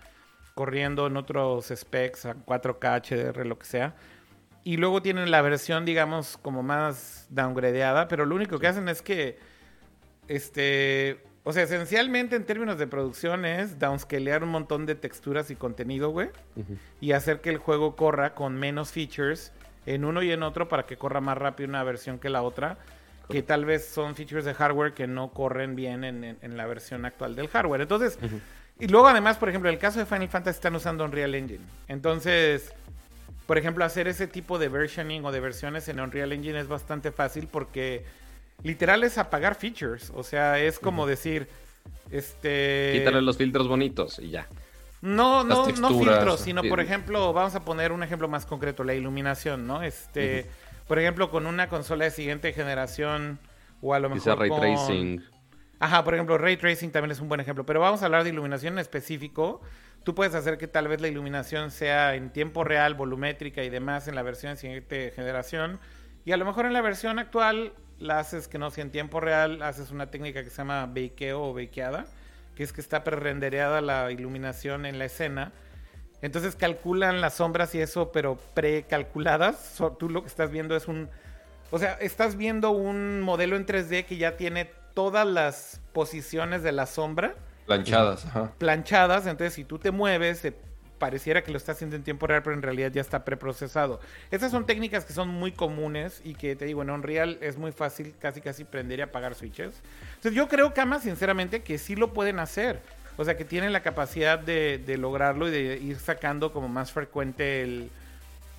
corriendo 0.56 1.08
en 1.08 1.16
otros 1.16 1.72
specs 1.74 2.26
a 2.26 2.36
4K, 2.36 3.34
HDR, 3.34 3.46
lo 3.46 3.58
que 3.58 3.66
sea. 3.66 3.96
Y 4.64 4.78
luego 4.78 5.02
tienen 5.02 5.32
la 5.32 5.42
versión, 5.42 5.86
digamos, 5.86 6.38
como 6.38 6.62
más 6.64 7.26
downgradeada, 7.30 8.08
pero 8.08 8.26
lo 8.26 8.36
único 8.36 8.60
que 8.60 8.68
hacen 8.68 8.88
es 8.90 9.02
que 9.02 9.38
este, 10.28 11.20
o 11.44 11.52
sea, 11.54 11.64
esencialmente 11.64 12.36
en 12.36 12.46
términos 12.46 12.78
de 12.78 12.88
producción 12.88 13.46
es 13.46 13.80
downscalear 13.80 14.44
un 14.44 14.50
montón 14.50 14.86
de 14.86 14.96
texturas 14.96 15.50
y 15.52 15.56
contenido, 15.56 16.10
güey, 16.10 16.30
Ujú. 16.56 16.78
y 17.00 17.12
hacer 17.14 17.42
que 17.42 17.50
el 17.50 17.58
juego 17.58 17.96
corra 17.96 18.34
con 18.36 18.56
menos 18.56 18.92
features 18.92 19.52
en 19.86 20.06
uno 20.06 20.22
y 20.22 20.32
en 20.32 20.44
otro 20.44 20.68
para 20.70 20.86
que 20.86 20.98
corra 20.98 21.22
más 21.22 21.38
rápido 21.38 21.68
una 21.70 21.84
versión 21.84 22.20
que 22.20 22.30
la 22.30 22.44
otra, 22.44 22.78
que 23.30 23.42
tal 23.42 23.66
vez 23.66 23.88
son 23.88 24.16
features 24.16 24.46
de 24.46 24.54
hardware 24.54 24.94
que 24.94 25.08
no 25.08 25.32
corren 25.32 25.76
bien 25.76 26.04
en, 26.04 26.24
en- 26.24 26.38
en 26.42 26.58
la 26.58 26.66
versión 26.68 27.06
actual 27.06 27.36
del 27.36 27.48
hardware. 27.48 27.82
Entonces, 27.82 28.20
y 28.78 28.88
luego 28.88 29.08
además, 29.08 29.38
por 29.38 29.48
ejemplo, 29.50 29.70
en 29.70 29.76
el 29.76 29.80
caso 29.82 30.00
de 30.00 30.06
Final 30.06 30.28
Fantasy 30.28 30.56
están 30.58 30.76
usando 30.76 31.06
Unreal 31.06 31.34
Engine. 31.34 31.64
Entonces, 31.88 32.74
por 33.52 33.58
ejemplo, 33.58 33.84
hacer 33.84 34.08
ese 34.08 34.28
tipo 34.28 34.60
de 34.60 34.70
versioning 34.70 35.26
o 35.26 35.32
de 35.34 35.42
versiones 35.42 35.90
en 35.90 36.00
Unreal 36.00 36.32
Engine 36.32 36.58
es 36.58 36.70
bastante 36.70 37.12
fácil 37.12 37.50
porque 37.52 38.06
literal 38.64 39.04
es 39.04 39.18
apagar 39.18 39.56
features. 39.56 40.10
O 40.16 40.24
sea, 40.24 40.58
es 40.58 40.80
como 40.80 41.06
decir, 41.06 41.50
este... 42.12 42.94
Quítale 42.94 43.22
los 43.22 43.36
filtros 43.36 43.68
bonitos 43.68 44.20
y 44.20 44.30
ya. 44.30 44.48
No, 45.02 45.44
Las 45.44 45.58
no, 45.82 45.90
no 45.90 46.00
filtros, 46.00 46.40
sino 46.40 46.64
por 46.64 46.80
ejemplo, 46.80 47.34
vamos 47.34 47.54
a 47.56 47.66
poner 47.66 47.92
un 47.92 48.04
ejemplo 48.04 48.30
más 48.30 48.46
concreto, 48.46 48.86
la 48.86 48.94
iluminación, 48.94 49.68
¿no? 49.68 49.84
Este, 49.84 50.46
por 50.88 50.98
ejemplo, 50.98 51.30
con 51.30 51.46
una 51.46 51.68
consola 51.68 52.06
de 52.06 52.12
siguiente 52.12 52.54
generación 52.54 53.38
o 53.82 53.94
a 53.94 54.00
lo 54.00 54.08
mejor 54.08 54.24
Quizá 54.24 54.36
ray 54.36 54.50
con- 54.50 54.62
tracing. 54.62 55.26
Ajá, 55.78 56.06
por 56.06 56.14
ejemplo, 56.14 56.38
ray 56.38 56.56
tracing 56.56 56.92
también 56.92 57.12
es 57.12 57.20
un 57.20 57.28
buen 57.28 57.42
ejemplo, 57.42 57.66
pero 57.66 57.82
vamos 57.82 58.02
a 58.02 58.06
hablar 58.06 58.24
de 58.24 58.30
iluminación 58.30 58.76
en 58.76 58.80
específico. 58.80 59.60
Tú 60.04 60.16
puedes 60.16 60.34
hacer 60.34 60.58
que 60.58 60.68
tal 60.68 60.88
vez 60.88 61.00
la 61.00 61.08
iluminación 61.08 61.70
sea 61.70 62.16
en 62.16 62.32
tiempo 62.32 62.64
real, 62.64 62.96
volumétrica 62.96 63.64
y 63.64 63.70
demás 63.70 64.08
en 64.08 64.16
la 64.16 64.24
versión 64.24 64.54
de 64.54 64.58
siguiente 64.58 65.12
generación. 65.16 65.80
Y 66.26 66.32
a 66.32 66.38
lo 66.38 66.46
mejor 66.46 66.66
en 66.66 66.74
la 66.74 66.82
versión 66.82 67.20
actual 67.20 67.74
la 68.00 68.20
haces 68.20 68.48
que 68.48 68.58
no 68.58 68.72
sea 68.72 68.84
en 68.84 68.92
tiempo 68.92 69.20
real, 69.20 69.62
haces 69.62 69.92
una 69.92 70.10
técnica 70.10 70.44
que 70.44 70.50
se 70.50 70.58
llama 70.58 70.88
bakeo 70.88 71.44
o 71.44 71.54
bakeada, 71.54 72.08
que 72.56 72.64
es 72.64 72.74
que 72.74 72.82
está 72.82 73.04
prerendereada 73.04 73.80
la 73.82 74.12
iluminación 74.12 74.88
en 74.88 74.98
la 74.98 75.06
escena. 75.06 75.52
Entonces 76.24 76.56
calculan 76.56 77.22
las 77.22 77.36
sombras 77.36 77.76
y 77.76 77.82
eso, 77.82 78.12
pero 78.12 78.38
precalculadas. 78.56 79.80
Tú 80.00 80.10
lo 80.10 80.22
que 80.22 80.28
estás 80.28 80.50
viendo 80.52 80.76
es 80.76 80.88
un... 80.88 81.10
O 81.70 81.78
sea, 81.78 81.94
estás 81.94 82.36
viendo 82.36 82.72
un 82.72 83.22
modelo 83.22 83.56
en 83.56 83.68
3D 83.68 84.06
que 84.06 84.18
ya 84.18 84.36
tiene 84.36 84.66
todas 84.94 85.28
las 85.28 85.80
posiciones 85.94 86.64
de 86.64 86.72
la 86.72 86.86
sombra 86.86 87.36
Planchadas, 87.66 88.26
ajá. 88.26 88.52
planchadas. 88.58 89.28
Entonces, 89.28 89.54
si 89.54 89.64
tú 89.64 89.80
te 89.80 89.92
mueves, 89.92 90.46
pareciera 91.00 91.44
que 91.44 91.52
lo 91.52 91.58
estás 91.58 91.78
haciendo 91.78 91.96
en 91.96 92.04
tiempo 92.04 92.28
real, 92.28 92.44
pero 92.44 92.56
en 92.56 92.62
realidad 92.62 92.92
ya 92.92 93.02
está 93.02 93.26
preprocesado. 93.26 94.00
Estas 94.30 94.52
son 94.52 94.66
técnicas 94.66 95.06
que 95.06 95.14
son 95.14 95.30
muy 95.30 95.52
comunes 95.52 96.22
y 96.24 96.36
que 96.36 96.56
te 96.56 96.66
digo, 96.66 96.82
en 96.82 96.90
Unreal 96.90 97.38
es 97.42 97.58
muy 97.58 97.72
fácil 97.72 98.14
casi 98.20 98.42
casi 98.42 98.64
prender 98.64 99.00
y 99.00 99.02
apagar 99.04 99.36
switches. 99.36 99.82
Entonces, 100.16 100.34
yo 100.34 100.48
creo, 100.48 100.74
Kama, 100.74 101.00
sinceramente, 101.00 101.64
que 101.64 101.78
sí 101.78 101.96
lo 101.96 102.14
pueden 102.14 102.40
hacer. 102.40 102.82
O 103.18 103.26
sea, 103.26 103.36
que 103.36 103.46
tienen 103.46 103.74
la 103.74 103.82
capacidad 103.82 104.40
de, 104.40 104.78
de 104.78 104.98
lograrlo 104.98 105.48
y 105.48 105.52
de 105.52 105.78
ir 105.78 105.98
sacando 106.00 106.54
como 106.54 106.68
más 106.68 106.92
frecuente 106.92 107.62
el, 107.62 107.92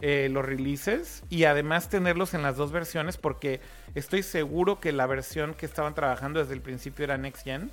eh, 0.05 0.29
los 0.33 0.45
releases 0.45 1.23
y 1.31 1.45
además 1.45 1.89
tenerlos 1.89 2.35
en 2.35 2.43
las 2.43 2.57
dos 2.57 2.73
versiones 2.73 3.17
porque 3.19 3.61
estoy 3.95 4.25
seguro 4.25 4.81
que 4.81 4.91
la 4.91 5.07
versión 5.07 5.55
que 5.55 5.65
estaban 5.65 5.95
trabajando 5.95 6.41
desde 6.41 6.55
el 6.55 6.61
principio 6.61 7.05
era 7.05 7.17
Next 7.19 7.45
Gen. 7.45 7.71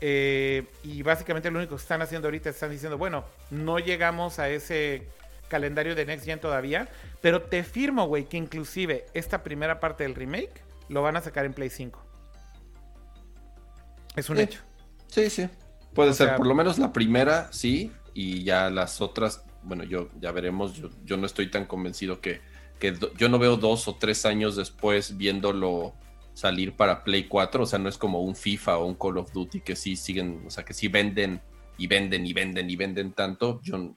Eh, 0.00 0.66
y 0.82 1.02
básicamente 1.02 1.50
lo 1.50 1.58
único 1.58 1.76
que 1.76 1.82
están 1.82 2.02
haciendo 2.02 2.28
ahorita 2.28 2.50
están 2.50 2.70
diciendo, 2.70 2.98
bueno, 2.98 3.24
no 3.50 3.78
llegamos 3.78 4.38
a 4.38 4.48
ese 4.50 5.06
calendario 5.48 5.94
de 5.94 6.04
Next 6.06 6.24
Gen 6.26 6.40
todavía, 6.40 6.88
pero 7.22 7.42
te 7.42 7.62
firmo, 7.64 8.06
güey, 8.06 8.24
que 8.24 8.36
inclusive 8.36 9.06
esta 9.14 9.42
primera 9.42 9.80
parte 9.80 10.02
del 10.04 10.14
remake 10.14 10.62
lo 10.88 11.02
van 11.02 11.16
a 11.16 11.20
sacar 11.20 11.44
en 11.44 11.52
Play 11.54 11.70
5. 11.70 12.02
Es 14.16 14.28
un 14.30 14.36
Sí. 14.36 14.42
hecho. 14.42 14.60
Sí, 15.08 15.30
sí. 15.30 15.48
Puede 15.94 16.10
O 16.10 16.14
ser, 16.14 16.28
sea- 16.28 16.36
por 16.36 16.46
lo 16.46 16.54
menos 16.54 16.78
la 16.78 16.92
primera, 16.92 17.52
sí, 17.52 17.92
y 18.14 18.42
ya 18.44 18.70
las 18.70 19.00
otras, 19.00 19.44
bueno, 19.62 19.84
yo 19.84 20.08
ya 20.20 20.32
veremos, 20.32 20.74
yo, 20.74 20.90
yo 21.04 21.16
no 21.16 21.26
estoy 21.26 21.50
tan 21.50 21.66
convencido 21.66 22.20
que, 22.20 22.40
que 22.78 22.92
do- 22.92 23.12
yo 23.14 23.28
no 23.28 23.38
veo 23.38 23.56
dos 23.56 23.86
o 23.88 23.94
tres 23.96 24.26
años 24.26 24.56
después 24.56 25.16
viéndolo 25.16 25.94
salir 26.34 26.76
para 26.76 27.04
Play 27.04 27.24
4, 27.24 27.62
o 27.62 27.66
sea, 27.66 27.78
no 27.78 27.88
es 27.88 27.96
como 27.96 28.20
un 28.20 28.36
FIFA 28.36 28.78
o 28.78 28.86
un 28.86 28.94
Call 28.94 29.18
of 29.18 29.32
Duty 29.32 29.60
que 29.60 29.76
sí 29.76 29.96
siguen, 29.96 30.42
o 30.46 30.50
sea, 30.50 30.64
que 30.64 30.74
sí 30.74 30.88
venden 30.88 31.40
y 31.78 31.86
venden 31.86 32.26
y 32.26 32.32
venden 32.32 32.68
y 32.68 32.76
venden 32.76 33.12
tanto, 33.12 33.60
yo, 33.62 33.94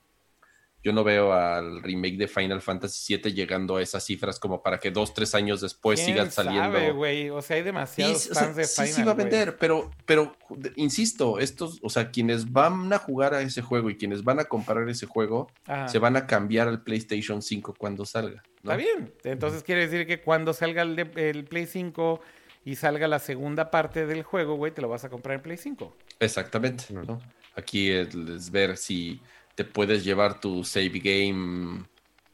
yo 0.88 0.94
no 0.94 1.04
veo 1.04 1.34
al 1.34 1.84
remake 1.84 2.16
de 2.18 2.30
Final 2.30 2.62
Fantasy 2.62 3.18
VII 3.18 3.34
llegando 3.34 3.76
a 3.76 3.82
esas 3.82 4.06
cifras 4.06 4.40
como 4.40 4.64
para 4.64 4.80
que 4.80 4.90
dos, 4.90 5.14
tres 5.14 5.36
años 5.36 5.60
después 5.60 6.00
¿Quién 6.00 6.14
sigan 6.14 6.32
saliendo. 6.32 6.62
sabe, 6.72 6.92
güey? 6.94 7.30
O 7.30 7.42
sea, 7.42 7.58
hay 7.58 7.64
demasiados 7.64 8.22
sí, 8.22 8.30
o 8.32 8.34
sea, 8.34 8.44
fans 8.46 8.56
de 8.56 8.64
sí, 8.64 8.82
Final, 8.84 8.94
sí 8.96 9.04
va 9.04 9.12
a 9.12 9.16
vender, 9.16 9.58
pero, 9.58 9.92
pero 10.06 10.38
insisto, 10.78 11.40
estos, 11.40 11.80
o 11.82 11.90
sea, 11.90 12.10
quienes 12.12 12.52
van 12.54 12.92
a 12.94 12.98
jugar 13.00 13.34
a 13.34 13.42
ese 13.42 13.62
juego 13.62 13.90
y 13.90 13.98
quienes 13.98 14.24
van 14.24 14.40
a 14.40 14.46
comprar 14.46 14.88
ese 14.90 15.06
juego, 15.06 15.52
Ajá. 15.66 15.90
se 15.90 16.00
van 16.00 16.16
a 16.16 16.26
cambiar 16.26 16.68
al 16.70 16.84
PlayStation 16.84 17.42
5 17.42 17.76
cuando 17.78 18.06
salga. 18.06 18.44
¿no? 18.64 18.72
Está 18.72 18.76
bien. 18.78 19.14
Entonces 19.26 19.64
quiere 19.64 19.88
decir 19.88 20.08
que 20.08 20.22
cuando 20.22 20.54
salga 20.54 20.84
el, 20.84 20.96
de- 20.96 21.30
el 21.30 21.44
Play 21.46 21.66
5 21.66 22.22
y 22.66 22.76
salga 22.76 23.08
la 23.08 23.20
segunda 23.20 23.72
parte 23.72 24.06
del 24.06 24.24
juego, 24.24 24.56
güey, 24.56 24.74
te 24.74 24.82
lo 24.82 24.90
vas 24.90 25.04
a 25.04 25.10
comprar 25.10 25.36
en 25.36 25.42
Play 25.42 25.58
5. 25.58 25.94
Exactamente. 26.20 26.86
¿no? 26.94 27.22
Aquí 27.56 27.90
es, 27.92 28.14
es 28.14 28.52
ver 28.52 28.78
si 28.78 29.20
te 29.58 29.66
puedes 29.66 30.04
llevar 30.06 30.40
tu 30.40 30.64
save 30.64 31.00
game 31.04 31.84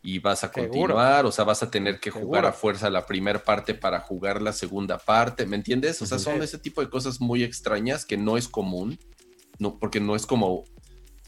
y 0.04 0.20
vas 0.20 0.44
a 0.44 0.50
Seguro. 0.52 0.70
continuar, 0.70 1.26
o 1.26 1.32
sea, 1.32 1.46
vas 1.46 1.64
a 1.64 1.72
tener 1.72 2.02
que 2.02 2.12
jugar 2.12 2.46
a 2.46 2.52
fuerza 2.52 2.90
la 2.90 3.06
primera 3.06 3.42
parte 3.42 3.74
para 3.74 4.02
jugar 4.02 4.42
la 4.42 4.52
segunda 4.52 4.98
parte, 4.98 5.46
¿me 5.46 5.56
entiendes? 5.56 6.02
O 6.02 6.06
sea, 6.06 6.20
son 6.20 6.44
ese 6.44 6.58
tipo 6.60 6.82
de 6.82 6.90
cosas 6.90 7.22
muy 7.22 7.42
extrañas 7.42 8.06
que 8.06 8.18
no 8.18 8.36
es 8.36 8.50
común, 8.50 9.00
no, 9.58 9.80
porque 9.80 10.02
no 10.02 10.18
es 10.18 10.26
como 10.26 10.66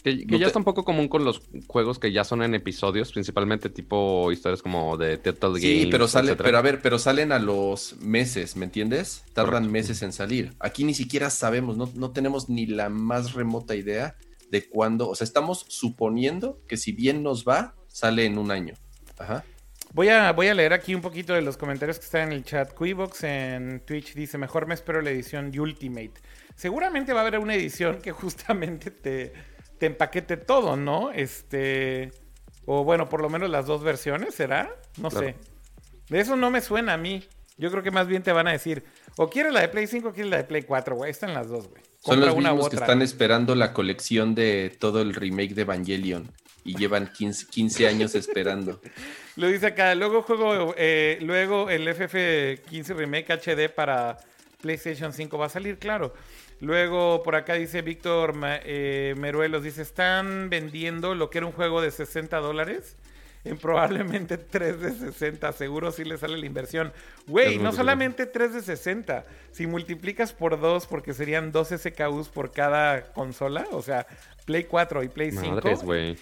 Que, 0.03 0.17
que 0.19 0.25
No 0.25 0.33
ya 0.37 0.39
te- 0.39 0.47
está 0.47 0.59
un 0.59 0.65
poco 0.65 0.83
común 0.83 1.07
con 1.07 1.23
los 1.23 1.39
juegos 1.67 1.97
que 1.97 2.11
ya 2.11 2.25
son 2.25 2.43
en 2.43 2.53
episodios, 2.53 3.13
principalmente 3.13 3.69
tipo 3.69 4.29
historias 4.33 4.61
como 4.61 4.97
de 4.97 5.17
Turtle 5.17 5.51
Games. 5.51 5.61
Sí, 5.61 5.87
pero 5.89 6.07
sale, 6.09 6.27
etcétera. 6.31 6.45
pero 6.47 6.57
a 6.57 6.61
ver, 6.61 6.81
pero 6.81 6.99
salen 6.99 7.31
a 7.31 7.39
los 7.39 7.95
meses, 8.01 8.57
¿me 8.57 8.65
entiendes? 8.65 9.23
Tardan 9.33 9.53
Correcto. 9.63 9.71
meses 9.71 10.01
en 10.03 10.11
salir. 10.11 10.53
Aquí 10.59 10.83
ni 10.83 10.93
siquiera 10.93 11.29
sabemos, 11.29 11.77
no, 11.77 11.89
no 11.95 12.11
tenemos 12.11 12.49
ni 12.49 12.65
la 12.65 12.89
más 12.89 13.31
remota 13.33 13.73
idea 13.75 14.15
de 14.51 14.67
cuándo. 14.69 15.09
O 15.09 15.15
sea, 15.15 15.25
estamos 15.25 15.65
suponiendo 15.69 16.61
que 16.67 16.77
si 16.77 16.91
bien 16.91 17.23
nos 17.23 17.45
va, 17.45 17.75
sale 17.87 18.25
en 18.25 18.37
un 18.37 18.51
año. 18.51 18.73
Ajá. 19.17 19.43
Voy 19.93 20.09
a, 20.09 20.33
voy 20.33 20.47
a 20.47 20.53
leer 20.53 20.73
aquí 20.73 20.93
un 20.93 21.01
poquito 21.01 21.33
de 21.33 21.41
los 21.41 21.55
comentarios 21.55 21.99
que 21.99 22.05
están 22.05 22.23
en 22.23 22.33
el 22.33 22.43
chat. 22.43 22.73
Quibox 22.77 23.23
en 23.23 23.79
Twitch 23.85 24.13
dice, 24.13 24.37
mejor 24.37 24.65
me 24.67 24.73
espero 24.73 25.01
la 25.01 25.09
edición 25.11 25.57
Ultimate. 25.57 26.13
Seguramente 26.55 27.13
va 27.13 27.19
a 27.21 27.27
haber 27.27 27.39
una 27.39 27.55
edición 27.55 28.01
que 28.01 28.11
justamente 28.11 28.91
te, 28.91 29.31
te 29.79 29.85
empaquete 29.85 30.37
todo, 30.37 30.75
¿no? 30.75 31.11
Este... 31.11 32.11
O 32.67 32.83
bueno, 32.83 33.07
por 33.07 33.21
lo 33.21 33.29
menos 33.29 33.49
las 33.49 33.67
dos 33.67 33.83
versiones, 33.83 34.33
¿será? 34.33 34.75
No 34.97 35.09
Claro. 35.09 35.27
sé. 35.27 35.35
De 36.09 36.19
eso 36.19 36.35
no 36.35 36.49
me 36.49 36.61
suena 36.61 36.93
a 36.93 36.97
mí. 36.97 37.23
Yo 37.57 37.69
creo 37.71 37.83
que 37.83 37.91
más 37.91 38.07
bien 38.07 38.23
te 38.23 38.31
van 38.33 38.47
a 38.47 38.51
decir, 38.51 38.83
o 39.17 39.29
quieres 39.29 39.53
la 39.53 39.61
de 39.61 39.69
Play 39.69 39.85
5 39.87 40.09
o 40.09 40.13
quieres 40.13 40.31
la 40.31 40.37
de 40.37 40.43
Play 40.45 40.63
4, 40.63 40.95
güey. 40.95 41.11
Están 41.11 41.33
las 41.33 41.47
dos, 41.47 41.69
güey. 41.69 41.81
Son 42.05 42.19
los 42.19 42.35
una 42.35 42.51
mismos 42.51 42.69
que 42.69 42.75
están 42.75 43.01
esperando 43.01 43.55
la 43.55 43.73
colección 43.73 44.35
de 44.35 44.75
todo 44.79 45.01
el 45.01 45.15
remake 45.15 45.55
de 45.55 45.63
Evangelion 45.63 46.31
y 46.63 46.75
llevan 46.75 47.11
15, 47.11 47.47
15 47.47 47.87
años 47.87 48.15
esperando. 48.15 48.79
Lo 49.35 49.47
dice 49.47 49.67
acá. 49.67 49.95
Luego 49.95 50.21
juego, 50.21 50.73
eh, 50.77 51.17
luego 51.21 51.69
el 51.69 51.87
FF15 51.87 52.95
Remake 52.95 53.33
HD 53.33 53.69
para 53.69 54.17
PlayStation 54.61 55.13
5 55.13 55.37
va 55.37 55.47
a 55.47 55.49
salir, 55.49 55.77
claro. 55.77 56.13
Luego 56.61 57.21
por 57.21 57.35
acá 57.35 57.55
dice 57.55 57.81
Víctor 57.81 58.33
eh, 58.63 59.13
Meruelos, 59.17 59.63
dice, 59.63 59.81
están 59.81 60.49
vendiendo 60.49 61.13
lo 61.13 61.29
que 61.29 61.39
era 61.39 61.47
un 61.47 61.53
juego 61.53 61.81
de 61.81 61.91
60 61.91 62.37
dólares 62.37 62.95
en 63.45 63.57
probablemente 63.57 64.37
3 64.37 64.79
de 64.81 64.91
60. 64.93 65.53
Seguro 65.53 65.91
sí 65.91 66.03
le 66.03 66.17
sale 66.17 66.37
la 66.37 66.45
inversión. 66.45 66.91
Güey, 67.27 67.57
no 67.57 67.71
solamente 67.71 68.25
3 68.25 68.53
de 68.55 68.61
60. 68.61 69.25
Si 69.51 69.67
multiplicas 69.67 70.33
por 70.33 70.59
2, 70.59 70.87
porque 70.87 71.13
serían 71.13 71.51
2 71.51 71.69
SKUs 71.77 72.29
por 72.29 72.51
cada 72.51 73.13
consola, 73.13 73.65
o 73.71 73.81
sea, 73.81 74.05
Play 74.45 74.65
4 74.65 75.03
y 75.03 75.07
Play 75.07 75.31
5. 75.31 75.47
Madres. 75.49 75.79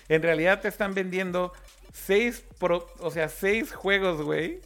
En 0.10 0.22
realidad 0.22 0.62
te 0.62 0.68
están 0.68 0.94
vendiendo 0.94 1.52
6 1.94 2.44
o 3.00 3.12
sea, 3.12 3.30
6 3.30 3.74
juegos, 3.74 4.22
güey, 4.22 4.62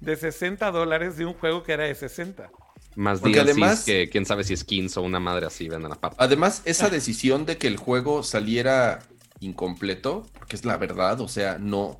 de 0.00 0.16
60 0.16 0.70
dólares 0.70 1.16
de 1.16 1.26
un 1.26 1.34
juego 1.34 1.62
que 1.62 1.72
era 1.72 1.84
de 1.84 1.94
60. 1.94 2.50
Más 2.94 3.20
Porque 3.20 3.38
DLCs 3.38 3.50
además- 3.52 3.84
que 3.84 4.08
quién 4.10 4.26
sabe 4.26 4.44
si 4.44 4.54
skins 4.56 4.96
o 4.98 5.02
una 5.02 5.18
madre 5.20 5.46
así 5.46 5.68
venden 5.68 5.92
aparte. 5.92 6.16
Además, 6.20 6.60
esa 6.66 6.90
decisión 6.90 7.46
de 7.46 7.56
que 7.56 7.66
el 7.66 7.76
juego 7.78 8.22
saliera 8.22 8.98
incompleto, 9.42 10.26
porque 10.34 10.56
es 10.56 10.64
la 10.64 10.76
verdad, 10.76 11.20
o 11.20 11.28
sea, 11.28 11.58
no. 11.58 11.98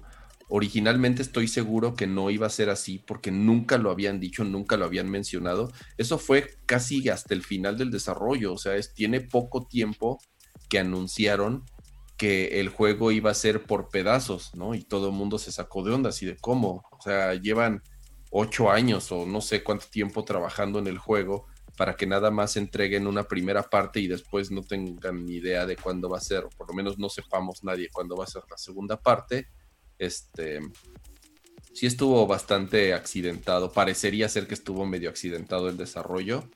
Originalmente 0.49 1.23
estoy 1.23 1.49
seguro 1.49 1.95
que 1.95 2.07
no 2.07 2.29
iba 2.29 2.47
a 2.47 2.51
ser 2.51 2.69
así 2.69 2.99
porque 2.99 3.31
nunca 3.31 3.79
lo 3.79 3.91
habían 3.91 4.21
dicho, 4.21 4.45
nunca 4.45 4.77
lo 4.77 4.85
habían 4.85 5.09
mencionado. 5.09 5.73
Eso 5.97 6.19
fue 6.19 6.51
casi 6.67 7.09
hasta 7.09 7.33
el 7.33 7.43
final 7.43 7.79
del 7.79 7.91
desarrollo, 7.91 8.53
o 8.53 8.59
sea, 8.59 8.77
es, 8.77 8.93
tiene 8.93 9.21
poco 9.21 9.67
tiempo 9.67 10.19
que 10.69 10.79
anunciaron 10.79 11.65
que 12.19 12.61
el 12.61 12.69
juego 12.69 13.11
iba 13.11 13.31
a 13.31 13.35
ser 13.35 13.65
por 13.65 13.89
pedazos, 13.89 14.55
¿no? 14.55 14.75
Y 14.75 14.85
todo 14.85 15.09
el 15.09 15.15
mundo 15.15 15.39
se 15.39 15.53
sacó 15.53 15.83
de 15.83 15.93
onda, 15.93 16.11
así 16.11 16.27
de 16.27 16.37
cómo, 16.37 16.85
o 16.93 17.01
sea, 17.03 17.35
llevan 17.35 17.83
ocho 18.31 18.71
años 18.71 19.11
o 19.13 19.27
no 19.27 19.41
sé 19.41 19.63
cuánto 19.63 19.87
tiempo 19.87 20.25
trabajando 20.25 20.79
en 20.79 20.87
el 20.87 20.99
juego 20.99 21.47
para 21.83 21.97
que 21.97 22.07
nada 22.07 22.31
más 22.31 22.57
entreguen 22.57 23.09
una 23.09 23.25
primera 23.25 23.65
parte 23.65 23.99
y 23.99 24.07
después 24.07 24.53
no 24.53 24.63
tengan 24.63 25.27
ni 25.27 25.39
idea 25.39 25.67
de 25.67 25.75
cuándo 25.75 26.09
va 26.09 26.19
a 26.19 26.21
ser, 26.21 26.45
por 26.57 26.69
lo 26.69 26.75
menos 26.75 26.97
no 26.97 27.09
sepamos 27.09 27.65
nadie 27.65 27.89
cuándo 27.93 28.17
va 28.17 28.23
a 28.23 28.29
ser 28.29 28.43
la 28.49 28.57
segunda 28.57 29.03
parte. 29.03 29.49
Este 29.99 30.61
sí 31.73 31.87
estuvo 31.87 32.25
bastante 32.25 32.95
accidentado, 32.95 33.73
parecería 33.73 34.29
ser 34.29 34.47
que 34.47 34.55
estuvo 34.55 34.87
medio 34.87 35.11
accidentado 35.11 35.69
el 35.69 35.77
desarrollo. 35.77 36.49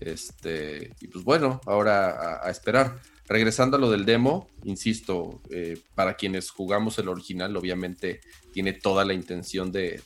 Este, 0.00 0.94
y 1.02 1.08
pues 1.08 1.22
bueno, 1.22 1.60
ahora 1.66 2.40
a, 2.42 2.50
esperar. 2.50 2.98
Regresando 3.28 3.76
a 3.76 3.80
lo 3.80 3.90
del 3.90 4.06
demo, 4.06 4.48
insisto, 4.64 5.42
eh, 5.50 5.78
para 5.94 6.14
quienes 6.14 6.48
jugamos 6.48 6.98
el 6.98 7.08
original, 7.08 7.54
obviamente 7.58 8.20
tiene 8.54 8.72
toda 8.72 9.04
la 9.04 9.12
intención 9.12 9.70
de, 9.70 10.00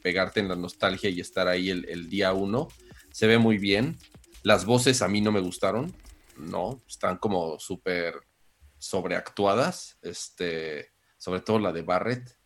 pegarte 0.00 0.38
en 0.38 0.48
la 0.48 0.54
nostalgia 0.54 1.10
y 1.10 1.18
estar 1.18 1.48
ahí 1.48 1.70
el 1.70 2.08
día 2.08 2.32
uno. 2.32 2.68
Se 3.18 3.26
ve 3.26 3.36
muy 3.36 3.58
bien. 3.58 3.96
Las 4.44 4.64
voces 4.64 5.02
a 5.02 5.08
mí 5.08 5.20
no 5.20 5.32
me 5.32 5.40
gustaron, 5.40 5.92
no, 6.36 6.80
están 6.86 7.16
como 7.16 7.58
súper 7.58 8.14
sobreactuadas, 8.78 9.98
este, 10.02 10.92
sobre 11.16 11.40
todo 11.40 11.58
la 11.58 11.72
de 11.72 11.82
Barrett, 11.82 12.38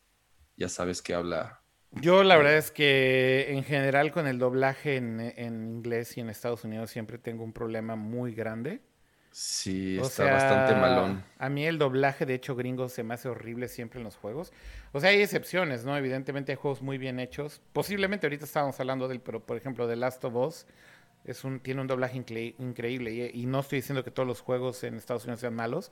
ya 0.57 0.71
sabes 0.71 1.03
que 1.03 1.13
habla 1.13 1.63
Yo 1.91 2.25
la 2.25 2.39
verdad 2.39 2.57
es 2.57 2.71
que 2.71 3.53
en 3.53 3.65
general 3.65 4.13
con 4.13 4.27
el 4.27 4.39
doblaje 4.39 4.97
en, 4.97 5.21
en 5.21 5.69
inglés 5.69 6.17
y 6.17 6.21
en 6.21 6.31
Estados 6.31 6.65
Unidos 6.65 6.91
siempre 6.91 7.19
tengo 7.19 7.45
un 7.45 7.53
problema 7.53 7.95
muy 7.95 8.33
grande. 8.33 8.81
Sí, 9.35 9.99
O 9.99 10.03
está 10.03 10.25
sea, 10.25 10.33
bastante 10.35 10.75
malón. 10.75 11.25
A 11.39 11.49
mí 11.49 11.65
el 11.67 11.79
doblaje, 11.79 12.27
de 12.27 12.35
hecho, 12.35 12.55
gringo 12.55 12.89
se 12.91 13.03
me 13.03 13.15
hace 13.15 13.29
horrible 13.31 13.69
siempre 13.69 13.99
en 13.99 14.05
los 14.05 14.17
juegos. 14.17 14.53
O 14.93 15.01
sea, 15.01 15.09
hay 15.11 15.23
excepciones, 15.23 15.85
¿no? 15.87 15.97
Evidentemente 15.97 16.53
hay 16.53 16.57
juegos 16.57 16.83
muy 16.83 16.99
bien 16.99 17.19
hechos. 17.19 17.63
Posiblemente 17.73 18.27
ahorita 18.27 18.45
estábamos 18.45 18.79
hablando 18.79 19.09
del, 19.09 19.21
pero 19.21 19.41
por 19.41 19.57
ejemplo, 19.57 19.89
The 19.89 19.97
Last 19.97 20.23
of 20.27 20.35
Us 20.35 20.67
es 21.25 21.45
un, 21.45 21.61
tiene 21.61 21.81
un 21.81 21.87
doblaje 21.87 22.19
incre- 22.19 22.55
increíble. 22.59 23.11
Y, 23.33 23.43
y 23.43 23.47
no 23.47 23.61
estoy 23.61 23.79
diciendo 23.79 24.05
que 24.05 24.11
todos 24.11 24.27
los 24.27 24.43
juegos 24.43 24.85
en 24.85 24.97
Estados 24.97 25.25
Unidos 25.25 25.41
sean 25.41 25.55
malos. 25.55 25.91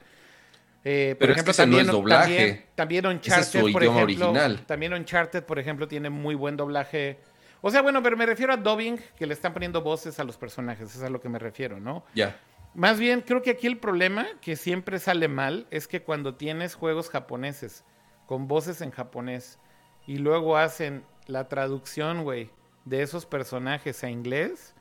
Eh, 0.84 1.14
por 1.18 1.20
Pero 1.20 1.32
es 1.32 1.36
ejemplo, 1.38 1.44
que 1.44 1.50
ese 1.52 1.62
no 1.62 1.64
también, 1.64 1.86
es 1.86 1.92
doblaje. 1.92 2.36
también, 2.74 3.02
también 3.02 3.04
es 3.06 3.10
Uncharted, 3.12 3.72
por 3.72 3.82
ejemplo, 3.84 4.02
original. 4.02 4.66
también 4.66 4.92
Uncharted, 4.94 5.44
por 5.44 5.58
ejemplo, 5.58 5.88
tiene 5.88 6.10
muy 6.10 6.34
buen 6.34 6.56
doblaje. 6.56 7.18
O 7.62 7.70
sea, 7.70 7.82
bueno, 7.82 8.02
pero 8.02 8.16
me 8.16 8.26
refiero 8.26 8.52
a 8.52 8.56
dubbing, 8.56 8.98
que 9.16 9.26
le 9.26 9.34
están 9.34 9.52
poniendo 9.52 9.82
voces 9.82 10.18
a 10.18 10.24
los 10.24 10.36
personajes, 10.36 10.94
es 10.94 11.02
a 11.02 11.10
lo 11.10 11.20
que 11.20 11.28
me 11.28 11.38
refiero, 11.38 11.78
¿no? 11.80 12.04
Ya. 12.14 12.38
Más 12.74 12.98
bien, 12.98 13.20
creo 13.22 13.42
que 13.42 13.50
aquí 13.50 13.66
el 13.66 13.78
problema 13.78 14.26
que 14.40 14.56
siempre 14.56 14.98
sale 14.98 15.28
mal 15.28 15.66
es 15.70 15.88
que 15.88 16.02
cuando 16.02 16.36
tienes 16.36 16.74
juegos 16.74 17.10
japoneses 17.10 17.84
con 18.26 18.46
voces 18.46 18.80
en 18.80 18.90
japonés 18.92 19.58
y 20.06 20.18
luego 20.18 20.56
hacen 20.56 21.04
la 21.26 21.48
traducción, 21.48 22.22
güey, 22.22 22.50
de 22.84 23.02
esos 23.02 23.26
personajes 23.26 24.04
a 24.04 24.10
inglés, 24.10 24.74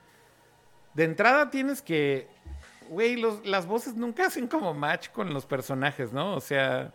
de 0.93 1.03
entrada 1.03 1.49
tienes 1.49 1.81
que, 1.81 2.27
güey, 2.89 3.21
las 3.43 3.65
voces 3.65 3.95
nunca 3.95 4.27
hacen 4.27 4.47
como 4.47 4.73
match 4.73 5.09
con 5.09 5.33
los 5.33 5.45
personajes, 5.45 6.13
¿no? 6.13 6.35
O 6.35 6.41
sea, 6.41 6.93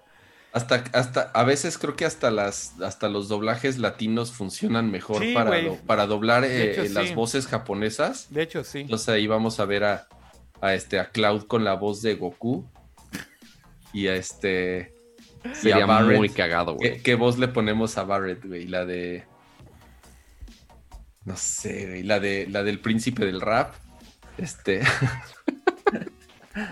Hasta, 0.52 0.84
hasta, 0.92 1.22
a 1.34 1.42
veces 1.44 1.76
creo 1.76 1.96
que 1.96 2.04
hasta 2.04 2.30
las, 2.30 2.80
hasta 2.80 3.08
los 3.08 3.28
doblajes 3.28 3.78
latinos 3.78 4.32
funcionan 4.32 4.90
mejor 4.92 5.22
Sí, 5.22 5.34
para, 5.34 5.60
do- 5.60 5.78
para 5.86 6.06
doblar 6.06 6.44
eh, 6.44 6.82
hecho, 6.82 6.92
las 6.94 7.08
sí. 7.08 7.14
voces 7.14 7.46
japonesas. 7.48 8.32
de 8.32 8.42
hecho 8.42 8.62
sí. 8.62 8.80
Entonces 8.80 9.08
ahí 9.08 9.26
vamos 9.26 9.58
a 9.60 9.64
ver 9.64 9.82
a, 9.84 10.06
a 10.64 10.74
este 10.74 10.98
a 10.98 11.10
Cloud 11.10 11.44
con 11.46 11.62
la 11.64 11.74
voz 11.74 12.00
de 12.02 12.14
Goku. 12.14 12.64
Y 13.92 14.06
a 14.08 14.16
este. 14.16 14.92
y 15.44 15.48
a 15.48 15.54
Sería 15.54 15.86
Barrett. 15.86 16.16
muy 16.18 16.28
cagado, 16.30 16.76
¿Qué, 16.78 16.88
güey. 16.90 17.02
qué 17.02 17.14
voz 17.14 17.38
le 17.38 17.48
ponemos 17.48 17.96
a 17.98 18.04
Barrett, 18.04 18.44
güey? 18.44 18.66
La 18.66 18.84
de. 18.84 19.24
No 21.24 21.36
sé, 21.36 21.86
güey. 21.86 22.02
La 22.02 22.18
de 22.20 22.46
la 22.50 22.62
del 22.62 22.80
príncipe 22.80 23.24
del 23.24 23.40
rap. 23.40 23.74
Este. 24.38 24.80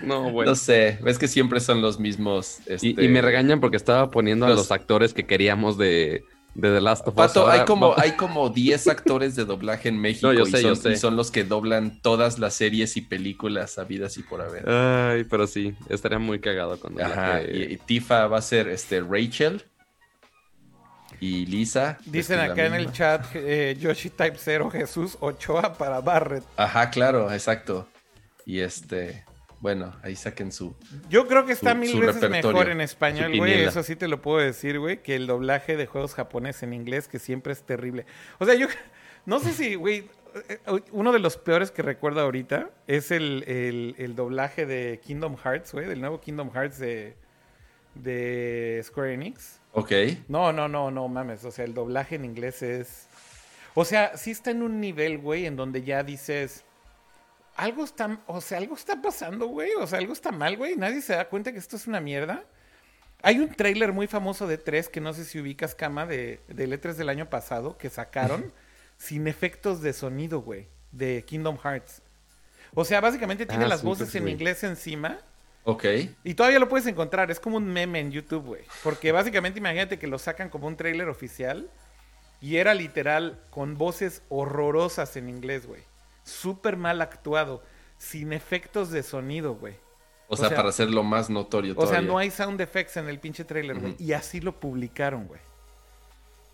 No, 0.05 0.31
güey. 0.31 0.49
No 0.49 0.55
sé. 0.55 0.99
Ves 1.03 1.19
que 1.19 1.27
siempre 1.27 1.59
son 1.59 1.83
los 1.83 1.99
mismos. 1.99 2.59
Y, 2.69 2.73
este- 2.91 3.05
y 3.05 3.09
me 3.09 3.21
regañan 3.21 3.59
porque 3.61 3.77
estaba 3.77 4.13
poniendo 4.13 4.47
a 4.47 4.51
los 4.51 4.71
actores 4.71 5.13
que 5.13 5.27
queríamos 5.27 5.77
de, 5.77 6.25
de 6.55 6.71
The 6.71 6.81
Last 6.81 7.07
of 7.09 7.15
Us. 7.15 7.15
Pato, 7.15 7.41
Ahora 7.43 7.55
hay 7.55 7.65
como, 7.65 7.89
va- 7.91 7.95
hay 7.99 8.13
como 8.13 8.51
10 8.51 8.89
actores 8.89 9.35
de 9.37 9.45
doblaje 9.45 9.89
en 9.89 9.99
México 9.99 10.27
No, 10.33 10.35
yo 10.35 10.47
y, 10.47 10.51
sé, 10.51 10.61
son, 10.63 10.71
yo 10.71 10.77
sé. 10.77 10.93
y 10.93 10.97
son 10.97 11.17
los 11.17 11.31
que 11.31 11.45
doblan 11.45 12.01
todas 12.03 12.39
las 12.39 12.55
series 12.55 12.97
y 12.97 13.01
películas 13.03 13.79
habidas 13.79 14.17
y 14.19 14.23
por 14.23 14.43
haber. 14.43 14.69
Ay, 14.69 15.25
pero 15.25 15.47
sí, 15.47 15.75
estaría 15.89 16.19
muy 16.19 16.41
cagado 16.41 16.79
cuando 16.79 17.03
Ajá, 17.05 17.43
y, 17.43 17.73
y 17.73 17.77
Tifa 17.79 18.27
va 18.27 18.39
a 18.39 18.43
ser 18.43 18.69
este, 18.69 19.01
Rachel 19.01 19.63
y 21.21 21.47
Lisa. 21.47 21.99
Dicen 22.05 22.41
este, 22.41 22.53
acá 22.53 22.67
en 22.67 22.75
el 22.75 22.91
chat 22.93 23.25
eh, 23.35 23.77
Yoshi 23.81 24.11
Type 24.11 24.37
0 24.39 24.71
Jesús 24.71 25.17
Ochoa 25.21 25.75
para 25.75 26.01
Barrett. 26.01 26.45
Ajá, 26.57 26.91
claro, 26.91 27.33
exacto. 27.33 27.87
Y 28.45 28.59
este, 28.61 29.25
bueno, 29.63 29.97
ahí 30.03 30.15
saquen 30.17 30.53
su... 30.53 30.75
Yo 31.09 31.27
creo 31.27 31.47
que 31.47 31.53
está 31.53 31.71
Su- 31.71 31.79
mil 31.79 31.99
veces 32.01 32.29
mejor 32.29 32.69
en 32.69 32.81
español, 32.83 33.35
güey. 33.39 33.63
Eso 33.65 33.83
sí 33.83 33.97
te 33.97 34.09
lo 34.09 34.21
puedo 34.21 34.39
decir, 34.39 34.79
güey, 34.79 35.03
que 35.03 35.15
el 35.17 35.27
doblaje 35.27 35.77
de 35.79 35.87
juegos 35.87 36.15
japoneses 36.15 36.65
en 36.65 36.75
inglés, 36.75 37.09
que 37.09 37.19
siempre 37.19 37.55
es 37.55 37.63
terrible. 37.63 38.05
O 38.41 38.45
sea, 38.45 38.55
yo 38.57 38.67
no 39.25 39.39
sé 39.39 39.53
si, 39.53 39.77
güey, 39.77 40.11
eh, 40.49 40.59
uno 40.91 41.13
de 41.13 41.21
los 41.21 41.37
peores 41.39 41.71
que 41.71 41.81
recuerdo 41.83 42.21
ahorita 42.21 42.71
es 42.87 43.11
el, 43.13 43.45
el- 43.47 43.95
el 43.99 44.15
doblaje 44.17 44.67
de 44.67 45.01
Kingdom 45.03 45.37
Hearts, 45.37 45.73
güey, 45.73 45.87
del 45.87 46.01
nuevo 46.01 46.21
Kingdom 46.21 46.51
Hearts 46.53 46.79
de, 46.79 47.15
de 47.95 48.81
Square 48.85 49.15
Enix. 49.15 49.61
Ok, 49.73 49.93
No, 50.29 50.53
no, 50.53 50.69
no, 50.69 50.91
no 50.91 51.09
mames. 51.09 51.45
O 51.45 51.51
sea, 51.51 51.65
el 51.65 51.73
doblaje 51.73 52.17
en 52.17 52.25
inglés 52.25 52.63
es. 52.63 53.07
O 53.75 53.85
sea, 53.87 54.17
sí 54.17 54.31
está 54.33 54.51
en 54.51 54.63
un 54.63 54.81
nivel, 54.81 55.19
güey, 55.19 55.47
en 55.47 55.57
donde 55.57 55.83
ya 55.83 56.03
dices. 56.03 56.65
Algo 57.57 57.85
está. 57.85 58.21
O 58.27 58.41
sea, 58.41 58.59
algo 58.59 58.75
está 58.75 59.01
pasando, 59.03 59.47
güey. 59.47 59.71
O 59.79 59.87
sea, 59.87 59.99
algo 59.99 60.13
está 60.13 60.33
mal, 60.33 60.57
güey. 60.57 60.77
Nadie 60.77 61.03
se 61.03 61.15
da 61.15 61.29
cuenta 61.29 61.53
que 61.53 61.59
esto 61.59 61.77
es 61.77 61.87
una 61.87 62.01
mierda. 62.01 62.45
Hay 63.23 63.39
un 63.39 63.55
tráiler 63.55 63.93
muy 63.93 64.07
famoso 64.09 64.47
de 64.47 64.59
3 64.59 64.89
que 64.89 65.01
no 65.01 65.13
sé 65.13 65.25
si 65.25 65.39
ubicas, 65.41 65.75
Cama, 65.77 66.07
de, 66.07 66.41
de 66.49 66.69
E3 66.69 66.95
del 66.95 67.09
año 67.09 67.31
pasado, 67.31 67.79
que 67.79 67.89
sacaron 67.89 68.53
sin 68.99 69.29
efectos 69.29 69.81
de 69.81 69.93
sonido, 69.93 70.41
güey, 70.41 70.67
de 70.91 71.23
Kingdom 71.25 71.57
Hearts. 71.59 72.03
O 72.75 72.85
sea, 72.85 73.01
básicamente 73.01 73.47
tiene 73.47 73.67
Ah, 73.67 73.69
las 73.69 73.83
voces 73.85 74.07
pues, 74.11 74.17
en 74.17 74.29
inglés 74.29 74.65
encima. 74.65 75.19
ok. 75.65 75.85
Y 76.25 76.35
todavía 76.35 76.59
lo 76.59 76.69
puedes 76.69 76.87
encontrar, 76.89 77.31
es 77.31 77.39
como 77.39 77.59
un 77.59 77.67
meme 77.67 78.01
en 78.01 78.11
YouTube, 78.11 78.45
güey. 78.45 78.65
Porque 78.83 79.13
básicamente 79.13 79.61
imagínate 79.61 79.99
que 80.01 80.07
lo 80.09 80.19
sacan 80.19 80.49
como 80.49 80.67
un 80.67 80.77
tráiler 80.77 81.09
oficial 81.09 81.71
y 82.41 82.57
era 82.57 82.75
literal 82.75 83.41
con 83.51 83.79
voces 83.79 84.23
horrorosas 84.31 85.17
en 85.17 85.29
inglés, 85.29 85.67
güey. 85.67 85.83
Súper 86.25 86.77
mal 86.77 87.01
actuado, 87.01 87.63
sin 87.99 88.33
efectos 88.33 88.91
de 88.91 89.03
sonido, 89.03 89.55
güey. 89.55 89.77
O 90.29 90.37
sea, 90.37 90.49
sea- 90.49 90.57
para 90.57 90.71
hacerlo 90.71 91.03
más 91.03 91.29
notorio 91.29 91.75
O 91.77 91.87
sea, 91.87 92.01
no 92.01 92.17
hay 92.19 92.31
sound 92.31 92.61
effects 92.61 92.97
en 92.97 93.09
el 93.09 93.19
pinche 93.21 93.45
trailer, 93.45 93.79
güey. 93.79 93.97
Y 93.99 94.13
así 94.13 94.41
lo 94.41 94.59
publicaron, 94.59 95.27
güey. 95.27 95.41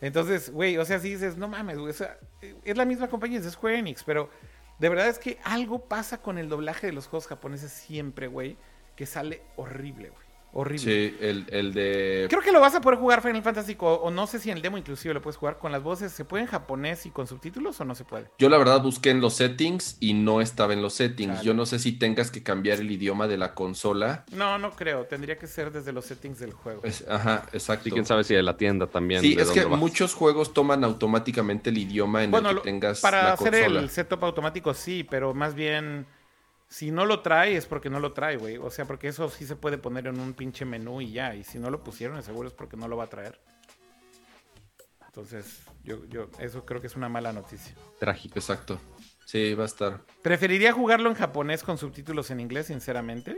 Entonces, 0.01 0.51
güey, 0.51 0.77
o 0.79 0.85
sea, 0.85 1.01
si 1.01 1.11
dices, 1.11 1.37
no 1.37 1.49
mames, 1.49 1.79
güey. 1.79 1.91
O 1.91 1.95
sea, 1.95 2.19
es 2.65 2.77
la 2.77 2.85
misma 2.85 3.09
compañía, 3.09 3.39
es 3.41 3.51
Square 3.51 3.79
Enix, 3.79 4.05
pero 4.05 4.31
de 4.79 4.89
verdad 4.89 5.09
es 5.09 5.19
que 5.19 5.39
algo 5.45 5.85
pasa 5.87 6.23
con 6.23 6.39
el 6.39 6.49
doblaje 6.49 6.87
de 6.87 6.93
los 6.93 7.07
juegos 7.09 7.27
japoneses 7.27 7.73
siempre, 7.73 8.29
güey, 8.29 8.57
que 8.97 9.07
sale 9.07 9.43
horrible, 9.57 10.11
güey. 10.11 10.28
Horrible. 10.53 10.79
Sí, 10.79 11.17
el, 11.21 11.45
el 11.51 11.75
de... 11.75 12.27
Creo 12.31 12.41
que 12.41 12.53
lo 12.53 12.61
vas 12.61 12.75
a 12.75 12.81
poder 12.81 12.99
jugar 12.99 13.21
Final 13.23 13.43
Fantasy, 13.43 13.77
o 13.79 14.11
no 14.11 14.27
sé 14.27 14.39
si 14.39 14.51
en 14.51 14.57
el 14.57 14.63
demo 14.63 14.79
inclusive 14.79 15.13
lo 15.13 15.21
puedes 15.21 15.37
jugar 15.37 15.59
con 15.59 15.73
las 15.73 15.83
voces. 15.83 16.11
¿Se 16.13 16.25
puede 16.25 16.45
en 16.45 16.49
japonés 16.49 17.05
y 17.07 17.11
con 17.11 17.27
subtítulos 17.27 17.79
o 17.81 17.85
no 17.85 17.95
se 17.95 18.05
puede? 18.05 18.31
Yo 18.39 18.49
la 18.49 18.57
verdad 18.59 18.83
busqué 18.83 19.11
en 19.11 19.21
los 19.21 19.35
settings 19.35 19.99
y 20.01 20.15
no 20.15 20.41
estaba 20.41 20.73
en 20.73 20.81
los 20.83 20.95
settings. 20.95 21.43
Yo 21.43 21.53
no 21.55 21.67
sé 21.67 21.79
si 21.79 21.93
tengas 21.93 22.31
que 22.31 22.43
cambiar 22.43 22.81
el 22.81 22.91
idioma 22.91 23.29
de 23.29 23.37
la 23.37 23.55
consola. 23.55 24.25
No, 24.33 24.59
no 24.59 24.71
creo. 24.73 25.05
Tendría 25.05 25.39
que 25.39 25.47
ser 25.47 25.71
desde 25.71 25.93
los 25.93 26.07
settings 26.07 26.39
del 26.39 26.53
juego. 26.53 26.81
Es- 26.83 27.05
ajá, 27.09 27.45
exacto. 27.53 27.85
Sí, 27.85 27.91
quién 27.91 28.07
sabe 28.07 28.25
si 28.25 28.35
de 28.35 28.43
la 28.43 28.57
tienda 28.57 28.87
también. 28.87 29.21
Sí, 29.21 29.37
es 29.39 29.51
que 29.51 29.67
muchos 29.67 30.15
juegos 30.15 30.55
toman 30.55 30.83
automáticamente 30.83 31.71
el 31.71 31.79
idioma 31.79 32.25
en 32.25 32.31
Bueno, 32.31 32.49
el 32.51 32.57
lo- 32.57 32.63
que 32.63 32.71
tengas 32.71 33.01
para 33.01 33.23
la 33.23 33.33
hacer 33.35 33.53
consola. 33.53 33.81
el 33.81 33.91
setup 33.91 34.25
automático 34.25 34.73
sí, 34.75 35.05
pero 35.09 35.35
más 35.35 35.55
bien 35.55 36.07
si 36.69 36.91
no 36.91 37.07
lo 37.07 37.21
trae 37.21 37.57
es 37.57 37.67
porque 37.67 37.91
no 37.91 37.99
lo 38.01 38.13
trae, 38.13 38.37
güey. 38.37 38.59
O 38.59 38.71
sea, 38.71 38.85
porque 38.85 39.09
eso 39.09 39.29
sí 39.31 39.47
se 39.47 39.57
puede 39.57 39.79
poner 39.79 40.07
en 40.07 40.21
un 40.21 40.35
pinche 40.35 40.65
menú 40.65 41.01
y 41.01 41.13
ya. 41.13 41.35
Y 41.35 41.45
si 41.45 41.59
no 41.59 41.71
lo 41.71 41.83
pusieron, 41.83 42.23
seguro 42.23 42.49
es 42.49 42.55
porque 42.55 42.77
no 42.77 42.89
lo 42.89 42.97
va 42.97 43.05
a 43.05 43.09
traer. 43.09 43.41
Entonces, 45.07 45.61
yo, 45.83 46.05
yo, 46.07 46.29
eso 46.39 46.65
creo 46.65 46.81
que 46.81 46.87
es 46.87 46.97
una 46.97 47.09
mala 47.09 47.33
noticia. 47.33 47.75
Trágico. 47.99 48.39
Exacto. 48.39 48.79
Sí, 49.25 49.55
va 49.55 49.65
a 49.65 49.67
estar. 49.67 50.03
Preferiría 50.23 50.73
jugarlo 50.73 51.11
en 51.11 51.17
japonés 51.17 51.63
con 51.63 51.77
subtítulos 51.79 52.31
en 52.31 52.41
inglés, 52.41 52.67
sinceramente, 52.67 53.37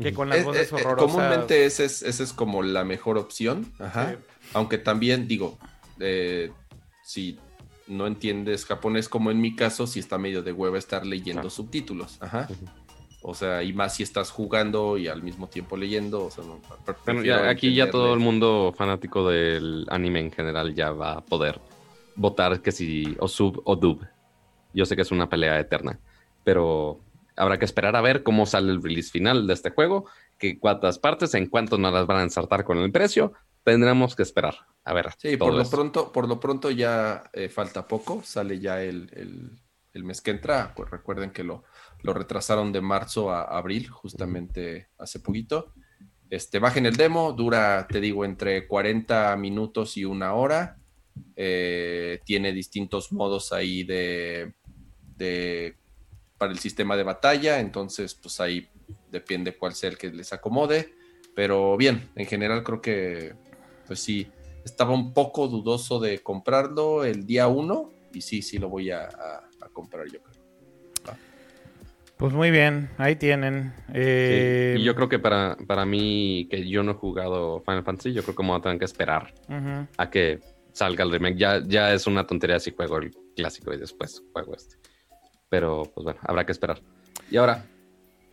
que 0.00 0.12
con 0.12 0.28
las 0.28 0.38
Eh, 0.38 0.44
voces 0.44 0.72
eh, 0.72 0.76
eh, 0.76 0.82
horrorosas. 0.84 1.12
comúnmente 1.12 1.64
esa 1.64 1.84
es, 1.84 2.02
esa 2.02 2.22
es 2.22 2.32
como 2.32 2.62
la 2.62 2.84
mejor 2.84 3.16
opción. 3.18 3.72
Ajá. 3.78 4.10
Sí. 4.10 4.16
Aunque 4.54 4.78
también 4.78 5.26
digo, 5.26 5.58
eh, 6.00 6.52
si 7.02 7.38
no 7.90 8.06
entiendes 8.06 8.64
japonés, 8.64 9.08
como 9.08 9.30
en 9.30 9.40
mi 9.40 9.54
caso, 9.54 9.86
si 9.86 10.00
está 10.00 10.16
medio 10.16 10.42
de 10.42 10.52
hueva 10.52 10.78
estar 10.78 11.04
leyendo 11.04 11.50
subtítulos. 11.50 12.16
Ajá. 12.20 12.48
O 13.22 13.34
sea, 13.34 13.62
y 13.62 13.72
más 13.72 13.96
si 13.96 14.02
estás 14.02 14.30
jugando 14.30 14.96
y 14.96 15.08
al 15.08 15.22
mismo 15.22 15.48
tiempo 15.48 15.76
leyendo. 15.76 16.24
O 16.24 16.30
sea, 16.30 16.44
no, 16.44 16.60
Bueno, 17.04 17.22
ya, 17.22 17.50
aquí 17.50 17.74
ya 17.74 17.90
todo 17.90 18.14
el 18.14 18.20
mundo 18.20 18.72
fanático 18.76 19.28
del 19.28 19.86
anime 19.90 20.20
en 20.20 20.32
general 20.32 20.74
ya 20.74 20.92
va 20.92 21.14
a 21.14 21.20
poder 21.20 21.60
votar 22.14 22.62
que 22.62 22.72
si 22.72 23.16
o 23.18 23.28
sub 23.28 23.60
o 23.64 23.76
dub. 23.76 24.06
Yo 24.72 24.86
sé 24.86 24.96
que 24.96 25.02
es 25.02 25.10
una 25.10 25.28
pelea 25.28 25.58
eterna, 25.58 25.98
pero 26.44 27.00
habrá 27.36 27.58
que 27.58 27.64
esperar 27.64 27.96
a 27.96 28.00
ver 28.00 28.22
cómo 28.22 28.46
sale 28.46 28.70
el 28.70 28.82
release 28.82 29.10
final 29.10 29.46
de 29.46 29.54
este 29.54 29.70
juego, 29.70 30.06
que 30.38 30.58
cuántas 30.58 30.98
partes, 30.98 31.34
en 31.34 31.46
cuánto 31.46 31.76
nos 31.76 31.92
las 31.92 32.06
van 32.06 32.18
a 32.18 32.22
ensartar 32.22 32.64
con 32.64 32.78
el 32.78 32.92
precio. 32.92 33.32
Tendremos 33.64 34.16
que 34.16 34.22
esperar. 34.22 34.54
A 34.84 34.92
ver. 34.94 35.10
Sí, 35.18 35.36
por 35.36 35.52
lo 35.54 35.62
eso. 35.62 35.70
pronto, 35.70 36.12
por 36.12 36.26
lo 36.28 36.40
pronto 36.40 36.70
ya 36.70 37.24
eh, 37.32 37.48
falta 37.48 37.86
poco, 37.86 38.22
sale 38.24 38.58
ya 38.58 38.82
el, 38.82 39.10
el- 39.14 39.60
el 39.92 40.04
mes 40.04 40.20
que 40.20 40.30
entra. 40.30 40.72
Pues 40.74 40.88
recuerden 40.90 41.30
que 41.32 41.42
lo, 41.44 41.64
lo 42.02 42.14
retrasaron 42.14 42.72
de 42.72 42.80
marzo 42.80 43.30
a 43.30 43.42
abril, 43.42 43.88
justamente 43.88 44.88
hace 44.98 45.18
poquito. 45.20 45.74
Este, 46.30 46.60
bajen 46.60 46.86
el 46.86 46.96
demo, 46.96 47.32
dura, 47.32 47.86
te 47.88 48.00
digo, 48.00 48.24
entre 48.24 48.66
40 48.68 49.36
minutos 49.36 49.96
y 49.96 50.04
una 50.04 50.34
hora. 50.34 50.76
Eh, 51.36 52.20
tiene 52.24 52.52
distintos 52.52 53.12
modos 53.12 53.52
ahí 53.52 53.82
de, 53.82 54.54
de 55.16 55.76
para 56.38 56.52
el 56.52 56.58
sistema 56.60 56.96
de 56.96 57.02
batalla, 57.02 57.58
entonces 57.60 58.14
pues 58.14 58.40
ahí 58.40 58.68
depende 59.10 59.56
cuál 59.56 59.74
sea 59.74 59.90
el 59.90 59.98
que 59.98 60.10
les 60.10 60.32
acomode. 60.32 60.94
Pero 61.34 61.76
bien, 61.76 62.10
en 62.14 62.26
general 62.26 62.62
creo 62.62 62.80
que 62.80 63.34
pues 63.90 63.98
sí, 64.04 64.30
estaba 64.64 64.94
un 64.94 65.12
poco 65.12 65.48
dudoso 65.48 65.98
de 65.98 66.20
comprarlo 66.20 67.02
el 67.04 67.26
día 67.26 67.48
uno 67.48 67.90
y 68.14 68.20
sí, 68.20 68.40
sí 68.40 68.56
lo 68.56 68.68
voy 68.68 68.88
a, 68.92 69.02
a- 69.06 69.50
a 69.62 69.68
comprar 69.72 70.06
yo 70.06 70.20
creo. 70.22 71.16
Pues 72.16 72.32
muy 72.32 72.52
bien, 72.52 72.88
ahí 72.98 73.16
tienen. 73.16 73.72
Eh, 73.92 74.68
Sí, 74.74 74.80
Y 74.80 74.84
yo 74.84 74.94
creo 74.94 75.08
que 75.08 75.18
para, 75.18 75.56
para 75.66 75.84
mí, 75.84 76.46
que 76.48 76.68
yo 76.68 76.84
no 76.84 76.92
he 76.92 76.94
jugado 76.94 77.62
Final 77.66 77.82
Fantasy, 77.82 78.12
yo 78.12 78.22
creo 78.22 78.36
que 78.36 78.42
me 78.44 78.50
voy 78.50 78.58
a 78.60 78.62
tener 78.62 78.78
que 78.78 78.84
esperar 78.84 79.34
a 79.96 80.08
que 80.08 80.38
salga 80.72 81.02
el 81.02 81.10
remake. 81.10 81.36
Ya, 81.36 81.60
ya 81.66 81.92
es 81.92 82.06
una 82.06 82.24
tontería 82.28 82.60
si 82.60 82.70
juego 82.70 82.98
el 82.98 83.10
clásico 83.34 83.72
y 83.74 83.78
después 83.78 84.22
juego 84.32 84.54
este. 84.54 84.76
Pero, 85.48 85.82
pues 85.92 86.04
bueno, 86.04 86.20
habrá 86.22 86.46
que 86.46 86.52
esperar. 86.52 86.80
Y 87.28 87.38
ahora, 87.38 87.64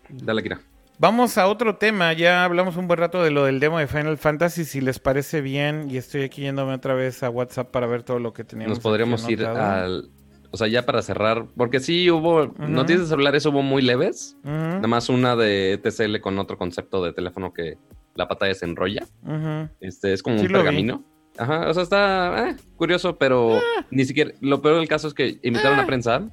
dale, 0.09 0.43
Kira. 0.43 0.59
Vamos 0.99 1.37
a 1.37 1.47
otro 1.47 1.75
tema. 1.75 2.13
Ya 2.13 2.43
hablamos 2.43 2.75
un 2.75 2.87
buen 2.87 2.97
rato 2.99 3.21
de 3.23 3.29
lo 3.29 3.45
del 3.45 3.59
demo 3.59 3.77
de 3.77 3.87
Final 3.87 4.17
Fantasy. 4.17 4.65
Si 4.65 4.81
les 4.81 4.97
parece 4.99 5.41
bien, 5.41 5.89
y 5.91 5.97
estoy 5.97 6.23
aquí 6.23 6.41
yéndome 6.41 6.73
otra 6.73 6.95
vez 6.95 7.21
a 7.21 7.29
WhatsApp 7.29 7.69
para 7.69 7.85
ver 7.85 8.01
todo 8.03 8.17
lo 8.19 8.33
que 8.33 8.43
teníamos. 8.43 8.77
Nos 8.77 8.83
podríamos 8.83 9.27
ir 9.29 9.45
al. 9.45 10.09
O 10.49 10.57
sea, 10.57 10.67
ya 10.67 10.85
para 10.85 11.01
cerrar, 11.03 11.45
porque 11.55 11.79
sí 11.79 12.09
hubo. 12.09 12.47
Noticias 12.57 13.01
de 13.01 13.07
celulares 13.07 13.45
hubo 13.45 13.61
muy 13.61 13.83
leves. 13.83 14.37
Ujú, 14.43 14.49
Nada 14.53 14.87
más 14.87 15.09
una 15.09 15.35
de 15.35 15.79
TCL 15.83 16.19
con 16.19 16.39
otro 16.39 16.57
concepto 16.57 17.03
de 17.03 17.13
teléfono 17.13 17.53
que 17.53 17.77
la 18.15 18.27
pantalla 18.27 18.55
se 18.55 18.65
enrolla. 18.65 19.05
ujú. 19.23 19.69
Este 19.81 20.13
es 20.13 20.23
como 20.23 20.37
Sí 20.37 20.43
un 20.43 20.47
vi. 20.47 20.53
pergamino. 20.53 21.03
Ajá, 21.37 21.69
o 21.69 21.73
sea, 21.75 21.83
está 21.83 22.49
eh, 22.49 22.55
curioso, 22.75 23.17
pero 23.19 23.59
ni 23.91 24.03
siquiera. 24.05 24.31
Lo 24.41 24.63
peor 24.63 24.77
del 24.79 24.87
caso 24.87 25.07
es 25.07 25.13
que 25.13 25.37
invitaron 25.43 25.77
a 25.79 25.85
prensa, 25.85 26.27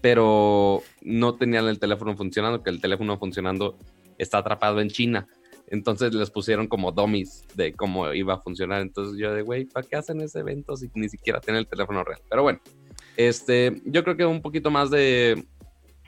pero 0.00 0.80
no 1.02 1.34
tenían 1.34 1.66
el 1.66 1.78
teléfono 1.78 2.16
funcionando, 2.16 2.62
que 2.62 2.70
el 2.70 2.80
teléfono 2.80 3.18
funcionando 3.18 3.76
está 4.18 4.38
atrapado 4.38 4.80
en 4.80 4.88
China. 4.88 5.26
Entonces 5.70 6.14
les 6.14 6.30
pusieron 6.30 6.66
como 6.66 6.92
dummies 6.92 7.44
de 7.54 7.72
cómo 7.72 8.12
iba 8.12 8.34
a 8.34 8.40
funcionar. 8.40 8.82
Entonces 8.82 9.18
yo 9.18 9.32
de, 9.32 9.42
güey, 9.42 9.64
¿para 9.64 9.86
qué 9.86 9.96
hacen 9.96 10.20
ese 10.20 10.40
evento 10.40 10.76
si 10.76 10.90
ni 10.94 11.08
siquiera 11.08 11.40
tienen 11.40 11.60
el 11.60 11.66
teléfono 11.66 12.02
real? 12.04 12.20
Pero 12.28 12.42
bueno, 12.42 12.60
este, 13.16 13.80
yo 13.84 14.02
creo 14.02 14.16
que 14.16 14.24
un 14.24 14.42
poquito 14.42 14.70
más 14.70 14.90
de. 14.90 15.44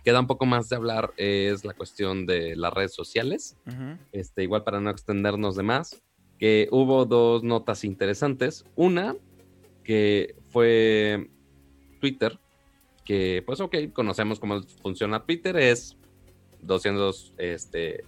Queda 0.03 0.21
un 0.21 0.27
poco 0.27 0.47
más 0.47 0.71
de 0.71 0.77
hablar 0.77 1.13
es 1.19 1.63
la 1.63 1.75
cuestión 1.75 2.25
de 2.25 2.57
las 2.57 2.73
redes 2.73 2.95
sociales 2.95 3.59
Ujú. 3.67 3.99
este, 4.13 4.43
igual 4.43 4.65
para 4.65 4.81
no 4.81 4.89
extendernos 4.89 5.57
de 5.57 5.63
más, 5.63 6.03
que 6.39 6.69
hubo 6.71 7.05
dos 7.05 7.43
notas 7.43 7.85
interesantes. 7.85 8.65
Una, 8.77 9.15
que 9.85 10.37
fue 10.49 11.29
Twitter, 12.01 12.39
que 13.05 13.43
pues 13.45 13.61
ok, 13.61 13.77
conocemos 13.93 14.41
cómo 14.41 14.63
funciona 14.83 15.27
Twitter, 15.27 15.59
es 15.59 15.99
200, 16.63 17.35
este, 17.39 18.05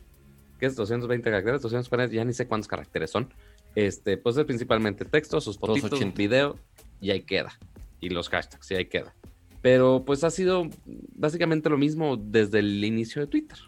¿qué 0.58 0.66
es? 0.66 0.76
220 0.76 1.30
caracteres, 1.30 1.62
240, 1.62 2.14
ya 2.14 2.24
ni 2.24 2.32
sé 2.32 2.46
cuántos 2.46 2.68
caracteres 2.68 3.10
son. 3.10 3.32
Este, 3.74 4.16
pues 4.16 4.36
es 4.36 4.44
principalmente 4.44 5.04
texto, 5.04 5.40
sus 5.40 5.58
fotitos, 5.58 5.90
280. 5.90 6.16
video, 6.16 6.58
y 7.00 7.10
ahí 7.10 7.22
queda. 7.22 7.58
Y 8.00 8.10
los 8.10 8.28
hashtags, 8.28 8.70
y 8.70 8.74
ahí 8.74 8.86
queda. 8.86 9.14
Pero 9.62 10.04
pues 10.04 10.24
ha 10.24 10.30
sido 10.30 10.68
básicamente 11.14 11.70
lo 11.70 11.78
mismo 11.78 12.16
desde 12.16 12.58
el 12.58 12.84
inicio 12.84 13.22
de 13.22 13.28
Twitter. 13.28 13.58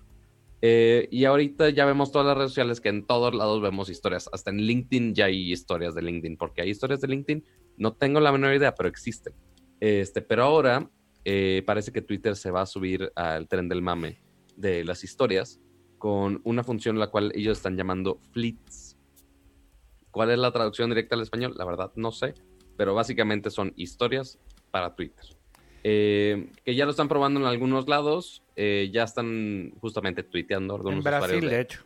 Eh, 0.61 1.09
y 1.11 1.25
ahorita 1.27 1.71
ya 1.71 1.85
vemos 1.85 2.11
todas 2.11 2.27
las 2.27 2.37
redes 2.37 2.51
sociales 2.51 2.81
que 2.81 2.89
en 2.89 3.07
todos 3.07 3.35
lados 3.35 3.63
vemos 3.63 3.89
historias. 3.89 4.29
Hasta 4.33 4.51
en 4.51 4.59
LinkedIn 4.59 5.15
ya 5.15 5.27
hay 5.27 5.53
historias 5.53 5.95
de 5.95 6.03
LinkedIn, 6.03 6.37
porque 6.37 6.63
hay 6.63 6.71
historias 6.71 7.01
de 7.01 7.09
LinkedIn. 7.09 7.45
No 7.77 7.93
tengo 7.93 8.19
la 8.19 8.33
menor 8.33 8.55
idea, 8.55 8.75
pero 8.75 8.89
existen. 8.89 9.35
Este, 9.79 10.23
pero 10.23 10.45
ahora 10.45 10.91
eh, 11.25 11.63
parece 11.67 11.93
que 11.93 12.03
Twitter 12.03 12.35
se 12.35 12.51
va 12.51 12.63
a 12.63 12.67
subir 12.67 13.13
al 13.15 13.47
tren 13.47 13.69
del 13.69 13.83
mame 13.83 14.24
de 14.57 14.85
las 14.85 15.05
historias 15.05 15.61
con 15.99 16.41
una 16.45 16.63
función 16.63 16.99
la 16.99 17.07
cual 17.07 17.33
ellos 17.35 17.59
están 17.59 17.77
llamando 17.77 18.21
fleets. 18.33 18.97
¿Cuál 20.11 20.31
es 20.31 20.39
la 20.39 20.53
traducción 20.53 20.91
directa 20.91 21.17
al 21.17 21.23
español? 21.23 21.55
La 21.57 21.65
verdad 21.65 21.93
no 21.97 22.13
sé, 22.13 22.35
pero 22.77 22.95
básicamente 22.95 23.51
son 23.51 23.73
historias 23.77 24.39
para 24.71 24.95
Twitter. 24.95 25.25
Eh, 25.83 26.51
que 26.65 26.75
ya 26.75 26.85
lo 26.85 26.93
están 26.93 27.09
probando 27.09 27.41
en 27.41 27.47
algunos 27.47 27.89
lados, 27.89 28.43
eh, 28.57 28.91
ya 28.93 29.05
están 29.05 29.73
justamente 29.81 30.23
tuiteando 30.23 30.81
En 30.91 31.03
Brasil, 31.03 31.49
de 31.49 31.61
hecho. 31.61 31.85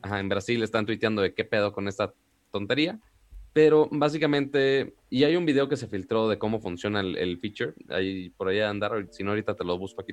Ajá, 0.00 0.20
en 0.20 0.28
Brasil 0.28 0.62
están 0.62 0.86
tuiteando 0.86 1.22
de 1.22 1.34
qué 1.34 1.44
pedo 1.44 1.72
con 1.72 1.88
esta 1.88 2.14
tontería. 2.50 3.00
Pero 3.52 3.88
básicamente, 3.92 4.94
y 5.10 5.24
hay 5.24 5.36
un 5.36 5.44
video 5.44 5.68
que 5.68 5.76
se 5.76 5.86
filtró 5.86 6.28
de 6.28 6.38
cómo 6.38 6.60
funciona 6.60 7.00
el, 7.00 7.16
el 7.18 7.38
feature, 7.38 7.74
ahí 7.90 8.30
por 8.30 8.48
ahí 8.48 8.60
a 8.60 8.70
andar, 8.70 9.06
si 9.10 9.22
no 9.22 9.30
ahorita 9.30 9.54
te 9.54 9.64
lo 9.64 9.76
busco 9.76 10.00
aquí. 10.00 10.12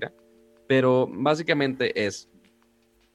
Pero 0.70 1.10
básicamente 1.12 2.06
es 2.06 2.30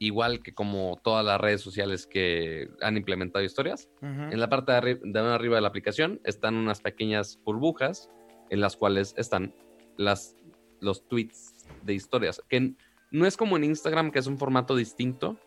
igual 0.01 0.43
que 0.43 0.52
como 0.52 0.98
todas 1.05 1.24
las 1.24 1.40
redes 1.40 1.60
sociales 1.60 2.05
que 2.09 2.68
han 2.82 2.97
implementado 2.97 3.44
historias. 3.44 3.89
En 4.02 4.40
la 4.40 4.48
parte 4.48 4.72
de, 4.72 4.78
arri- 4.78 5.01
de 5.01 5.20
arriba 5.20 5.55
de 5.55 5.60
la 5.62 5.68
aplicación 5.68 6.20
están 6.24 6.56
unas 6.56 6.81
pequeñas 6.81 7.39
burbujas 7.44 8.10
en 8.51 8.60
las 8.60 8.76
cuales 8.76 9.14
están 9.16 9.55
las, 9.97 10.36
los 10.81 11.06
tweets 11.06 11.68
de 11.85 11.94
historias, 11.94 12.43
que 12.48 12.74
no 13.12 13.24
es 13.24 13.36
como 13.36 13.56
en 13.56 13.62
Instagram, 13.62 14.10
que 14.10 14.18
es 14.18 14.26
un 14.26 14.36
formato 14.36 14.74
distinto, 14.74 15.39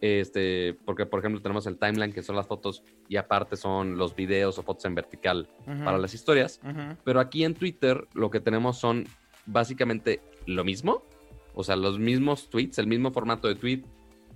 este, 0.00 0.76
porque 0.84 1.06
por 1.06 1.20
ejemplo 1.20 1.40
tenemos 1.40 1.68
el 1.68 1.78
timeline, 1.78 2.12
que 2.12 2.24
son 2.24 2.34
las 2.34 2.48
fotos, 2.48 2.82
y 3.08 3.16
aparte 3.16 3.54
son 3.56 3.96
los 3.96 4.16
videos 4.16 4.58
o 4.58 4.64
fotos 4.64 4.84
en 4.86 4.96
vertical 4.96 5.48
para 5.84 5.96
las 5.96 6.12
historias, 6.12 6.60
Ujú. 6.64 6.96
pero 7.04 7.20
aquí 7.20 7.44
en 7.44 7.54
Twitter 7.54 8.08
lo 8.14 8.30
que 8.32 8.40
tenemos 8.40 8.78
son 8.78 9.06
básicamente 9.46 10.20
lo 10.46 10.64
mismo, 10.64 11.04
o 11.54 11.64
sea, 11.64 11.76
los 11.76 11.98
mismos 11.98 12.48
tweets, 12.50 12.78
el 12.78 12.86
mismo 12.86 13.12
formato 13.12 13.48
de 13.48 13.54
tweet, 13.54 13.82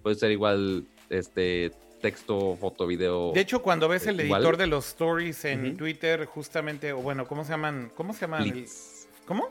puede 0.02 0.16
ser 0.16 0.30
igual 0.30 0.86
este 1.10 1.72
texto, 2.00 2.56
foto, 2.56 2.86
video. 2.86 3.32
De 3.32 3.40
hecho, 3.40 3.62
cuando 3.62 3.88
ves 3.88 4.06
el 4.06 4.20
Igual. 4.20 4.42
editor 4.42 4.56
de 4.56 4.66
los 4.66 4.86
stories 4.88 5.44
en. 5.44 5.76
Twitter, 5.76 6.26
justamente, 6.26 6.92
o 6.92 6.98
bueno, 6.98 7.26
¿cómo 7.26 7.44
se 7.44 7.50
llaman? 7.50 7.90
¿Cómo 7.94 8.12
se 8.12 8.20
llaman? 8.20 8.42
Fleets. 8.42 9.08
¿Cómo? 9.26 9.48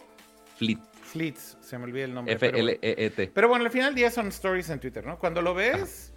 Fleet. 0.57 0.79
Fleets, 1.03 1.57
se 1.61 1.77
me 1.77 1.85
olvida 1.85 2.05
el 2.05 2.13
nombre. 2.13 2.33
F-L-E-E-T. 2.35 3.31
Pero 3.33 3.47
bueno, 3.47 3.65
al 3.65 3.71
final 3.71 3.87
del 3.89 3.95
día 3.95 4.11
son 4.11 4.27
stories 4.27 4.69
en 4.69 4.79
Twitter, 4.79 5.05
¿no? 5.05 5.17
Cuando 5.19 5.41
lo 5.41 5.53
ves, 5.53 6.13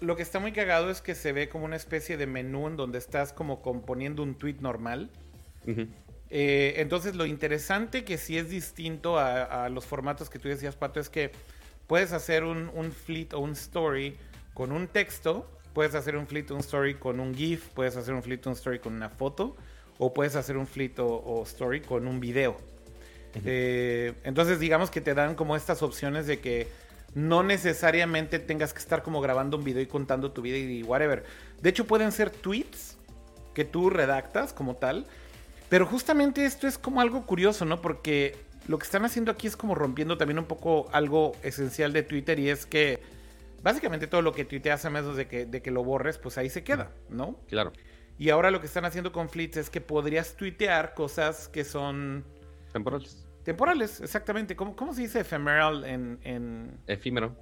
lo 0.00 0.16
que 0.16 0.22
está 0.22 0.40
muy 0.40 0.52
cagado 0.52 0.90
es 0.90 1.00
que 1.02 1.14
se 1.14 1.32
ve 1.32 1.48
como 1.48 1.64
una 1.64 1.76
especie 1.76 2.16
de 2.16 2.26
menú 2.26 2.66
en 2.68 2.76
donde 2.76 2.98
estás 2.98 3.32
como 3.32 3.62
componiendo 3.62 4.22
un 4.22 4.34
tweet 4.34 4.56
normal. 4.60 5.10
Eh, 6.30 6.74
entonces 6.76 7.16
lo 7.16 7.26
interesante 7.26 8.04
que 8.04 8.16
sí 8.16 8.38
es 8.38 8.48
distinto 8.48 9.18
a, 9.18 9.68
los 9.68 9.84
formatos 9.84 10.30
que 10.30 10.38
tú 10.38 10.48
decías, 10.48 10.76
Pato, 10.76 11.00
es 11.00 11.08
que 11.08 11.32
puedes 11.86 12.12
hacer 12.12 12.44
un, 12.44 12.70
un 12.74 12.92
fleet 12.92 13.34
o 13.34 13.40
un 13.40 13.52
story 13.52 14.16
con 14.54 14.72
un 14.72 14.86
texto, 14.86 15.50
puedes 15.74 15.94
hacer 15.94 16.16
un 16.16 16.26
fleet 16.26 16.50
o 16.50 16.54
un 16.54 16.60
story 16.60 16.94
con 16.94 17.20
un 17.20 17.34
GIF, 17.34 17.68
puedes 17.74 17.96
hacer 17.96 18.14
un 18.14 18.22
fleet 18.22 18.46
o 18.46 18.50
un 18.50 18.56
story 18.56 18.78
con 18.78 18.94
una 18.94 19.08
foto, 19.08 19.56
o 19.98 20.14
puedes 20.14 20.36
hacer 20.36 20.56
un 20.56 20.66
fleet 20.66 20.98
o, 20.98 21.42
story 21.44 21.80
con 21.80 22.06
un 22.06 22.20
video. 22.20 22.56
Eh, 23.44 24.14
entonces 24.24 24.58
digamos 24.58 24.90
que 24.90 25.00
te 25.00 25.14
dan 25.14 25.36
como 25.36 25.54
estas 25.54 25.82
opciones 25.82 26.26
de 26.26 26.40
que 26.40 26.68
no 27.14 27.42
necesariamente 27.42 28.38
tengas 28.38 28.72
que 28.72 28.78
estar 28.78 29.02
como 29.02 29.20
grabando 29.20 29.56
un 29.56 29.64
video 29.64 29.82
y 29.82 29.86
contando 29.86 30.32
tu 30.32 30.42
vida 30.42 30.56
y 30.56 30.82
whatever. 30.82 31.24
De 31.60 31.70
hecho, 31.70 31.86
pueden 31.86 32.12
ser 32.12 32.30
tweets 32.30 32.96
que 33.54 33.64
tú 33.64 33.90
redactas 33.90 34.52
como 34.52 34.76
tal. 34.76 35.06
Pero 35.70 35.86
justamente 35.86 36.44
esto 36.44 36.66
es 36.66 36.76
como 36.76 37.00
algo 37.00 37.24
curioso, 37.24 37.64
¿no? 37.64 37.80
Porque 37.80 38.36
lo 38.66 38.78
que 38.78 38.84
están 38.84 39.04
haciendo 39.04 39.30
aquí 39.30 39.46
es 39.46 39.56
como 39.56 39.74
rompiendo 39.74 40.18
también 40.18 40.38
un 40.38 40.44
poco 40.44 40.90
algo 40.92 41.32
esencial 41.42 41.92
de 41.92 42.02
Twitter 42.02 42.38
y 42.38 42.50
es 42.50 42.66
que 42.66 43.00
básicamente 43.62 44.08
todo 44.08 44.20
lo 44.20 44.32
que 44.32 44.44
tuiteas 44.44 44.84
a 44.84 44.90
menos 44.90 45.16
de 45.16 45.28
que, 45.28 45.46
de 45.46 45.62
que 45.62 45.70
lo 45.70 45.84
borres, 45.84 46.18
pues 46.18 46.36
ahí 46.38 46.50
se 46.50 46.64
queda, 46.64 46.90
¿no? 47.08 47.38
Claro. 47.48 47.72
Y 48.18 48.30
ahora 48.30 48.50
lo 48.50 48.60
que 48.60 48.66
están 48.66 48.84
haciendo 48.84 49.12
con 49.12 49.30
Fleets 49.30 49.56
es 49.56 49.70
que 49.70 49.80
podrías 49.80 50.36
tuitear 50.36 50.92
cosas 50.94 51.48
que 51.48 51.64
son... 51.64 52.24
Temporales. 52.72 53.26
Temporales, 53.44 54.00
exactamente. 54.00 54.56
¿Cómo, 54.56 54.76
cómo 54.76 54.92
se 54.92 55.02
dice 55.02 55.20
ephemeral 55.20 55.84
en, 55.84 56.80
Efímero. 56.86 57.34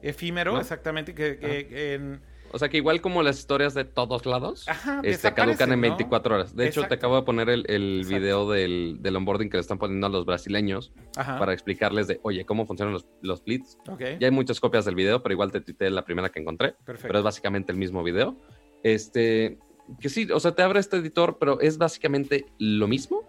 Efímero, 0.00 0.58
exactamente. 0.60 1.14
Que, 1.14 1.94
en... 1.94 2.22
O 2.52 2.58
sea 2.58 2.68
que 2.68 2.78
igual 2.78 3.00
como 3.00 3.22
las 3.22 3.38
historias 3.38 3.74
de 3.74 3.84
todos 3.84 4.26
lados, 4.26 4.66
se 5.02 5.10
este, 5.10 5.32
caducan 5.34 5.72
en 5.72 5.80
24 5.80 6.34
horas. 6.34 6.56
De 6.56 6.66
hecho, 6.66 6.86
te 6.86 6.94
acabo 6.94 7.16
de 7.16 7.22
poner 7.22 7.48
el, 7.50 7.64
el 7.68 8.04
video 8.08 8.50
del, 8.50 8.98
del, 9.00 9.16
onboarding 9.16 9.50
que 9.50 9.56
le 9.56 9.60
están 9.60 9.78
poniendo 9.78 10.06
a 10.06 10.10
los 10.10 10.24
brasileños 10.24 10.92
para 11.14 11.52
explicarles 11.52 12.06
de, 12.06 12.20
oye, 12.22 12.44
cómo 12.44 12.66
funcionan 12.66 12.94
los, 12.94 13.06
los 13.22 13.44
blitz. 13.44 13.76
Ya 13.98 14.26
hay 14.26 14.30
muchas 14.30 14.60
copias 14.60 14.84
del 14.84 14.94
video, 14.94 15.22
pero 15.22 15.32
igual 15.32 15.52
te 15.52 15.60
tuiteé 15.60 15.90
la 15.90 16.04
primera 16.04 16.30
que 16.30 16.40
encontré. 16.40 16.74
Pero 16.84 17.18
es 17.18 17.24
básicamente 17.24 17.72
el 17.72 17.78
mismo 17.78 18.02
video. 18.02 18.36
Este, 18.82 19.58
que 20.00 20.08
sí, 20.08 20.28
o 20.32 20.40
sea, 20.40 20.54
te 20.54 20.62
abre 20.62 20.80
este 20.80 20.98
editor, 20.98 21.38
pero 21.38 21.60
es 21.60 21.78
básicamente 21.78 22.46
lo 22.58 22.86
mismo. 22.86 23.22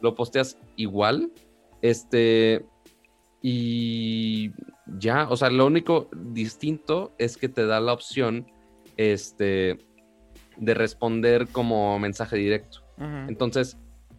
Lo 0.00 0.14
posteas 0.14 0.58
igual. 0.76 1.32
Este. 1.82 2.64
Y 3.42 4.52
ya, 4.98 5.28
o 5.28 5.36
sea, 5.36 5.50
lo 5.50 5.66
único 5.66 6.08
distinto 6.12 7.14
es 7.18 7.36
que 7.36 7.48
te 7.48 7.66
da 7.66 7.80
la 7.80 7.92
opción 7.92 8.46
este, 8.96 9.78
de 10.56 10.74
responder 10.74 11.48
como 11.48 11.98
mensaje 11.98 12.36
directo. 12.36 12.80
Entonces, 13.28 13.78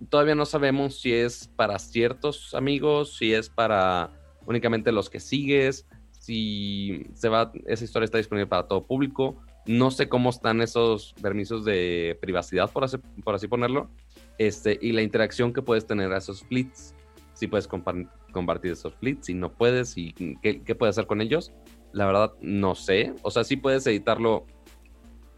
todavía 0.09 0.33
no 0.33 0.47
sabemos 0.47 0.99
si 0.99 1.13
es 1.13 1.47
para 1.55 1.77
ciertos 1.77 2.55
amigos, 2.55 3.15
si 3.15 3.31
es 3.31 3.47
para 3.47 4.09
únicamente 4.47 4.91
los 4.91 5.11
que 5.11 5.19
sigues, 5.19 5.87
si 6.09 7.05
se 7.13 7.29
va, 7.29 7.51
esa 7.67 7.83
historia 7.83 8.05
está 8.05 8.17
disponible 8.17 8.47
para 8.47 8.67
todo 8.67 8.87
público 8.87 9.37
no 9.65 9.91
sé 9.91 10.09
cómo 10.09 10.29
están 10.29 10.61
esos 10.61 11.13
permisos 11.21 11.65
de 11.65 12.17
privacidad, 12.19 12.69
por 12.71 12.83
así, 12.83 12.97
por 13.23 13.35
así 13.35 13.47
ponerlo, 13.47 13.89
este, 14.37 14.77
y 14.81 14.91
la 14.91 15.01
interacción 15.01 15.53
que 15.53 15.61
puedes 15.61 15.85
tener 15.85 16.11
a 16.13 16.17
esos 16.17 16.43
fleets. 16.43 16.95
Si 17.41 17.47
puedes 17.47 17.67
compartir 17.67 18.71
esos 18.71 18.93
fleets, 18.93 19.25
si 19.25 19.33
no 19.33 19.51
puedes, 19.51 19.97
y 19.97 20.13
qué, 20.43 20.75
puedes 20.75 20.93
hacer 20.95 21.07
con 21.07 21.21
ellos. 21.21 21.51
La 21.91 22.05
verdad, 22.05 22.33
no 22.39 22.75
sé. 22.75 23.15
O 23.23 23.31
sea, 23.31 23.43
sí 23.43 23.55
puedes 23.55 23.87
editarlo 23.87 24.45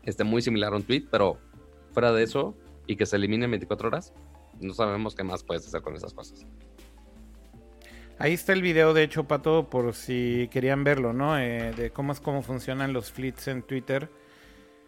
este, 0.04 0.26
muy 0.26 0.42
similar 0.42 0.74
a 0.74 0.76
un 0.76 0.84
tweet, 0.84 1.06
pero 1.10 1.40
fuera 1.94 2.12
de 2.12 2.24
eso 2.24 2.58
y 2.88 2.98
que 2.98 3.06
se 3.06 3.16
elimine 3.16 3.46
en 3.46 3.52
24 3.52 3.88
horas, 3.88 4.14
no 4.60 4.74
sabemos 4.74 5.16
qué 5.16 5.24
más 5.24 5.46
puedes 5.46 5.66
hacer 5.66 5.82
con 5.82 5.96
esas 5.96 6.14
cosas. 6.14 6.46
Ahí 8.20 8.34
está 8.34 8.52
el 8.52 8.62
video, 8.62 8.94
de 8.94 9.04
hecho, 9.04 9.24
Pato, 9.24 9.70
por 9.70 9.94
si 9.94 10.50
querían 10.52 10.84
verlo, 10.84 11.14
¿no? 11.14 11.40
Eh, 11.40 11.72
de 11.72 11.92
cómo 11.92 12.12
es 12.12 12.20
cómo 12.20 12.42
funcionan 12.42 12.92
los 12.92 13.14
fleets 13.14 13.48
en 13.48 13.64
Twitter. 13.64 14.10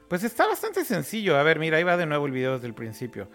Pues 0.10 0.26
está 0.26 0.48
bastante 0.48 0.84
sencillo. 0.84 1.38
A 1.38 1.44
ver, 1.44 1.60
mira, 1.60 1.78
ahí 1.78 1.84
va 1.84 1.96
de 1.96 2.08
nuevo 2.08 2.26
el 2.26 2.34
video 2.34 2.56
desde 2.56 2.68
el 2.68 2.74
principio. 2.74 3.30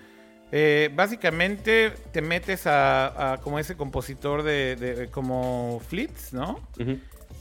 Eh, 0.52 0.90
básicamente 0.94 1.93
te 2.12 2.22
metes 2.22 2.66
a, 2.66 3.39
como 3.43 3.59
ese 3.59 3.77
compositor 3.77 4.43
de, 4.43 5.09
como 5.12 5.81
fleets, 5.89 6.32
¿no? 6.32 6.60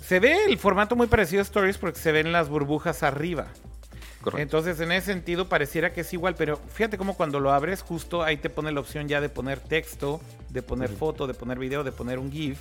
Se 0.01 0.19
ve 0.19 0.45
el 0.45 0.57
formato 0.57 0.95
muy 0.95 1.07
parecido 1.07 1.41
a 1.41 1.43
Stories 1.43 1.77
porque 1.77 1.99
se 1.99 2.11
ven 2.11 2.31
las 2.31 2.49
burbujas 2.49 3.03
arriba. 3.03 3.47
Entonces, 4.37 4.79
en 4.81 4.91
ese 4.91 5.13
sentido, 5.13 5.47
pareciera 5.47 5.93
que 5.93 6.01
es 6.01 6.13
igual, 6.13 6.35
pero 6.35 6.57
fíjate 6.57 6.97
cómo 6.97 7.15
cuando 7.15 7.39
lo 7.39 7.51
abres, 7.51 7.81
justo 7.81 8.21
ahí 8.21 8.37
te 8.37 8.49
pone 8.49 8.71
la 8.71 8.81
opción 8.81 9.07
ya 9.07 9.21
de 9.21 9.29
poner 9.29 9.59
texto, 9.59 10.19
de 10.49 10.61
poner 10.61 10.89
foto, 10.89 11.25
de 11.25 11.33
poner 11.33 11.57
video, 11.57 11.83
de 11.83 11.91
poner 11.91 12.19
un 12.19 12.31
GIF. 12.31 12.59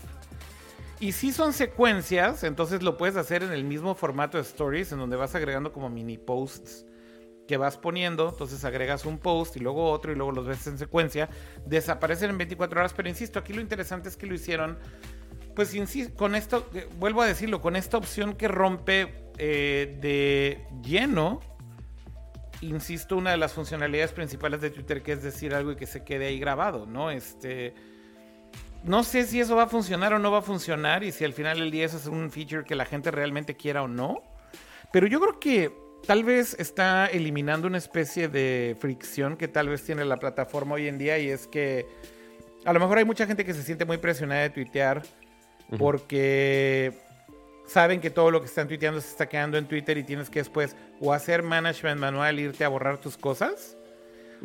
Y 1.00 1.12
si 1.12 1.32
son 1.32 1.52
secuencias, 1.52 2.44
entonces 2.44 2.82
lo 2.82 2.96
puedes 2.96 3.16
hacer 3.16 3.42
en 3.42 3.52
el 3.52 3.64
mismo 3.64 3.94
formato 3.94 4.38
de 4.38 4.44
stories, 4.44 4.92
en 4.92 4.98
donde 4.98 5.16
vas 5.16 5.34
agregando 5.34 5.72
como 5.72 5.88
mini 5.88 6.16
posts 6.16 6.84
que 7.48 7.56
vas 7.56 7.76
poniendo. 7.76 8.28
Entonces 8.28 8.64
agregas 8.64 9.04
un 9.06 9.18
post 9.18 9.56
y 9.56 9.60
luego 9.60 9.90
otro 9.90 10.12
y 10.12 10.14
luego 10.14 10.30
los 10.30 10.46
ves 10.46 10.64
en 10.68 10.78
secuencia. 10.78 11.28
Desaparecen 11.66 12.30
en 12.30 12.38
24 12.38 12.78
horas, 12.78 12.92
pero 12.92 13.08
insisto, 13.08 13.40
aquí 13.40 13.52
lo 13.52 13.60
interesante 13.60 14.08
es 14.08 14.16
que 14.16 14.26
lo 14.26 14.34
hicieron. 14.34 14.78
Pues 15.56 15.74
insisto, 15.74 16.14
con 16.16 16.36
esto, 16.36 16.68
eh, 16.74 16.88
vuelvo 16.98 17.22
a 17.22 17.26
decirlo, 17.26 17.60
con 17.60 17.74
esta 17.74 17.96
opción 17.96 18.34
que 18.34 18.46
rompe 18.46 19.32
eh, 19.38 19.98
de 20.00 20.64
lleno, 20.82 21.40
insisto, 22.60 23.16
una 23.16 23.32
de 23.32 23.38
las 23.38 23.54
funcionalidades 23.54 24.12
principales 24.12 24.60
de 24.60 24.70
Twitter, 24.70 25.02
que 25.02 25.12
es 25.12 25.22
decir 25.22 25.54
algo 25.54 25.72
y 25.72 25.76
que 25.76 25.86
se 25.86 26.04
quede 26.04 26.26
ahí 26.26 26.38
grabado, 26.38 26.86
¿no? 26.86 27.10
Este. 27.10 27.74
No 28.84 29.02
sé 29.02 29.24
si 29.24 29.40
eso 29.40 29.56
va 29.56 29.64
a 29.64 29.68
funcionar 29.68 30.14
o 30.14 30.20
no 30.20 30.30
va 30.30 30.38
a 30.38 30.42
funcionar 30.42 31.02
y 31.02 31.10
si 31.10 31.24
al 31.24 31.32
final 31.32 31.58
del 31.58 31.72
día 31.72 31.86
eso 31.86 31.96
es 31.96 32.06
un 32.06 32.30
feature 32.30 32.62
que 32.62 32.76
la 32.76 32.84
gente 32.84 33.10
realmente 33.10 33.56
quiera 33.56 33.82
o 33.82 33.88
no. 33.88 34.22
Pero 34.92 35.08
yo 35.08 35.18
creo 35.18 35.40
que 35.40 35.87
tal 36.06 36.24
vez 36.24 36.56
está 36.58 37.06
eliminando 37.06 37.66
una 37.66 37.78
especie 37.78 38.28
de 38.28 38.76
fricción 38.78 39.36
que 39.36 39.48
tal 39.48 39.68
vez 39.68 39.84
tiene 39.84 40.04
la 40.04 40.16
plataforma 40.16 40.74
hoy 40.74 40.88
en 40.88 40.98
día 40.98 41.18
y 41.18 41.28
es 41.28 41.46
que 41.46 41.86
a 42.64 42.72
lo 42.72 42.80
mejor 42.80 42.98
hay 42.98 43.04
mucha 43.04 43.26
gente 43.26 43.44
que 43.44 43.54
se 43.54 43.62
siente 43.62 43.84
muy 43.84 43.98
presionada 43.98 44.42
de 44.42 44.50
tuitear 44.50 45.02
porque 45.78 46.92
saben 47.66 48.00
que 48.00 48.10
todo 48.10 48.30
lo 48.30 48.40
que 48.40 48.46
están 48.46 48.66
tuiteando 48.66 49.00
se 49.00 49.08
está 49.08 49.28
quedando 49.28 49.58
en 49.58 49.68
Twitter 49.68 49.98
y 49.98 50.02
tienes 50.02 50.30
que 50.30 50.40
después 50.40 50.74
o 51.00 51.12
hacer 51.12 51.42
management 51.42 52.00
manual, 52.00 52.40
irte 52.40 52.64
a 52.64 52.68
borrar 52.68 52.98
tus 52.98 53.16
cosas, 53.16 53.76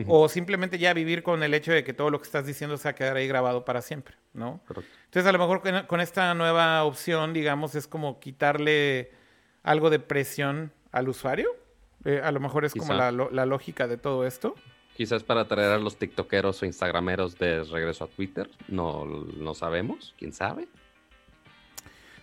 o 0.08 0.28
simplemente 0.28 0.80
ya 0.80 0.94
vivir 0.94 1.22
con 1.24 1.44
el 1.44 1.54
hecho 1.54 1.72
de 1.72 1.84
que 1.84 1.94
todo 1.94 2.10
lo 2.10 2.20
que 2.20 2.26
estás 2.26 2.46
diciendo 2.46 2.78
se 2.78 2.86
va 2.86 2.90
a 2.92 2.96
quedar 2.96 3.16
ahí 3.16 3.28
grabado 3.28 3.64
para 3.64 3.82
siempre, 3.82 4.16
¿no? 4.34 4.60
Entonces 5.06 5.26
a 5.26 5.32
lo 5.32 5.40
mejor 5.40 5.62
con, 5.88 6.02
esta 6.02 6.34
nueva 6.34 6.84
opción, 6.84 7.32
digamos, 7.32 7.76
es 7.76 7.88
como 7.88 8.20
quitarle 8.20 9.12
algo 9.62 9.90
de 9.90 10.00
presión 10.00 10.74
al 10.94 11.10
usuario. 11.10 11.50
Eh, 12.06 12.22
a 12.24 12.32
lo 12.32 12.40
mejor 12.40 12.64
es 12.64 12.74
como 12.74 12.94
la, 12.94 13.12
la, 13.12 13.46
lógica 13.46 13.88
de 13.88 13.98
todo 13.98 14.26
esto. 14.26 14.56
Quizás 14.96 15.24
para 15.24 15.48
traer 15.48 15.72
a 15.72 15.78
los 15.78 15.98
tiktokeros 15.98 16.62
o 16.62 16.66
instagrameros 16.66 17.38
de 17.38 17.64
regreso 17.64 18.06
a 18.06 18.08
Twitter. 18.08 18.50
No, 18.70 19.06
no 19.06 19.54
sabemos, 19.54 20.14
quién 20.18 20.32
sabe. 20.34 20.68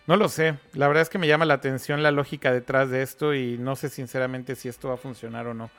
No 0.06 0.16
lo 0.16 0.28
sé. 0.28 0.56
La 0.72 0.88
verdad 0.88 1.02
es 1.02 1.08
que 1.08 1.18
me 1.18 1.26
llama 1.26 1.44
la 1.44 1.54
atención 1.54 2.02
la 2.02 2.10
lógica 2.10 2.52
detrás 2.52 2.90
de 2.90 3.02
esto 3.02 3.34
y 3.34 3.58
no 3.58 3.76
sé 3.76 3.88
sinceramente 3.88 4.56
si 4.56 4.68
esto 4.68 4.88
va 4.88 4.94
a 4.94 4.98
funcionar 4.98 5.46
o 5.46 5.54
no. 5.54 5.70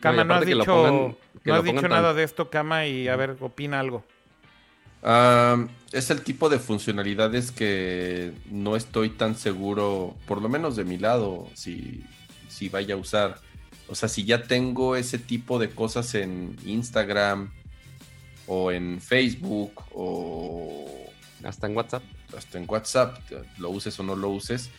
Kama, 0.00 0.24
no, 0.24 0.34
has 0.34 0.46
dicho, 0.46 1.16
no 1.44 1.54
has 1.54 1.64
dicho 1.64 1.88
nada 1.88 2.14
de 2.14 2.22
esto, 2.22 2.50
Kama, 2.50 2.86
y 2.86 3.08
a 3.08 3.16
ver, 3.16 3.36
opina 3.40 3.80
algo. 3.80 4.04
es 5.92 6.10
el 6.10 6.22
tipo 6.22 6.48
de 6.48 6.60
funcionalidades 6.60 7.50
que 7.50 8.32
no 8.48 8.76
estoy 8.76 9.10
tan 9.10 9.34
seguro, 9.34 10.14
por 10.26 10.40
lo 10.40 10.48
menos 10.48 10.76
de 10.76 10.84
mi 10.84 10.98
lado, 10.98 11.48
si, 11.54 12.04
si 12.48 12.68
vaya 12.68 12.94
a 12.94 12.98
usar. 12.98 13.40
O 13.88 13.94
sea, 13.94 14.08
si 14.08 14.24
ya 14.24 14.42
tengo 14.42 14.96
ese 14.96 15.18
tipo 15.18 15.58
de 15.58 15.70
cosas 15.70 16.14
en 16.14 16.56
Instagram 16.64 17.52
o 18.46 18.72
en 18.72 19.00
Facebook 19.00 19.84
o... 19.92 20.86
Hasta 21.44 21.68
en 21.68 21.76
WhatsApp 21.76 22.02
hasta 22.36 22.58
en 22.58 22.66
WhatsApp, 22.68 23.18
lo 23.58 23.70
uses 23.70 23.98
o 24.00 24.02
no 24.02 24.16
lo 24.16 24.30
uses, 24.30 24.70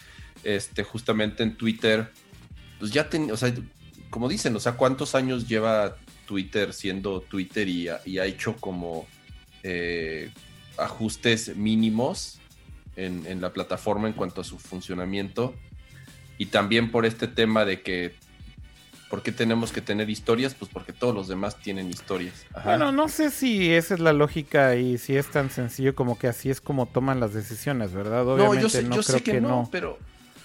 este, 0.44 0.84
justamente 0.84 1.44
en 1.44 1.56
Twitter, 1.56 2.12
pues 2.80 2.92
ya, 2.92 3.10
ten, 3.10 3.32
o 3.32 3.38
sea, 3.38 3.54
como 4.10 4.30
dicen, 4.30 4.56
o 4.56 4.60
sea, 4.60 4.74
¿cuántos 4.74 5.16
años 5.16 5.48
lleva 5.48 5.98
Twitter 6.26 6.74
siendo 6.74 7.22
Twitter 7.22 7.68
y 7.68 7.88
ha, 7.88 8.26
hecho 8.26 8.56
como 8.56 9.08
eh, 9.64 10.32
ajustes 10.78 11.56
mínimos 11.56 12.40
en, 12.96 13.26
en, 13.26 13.42
la 13.42 13.52
plataforma 13.52 14.08
en 14.08 14.14
cuanto 14.14 14.42
a 14.42 14.44
su 14.44 14.58
funcionamiento? 14.58 15.56
Y 16.40 16.48
también 16.48 16.90
por 16.90 17.06
este 17.06 17.28
tema 17.28 17.66
de 17.66 17.82
que 17.82 18.16
¿Por 19.10 19.24
qué 19.24 19.32
tenemos 19.32 19.72
que 19.72 19.82
tener 19.82 20.08
historias? 20.08 20.54
Pues 20.54 20.70
porque 20.72 20.94
todos 20.94 21.16
los 21.16 21.28
demás 21.28 21.58
tienen 21.58 21.90
historias. 21.90 22.46
Bueno, 22.64 22.92
no 22.92 23.10
sé 23.10 23.32
si 23.32 23.74
esa 23.74 23.96
es 23.96 24.00
la 24.00 24.14
lógica 24.14 24.76
y 24.76 25.00
si 25.00 25.18
es 25.18 25.26
tan 25.32 25.50
sencillo 25.50 25.96
como 25.96 26.20
que 26.20 26.28
así 26.28 26.52
es 26.52 26.62
como 26.62 26.86
toman 26.86 27.20
las 27.20 27.34
decisiones, 27.34 27.92
¿verdad? 27.92 28.28
Obviamente 28.28 28.56
no, 28.56 28.62
yo 28.62 28.70
sé, 28.70 28.88
yo 28.88 29.02
sé 29.02 29.24
que, 29.24 29.42
no, 29.42 29.68
pero 29.72 29.98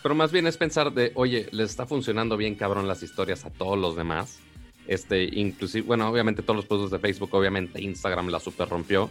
Pero 0.02 0.14
más 0.14 0.32
bien 0.32 0.46
es 0.46 0.56
pensar 0.56 0.92
de, 0.94 1.12
oye, 1.14 1.46
les 1.52 1.68
está 1.68 1.84
funcionando 1.84 2.38
bien 2.38 2.54
cabrón 2.54 2.88
las 2.88 3.02
historias 3.02 3.44
a 3.44 3.50
todos 3.50 3.78
los 3.78 3.96
demás. 3.96 4.38
Este, 4.86 5.24
inclusive, 5.24 5.86
bueno, 5.86 6.08
obviamente 6.08 6.40
todos 6.40 6.56
los 6.56 6.64
productos 6.64 6.90
de 6.90 6.98
Facebook, 7.00 7.34
obviamente 7.34 7.82
Instagram 7.82 8.28
la 8.28 8.40
super 8.40 8.66
rompió. 8.66 9.10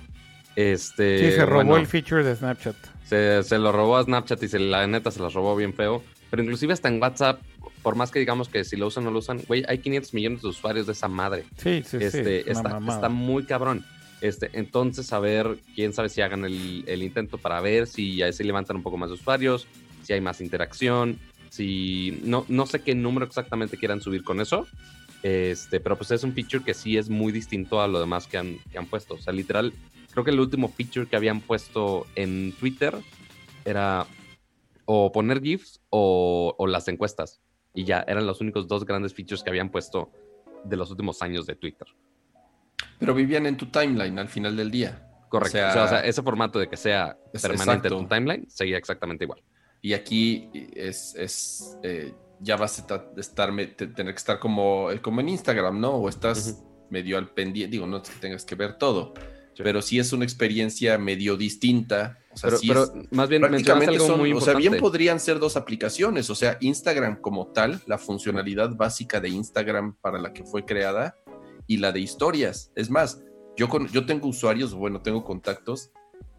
Este, 0.56 1.20
sí, 1.20 1.36
se 1.36 1.46
robó 1.46 1.64
bueno, 1.64 1.78
el 1.78 1.86
feature 1.86 2.24
de 2.24 2.36
Snapchat. 2.36 2.76
Se, 3.06 3.44
se, 3.44 3.60
lo 3.60 3.72
robó 3.72 3.98
a 3.98 4.04
Snapchat 4.04 4.42
y 4.42 4.48
se, 4.48 4.58
la 4.58 4.88
neta 4.88 5.12
se 5.12 5.20
las 5.20 5.34
robó 5.34 5.56
bien 5.56 5.76
feo. 5.76 6.04
Pero 6.34 6.42
inclusive 6.42 6.74
hasta 6.74 6.88
en 6.88 7.00
WhatsApp, 7.00 7.40
por 7.84 7.96
más 7.96 8.10
que 8.10 8.18
digamos 8.18 8.50
que 8.50 8.64
si 8.64 8.76
lo 8.76 8.88
usan 8.88 9.04
o 9.04 9.06
no 9.06 9.12
lo 9.12 9.20
usan, 9.20 9.44
güey, 9.48 9.64
hay 9.68 9.78
500 9.78 10.16
millones 10.16 10.42
de 10.42 10.48
usuarios 10.48 10.88
de 10.88 10.94
esa 10.94 11.08
madre. 11.08 11.44
Sí, 11.58 11.84
sí, 11.86 11.98
este, 11.98 12.42
sí. 12.42 12.50
Está, 12.50 12.80
está, 12.80 13.08
muy 13.08 13.44
cabrón. 13.44 13.86
Este, 14.20 14.50
entonces, 14.54 15.14
a 15.14 15.20
ver, 15.20 15.60
quién 15.76 15.94
sabe 15.94 16.10
si 16.10 16.22
hagan 16.22 16.44
el, 16.44 16.86
el 16.88 17.04
intento 17.04 17.38
para 17.38 17.62
ver 17.62 17.86
si 17.86 18.24
ahí 18.24 18.34
se 18.34 18.44
levantan 18.44 18.78
un 18.78 18.82
poco 18.82 18.98
más 18.98 19.12
de 19.12 19.14
usuarios, 19.14 19.68
si 20.02 20.14
hay 20.14 20.22
más 20.22 20.42
interacción, 20.42 21.20
si 21.52 22.20
no, 22.24 22.48
no 22.48 22.66
sé 22.66 22.82
qué 22.82 22.96
número 22.96 23.28
exactamente 23.28 23.78
quieran 23.78 24.02
subir 24.02 24.24
con 24.24 24.42
eso. 24.42 24.66
Este, 25.22 25.80
pero 25.80 25.98
pues 25.98 26.10
es 26.10 26.24
un 26.24 26.34
feature 26.34 26.64
que 26.64 26.74
sí 26.74 26.98
es 26.98 27.10
muy 27.10 27.32
distinto 27.32 27.80
a 27.80 27.88
lo 27.88 28.00
demás 28.00 28.26
que 28.26 28.40
han, 28.40 28.58
que 28.72 28.80
han 28.80 28.88
puesto. 28.88 29.14
O 29.14 29.20
sea, 29.20 29.34
literal, 29.34 29.72
creo 30.10 30.24
que 30.26 30.32
el 30.32 30.40
último 30.40 30.68
feature 30.68 31.06
que 31.06 31.16
habían 31.16 31.42
puesto 31.42 32.08
en 32.16 32.54
Twitter 32.54 32.96
era 33.66 34.08
o 34.86 35.12
poner 35.12 35.42
GIFs 35.42 35.82
o, 35.90 36.56
o, 36.58 36.68
las 36.68 36.88
encuestas. 36.88 37.42
Y 37.74 37.86
ya 37.86 38.04
eran 38.08 38.26
los 38.28 38.42
únicos 38.42 38.68
dos 38.68 38.86
grandes 38.86 39.14
features 39.14 39.44
que 39.44 39.50
habían 39.50 39.70
puesto 39.70 40.12
de 40.64 40.78
los 40.78 40.92
últimos 40.92 41.22
años 41.22 41.46
de 41.46 41.56
Twitter. 41.56 41.88
Pero 43.00 43.14
vivían 43.14 43.46
en 43.46 43.58
tu 43.58 43.68
timeline 43.68 44.18
al 44.20 44.28
final 44.28 44.56
del 44.56 44.72
día. 44.72 45.10
Correcto. 45.30 45.58
O 45.58 45.60
sea, 45.60 45.70
o 45.70 45.74
sea, 45.74 45.84
o 45.84 45.88
sea 45.88 46.06
ese 46.06 46.22
formato 46.22 46.60
de 46.60 46.70
que 46.70 46.78
sea 46.78 47.18
permanente 47.32 47.88
exacto. 47.88 47.98
en 47.98 48.04
tu 48.04 48.08
timeline 48.08 48.50
seguía 48.50 48.78
exactamente 48.78 49.24
igual. 49.26 49.42
Y 49.82 49.94
aquí 49.94 50.50
es, 50.76 51.14
es 51.16 51.78
eh, 51.84 52.14
ya 52.40 52.56
vas 52.56 52.78
a 52.78 52.82
estar, 53.18 53.56
tener 53.76 54.14
que 54.14 54.18
estar 54.18 54.40
como, 54.40 54.90
como 55.02 55.22
en 55.22 55.30
Instagram, 55.30 55.80
¿no? 55.80 55.92
O 55.92 56.10
estás 56.10 56.48
uh 56.48 56.64
-huh. 56.64 56.88
medio 56.90 57.18
al 57.18 57.30
pendiente, 57.30 57.72
digo, 57.72 57.88
no 57.88 57.98
es 57.98 58.10
que 58.10 58.20
tengas 58.20 58.46
que 58.46 58.56
ver 58.56 58.78
todo, 58.78 59.14
sí. 59.54 59.64
pero 59.64 59.82
sí 59.82 60.00
es 60.00 60.14
una 60.14 60.24
experiencia 60.24 60.98
medio 60.98 61.36
distinta. 61.36 62.20
O 62.34 62.38
sea, 62.38 62.50
pero, 62.50 62.58
sí 62.58 62.68
pero 62.68 62.84
es, 62.84 63.12
más 63.12 63.30
bien 63.30 63.42
prácticamente 63.42 63.92
algo 63.92 64.08
son, 64.08 64.20
muy 64.20 64.34
o 64.34 64.42
sea, 64.42 64.56
bien 64.56 64.78
podrían 64.78 65.20
ser 65.20 65.40
dos 65.40 65.56
aplicaciones, 65.56 66.30
o 66.30 66.36
sea, 66.36 66.58
Instagram 66.62 67.22
como 67.22 67.48
tal, 67.48 67.82
la 67.86 67.98
funcionalidad 67.98 68.76
básica 68.76 69.20
de 69.20 69.30
Instagram 69.30 69.96
para 70.02 70.20
la 70.20 70.34
que 70.34 70.44
fue 70.44 70.66
creada 70.66 71.16
y 71.68 71.78
la 71.78 71.92
de 71.92 72.00
historias. 72.00 72.72
Es 72.76 72.90
más, 72.90 73.22
yo, 73.56 73.70
con, 73.70 73.88
yo 73.90 74.06
tengo 74.06 74.28
usuarios, 74.28 74.74
bueno, 74.74 75.02
tengo 75.02 75.24
contactos 75.24 75.92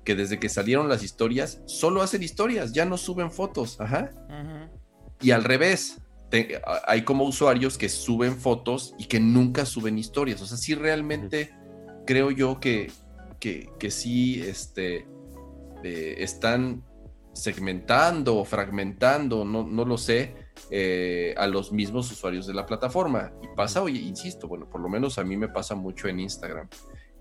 que 0.04 0.14
desde 0.14 0.38
que 0.38 0.48
salieron 0.48 0.88
las 0.88 1.02
historias, 1.02 1.62
solo 1.66 2.02
hacen 2.02 2.22
historias, 2.22 2.72
ya 2.72 2.84
no 2.84 2.98
suben 2.98 3.30
fotos. 3.30 3.80
Ajá. 3.80 4.10
Uh 4.28 4.32
-huh. 4.32 4.68
Y 5.22 5.30
al 5.30 5.44
revés, 5.44 5.98
te, 6.28 6.60
hay 6.86 7.02
como 7.02 7.24
usuarios 7.24 7.78
que 7.78 7.88
suben 7.88 8.36
fotos 8.36 8.94
y 8.98 9.06
que 9.06 9.20
nunca 9.20 9.64
suben 9.64 9.98
historias. 9.98 10.42
O 10.42 10.46
sea, 10.46 10.58
sí 10.58 10.74
realmente 10.74 11.50
uh 11.52 11.56
-huh. 11.56 12.02
creo 12.06 12.30
yo 12.30 12.60
que, 12.60 12.90
que, 13.40 13.70
que 13.78 13.90
sí 13.90 14.42
este, 14.42 15.06
eh, 15.84 16.22
están 16.22 16.82
segmentando 17.34 18.36
o 18.36 18.44
fragmentando, 18.44 19.44
no, 19.44 19.64
no 19.64 19.84
lo 19.84 19.98
sé, 19.98 20.34
eh, 20.70 21.34
a 21.36 21.46
los 21.46 21.72
mismos 21.72 22.10
usuarios 22.10 22.46
de 22.46 22.54
la 22.54 22.64
plataforma. 22.64 23.32
Y 23.42 23.48
pasa, 23.54 23.82
oye, 23.82 23.98
insisto, 24.00 24.48
bueno, 24.48 24.68
por 24.68 24.80
lo 24.80 24.88
menos 24.88 25.18
a 25.18 25.24
mí 25.24 25.36
me 25.36 25.48
pasa 25.48 25.74
mucho 25.74 26.08
en 26.08 26.20
Instagram. 26.20 26.68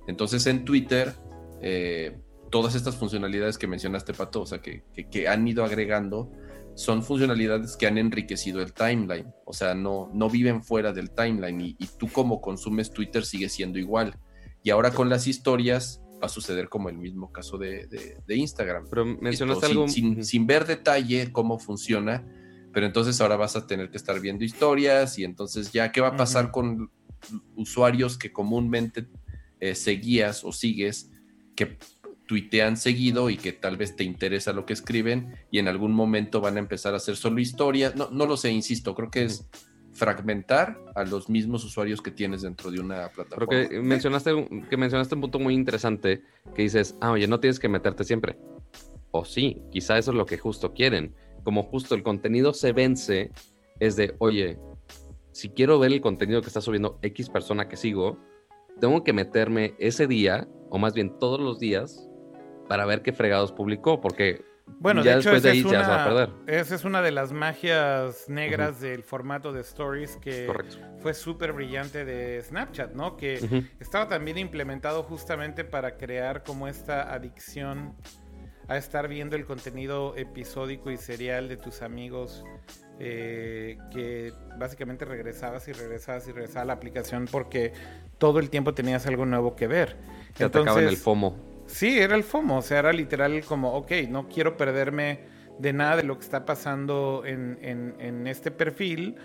Entonces 0.07 0.45
en 0.47 0.63
Twitter, 0.63 1.13
eh, 1.61 2.17
todas 2.51 2.75
estas 2.75 2.95
funcionalidades 2.95 3.57
que 3.57 3.67
mencionaste, 3.67 4.13
Pato, 4.13 4.41
o 4.41 4.45
sea, 4.45 4.61
que, 4.61 4.83
que, 5.11 5.27
han 5.27 5.47
ido 5.47 5.65
agregando, 5.65 6.31
son 6.75 7.03
funcionalidades 7.03 7.75
que 7.75 7.87
han 7.87 7.97
enriquecido 7.97 8.61
el 8.61 8.73
timeline. 8.73 9.33
O 9.45 9.53
sea, 9.53 9.73
no, 9.73 10.09
no 10.13 10.29
viven 10.29 10.63
fuera 10.63 10.93
del 10.93 11.11
timeline 11.11 11.75
y 11.77 11.87
tú 11.97 12.07
como 12.09 12.39
consumes 12.39 12.91
Twitter 12.91 13.25
sigue 13.25 13.49
siendo 13.49 13.79
igual. 13.79 14.17
Y 14.61 14.69
ahora 14.69 14.91
con 14.91 15.09
las 15.09 15.27
historias 15.27 16.02
va 16.23 16.27
a 16.27 16.29
suceder 16.29 16.69
como 16.69 16.87
el 16.87 16.97
mismo 16.97 17.31
caso 17.31 17.57
de, 17.57 17.85
de, 17.87 18.17
de 18.25 18.35
Instagram. 18.35 18.87
Pero 18.89 19.05
mencionaste 19.05 19.65
Esto, 19.65 19.79
algo... 19.79 19.87
Sin, 19.89 20.15
sin, 20.15 20.25
sin, 20.25 20.47
ver 20.47 20.65
detalle 20.65 21.33
cómo 21.33 21.59
funciona, 21.59 22.25
pero 22.71 22.85
entonces 22.85 23.19
ahora 23.19 23.35
vas 23.35 23.57
a 23.57 23.67
tener 23.67 23.91
que 23.91 23.97
estar 23.97 24.19
viendo 24.21 24.45
historias 24.45 25.19
y 25.19 25.25
entonces 25.25 25.73
ya, 25.73 25.91
¿qué 25.91 25.99
va 25.99 26.09
a 26.09 26.15
pasar 26.15 26.45
uh 26.45 26.47
-huh. 26.47 26.51
con 26.51 26.91
usuarios 27.57 28.17
que 28.17 28.31
comúnmente 28.31 29.07
eh, 29.59 29.75
seguías 29.75 30.43
o 30.45 30.51
sigues 30.53 31.11
que 31.55 31.77
tuitean 32.25 32.77
seguido 32.77 33.29
y 33.29 33.37
que 33.37 33.51
tal 33.51 33.75
vez 33.75 33.95
te 33.95 34.05
interesa 34.05 34.53
lo 34.53 34.65
que 34.65 34.73
escriben 34.73 35.35
y 35.51 35.59
en 35.59 35.67
algún 35.67 35.91
momento 35.91 36.39
van 36.39 36.55
a 36.55 36.59
empezar 36.59 36.93
a 36.93 36.97
hacer 36.97 37.17
solo 37.17 37.39
historias. 37.41 37.95
No, 37.95 38.09
no 38.11 38.25
lo 38.25 38.37
sé, 38.37 38.49
insisto, 38.51 38.95
creo 38.95 39.11
que 39.11 39.25
es 39.25 39.45
fragmentar 39.93 40.77
a 40.95 41.03
los 41.03 41.29
mismos 41.29 41.63
usuarios 41.63 42.01
que 42.01 42.11
tienes 42.11 42.41
dentro 42.41 42.71
de 42.71 42.79
una 42.79 43.07
plataforma. 43.09 43.47
Creo 43.47 43.69
que 43.69 43.79
mencionaste, 43.79 44.47
que 44.69 44.77
mencionaste 44.77 45.15
un 45.15 45.21
punto 45.21 45.39
muy 45.39 45.53
interesante 45.53 46.23
que 46.55 46.63
dices, 46.63 46.95
ah, 46.99 47.11
oye, 47.11 47.27
no 47.27 47.39
tienes 47.39 47.59
que 47.59 47.69
meterte 47.69 48.03
siempre. 48.03 48.37
O 49.11 49.23
sí, 49.23 49.61
quizá 49.71 49.97
eso 49.97 50.11
es 50.11 50.17
lo 50.17 50.25
que 50.25 50.37
justo 50.37 50.73
quieren. 50.73 51.13
Como 51.43 51.63
justo 51.63 51.93
el 51.93 52.03
contenido 52.03 52.53
se 52.53 52.73
vence, 52.73 53.31
es 53.79 53.95
de, 53.95 54.15
oye, 54.17 54.57
si 55.31 55.49
quiero 55.49 55.77
ver 55.79 55.91
el 55.91 56.01
contenido 56.01 56.41
que 56.41 56.47
está 56.47 56.61
subiendo 56.61 56.99
X 57.01 57.29
persona 57.29 57.67
que 57.67 57.77
sigo, 57.77 58.17
tengo 58.79 59.03
que 59.03 59.13
meterme 59.13 59.75
ese 59.77 60.07
día, 60.07 60.47
o 60.69 60.79
más 60.79 60.93
bien 60.93 61.19
todos 61.19 61.39
los 61.39 61.59
días, 61.59 62.09
para 62.67 62.85
ver 62.85 63.03
qué 63.03 63.13
fregados 63.13 63.51
publicó, 63.51 64.01
porque 64.01 64.43
bueno, 64.65 65.03
ya 65.03 65.13
de 65.13 65.19
hecho, 65.19 65.29
después 65.29 65.43
de 65.43 65.51
ahí 65.51 65.59
es 65.59 65.69
se 65.69 65.77
va 65.77 66.03
a 66.03 66.05
perder. 66.05 66.29
Esa 66.47 66.75
es 66.75 66.85
una 66.85 67.01
de 67.01 67.11
las 67.11 67.31
magias 67.31 68.29
negras 68.29 68.71
uh 68.71 68.75
-huh. 68.75 68.89
del 68.89 69.03
formato 69.03 69.51
de 69.53 69.61
stories 69.61 70.17
que 70.17 70.45
Correcto. 70.45 70.77
fue 70.99 71.13
súper 71.13 71.53
brillante 71.53 72.05
de 72.05 72.41
Snapchat, 72.41 72.93
¿no? 72.93 73.17
Que 73.17 73.39
uh 73.41 73.45
-huh. 73.45 73.69
estaba 73.79 74.07
también 74.07 74.37
implementado 74.37 75.03
justamente 75.03 75.63
para 75.63 75.97
crear 75.97 76.43
como 76.43 76.67
esta 76.67 77.13
adicción 77.13 77.95
a 78.67 78.77
estar 78.77 79.07
viendo 79.07 79.35
el 79.35 79.45
contenido 79.45 80.15
episódico 80.15 80.89
y 80.91 80.97
serial 80.97 81.49
de 81.49 81.57
tus 81.57 81.81
amigos 81.81 82.45
eh, 82.99 83.77
que 83.91 84.33
básicamente 84.57 85.03
regresabas 85.03 85.67
y 85.67 85.73
regresabas 85.73 86.27
y 86.27 86.31
regresabas 86.31 86.63
a 86.63 86.65
la 86.65 86.73
aplicación 86.73 87.27
porque 87.29 87.73
todo 88.17 88.39
el 88.39 88.49
tiempo 88.49 88.73
tenías 88.73 89.05
algo 89.07 89.25
nuevo 89.25 89.55
que 89.55 89.67
ver. 89.67 89.97
Te 90.37 90.45
Entonces, 90.45 90.77
en 90.77 90.87
el 90.87 90.97
FOMO. 90.97 91.52
Sí, 91.73 91.97
era 91.99 92.15
el 92.15 92.23
FOMO, 92.23 92.59
o 92.59 92.61
sea, 92.61 92.77
era 92.77 92.93
literal 92.93 93.43
como, 93.45 93.73
ok, 93.73 93.91
no 94.07 94.29
quiero 94.29 94.57
perderme 94.57 95.21
de 95.57 95.73
nada 95.73 95.95
de 95.95 96.03
lo 96.03 96.19
que 96.19 96.23
está 96.23 96.45
pasando 96.45 97.23
en, 97.25 97.57
en, 97.63 97.95
en, 97.97 98.27
este 98.27 98.51
perfil, 98.51 99.15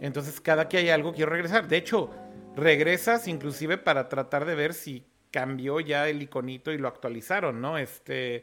entonces 0.00 0.40
cada 0.40 0.68
que 0.68 0.78
hay 0.78 0.90
algo 0.90 1.12
quiero 1.14 1.30
regresar. 1.30 1.68
De 1.68 1.76
hecho, 1.76 2.10
regresas 2.56 3.28
inclusive 3.28 3.78
para 3.78 4.08
tratar 4.08 4.46
de 4.46 4.56
ver 4.56 4.74
si 4.74 5.06
cambió 5.30 5.78
ya 5.78 6.08
el 6.08 6.22
iconito 6.22 6.72
y 6.72 6.78
lo 6.78 6.88
actualizaron, 6.88 7.60
¿no? 7.60 7.78
Este... 7.78 8.42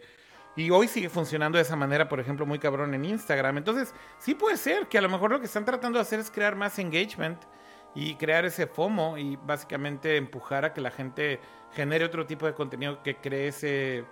Y 0.56 0.70
hoy 0.70 0.88
sigue 0.88 1.10
funcionando 1.10 1.58
de 1.58 1.64
esa 1.64 1.76
manera, 1.76 2.08
por 2.08 2.22
ejemplo, 2.22 2.46
muy 2.46 2.60
cabrón 2.60 2.94
en 2.94 3.04
Instagram. 3.04 3.58
Entonces, 3.58 3.94
sí 4.20 4.36
puede 4.36 4.56
ser 4.56 4.88
que 4.88 5.00
a 5.00 5.02
lo 5.02 5.10
mejor 5.10 5.32
lo 5.32 5.40
que 5.40 5.48
están 5.48 5.66
tratando 5.66 5.98
de 5.98 6.04
hacer 6.04 6.20
es 6.20 6.32
crear 6.32 6.56
más 6.56 6.80
engagement 6.80 7.40
y 7.96 8.16
crear 8.16 8.46
ese 8.46 8.68
FOMO 8.68 9.18
y 9.18 9.36
básicamente 9.36 10.18
empujar 10.18 10.66
a 10.66 10.74
que 10.74 10.82
la 10.82 10.92
gente 10.92 11.40
genere 11.74 12.06
otro 12.06 12.26
tipo 12.26 12.46
de 12.46 12.54
contenido 12.54 13.02
que 13.04 13.18
cree 13.18 13.48
ese, 13.48 14.06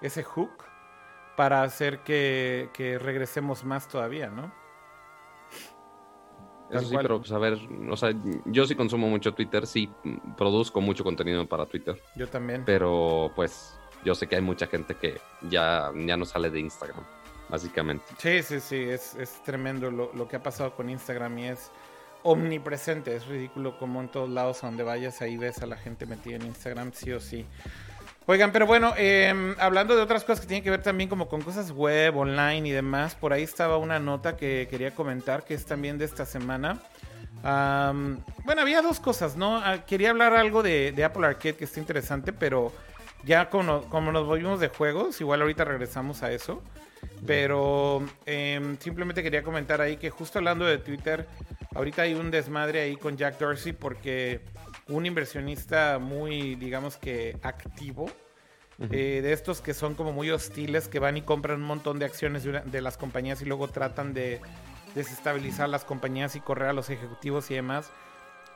ese 0.00 0.22
hook 0.22 0.64
para 1.36 1.62
hacer 1.62 2.00
que, 2.00 2.70
que 2.72 2.98
regresemos 2.98 3.64
más 3.64 3.88
todavía, 3.88 4.28
¿no? 4.28 4.52
Eso 6.70 6.88
sí, 6.88 6.96
pero 6.96 7.18
pues 7.18 7.30
a 7.32 7.38
ver, 7.38 7.58
o 7.90 7.96
sea, 7.96 8.14
yo 8.46 8.66
sí 8.66 8.74
consumo 8.74 9.06
mucho 9.06 9.34
Twitter, 9.34 9.66
sí 9.66 9.90
produzco 10.38 10.80
mucho 10.80 11.04
contenido 11.04 11.46
para 11.46 11.66
Twitter. 11.66 12.00
Yo 12.16 12.26
también. 12.28 12.64
Pero 12.64 13.30
pues 13.36 13.78
yo 14.04 14.14
sé 14.14 14.26
que 14.26 14.36
hay 14.36 14.42
mucha 14.42 14.66
gente 14.66 14.94
que 14.94 15.20
ya, 15.50 15.92
ya 15.94 16.16
no 16.16 16.24
sale 16.24 16.48
de 16.48 16.60
Instagram, 16.60 17.04
básicamente. 17.50 18.04
Sí, 18.16 18.42
sí, 18.42 18.60
sí, 18.60 18.76
es, 18.76 19.14
es 19.16 19.42
tremendo 19.42 19.90
lo, 19.90 20.12
lo, 20.14 20.26
que 20.26 20.36
ha 20.36 20.42
pasado 20.42 20.74
con 20.74 20.88
Instagram 20.88 21.38
y 21.40 21.48
es 21.48 21.70
omnipresente, 22.22 23.14
es 23.16 23.26
ridículo 23.26 23.78
como 23.78 24.00
en 24.00 24.08
todos 24.08 24.28
lados 24.28 24.62
a 24.62 24.68
donde 24.68 24.82
vayas 24.82 25.22
ahí 25.22 25.36
ves 25.36 25.62
a 25.62 25.66
la 25.66 25.76
gente 25.76 26.06
metida 26.06 26.36
en 26.36 26.42
Instagram, 26.42 26.92
sí 26.92 27.12
o 27.12 27.20
sí. 27.20 27.46
Oigan, 28.26 28.52
pero 28.52 28.66
bueno, 28.66 28.94
eh, 28.96 29.54
hablando 29.58 29.96
de 29.96 30.02
otras 30.02 30.22
cosas 30.22 30.40
que 30.40 30.46
tienen 30.46 30.62
que 30.62 30.70
ver 30.70 30.82
también 30.82 31.08
como 31.08 31.28
con 31.28 31.42
cosas 31.42 31.72
web, 31.72 32.16
online 32.16 32.68
y 32.68 32.70
demás, 32.70 33.16
por 33.16 33.32
ahí 33.32 33.42
estaba 33.42 33.78
una 33.78 33.98
nota 33.98 34.36
que 34.36 34.68
quería 34.70 34.94
comentar 34.94 35.44
que 35.44 35.54
es 35.54 35.66
también 35.66 35.98
de 35.98 36.04
esta 36.04 36.24
semana. 36.24 36.80
Bueno, 37.42 38.60
había 38.60 38.82
dos 38.82 39.00
cosas, 39.00 39.36
¿no? 39.36 39.58
Uh, 39.58 39.84
quería 39.86 40.10
hablar 40.10 40.34
algo 40.34 40.62
de, 40.62 40.92
de, 40.92 41.04
Apple 41.04 41.26
Arcade 41.26 41.56
que 41.56 41.64
está 41.64 41.80
interesante, 41.80 42.32
pero 42.32 42.72
ya 43.24 43.50
como, 43.50 43.82
como, 43.88 44.12
nos 44.12 44.26
volvimos 44.26 44.60
de 44.60 44.68
juegos, 44.68 45.20
igual 45.20 45.42
ahorita 45.42 45.64
regresamos 45.64 46.22
a 46.22 46.30
eso. 46.30 46.62
Pero 47.26 48.04
eh, 48.26 48.76
simplemente 48.80 49.22
quería 49.22 49.42
comentar 49.42 49.80
ahí 49.80 49.96
que 49.96 50.10
justo 50.10 50.38
hablando 50.38 50.64
de 50.64 50.78
Twitter, 50.78 51.26
ahorita 51.74 52.02
hay 52.02 52.14
un 52.14 52.30
desmadre 52.30 52.80
ahí 52.80 52.96
con 52.96 53.16
Jack 53.16 53.38
Dorsey 53.38 53.72
porque 53.72 54.40
un 54.88 55.06
inversionista 55.06 55.98
muy, 56.00 56.56
digamos 56.56 56.96
que 56.96 57.36
activo, 57.42 58.10
eh, 58.90 59.20
de 59.22 59.32
estos 59.32 59.60
que 59.60 59.74
son 59.74 59.94
como 59.94 60.12
muy 60.12 60.30
hostiles, 60.30 60.88
que 60.88 60.98
van 60.98 61.16
y 61.16 61.22
compran 61.22 61.60
un 61.60 61.66
montón 61.66 62.00
de 62.00 62.06
acciones 62.06 62.42
de, 62.42 62.80
las 62.80 62.96
compañías 62.96 63.40
y 63.40 63.44
luego 63.44 63.68
tratan 63.68 64.12
de 64.12 64.40
desestabilizar 64.96 65.68
las 65.68 65.84
compañías 65.84 66.34
y 66.34 66.40
correr 66.40 66.70
a 66.70 66.72
los 66.72 66.90
ejecutivos 66.90 67.50
y 67.50 67.54
demás. 67.54 67.90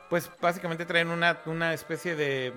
Pues 0.09 0.29
básicamente 0.41 0.85
traen 0.85 1.09
una, 1.09 1.39
una 1.45 1.73
especie 1.73 2.15
de, 2.15 2.51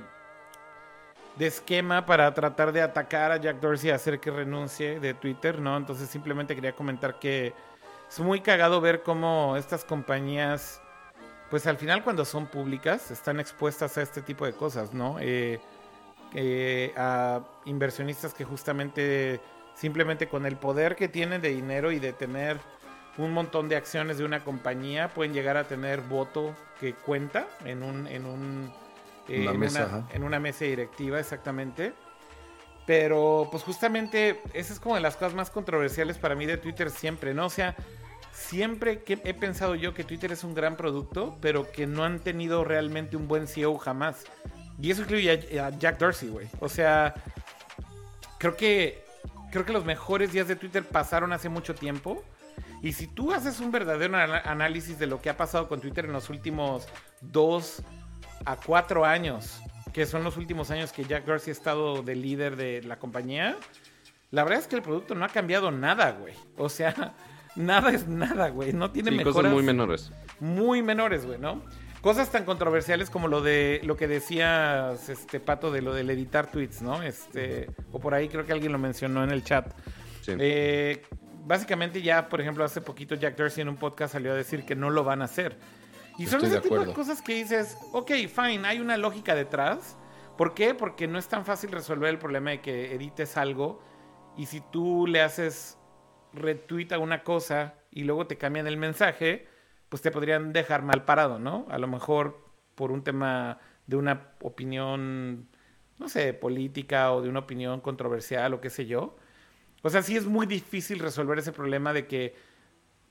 de 1.41 1.47
esquema 1.47 2.05
para 2.05 2.35
tratar 2.35 2.71
de 2.71 2.83
atacar 2.83 3.33
a 3.33 3.39
Jack 3.39 3.61
Dorsey 3.61 3.89
y 3.89 3.93
hacer 3.93 4.21
que 4.21 4.31
renuncie 4.31 5.01
de 5.01 5.15
Twitter, 5.15 5.59
¿no? 5.59 5.75
Entonces 5.75 6.11
simplemente 6.11 6.55
quería 6.55 6.75
comentar 6.75 7.19
que 7.19 7.55
es 8.11 8.21
muy 8.21 8.43
cagado 8.43 8.83
ver 8.83 9.03
cómo 9.03 9.57
estas 9.57 9.83
compañías, 9.87 10.83
pues 11.49 11.67
al 11.67 11.79
final 11.79 12.05
cuando 12.05 12.27
son 12.27 12.47
públicas, 12.47 13.11
están 13.11 13.41
expuestas 13.41 13.97
a 13.97 14.03
este 14.03 14.21
tipo 14.21 14.45
de 14.45 14.53
cosas, 14.53 14.93
¿no? 14.93 15.17
Eh, 15.19 15.59
eh, 16.35 16.93
a 16.99 17.41
inversionistas 17.65 18.35
que 18.35 18.45
justamente 18.45 19.41
simplemente 19.75 20.29
con 20.29 20.45
el 20.45 20.59
poder 20.59 20.95
que 20.95 21.09
tienen 21.09 21.41
de 21.41 21.49
dinero 21.49 21.91
y 21.91 22.01
de 22.01 22.13
tener 22.13 22.59
un 23.17 23.33
montón 23.33 23.71
de 23.71 23.77
acciones 23.77 24.19
de 24.19 24.27
una 24.27 24.45
compañía 24.45 25.09
pueden 25.15 25.33
llegar 25.33 25.57
a 25.57 25.65
tener 25.65 26.03
voto 26.03 26.55
que 26.79 26.93
cuenta 26.93 27.47
en 27.65 27.83
un 27.83 28.07
en 28.09 28.27
un 28.27 28.71
eh, 29.31 29.45
en, 29.45 29.57
una, 29.57 30.07
en, 30.13 30.23
una, 30.23 30.41
mesa 30.41 30.65
directiva 30.65 31.19
exactamente 31.19 31.93
pero 32.87 33.49
pues 33.51 33.63
justamente 33.63 34.41
esa 34.53 34.73
es 34.73 34.81
como 34.81 34.97
de 34.97 35.01
las 35.01 35.17
cosas 35.17 35.35
más 35.35 35.51
controversiales 35.51 36.19
para 36.19 36.35
mí 36.35 36.47
de 36.47 36.57
Twitter 36.57 36.91
siempre 36.91 37.35
no 37.35 37.47
o 37.47 37.51
sea 37.51 37.77
siempre 38.33 39.03
que 39.03 39.21
he 39.25 39.35
pensado 39.35 39.75
yo 39.75 39.95
que 39.95 40.05
Twitter 40.05 40.33
es 40.33 40.45
un 40.45 40.55
gran 40.55 40.77
producto 40.77 41.37
pero 41.41 41.71
que 41.71 41.87
no 41.87 42.05
han 42.05 42.21
tenido 42.21 42.65
realmente 42.65 43.17
un 43.17 43.29
buen 43.29 43.47
CEO 43.47 43.79
jamás 43.79 44.27
y 44.81 44.91
eso 44.91 45.03
incluye 45.03 45.61
a, 45.61 45.71
Jack 45.71 45.99
Dorsey, 45.99 46.29
güey. 46.29 46.49
O 46.61 46.69
sea, 46.69 47.15
creo 48.39 48.57
que 48.57 49.05
creo 49.51 49.65
que 49.65 49.73
los 49.73 49.85
mejores 49.85 50.33
días 50.33 50.49
de 50.49 50.57
Twitter 50.57 50.85
pasaron 50.85 51.33
hace 51.33 51.49
mucho 51.49 51.75
tiempo. 51.75 52.23
Y 52.83 52.93
si 52.93 53.07
tú 53.07 53.33
haces 53.33 53.61
un 53.61 53.71
verdadero 53.71 54.17
análisis 54.17 54.99
de 54.99 55.07
lo 55.07 55.21
que 55.21 55.29
ha 55.29 55.37
pasado 55.37 55.69
con 55.69 55.81
Twitter 55.81 56.07
en 56.07 56.13
los 56.13 56.31
últimos 56.31 56.89
dos 57.21 57.83
a 58.45 58.57
cuatro 58.57 59.05
años, 59.05 59.61
que 59.93 60.07
son 60.07 60.25
los 60.25 60.37
últimos 60.37 60.71
años 60.71 60.93
que 60.93 61.05
Jack 61.05 61.25
Dorsey 61.25 61.51
ha 61.51 61.53
estado 61.53 62.03
de 62.03 62.15
líder 62.15 62.57
de 62.57 62.83
la 62.83 62.99
compañía, 62.99 63.57
la 64.31 64.45
verdad 64.45 64.61
es 64.61 64.67
que 64.69 64.77
el 64.77 64.83
producto 64.83 65.15
no 65.15 65.25
ha 65.25 65.29
cambiado 65.29 65.71
nada, 65.71 66.13
güey. 66.13 66.35
O 66.57 66.69
sea, 66.69 67.15
nada 67.57 67.91
es 67.91 68.07
nada, 68.07 68.49
güey. 68.51 68.73
No 68.73 68.91
tiene 68.91 69.11
sí, 69.11 69.25
cosas 69.25 69.45
muy 69.53 69.63
menores. 69.63 70.13
Muy 70.39 70.83
menores, 70.83 71.27
güey, 71.27 71.39
¿no? 71.39 71.63
Cosas 72.01 72.31
tan 72.31 72.45
controversiales 72.45 73.11
como 73.11 73.29
lo 73.29 73.43
de 73.43 73.81
lo 73.85 73.97
que 73.97 74.09
decías, 74.09 75.09
este 75.11 75.39
Pato, 75.39 75.71
de 75.71 75.83
lo 75.83 75.93
del 75.93 76.09
editar 76.09 76.51
tweets, 76.51 76.81
¿no? 76.81 77.03
Este, 77.03 77.69
o 77.93 78.01
por 78.01 78.15
ahí 78.15 78.29
creo 78.29 78.47
que 78.47 78.53
alguien 78.53 78.73
lo 78.73 78.79
mencionó 78.79 79.23
en 79.23 79.31
el 79.31 79.45
chat. 79.45 79.71
Eh, 80.27 81.03
básicamente 81.45 82.01
ya, 82.01 82.29
por 82.29 82.41
ejemplo, 82.41 82.65
hace 82.65 82.81
poquito 82.81 83.17
Jack 83.17 83.37
Dorsey 83.37 83.63
en 83.63 83.69
un 83.69 83.77
podcast 83.77 84.15
salió 84.15 84.33
a 84.33 84.35
decir 84.35 84.65
que 84.65 84.75
no 84.75 84.89
lo 84.89 85.05
van 85.05 85.21
a 85.21 85.27
hacer. 85.27 85.59
Y 86.21 86.27
son 86.27 86.45
ese 86.45 86.61
tipo 86.61 86.79
de 86.79 86.93
cosas 86.93 87.23
que 87.23 87.35
dices, 87.35 87.79
ok, 87.93 88.11
fine, 88.29 88.67
hay 88.67 88.79
una 88.79 88.99
lógica 88.99 89.35
detrás. 89.35 89.97
¿Por 90.37 90.53
qué? 90.53 90.75
Porque 90.75 91.09
no 91.09 91.19
es 91.19 91.29
tan 91.29 91.47
fácil 91.47 91.73
resolver 91.73 92.11
el 92.11 92.19
problema 92.19 92.51
de 92.51 92.61
que 92.61 92.95
edites 92.95 93.39
algo 93.39 93.83
y 94.37 94.45
si 94.45 94.61
tú 94.61 95.07
le 95.07 95.23
haces 95.23 95.79
retweet 96.35 96.93
a 96.93 96.99
una 96.99 97.23
cosa 97.25 97.75
y 97.91 98.05
luego 98.05 98.27
te 98.27 98.37
cambian 98.37 98.67
el 98.67 98.77
mensaje, 98.77 99.47
pues 99.89 100.03
te 100.03 100.11
podrían 100.11 100.53
dejar 100.53 100.83
mal 100.83 101.07
parado, 101.07 101.39
¿no? 101.39 101.67
A 101.71 101.79
lo 101.79 101.89
mejor 101.89 102.53
por 102.75 102.93
un 102.93 103.03
tema 103.03 103.59
de 103.87 103.97
una 103.97 104.35
opinión, 104.43 105.49
no 105.99 106.09
sé, 106.11 106.35
política 106.35 107.13
o 107.13 107.23
de 107.23 107.31
una 107.31 107.41
opinión 107.41 107.81
controversial 107.81 108.53
o 108.53 108.61
qué 108.61 108.69
sé 108.69 108.85
yo. 108.85 109.17
O 109.83 109.89
sea, 109.89 110.03
sí 110.03 110.19
es 110.19 110.27
muy 110.27 110.47
difícil 110.47 110.99
resolver 110.99 111.39
ese 111.39 111.53
problema 111.53 111.95
de 111.95 112.07
que 112.07 112.35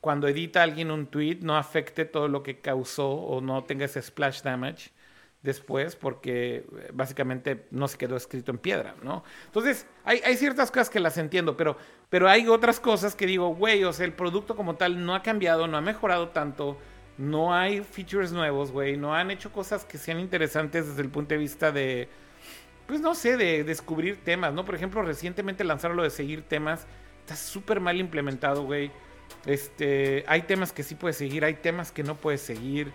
cuando 0.02 0.28
edita 0.28 0.64
alguien 0.64 0.92
un 0.92 1.08
tweet 1.08 1.40
no 1.42 1.58
afecte 1.58 2.06
todo 2.06 2.28
lo 2.28 2.44
que 2.44 2.60
causó 2.60 3.10
o 3.10 3.42
no 3.42 3.64
tenga 3.64 3.86
ese 3.86 4.02
splash 4.02 4.42
damage 4.42 4.92
después 5.42 5.96
porque 5.96 6.66
eh, 6.78 6.90
básicamente 6.94 7.66
no 7.72 7.88
se 7.88 7.98
quedó 7.98 8.18
escrito 8.18 8.52
en 8.52 8.58
piedra, 8.58 8.96
¿no? 9.04 9.24
Entonces, 9.46 9.88
hay, 10.04 10.22
hay 10.26 10.36
ciertas 10.36 10.70
cosas 10.70 10.90
que 10.90 11.00
las 11.00 11.18
entiendo, 11.18 11.56
pero, 11.56 11.78
pero 12.10 12.30
hay 12.30 12.48
otras 12.48 12.80
cosas 12.80 13.16
que 13.16 13.26
digo, 13.26 13.56
güey, 13.56 13.84
o 13.84 13.94
sea, 13.94 14.06
el 14.06 14.14
producto 14.14 14.56
como 14.56 14.76
tal 14.76 15.06
no 15.06 15.16
ha 15.16 15.24
cambiado, 15.24 15.68
no 15.68 15.78
ha 15.78 15.82
mejorado 15.82 16.30
tanto, 16.30 16.78
no 17.18 17.54
hay 17.54 17.82
features 17.84 18.32
nuevos, 18.32 18.72
güey, 18.72 18.98
no 18.98 19.16
han 19.16 19.32
hecho 19.32 19.52
cosas 19.52 19.86
que 19.86 19.98
sean 19.98 20.20
interesantes 20.20 20.88
desde 20.88 21.02
el 21.02 21.10
punto 21.10 21.36
de 21.36 21.40
vista 21.40 21.72
de, 21.72 22.10
pues 22.88 23.02
no 23.02 23.16
sé, 23.16 23.38
de 23.38 23.64
descubrir 23.64 24.24
temas, 24.24 24.54
¿no? 24.54 24.66
Por 24.66 24.76
ejemplo, 24.76 25.02
recientemente 25.02 25.64
lanzaron 25.64 25.96
lo 25.96 26.04
de 26.04 26.10
seguir 26.10 26.44
temas, 26.44 26.86
está 27.22 27.36
súper 27.36 27.80
mal 27.80 27.98
implementado, 27.98 28.64
güey. 28.64 28.92
Este, 29.46 30.24
hay 30.28 30.44
temas 30.44 30.72
que 30.72 30.84
sí 30.84 30.96
puedes 30.96 31.18
seguir, 31.18 31.46
hay 31.46 31.56
temas 31.56 31.92
que 31.92 32.04
no 32.04 32.16
puedes 32.16 32.42
seguir. 32.42 32.92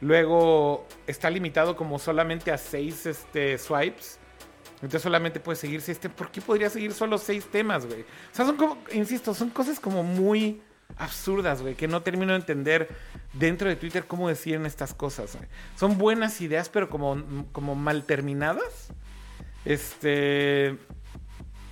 Luego 0.00 0.86
está 1.06 1.30
limitado 1.30 1.76
como 1.76 1.98
solamente 1.98 2.52
a 2.52 2.58
seis 2.58 3.06
este, 3.06 3.58
swipes. 3.58 4.18
Entonces 4.76 5.02
solamente 5.02 5.40
puedes 5.40 5.58
seguir 5.58 5.80
seis 5.80 5.98
temas. 5.98 6.16
¿Por 6.16 6.30
qué 6.30 6.40
podría 6.40 6.68
seguir 6.68 6.92
solo 6.92 7.18
seis 7.18 7.46
temas, 7.46 7.86
güey? 7.86 8.02
O 8.02 8.34
sea, 8.34 8.44
son 8.44 8.56
como, 8.56 8.78
insisto, 8.92 9.32
son 9.34 9.50
cosas 9.50 9.80
como 9.80 10.02
muy 10.02 10.60
absurdas, 10.96 11.62
güey, 11.62 11.74
que 11.74 11.88
no 11.88 12.02
termino 12.02 12.32
de 12.32 12.38
entender 12.38 12.88
dentro 13.32 13.68
de 13.68 13.76
Twitter 13.76 14.04
cómo 14.06 14.28
deciden 14.28 14.66
estas 14.66 14.94
cosas. 14.94 15.38
Son 15.76 15.98
buenas 15.98 16.40
ideas, 16.40 16.68
pero 16.68 16.88
como, 16.88 17.24
como 17.52 17.74
mal 17.74 18.04
terminadas. 18.04 18.92
Este. 19.64 20.76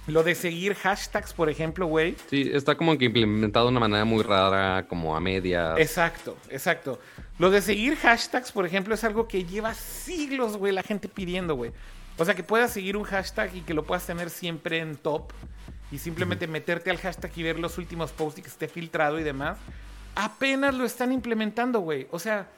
Lo 0.09 0.25
de 0.25 0.35
seguir 0.35 0.75
hashtags, 0.75 1.33
por 1.33 1.49
ejemplo, 1.49 1.87
güey. 1.87 2.17
Sí, 2.29 2.51
está 2.53 2.77
como 2.77 2.99
que 2.99 3.05
implementado 3.05 3.67
de 3.67 3.71
una 3.71 3.81
manera 3.81 4.05
muy 4.05 4.23
rara, 4.23 4.87
como 4.89 5.15
a 5.17 5.21
media. 5.21 5.75
Exacto, 5.79 6.37
exacto. 6.51 6.99
Lo 7.39 7.51
de 7.51 7.63
seguir 7.63 7.97
hashtags, 7.97 8.51
por 8.51 8.67
ejemplo, 8.67 8.95
es 8.95 9.05
algo 9.05 9.29
que 9.29 9.45
lleva 9.45 9.75
siglos, 9.75 10.57
güey, 10.57 10.73
la 10.73 10.83
gente 10.83 11.09
pidiendo, 11.09 11.55
güey. 11.55 11.73
O 12.19 12.25
sea, 12.25 12.35
que 12.35 12.43
puedas 12.43 12.73
seguir 12.73 12.97
un 12.97 13.05
hashtag 13.05 13.55
y 13.55 13.61
que 13.61 13.75
lo 13.75 13.85
puedas 13.85 14.05
tener 14.05 14.29
siempre 14.29 14.79
en 14.79 14.97
top 14.97 15.33
y 15.93 15.99
simplemente 15.99 16.47
meterte 16.47 16.91
al 16.91 16.99
hashtag 16.99 17.31
y 17.37 17.43
ver 17.43 17.59
los 17.59 17.79
últimos 17.79 18.11
posts 18.13 18.41
y 18.41 18.43
que 18.43 18.49
esté 18.49 18.67
filtrado 18.67 19.21
y 19.21 19.23
demás. 19.23 19.59
Apenas 20.15 20.75
lo 20.75 20.85
están 20.85 21.13
implementando, 21.13 21.81
güey. 21.81 22.09
O 22.11 22.19
sea, 22.19 22.49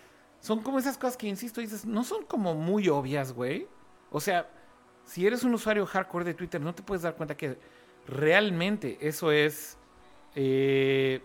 son 0.40 0.60
como 0.60 0.78
esas 0.78 0.96
cosas 0.96 1.16
que, 1.16 1.28
insisto, 1.28 1.60
dices, 1.60 1.84
no 1.84 2.04
son 2.04 2.24
como 2.24 2.54
muy 2.54 2.88
obvias, 2.88 3.32
güey. 3.32 3.66
O 4.10 4.20
sea, 4.20 4.48
si 5.06 5.26
eres 5.26 5.42
un 5.42 5.54
usuario 5.54 5.86
hardcore 5.86 6.24
de 6.24 6.34
Twitter, 6.34 6.60
no 6.60 6.74
te 6.74 6.82
puedes 6.82 7.02
dar 7.02 7.14
cuenta 7.14 7.36
que 7.36 7.56
realmente 8.06 8.98
eso 9.00 9.30
es, 9.32 9.76
eh, 10.34 11.20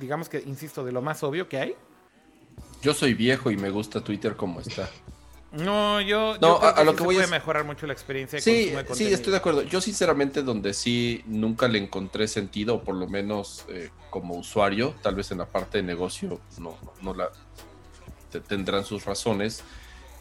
digamos 0.00 0.28
que, 0.28 0.40
insisto, 0.40 0.84
de 0.84 0.92
lo 0.92 1.02
más 1.02 1.22
obvio 1.22 1.48
que 1.48 1.58
hay. 1.58 1.76
Yo 2.82 2.94
soy 2.94 3.14
viejo 3.14 3.50
y 3.50 3.56
me 3.56 3.70
gusta 3.70 4.02
Twitter 4.02 4.36
como 4.36 4.60
está. 4.60 4.88
No, 5.52 6.00
yo, 6.00 6.38
no, 6.40 6.58
creo 6.58 6.74
a, 6.74 6.84
lo 6.84 6.96
que 6.96 7.02
voy 7.02 7.18
a 7.18 7.26
mejorar 7.26 7.64
mucho 7.64 7.86
la 7.86 7.92
experiencia. 7.92 8.38
De 8.38 8.42
sí, 8.42 8.72
sí, 8.94 9.12
estoy 9.12 9.32
de 9.32 9.36
acuerdo. 9.36 9.62
Yo 9.62 9.82
sinceramente 9.82 10.42
donde 10.42 10.72
sí 10.72 11.22
nunca 11.26 11.68
le 11.68 11.78
encontré 11.78 12.26
sentido, 12.26 12.76
o 12.76 12.82
por 12.82 12.94
lo 12.94 13.06
menos 13.06 13.66
eh, 13.68 13.90
como 14.08 14.34
usuario, 14.34 14.94
tal 15.02 15.14
vez 15.14 15.30
en 15.30 15.38
la 15.38 15.46
parte 15.46 15.78
de 15.78 15.84
negocio 15.84 16.40
no, 16.58 16.78
no 17.02 17.14
la 17.14 17.30
tendrán 18.48 18.86
sus 18.86 19.04
razones 19.04 19.62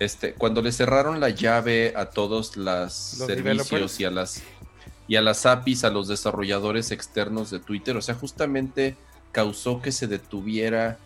este, 0.02 0.34
cuando 0.34 0.64
le 0.64 0.72
cerraron 0.72 1.20
la 1.20 1.30
llave 1.30 1.94
a 1.96 2.08
todos 2.08 2.58
los, 2.58 2.92
servicios 2.92 4.00
y 4.00 4.06
a 4.06 4.10
las 4.10 4.42
y 5.08 5.16
a 5.16 5.22
las 5.22 5.46
APIs, 5.46 5.84
a 5.84 5.92
los 5.92 6.08
desarrolladores 6.08 6.90
externos 6.90 7.52
de 7.52 7.60
Twitter, 7.60 7.96
o 7.96 8.02
sea, 8.02 8.16
justamente 8.16 8.96
causó 9.32 9.80
que 9.80 9.92
se 9.92 10.08
detuviera 10.08 10.98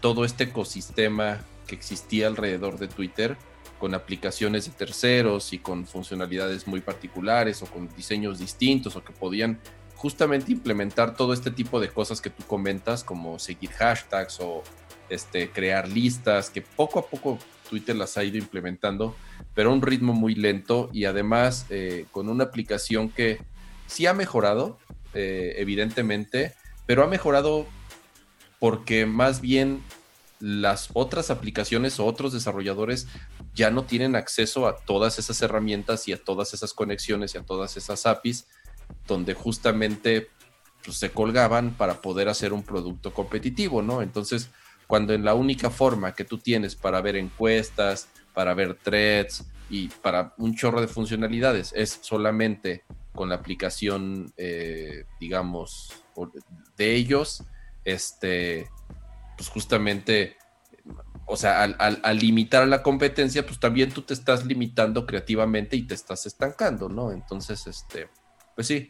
todo 0.00 0.24
este 0.24 0.44
ecosistema 0.44 1.40
que 1.66 1.74
existía 1.74 2.28
alrededor 2.28 2.78
de 2.78 2.86
Twitter 2.86 3.36
con 3.80 3.92
aplicaciones 3.92 4.66
de 4.66 4.72
terceros 4.72 5.52
y 5.52 5.58
con 5.58 5.84
funcionalidades 5.84 6.68
muy 6.68 6.80
particulares 6.80 7.60
o 7.60 7.66
con 7.66 7.88
diseños 7.96 8.38
distintos 8.38 8.94
o 8.94 9.02
que 9.02 9.12
podían 9.12 9.58
justamente 9.96 10.52
implementar 10.52 11.16
todo 11.16 11.32
este 11.32 11.50
tipo 11.50 11.80
de 11.80 11.88
cosas 11.88 12.20
que 12.20 12.30
tú 12.30 12.44
comentas 12.46 13.02
como 13.02 13.40
seguir 13.40 13.70
hashtags 13.70 14.38
o 14.38 14.62
este, 15.08 15.50
crear 15.50 15.88
listas 15.88 16.50
que 16.50 16.62
poco 16.62 17.00
a 17.00 17.06
poco 17.06 17.38
Twitter 17.74 17.96
las 17.96 18.16
ha 18.16 18.22
ido 18.22 18.38
implementando, 18.38 19.16
pero 19.52 19.70
a 19.70 19.72
un 19.72 19.82
ritmo 19.82 20.12
muy 20.12 20.36
lento 20.36 20.90
y 20.92 21.06
además 21.06 21.66
eh, 21.70 22.06
con 22.12 22.28
una 22.28 22.44
aplicación 22.44 23.08
que 23.08 23.40
sí 23.88 24.06
ha 24.06 24.14
mejorado, 24.14 24.78
eh, 25.12 25.56
evidentemente, 25.56 26.54
pero 26.86 27.02
ha 27.02 27.08
mejorado 27.08 27.66
porque 28.60 29.06
más 29.06 29.40
bien 29.40 29.82
las 30.38 30.90
otras 30.92 31.32
aplicaciones 31.32 31.98
o 31.98 32.06
otros 32.06 32.32
desarrolladores 32.32 33.08
ya 33.56 33.72
no 33.72 33.82
tienen 33.82 34.14
acceso 34.14 34.68
a 34.68 34.76
todas 34.76 35.18
esas 35.18 35.42
herramientas 35.42 36.06
y 36.06 36.12
a 36.12 36.22
todas 36.22 36.54
esas 36.54 36.74
conexiones 36.74 37.34
y 37.34 37.38
a 37.38 37.42
todas 37.42 37.76
esas 37.76 38.06
APIs 38.06 38.46
donde 39.08 39.34
justamente 39.34 40.28
pues, 40.84 40.98
se 40.98 41.10
colgaban 41.10 41.74
para 41.74 42.00
poder 42.00 42.28
hacer 42.28 42.52
un 42.52 42.62
producto 42.62 43.12
competitivo, 43.12 43.82
¿no? 43.82 44.00
Entonces, 44.00 44.50
cuando 44.94 45.12
en 45.12 45.24
la 45.24 45.34
única 45.34 45.70
forma 45.70 46.14
que 46.14 46.22
tú 46.22 46.38
tienes 46.38 46.76
para 46.76 47.00
ver 47.00 47.16
encuestas, 47.16 48.06
para 48.32 48.54
ver 48.54 48.76
threads 48.80 49.44
y 49.68 49.88
para 49.88 50.34
un 50.38 50.54
chorro 50.54 50.80
de 50.80 50.86
funcionalidades. 50.86 51.72
Es 51.74 51.98
solamente 52.00 52.84
con 53.12 53.28
la 53.28 53.34
aplicación, 53.34 54.32
eh, 54.36 55.04
digamos, 55.18 55.92
de 56.76 56.94
ellos, 56.94 57.42
este, 57.84 58.70
pues 59.36 59.48
justamente, 59.48 60.36
o 61.26 61.36
sea, 61.36 61.64
al, 61.64 62.18
limitar 62.20 62.62
a 62.62 62.66
la 62.66 62.84
competencia, 62.84 63.44
pues 63.44 63.58
también 63.58 63.90
tú 63.90 64.02
te 64.02 64.14
estás 64.14 64.46
limitando 64.46 65.06
creativamente 65.06 65.74
y 65.74 65.82
te 65.82 65.94
estás 65.94 66.24
estancando, 66.24 66.88
¿no? 66.88 67.10
Entonces, 67.10 67.66
este, 67.66 68.06
pues 68.54 68.68
sí. 68.68 68.86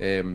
Em, 0.00 0.34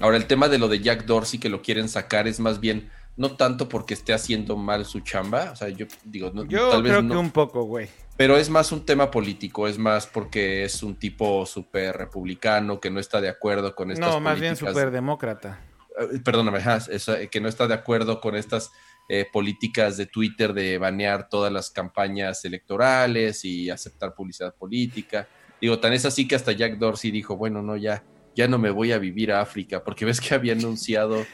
ahora, 0.00 0.18
el 0.18 0.26
tema 0.26 0.50
de 0.50 0.58
lo 0.58 0.68
de 0.68 0.80
Jack 0.80 1.06
Dorsey 1.06 1.40
que 1.40 1.48
lo 1.48 1.62
quieren 1.62 1.88
sacar 1.88 2.28
es 2.28 2.40
más 2.40 2.60
bien 2.60 2.90
no 3.18 3.32
tanto 3.34 3.68
porque 3.68 3.94
esté 3.94 4.14
haciendo 4.14 4.56
mal 4.56 4.84
su 4.84 5.00
chamba, 5.00 5.50
o 5.52 5.56
sea, 5.56 5.68
yo 5.68 5.86
digo, 6.04 6.30
no, 6.32 6.46
yo 6.46 6.70
tal 6.70 6.84
vez 6.84 6.92
creo 6.92 7.08
que 7.08 7.16
un 7.16 7.30
poco, 7.32 7.64
güey. 7.64 7.88
Pero 8.16 8.36
es 8.36 8.48
más 8.48 8.70
un 8.70 8.86
tema 8.86 9.10
político, 9.10 9.66
es 9.66 9.76
más 9.76 10.06
porque 10.06 10.64
es 10.64 10.82
un 10.84 10.94
tipo 10.96 11.44
súper 11.44 11.96
republicano 11.96 12.80
que 12.80 12.90
no 12.90 13.00
está 13.00 13.20
de 13.20 13.28
acuerdo 13.28 13.74
con 13.74 13.90
estas 13.90 14.08
No, 14.08 14.20
más 14.20 14.38
bien 14.40 14.54
súper 14.54 14.92
demócrata. 14.92 15.60
Eh, 15.98 16.20
perdóname, 16.24 16.60
eh, 16.60 17.28
que 17.28 17.40
no 17.40 17.48
está 17.48 17.66
de 17.66 17.74
acuerdo 17.74 18.20
con 18.20 18.36
estas 18.36 18.70
eh, 19.08 19.26
políticas 19.32 19.96
de 19.96 20.06
Twitter 20.06 20.52
de 20.52 20.78
banear 20.78 21.28
todas 21.28 21.52
las 21.52 21.70
campañas 21.70 22.44
electorales 22.44 23.44
y 23.44 23.68
aceptar 23.68 24.14
publicidad 24.14 24.54
política. 24.54 25.26
Digo, 25.60 25.80
tan 25.80 25.92
es 25.92 26.04
así 26.04 26.28
que 26.28 26.36
hasta 26.36 26.52
Jack 26.52 26.78
Dorsey 26.78 27.10
dijo, 27.10 27.36
bueno, 27.36 27.62
no, 27.62 27.76
ya, 27.76 28.04
ya 28.36 28.46
no 28.46 28.58
me 28.58 28.70
voy 28.70 28.92
a 28.92 28.98
vivir 28.98 29.32
a 29.32 29.40
África, 29.40 29.82
porque 29.82 30.04
ves 30.04 30.20
que 30.20 30.34
había 30.36 30.52
anunciado 30.52 31.26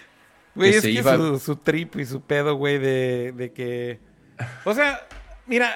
Güey, 0.55 0.71
es 0.75 0.83
que 0.83 1.39
su, 1.41 1.57
trip 1.57 1.97
y 1.97 2.05
su 2.05 2.21
pedo, 2.21 2.55
güey, 2.55 2.79
de, 2.79 3.53
que... 3.55 3.99
O 4.65 4.75
sea, 4.75 5.07
mira, 5.47 5.73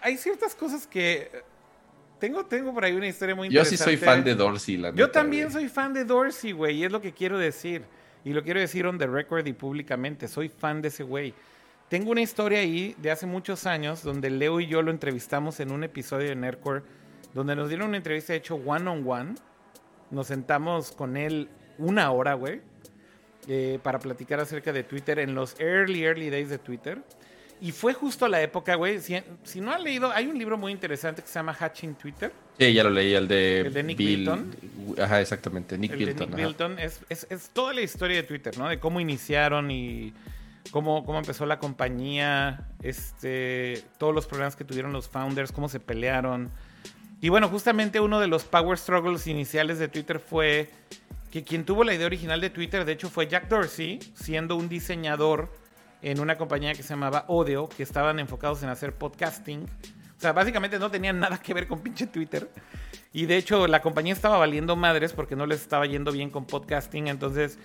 hay, 0.00 0.16
ciertas 0.16 0.54
cosas 0.54 0.86
que... 0.86 1.30
Tengo, 2.20 2.46
tengo 2.46 2.72
por 2.72 2.84
ahí 2.84 2.92
una 2.92 3.08
historia 3.08 3.34
muy 3.34 3.48
interesante. 3.48 3.76
Yo 3.76 3.78
sí 3.78 3.84
soy 3.84 3.96
fan 3.96 4.22
de 4.22 4.36
Dorsey, 4.36 4.76
la 4.76 4.94
Yo 4.94 5.10
también 5.10 5.50
soy 5.50 5.68
fan 5.68 5.92
de 5.92 6.04
Dorsey, 6.04 6.52
güey, 6.52 6.76
y 6.76 6.84
es 6.84 6.92
lo 6.92 7.00
que 7.00 7.12
quiero 7.12 7.36
decir. 7.36 7.82
Y 8.24 8.32
lo 8.32 8.44
quiero 8.44 8.60
decir 8.60 8.86
on 8.86 8.96
the 8.96 9.08
record 9.08 9.44
y 9.48 9.52
públicamente. 9.52 10.28
Soy 10.28 10.48
fan 10.48 10.80
de 10.82 10.88
ese 10.88 11.02
güey. 11.02 11.34
Tengo 11.88 12.12
una 12.12 12.20
historia 12.20 12.60
ahí 12.60 12.94
de 12.98 13.10
hace 13.10 13.26
muchos 13.26 13.66
años 13.66 14.04
donde 14.04 14.30
Leo 14.30 14.60
y 14.60 14.68
yo 14.68 14.82
lo 14.82 14.92
entrevistamos 14.92 15.58
en 15.58 15.72
un 15.72 15.82
episodio 15.82 16.28
de 16.28 16.36
Nerdcore 16.36 16.82
donde 17.34 17.56
nos 17.56 17.68
dieron 17.68 17.88
una 17.88 17.96
entrevista 17.96 18.34
hecho 18.34 18.54
one 18.54 18.88
on 18.88 19.04
one. 19.04 19.34
Nos 20.12 20.28
sentamos 20.28 20.92
con 20.92 21.16
él 21.16 21.48
una 21.76 22.12
hora, 22.12 22.34
güey 22.34 22.60
eh, 23.48 23.78
para 23.82 23.98
platicar 23.98 24.40
acerca 24.40 24.72
de 24.72 24.84
Twitter 24.84 25.18
en 25.18 25.34
los 25.34 25.58
early, 25.60 26.04
early 26.04 26.30
days 26.30 26.48
de 26.48 26.58
Twitter. 26.58 27.02
Y 27.60 27.70
fue 27.70 27.94
justo 27.94 28.26
la 28.26 28.42
época, 28.42 28.74
güey. 28.74 29.00
Si, 29.00 29.60
no 29.60 29.72
han 29.72 29.84
leído, 29.84 30.10
hay 30.10 30.26
un 30.26 30.36
libro 30.36 30.58
muy 30.58 30.72
interesante 30.72 31.22
que 31.22 31.28
se 31.28 31.34
llama 31.34 31.54
Hatching 31.54 31.94
Twitter. 31.94 32.32
Sí, 32.58 32.72
ya 32.72 32.82
lo 32.82 32.90
leí, 32.90 33.14
el 33.14 33.28
de, 33.28 33.60
el 33.60 33.72
de 33.72 33.82
Nick 33.84 33.98
Bilton. 33.98 34.56
Ajá, 35.00 35.20
exactamente, 35.20 35.78
Nick 35.78 35.92
el 35.92 35.98
Bilton. 35.98 36.30
De 36.30 36.36
Nick 36.36 36.46
Bilton 36.46 36.78
es, 36.80 37.00
es, 37.08 37.24
es, 37.30 37.50
toda 37.50 37.72
la 37.72 37.82
historia 37.82 38.16
de 38.16 38.24
Twitter, 38.24 38.58
¿no? 38.58 38.68
De 38.68 38.80
cómo 38.80 39.00
iniciaron 39.00 39.70
y 39.70 40.12
cómo, 40.72 41.04
cómo 41.04 41.18
empezó 41.18 41.46
la 41.46 41.60
compañía, 41.60 42.66
este, 42.82 43.82
todos 43.96 44.12
los 44.12 44.26
problemas 44.26 44.56
que 44.56 44.64
tuvieron 44.64 44.92
los 44.92 45.08
founders, 45.08 45.52
cómo 45.52 45.68
se 45.68 45.78
pelearon. 45.78 46.50
Y 47.20 47.28
bueno, 47.28 47.48
justamente 47.48 48.00
uno 48.00 48.18
de 48.18 48.26
los 48.26 48.42
power 48.42 48.76
struggles 48.76 49.28
iniciales 49.28 49.78
de 49.78 49.86
Twitter 49.86 50.18
fue 50.18 50.68
que 51.32 51.42
quien 51.44 51.64
tuvo 51.64 51.82
la 51.82 51.94
idea 51.94 52.04
original 52.04 52.42
de 52.42 52.50
Twitter, 52.50 52.84
de 52.84 52.92
hecho, 52.92 53.08
fue 53.08 53.26
Jack 53.26 53.48
Dorsey, 53.48 53.98
siendo 54.14 54.54
un 54.54 54.68
diseñador 54.68 55.48
en 56.02 56.20
una 56.20 56.36
compañía 56.36 56.74
que 56.74 56.82
se 56.82 56.90
llamaba 56.90 57.24
Odeo, 57.26 57.70
que 57.70 57.82
estaban 57.82 58.18
enfocados 58.18 58.62
en 58.62 58.68
hacer 58.68 58.94
podcasting. 58.94 59.62
O 59.62 60.20
sea, 60.20 60.34
básicamente 60.34 60.78
no 60.78 60.90
tenían 60.90 61.18
nada 61.18 61.38
que 61.38 61.54
ver 61.54 61.66
con 61.66 61.80
pinche 61.80 62.06
Twitter. 62.06 62.50
Y 63.14 63.24
de 63.24 63.38
hecho, 63.38 63.66
la 63.66 63.80
compañía 63.80 64.12
estaba 64.12 64.36
valiendo 64.36 64.76
madres 64.76 65.14
porque 65.14 65.34
no 65.34 65.46
les 65.46 65.62
estaba 65.62 65.86
yendo 65.86 66.12
bien 66.12 66.28
con 66.28 66.44
podcasting. 66.44 67.08
Entonces, 67.08 67.58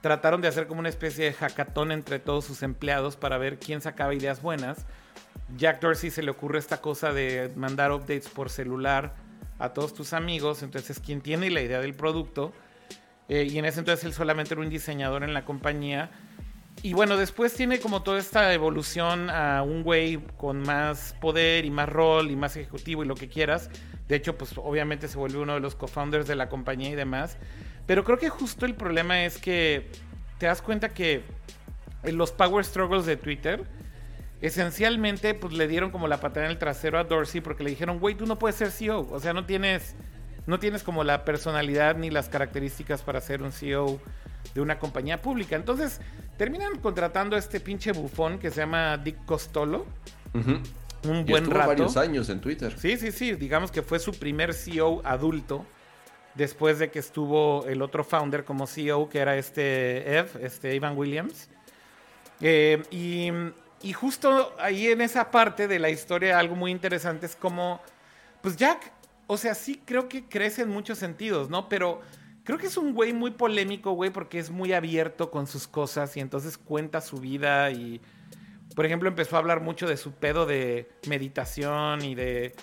trataron 0.00 0.40
de 0.40 0.48
hacer 0.48 0.66
como 0.66 0.80
una 0.80 0.88
especie 0.88 1.26
de 1.26 1.32
hackathon 1.32 1.92
entre 1.92 2.18
todos 2.18 2.44
sus 2.44 2.64
empleados 2.64 3.14
para 3.14 3.38
ver 3.38 3.60
quién 3.60 3.80
sacaba 3.80 4.14
ideas 4.14 4.42
buenas. 4.42 4.84
Jack 5.56 5.80
Dorsey 5.80 6.10
se 6.10 6.24
le 6.24 6.32
ocurre 6.32 6.58
esta 6.58 6.80
cosa 6.80 7.12
de 7.12 7.52
mandar 7.54 7.92
updates 7.92 8.28
por 8.28 8.50
celular 8.50 9.14
a 9.60 9.68
todos 9.68 9.94
tus 9.94 10.12
amigos. 10.12 10.64
Entonces, 10.64 10.98
quien 10.98 11.20
tiene 11.20 11.50
la 11.50 11.60
idea 11.60 11.80
del 11.80 11.94
producto 11.94 12.52
eh, 13.32 13.48
y 13.50 13.58
en 13.58 13.64
ese 13.64 13.78
entonces 13.78 14.04
él 14.04 14.12
solamente 14.12 14.52
era 14.52 14.60
un 14.60 14.68
diseñador 14.68 15.24
en 15.24 15.32
la 15.32 15.46
compañía. 15.46 16.10
Y 16.82 16.92
bueno, 16.92 17.16
después 17.16 17.54
tiene 17.54 17.80
como 17.80 18.02
toda 18.02 18.18
esta 18.18 18.52
evolución 18.52 19.30
a 19.30 19.62
un 19.62 19.82
güey 19.82 20.18
con 20.36 20.60
más 20.60 21.16
poder 21.18 21.64
y 21.64 21.70
más 21.70 21.88
rol 21.88 22.30
y 22.30 22.36
más 22.36 22.56
ejecutivo 22.56 23.02
y 23.02 23.06
lo 23.06 23.14
que 23.14 23.30
quieras. 23.30 23.70
De 24.06 24.16
hecho, 24.16 24.36
pues 24.36 24.52
obviamente 24.58 25.08
se 25.08 25.16
vuelve 25.16 25.38
uno 25.38 25.54
de 25.54 25.60
los 25.60 25.74
co-founders 25.74 26.26
de 26.26 26.36
la 26.36 26.50
compañía 26.50 26.90
y 26.90 26.94
demás. 26.94 27.38
Pero 27.86 28.04
creo 28.04 28.18
que 28.18 28.28
justo 28.28 28.66
el 28.66 28.74
problema 28.74 29.24
es 29.24 29.38
que 29.38 29.90
te 30.36 30.44
das 30.44 30.60
cuenta 30.60 30.90
que 30.90 31.22
en 32.02 32.18
los 32.18 32.32
power 32.32 32.62
struggles 32.66 33.06
de 33.06 33.16
Twitter 33.16 33.64
esencialmente 34.42 35.32
pues 35.32 35.54
le 35.54 35.68
dieron 35.68 35.90
como 35.90 36.06
la 36.06 36.20
patada 36.20 36.44
en 36.44 36.52
el 36.52 36.58
trasero 36.58 36.98
a 36.98 37.04
Dorsey 37.04 37.40
porque 37.40 37.64
le 37.64 37.70
dijeron, 37.70 37.98
güey, 37.98 38.14
tú 38.14 38.26
no 38.26 38.38
puedes 38.38 38.56
ser 38.56 38.70
CEO. 38.70 39.08
O 39.10 39.20
sea, 39.20 39.32
no 39.32 39.46
tienes 39.46 39.96
no 40.46 40.58
tienes 40.58 40.82
como 40.82 41.04
la 41.04 41.24
personalidad 41.24 41.96
ni 41.96 42.10
las 42.10 42.28
características 42.28 43.02
para 43.02 43.20
ser 43.20 43.42
un 43.42 43.52
CEO 43.52 44.00
de 44.54 44.60
una 44.60 44.78
compañía 44.78 45.20
pública. 45.20 45.56
Entonces, 45.56 46.00
terminan 46.36 46.78
contratando 46.78 47.36
a 47.36 47.38
este 47.38 47.60
pinche 47.60 47.92
bufón 47.92 48.38
que 48.38 48.50
se 48.50 48.60
llama 48.60 48.98
Dick 48.98 49.24
Costolo. 49.24 49.86
Un 50.34 51.26
buen 51.26 51.50
rato. 51.50 51.68
varios 51.68 51.96
años 51.96 52.28
en 52.28 52.40
Twitter. 52.40 52.74
Sí, 52.78 52.96
sí, 52.96 53.12
sí. 53.12 53.32
Digamos 53.32 53.70
que 53.70 53.82
fue 53.82 53.98
su 53.98 54.12
primer 54.12 54.54
CEO 54.54 55.00
adulto. 55.04 55.64
Después 56.34 56.78
de 56.78 56.90
que 56.90 56.98
estuvo 56.98 57.66
el 57.66 57.82
otro 57.82 58.04
founder 58.04 58.44
como 58.44 58.66
CEO, 58.66 59.08
que 59.10 59.18
era 59.18 59.36
este 59.36 60.18
Ev, 60.18 60.30
este 60.40 60.74
Ivan 60.74 60.96
Williams. 60.96 61.50
Eh, 62.40 62.82
y, 62.90 63.30
y 63.82 63.92
justo 63.92 64.54
ahí 64.58 64.86
en 64.88 65.02
esa 65.02 65.30
parte 65.30 65.68
de 65.68 65.78
la 65.78 65.90
historia, 65.90 66.38
algo 66.38 66.56
muy 66.56 66.70
interesante 66.70 67.26
es 67.26 67.36
como, 67.36 67.82
pues 68.40 68.56
Jack 68.56 68.92
o 69.32 69.38
sea, 69.38 69.54
sí 69.54 69.80
creo 69.84 70.08
que 70.10 70.26
crece 70.26 70.62
en 70.62 70.68
muchos 70.68 70.98
sentidos, 70.98 71.48
¿no? 71.48 71.68
Pero 71.70 72.00
creo 72.44 72.58
que 72.58 72.66
es 72.66 72.76
un 72.76 72.92
güey 72.92 73.14
muy 73.14 73.30
polémico, 73.30 73.92
güey, 73.92 74.10
porque 74.10 74.38
es 74.38 74.50
muy 74.50 74.74
abierto 74.74 75.30
con 75.30 75.46
sus 75.46 75.66
cosas 75.66 76.14
y 76.18 76.20
entonces 76.20 76.58
cuenta 76.58 77.00
su 77.00 77.16
vida 77.16 77.70
y, 77.70 78.02
por 78.76 78.84
ejemplo, 78.84 79.08
empezó 79.08 79.36
a 79.36 79.38
hablar 79.38 79.62
mucho 79.62 79.88
de 79.88 79.96
su 79.96 80.12
pedo 80.12 80.44
de 80.44 80.90
meditación 81.08 82.04
y 82.04 82.14
de 82.14 82.54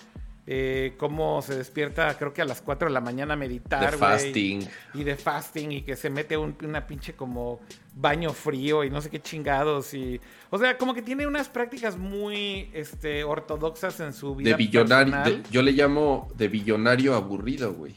eh, 0.46 0.94
cómo 0.96 1.42
se 1.42 1.54
despierta, 1.54 2.16
creo 2.16 2.32
que 2.32 2.42
a 2.42 2.44
las 2.44 2.62
4 2.62 2.88
de 2.88 2.94
la 2.94 3.00
mañana 3.00 3.34
a 3.34 3.36
meditar, 3.36 3.90
De 3.92 3.96
fasting. 3.98 4.66
Y 4.94 5.04
de 5.04 5.16
fasting 5.16 5.72
y 5.72 5.82
que 5.82 5.96
se 5.96 6.10
mete 6.10 6.36
un, 6.36 6.56
una 6.64 6.86
pinche 6.86 7.12
como 7.14 7.60
baño 7.94 8.32
frío 8.32 8.82
y 8.82 8.90
no 8.90 9.00
sé 9.00 9.10
qué 9.10 9.20
chingados. 9.20 9.92
y 9.94 10.20
O 10.48 10.58
sea, 10.58 10.78
como 10.78 10.94
que 10.94 11.02
tiene 11.02 11.26
unas 11.26 11.48
prácticas 11.48 11.96
muy 11.96 12.70
este, 12.72 13.22
ortodoxas 13.22 14.00
en 14.00 14.12
su 14.12 14.34
vida. 14.34 14.50
De 14.50 14.56
billonario, 14.56 15.42
yo 15.50 15.62
le 15.62 15.72
llamo 15.72 16.28
de 16.34 16.48
billonario 16.48 17.14
aburrido, 17.14 17.72
güey. 17.74 17.92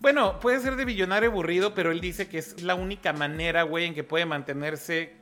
Bueno, 0.00 0.40
puede 0.40 0.58
ser 0.58 0.74
de 0.76 0.84
billonario 0.84 1.30
aburrido, 1.30 1.74
pero 1.74 1.92
él 1.92 2.00
dice 2.00 2.26
que 2.26 2.38
es 2.38 2.62
la 2.62 2.74
única 2.74 3.12
manera, 3.12 3.62
güey, 3.62 3.84
en 3.84 3.94
que 3.94 4.02
puede 4.02 4.26
mantenerse 4.26 5.12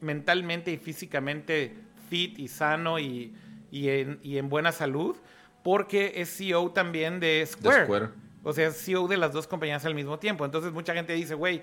mentalmente 0.00 0.72
y 0.72 0.78
físicamente 0.78 1.76
fit 2.08 2.38
y 2.38 2.48
sano 2.48 2.98
y, 2.98 3.34
y, 3.70 3.88
en, 3.90 4.18
y 4.22 4.38
en 4.38 4.48
buena 4.48 4.72
salud 4.72 5.16
porque 5.62 6.12
es 6.16 6.36
CEO 6.36 6.70
también 6.70 7.20
de 7.20 7.44
Square. 7.46 8.10
O 8.42 8.52
sea, 8.52 8.68
es 8.68 8.82
CEO 8.82 9.08
de 9.08 9.16
las 9.16 9.32
dos 9.32 9.46
compañías 9.46 9.84
al 9.84 9.94
mismo 9.94 10.18
tiempo. 10.18 10.44
Entonces 10.44 10.72
mucha 10.72 10.94
gente 10.94 11.12
dice, 11.12 11.34
güey, 11.34 11.62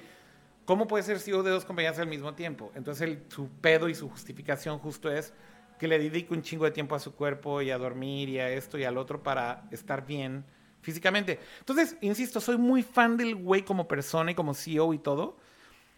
¿cómo 0.65 0.87
puede 0.87 1.03
ser 1.03 1.19
CEO 1.19 1.43
de 1.43 1.51
dos 1.51 1.65
compañías 1.65 1.97
al 1.99 2.07
mismo 2.07 2.33
tiempo? 2.33 2.71
Entonces 2.75 3.17
su 3.29 3.49
pedo 3.49 3.89
y 3.89 3.95
su 3.95 4.09
justificación 4.09 4.79
justo 4.79 5.11
es 5.11 5.33
que 5.79 5.87
le 5.87 5.99
dedique 5.99 6.33
un 6.33 6.41
chingo 6.41 6.65
de 6.65 6.71
tiempo 6.71 6.95
a 6.95 6.99
su 6.99 7.15
cuerpo 7.15 7.61
y 7.61 7.71
a 7.71 7.77
dormir 7.77 8.29
y 8.29 8.39
a 8.39 8.49
esto 8.49 8.77
y 8.77 8.83
al 8.83 8.97
otro 8.97 9.23
para 9.23 9.67
estar 9.71 10.05
bien 10.05 10.45
físicamente. 10.81 11.39
Entonces, 11.59 11.97
insisto, 12.01 12.39
soy 12.39 12.57
muy 12.57 12.83
fan 12.83 13.17
del 13.17 13.35
güey 13.35 13.63
como 13.63 13.87
persona 13.87 14.31
y 14.31 14.35
como 14.35 14.53
CEO 14.53 14.93
y 14.93 14.99
todo, 14.99 15.37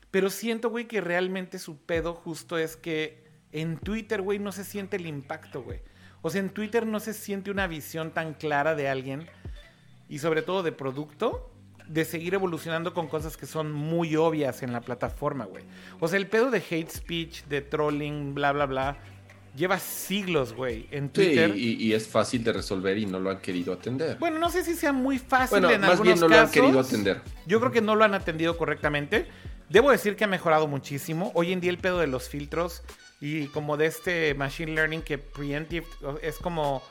pero 0.10 0.30
siento, 0.30 0.70
güey, 0.70 0.86
que 0.86 1.02
realmente 1.02 1.60
su 1.60 1.78
pedo 1.78 2.14
justo 2.14 2.58
es 2.58 2.78
que 2.78 3.28
en 3.52 3.78
Twitter, 3.78 4.22
güey, 4.22 4.40
no 4.40 4.52
se 4.52 4.64
siente 4.64 4.96
el 4.96 5.06
impacto, 5.06 5.62
güey. 5.62 5.82
O 6.22 6.30
sea, 6.30 6.42
en 6.42 6.50
Twitter 6.50 6.86
no 6.86 7.00
se 7.00 7.14
siente 7.14 7.52
una 7.52 7.68
visión 7.68 8.12
tan 8.12 8.34
clara 8.34 8.76
de 8.76 8.90
alguien 8.90 9.28
y 10.10 10.20
sobre 10.20 10.42
todo 10.42 10.64
de 10.64 10.72
producto 10.72 11.52
de 11.88 12.06
seguir 12.06 12.34
evolucionando 12.34 12.94
con 12.94 13.08
cosas 13.08 13.38
que 13.38 13.46
son 13.46 13.72
muy 13.72 14.16
obvias 14.16 14.62
en 14.62 14.74
la 14.74 14.82
plataforma, 14.82 15.46
güey. 15.46 15.64
O 16.00 16.08
sea, 16.08 16.20
el 16.20 16.28
pedo 16.28 16.52
de 16.52 16.58
hate 16.58 16.90
speech, 16.90 17.44
de 17.46 17.62
trolling, 17.62 18.34
bla, 18.34 18.52
bla, 18.52 18.66
bla, 18.66 18.98
lleva 19.56 19.80
siglos, 19.80 20.54
güey, 20.54 20.88
en 20.92 21.10
Twitter. 21.10 21.54
Sí, 21.54 21.78
y, 21.80 21.94
es 21.94 22.08
fácil 22.08 22.44
de 22.44 22.54
resolver 22.54 22.98
y 22.98 23.06
no 23.06 23.20
lo 23.20 23.30
han 23.30 23.40
querido 23.40 23.74
atender. 23.74 24.18
Bueno, 24.18 24.38
no 24.40 24.50
sé 24.50 24.64
si 24.64 24.76
sea 24.76 24.92
muy 24.92 25.18
fácil 25.18 25.62
bueno, 25.62 25.70
en 25.70 25.82
más 25.82 26.02
bien 26.02 26.20
no 26.20 26.28
lo 26.28 26.38
han 26.38 26.52
querido 26.52 26.80
atender. 26.80 27.22
Yo 27.46 27.60
creo 27.60 27.72
que 27.72 27.82
no 27.82 27.96
lo 27.96 28.04
han 28.04 28.14
atendido 28.14 28.58
correctamente. 28.58 29.28
Debo 29.70 29.92
decir 29.92 30.16
que 30.16 30.24
ha 30.24 30.28
mejorado 30.28 30.68
muchísimo. 30.68 31.32
Hoy 31.34 31.52
en 31.52 31.60
día 31.60 31.72
el 31.72 31.78
pedo 31.78 32.00
de 32.00 32.08
los 32.08 32.30
filtros 32.30 32.84
y 33.20 33.48
como 33.48 33.78
de 33.78 33.88
este 33.88 34.34
machine 34.34 34.74
learning 34.74 35.02
que 35.02 35.18
preemptive 35.18 35.88
es 36.22 36.38
como 36.38 36.84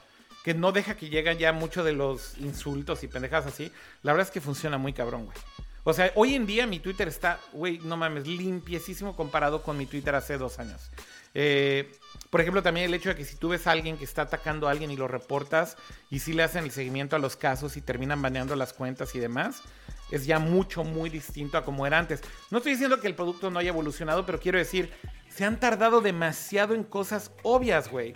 que 0.44 0.54
no 0.54 0.72
deja 0.72 0.96
que 0.96 1.08
lleguen 1.08 1.38
ya 1.38 1.52
mucho 1.52 1.82
de 1.82 1.92
los 1.92 2.38
insultos 2.38 3.02
y 3.02 3.08
pendejas 3.08 3.46
así, 3.46 3.72
la 4.02 4.12
verdad 4.12 4.28
es 4.28 4.32
que 4.32 4.40
funciona 4.40 4.78
muy 4.78 4.92
cabrón, 4.92 5.24
güey. 5.24 5.36
O 5.82 5.92
sea, 5.92 6.10
hoy 6.16 6.34
en 6.34 6.46
día 6.46 6.66
mi 6.66 6.80
Twitter 6.80 7.06
está, 7.06 7.38
güey, 7.52 7.78
no 7.78 7.96
mames, 7.96 8.26
limpiecísimo 8.26 9.14
comparado 9.14 9.62
con 9.62 9.78
mi 9.78 9.86
Twitter 9.86 10.14
hace 10.16 10.36
dos 10.36 10.58
años. 10.58 10.90
Eh, 11.32 11.92
por 12.30 12.40
ejemplo, 12.40 12.62
también 12.62 12.86
el 12.86 12.94
hecho 12.94 13.10
de 13.10 13.14
que 13.14 13.24
si 13.24 13.36
tú 13.36 13.50
ves 13.50 13.66
a 13.66 13.72
alguien 13.72 13.96
que 13.96 14.04
está 14.04 14.22
atacando 14.22 14.66
a 14.66 14.70
alguien 14.70 14.90
y 14.90 14.96
lo 14.96 15.06
reportas 15.06 15.76
y 16.10 16.20
si 16.20 16.32
le 16.32 16.42
hacen 16.42 16.64
el 16.64 16.70
seguimiento 16.70 17.14
a 17.14 17.18
los 17.18 17.36
casos 17.36 17.76
y 17.76 17.82
terminan 17.82 18.22
baneando 18.22 18.56
las 18.56 18.72
cuentas 18.72 19.14
y 19.14 19.18
demás, 19.18 19.62
es 20.10 20.26
ya 20.26 20.38
mucho, 20.38 20.82
muy 20.82 21.10
distinto 21.10 21.58
a 21.58 21.64
como 21.64 21.86
era 21.86 21.98
antes. 21.98 22.22
No 22.50 22.58
estoy 22.58 22.72
diciendo 22.72 23.00
que 23.00 23.06
el 23.06 23.14
producto 23.14 23.50
no 23.50 23.58
haya 23.58 23.68
evolucionado, 23.68 24.24
pero 24.24 24.40
quiero 24.40 24.58
decir, 24.58 24.92
se 25.36 25.44
han 25.44 25.60
tardado 25.60 26.00
demasiado 26.00 26.74
en 26.74 26.82
cosas 26.82 27.30
obvias, 27.42 27.90
güey. 27.90 28.14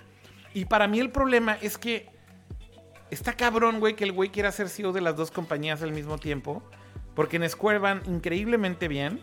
Y 0.55 0.64
para 0.64 0.88
mí 0.88 1.01
el 1.01 1.10
problema 1.10 1.59
es 1.60 1.76
que 1.76 2.09
está 3.10 3.34
cabrón, 3.34 3.78
güey, 3.78 3.94
que 3.94 4.05
el 4.05 4.12
güey 4.12 4.30
quiera 4.30 4.51
ser 4.52 4.70
CEO 4.70 4.92
de 4.92 5.02
las 5.02 5.16
dos 5.16 5.30
compañías 5.30 5.82
al 5.82 5.92
mismo 5.92 6.16
tiempo. 6.16 6.62
Porque 7.14 7.36
en 7.36 7.47
Square 7.47 7.78
van 7.78 8.02
increíblemente 8.06 8.88
bien. 8.88 9.20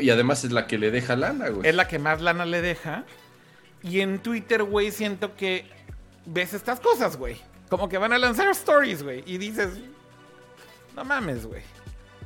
Y 0.00 0.10
además 0.10 0.42
es 0.42 0.50
la 0.50 0.66
que 0.66 0.76
le 0.76 0.90
deja 0.90 1.14
lana, 1.14 1.50
güey. 1.50 1.68
Es 1.68 1.76
la 1.76 1.86
que 1.86 2.00
más 2.00 2.20
lana 2.20 2.46
le 2.46 2.60
deja. 2.62 3.04
Y 3.80 4.00
en 4.00 4.18
Twitter, 4.18 4.64
güey, 4.64 4.90
siento 4.90 5.36
que 5.36 5.66
ves 6.24 6.52
estas 6.52 6.80
cosas, 6.80 7.16
güey. 7.16 7.40
Como 7.68 7.88
que 7.88 7.96
van 7.96 8.12
a 8.12 8.18
lanzar 8.18 8.48
stories, 8.48 9.04
güey. 9.04 9.22
Y 9.24 9.38
dices, 9.38 9.78
no 10.96 11.04
mames, 11.04 11.46
güey. 11.46 11.62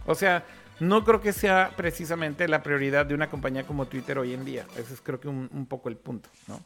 O 0.07 0.15
sea, 0.15 0.47
no 0.81 1.05
creo 1.05 1.21
que 1.21 1.33
sea 1.33 1.73
precisamente 1.77 2.49
la 2.49 2.63
prioridad 2.63 3.07
de 3.07 3.15
una 3.15 3.31
compañía 3.31 3.67
como 3.67 3.87
Twitter 3.87 4.19
hoy 4.19 4.33
en 4.33 4.45
día. 4.45 4.67
Ese 4.77 4.95
es 4.95 5.01
creo 5.01 5.21
que 5.21 5.29
un, 5.29 5.67
poco 5.67 5.89
el 5.89 5.97
punto, 5.97 6.29
¿no? 6.49 6.61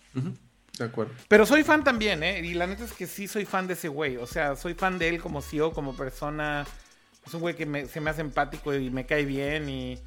De 0.78 0.84
acuerdo. 0.84 1.12
Pero 1.28 1.46
soy 1.46 1.62
fan 1.62 1.84
también, 1.84 2.22
¿eh? 2.22 2.40
Y 2.40 2.54
la 2.54 2.66
neta 2.66 2.84
es 2.84 2.92
que 2.92 3.06
sí 3.06 3.28
soy 3.28 3.44
fan 3.44 3.66
de 3.66 3.74
ese 3.74 3.88
güey. 3.88 4.16
O 4.16 4.26
sea, 4.26 4.56
soy 4.56 4.74
fan 4.74 4.98
de 4.98 5.08
él 5.08 5.20
como 5.20 5.42
CEO, 5.42 5.72
como 5.72 5.96
persona. 5.96 6.64
Es 7.26 7.34
un 7.34 7.40
güey 7.40 7.54
que 7.54 7.86
se 7.86 8.00
me 8.00 8.10
hace 8.10 8.20
empático 8.20 8.74
y 8.74 8.90
me 8.90 9.06
cae 9.06 9.24
bien. 9.24 9.68
Y 9.68 9.98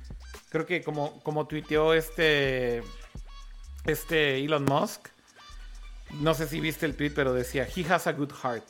creo 0.50 0.66
que 0.66 0.82
como, 0.82 1.22
como 1.22 1.48
tuiteó 1.48 1.94
este, 1.94 2.84
este 3.86 4.44
Elon 4.44 4.66
Musk, 4.66 5.08
no 6.22 6.34
sé 6.34 6.48
si 6.48 6.60
viste 6.60 6.86
el 6.86 6.96
tweet, 6.96 7.12
pero 7.12 7.34
decía, 7.34 7.68
he 7.76 7.86
has 7.92 8.08
a 8.08 8.14
good 8.14 8.32
heart. 8.32 8.66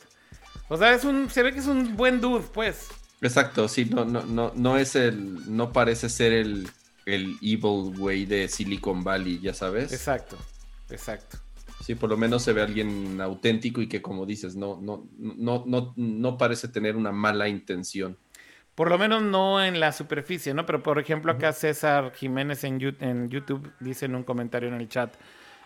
O 0.68 0.76
sea, 0.76 0.92
es 0.92 1.04
un, 1.04 1.30
se 1.30 1.42
ve 1.42 1.52
que 1.52 1.60
es 1.60 1.66
un 1.66 1.96
buen 1.96 2.20
dude, 2.20 2.44
pues. 2.52 2.88
Exacto, 3.20 3.68
sí, 3.68 3.84
no, 3.86 4.04
no, 4.04 4.22
no, 4.24 4.52
no 4.54 4.76
es 4.76 4.94
el, 4.94 5.54
no 5.54 5.72
parece 5.72 6.08
ser 6.08 6.32
el, 6.32 6.68
el 7.04 7.36
evil 7.42 7.96
güey 7.96 8.26
de 8.26 8.48
Silicon 8.48 9.02
Valley, 9.02 9.40
ya 9.40 9.54
sabes. 9.54 9.92
Exacto, 9.92 10.36
exacto. 10.90 11.38
Sí, 11.84 11.94
por 11.94 12.10
lo 12.10 12.16
menos 12.16 12.42
se 12.42 12.52
ve 12.52 12.62
alguien 12.62 13.20
auténtico 13.20 13.80
y 13.80 13.88
que 13.88 14.02
como 14.02 14.26
dices, 14.26 14.56
no, 14.56 14.78
no, 14.80 15.08
no, 15.18 15.64
no, 15.66 15.94
no 15.96 16.38
parece 16.38 16.68
tener 16.68 16.96
una 16.96 17.12
mala 17.12 17.48
intención. 17.48 18.16
Por 18.74 18.90
lo 18.90 18.98
menos 18.98 19.22
no 19.22 19.64
en 19.64 19.80
la 19.80 19.90
superficie, 19.90 20.54
¿no? 20.54 20.64
Pero 20.64 20.82
por 20.82 21.00
ejemplo 21.00 21.32
acá 21.32 21.52
César 21.52 22.12
Jiménez 22.14 22.62
en 22.62 22.78
YouTube 23.28 23.72
dice 23.80 24.04
en 24.06 24.14
un 24.14 24.22
comentario 24.22 24.68
en 24.68 24.74
el 24.74 24.88
chat, 24.88 25.14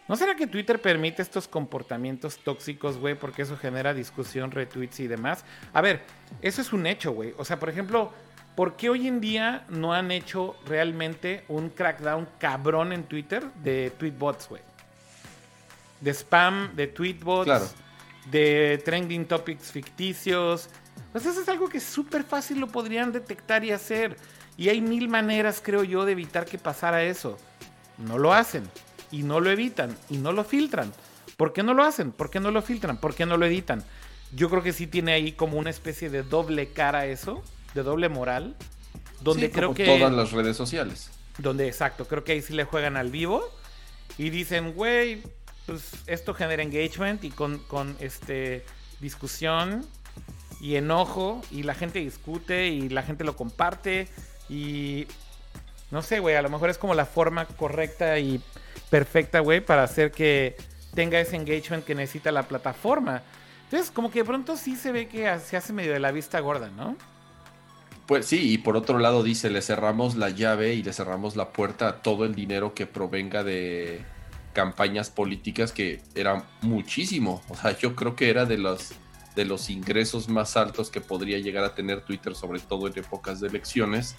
¿no 0.09 0.17
será 0.17 0.35
que 0.35 0.47
Twitter 0.47 0.81
permite 0.81 1.23
estos 1.23 1.49
comportamientos 1.49 2.39
tóxicos, 2.39 2.99
güey? 2.99 3.15
Porque 3.15 3.43
eso 3.43 3.57
genera 3.57 3.95
discusión, 3.95 4.51
retweets 4.51 5.01
y 5.01 5.07
demás. 5.07 5.45
A 5.73 5.81
ver, 5.81 6.03
eso 6.41 6.61
es 6.61 6.73
un 6.73 6.87
hecho, 6.87 7.13
güey. 7.13 7.35
O 7.39 7.45
sea, 7.45 7.59
por 7.59 7.69
ejemplo, 7.69 8.13
¿por 8.55 8.77
qué 8.77 8.91
hoy 8.91 9.09
en 9.09 9.21
día 9.21 9.65
no 9.69 9.93
han 9.93 10.11
hecho 10.11 10.57
realmente 10.67 11.45
un 11.49 11.71
crackdown 11.71 12.29
cabrón 12.39 12.93
en 12.93 13.05
Twitter 13.05 13.45
de 13.63 13.93
tweetbots, 13.99 14.49
güey? 14.49 14.63
De 16.01 16.11
spam, 16.13 16.75
de 16.75 16.89
tweetbots, 16.89 17.75
de 18.31 18.83
trending 18.85 19.27
topics 19.27 19.71
ficticios 19.71 20.69
pues 21.13 21.27
eso 21.27 21.43
es 21.43 21.49
algo 21.49 21.69
que 21.69 21.79
súper 21.79 22.25
fácil 22.25 22.59
lo 22.59 22.69
podrían 22.69 23.13
detectar 23.13 23.65
y 23.65 23.71
hacer. 23.71 24.17
Y 24.57 24.71
hay 24.71 24.81
mil 24.81 25.09
maneras, 25.09 25.61
creo 25.63 25.85
yo, 25.85 26.07
de 26.07 26.13
evitar 26.13 26.47
que 26.47 26.59
pasara 26.59 27.03
eso. 27.03 27.39
No 27.99 28.19
lo 28.19 28.33
hacen. 28.33 28.65
Y 29.13 29.23
no 29.23 29.39
lo 29.39 29.51
evitan. 29.51 29.97
Y 30.11 30.17
no 30.17 30.33
lo 30.33 30.43
filtran. 30.43 30.93
¿Por 31.37 31.53
qué 31.53 31.63
no 31.63 31.75
lo 31.75 31.85
hacen? 31.85 32.11
¿Por 32.11 32.31
qué 32.31 32.41
no 32.41 32.51
lo 32.51 32.63
filtran? 32.63 32.97
¿Por 32.97 33.15
qué 33.15 33.27
no 33.27 33.37
lo 33.37 33.47
editan? 33.47 33.85
Yo 34.35 34.51
creo 34.51 34.63
que 34.63 34.73
sí 34.73 34.89
tiene 34.89 35.13
ahí 35.13 35.33
como 35.33 35.59
una 35.59 35.71
especie 35.71 36.11
de 36.11 36.23
doble 36.23 36.73
cara 36.73 37.07
eso. 37.07 37.43
De 37.75 37.85
doble 37.85 38.09
moral. 38.09 38.57
Donde 39.21 39.51
creo 39.51 39.75
que. 39.75 39.85
Todas 39.85 40.13
las 40.13 40.33
redes 40.33 40.57
sociales. 40.57 41.11
Donde, 41.39 41.69
exacto. 41.69 42.07
Creo 42.09 42.25
que 42.25 42.33
ahí 42.33 42.43
sí 42.43 42.55
le 42.55 42.65
juegan 42.65 42.97
al 42.97 43.11
vivo. 43.11 43.45
Y 44.19 44.31
dicen, 44.31 44.73
güey, 44.73 45.23
pues 45.67 45.93
esto 46.07 46.35
genera 46.35 46.63
engagement 46.63 47.23
y 47.25 47.31
con, 47.31 47.59
con 47.59 47.97
este 48.01 48.65
discusión 49.01 49.87
y 50.61 50.77
enojo 50.77 51.43
y 51.51 51.65
la 51.65 51.75
gente 51.75 51.99
discute 51.99 52.69
y 52.69 52.89
la 52.89 53.03
gente 53.03 53.25
lo 53.25 53.37
comparte 53.37 54.09
y 54.49 55.07
no 55.91 56.03
sé, 56.03 56.21
güey, 56.21 56.37
a 56.37 56.43
lo 56.43 56.49
mejor 56.49 56.71
es 56.71 56.79
como 56.79 56.95
la 56.95 57.05
forma 57.05 57.47
correcta 57.47 58.19
y 58.19 58.41
perfecta, 58.93 59.41
güey, 59.41 59.65
para 59.65 59.85
hacer 59.85 60.13
que 60.13 60.55
tenga 60.95 61.19
ese 61.19 61.37
engagement 61.37 61.83
que 61.83 61.95
necesita 61.95 62.31
la 62.31 62.43
plataforma. 62.43 63.23
Entonces, 63.65 63.91
como 63.91 64.11
que 64.11 64.19
de 64.19 64.27
pronto 64.27 64.55
sí 64.59 64.77
se 64.77 64.93
ve 64.93 65.09
que 65.09 65.35
se 65.41 65.57
hace 65.57 65.73
medio 65.73 65.95
de 65.95 65.99
la 65.99 66.13
vista 66.13 66.39
gorda, 66.41 66.69
¿no? 66.69 66.95
Pues 68.07 68.27
sí, 68.27 68.53
y 68.53 68.59
por 68.59 68.77
otro 68.77 68.99
lado 68.99 69.23
dice, 69.23 69.49
le 69.49 69.63
cerramos 69.63 70.17
la 70.17 70.29
llave 70.29 70.75
y 70.75 70.83
le 70.83 70.93
cerramos 70.93 71.37
la 71.37 71.55
puerta 71.55 71.89
a 71.89 72.03
todo 72.03 72.27
el 72.27 72.35
dinero 72.35 72.75
que 72.75 72.85
provenga 72.85 73.43
de 73.43 74.05
campañas 74.53 75.09
políticas 75.09 75.73
que 75.73 76.03
era 76.15 76.45
muchísimo. 76.61 77.43
O 77.49 77.57
sea, 77.57 77.75
yo 77.79 77.97
creo 77.97 78.15
que 78.15 78.29
era 78.29 78.45
de 78.45 78.59
los 78.59 78.93
de 79.35 79.47
los 79.47 79.71
ingresos 79.71 80.29
más 80.29 80.59
altos 80.59 80.91
que 80.91 81.01
podría 81.01 81.39
llegar 81.39 81.65
a 81.65 81.75
tener 81.75 82.03
Twitter, 82.03 82.35
sobre 82.35 82.61
todo 82.61 82.89
en 82.89 82.99
épocas 82.99 83.41
de 83.41 83.49
elecciones. 83.49 84.17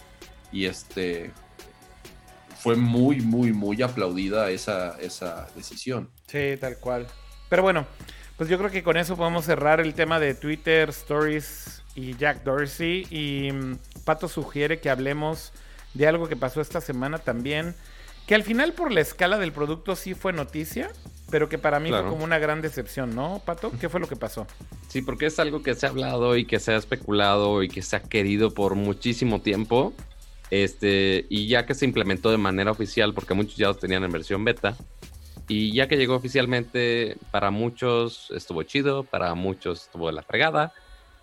Y 0.51 0.65
este 0.65 1.31
fue 2.63 2.77
muy, 2.77 3.19
muy, 3.19 3.51
muy 3.51 3.81
aplaudida 3.81 4.49
esa, 4.49 4.97
esa 5.01 5.49
decisión. 5.53 6.09
Sí, 6.27 6.55
tal 6.61 6.77
cual. 6.77 7.07
Pero 7.49 7.61
bueno, 7.61 7.85
pues 8.37 8.49
yo 8.49 8.57
creo 8.57 8.71
que 8.71 8.83
con 8.83 8.95
eso 8.95 9.17
podemos 9.17 9.43
cerrar 9.43 9.81
el 9.81 9.93
tema 9.93 10.17
de 10.17 10.33
Twitter, 10.33 10.87
Stories 10.89 11.83
y 11.93 12.15
Jack 12.15 12.43
Dorsey. 12.45 13.05
Y 13.11 13.51
mm, 13.51 13.79
Pato 14.05 14.29
sugiere 14.29 14.79
que 14.79 14.89
hablemos 14.89 15.51
de 15.93 16.07
algo 16.07 16.29
que 16.29 16.37
pasó 16.37 16.61
esta 16.61 16.79
semana 16.79 17.17
también. 17.17 17.75
Que 18.27 18.33
al 18.33 18.43
final 18.43 18.71
por 18.71 18.93
la 18.93 19.01
escala 19.01 19.37
del 19.37 19.51
producto 19.51 19.97
sí 19.97 20.13
fue 20.13 20.31
noticia, 20.31 20.89
pero 21.29 21.49
que 21.49 21.57
para 21.57 21.81
mí 21.81 21.89
fue 21.89 22.05
como 22.05 22.23
una 22.23 22.39
gran 22.39 22.61
decepción, 22.61 23.13
¿no, 23.13 23.41
Pato? 23.45 23.73
¿Qué 23.77 23.89
fue 23.89 23.99
lo 23.99 24.07
que 24.07 24.15
pasó? 24.15 24.47
Sí, 24.87 25.01
porque 25.01 25.25
es 25.25 25.37
algo 25.37 25.61
que 25.61 25.75
se 25.75 25.85
ha 25.85 25.89
hablado 25.89 26.37
y 26.37 26.45
que 26.45 26.61
se 26.61 26.71
ha 26.71 26.77
especulado 26.77 27.61
y 27.61 27.67
que 27.67 27.81
se 27.81 27.97
ha 27.97 28.01
querido 28.01 28.51
por 28.53 28.75
muchísimo 28.75 29.41
tiempo. 29.41 29.93
Este, 30.53 31.25
y 31.29 31.47
ya 31.47 31.65
que 31.65 31.73
se 31.73 31.83
implementó 31.83 32.29
de 32.29 32.37
manera 32.37 32.69
oficial, 32.69 33.15
porque 33.15 33.33
muchos 33.33 33.57
ya 33.57 33.69
lo 33.69 33.73
tenían 33.73 34.03
en 34.03 34.11
versión 34.11 34.45
beta, 34.45 34.77
y 35.47 35.73
ya 35.73 35.87
que 35.87 35.97
llegó 35.97 36.13
oficialmente, 36.13 37.17
para 37.31 37.49
muchos 37.49 38.29
estuvo 38.29 38.61
chido, 38.61 39.03
para 39.03 39.33
muchos 39.33 39.85
estuvo 39.85 40.05
de 40.05 40.13
la 40.13 40.21
fregada, 40.21 40.71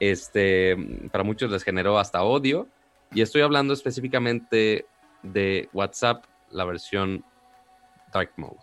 este, 0.00 0.76
para 1.12 1.22
muchos 1.22 1.48
les 1.48 1.62
generó 1.62 2.00
hasta 2.00 2.24
odio. 2.24 2.66
Y 3.14 3.20
estoy 3.20 3.42
hablando 3.42 3.72
específicamente 3.72 4.86
de 5.22 5.68
WhatsApp, 5.72 6.24
la 6.50 6.64
versión 6.64 7.24
Dark 8.12 8.32
Mode. 8.36 8.58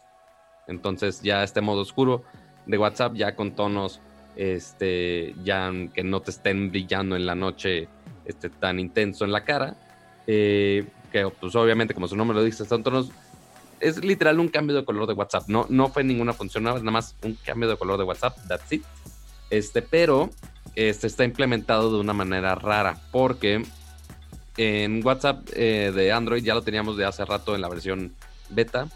Entonces 0.67 1.21
ya 1.21 1.43
este 1.43 1.61
modo 1.61 1.79
oscuro 1.79 2.25
de 2.65 2.77
WhatsApp 2.77 3.13
ya 3.15 3.37
con 3.37 3.55
tonos 3.55 4.01
este 4.35 5.33
ya 5.45 5.71
que 5.93 6.03
no 6.03 6.21
te 6.21 6.31
estén 6.31 6.71
brillando 6.71 7.15
en 7.15 7.25
la 7.25 7.35
noche 7.35 7.87
este, 8.25 8.49
tan 8.49 8.79
intenso 8.79 9.23
en 9.23 9.31
la 9.31 9.45
cara. 9.45 9.77
Eh, 10.27 10.85
que 11.11 11.27
pues 11.39 11.55
obviamente 11.55 11.93
como 11.93 12.07
su 12.07 12.15
nombre 12.15 12.35
lo 12.35 12.43
dice, 12.43 12.65
son 12.65 12.83
tonos 12.83 13.09
es 13.79 14.03
literal 14.03 14.39
un 14.39 14.47
cambio 14.47 14.75
de 14.75 14.85
color 14.85 15.07
de 15.07 15.13
WhatsApp. 15.13 15.47
No, 15.47 15.65
no 15.69 15.89
fue 15.89 16.03
ninguna 16.03 16.33
función 16.33 16.63
nueva, 16.63 16.79
nada 16.79 16.91
más 16.91 17.15
un 17.23 17.35
cambio 17.35 17.69
de 17.69 17.77
color 17.77 17.97
de 17.97 18.03
WhatsApp. 18.03 18.37
That's 18.47 18.71
it. 18.71 18.83
Este, 19.49 19.81
pero 19.81 20.29
este 20.75 21.07
está 21.07 21.23
implementado 21.23 21.91
de 21.91 21.99
una 21.99 22.13
manera 22.13 22.55
rara 22.55 22.97
porque 23.11 23.63
en 24.57 25.05
WhatsApp 25.05 25.47
eh, 25.53 25.91
de 25.95 26.11
Android 26.11 26.43
ya 26.43 26.53
lo 26.53 26.63
teníamos 26.63 26.97
de 26.97 27.05
hace 27.05 27.23
rato 27.23 27.55
en 27.55 27.61
la 27.61 27.69
versión 27.69 28.13
beta 28.49 28.87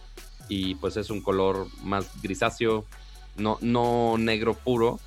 y 0.49 0.75
pues 0.75 0.97
es 0.97 1.09
un 1.09 1.21
color 1.21 1.67
más 1.83 2.21
grisáceo, 2.21 2.85
no, 3.37 3.57
no 3.61 4.17
negro 4.17 4.53
puro, 4.53 4.99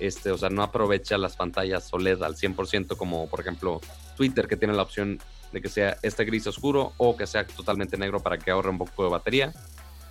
este, 0.00 0.30
o 0.30 0.38
sea, 0.38 0.50
no 0.50 0.62
aprovecha 0.62 1.18
las 1.18 1.36
pantallas 1.36 1.92
OLED 1.92 2.22
al 2.22 2.34
100% 2.34 2.96
como 2.96 3.28
por 3.28 3.40
ejemplo 3.40 3.80
Twitter 4.16 4.48
que 4.48 4.56
tiene 4.56 4.74
la 4.74 4.82
opción 4.82 5.20
de 5.52 5.60
que 5.60 5.68
sea 5.68 5.96
este 6.02 6.24
gris 6.24 6.46
oscuro 6.46 6.92
o 6.96 7.16
que 7.16 7.26
sea 7.26 7.46
totalmente 7.46 7.96
negro 7.96 8.20
para 8.20 8.38
que 8.38 8.50
ahorre 8.50 8.70
un 8.70 8.78
poco 8.78 9.04
de 9.04 9.10
batería. 9.10 9.52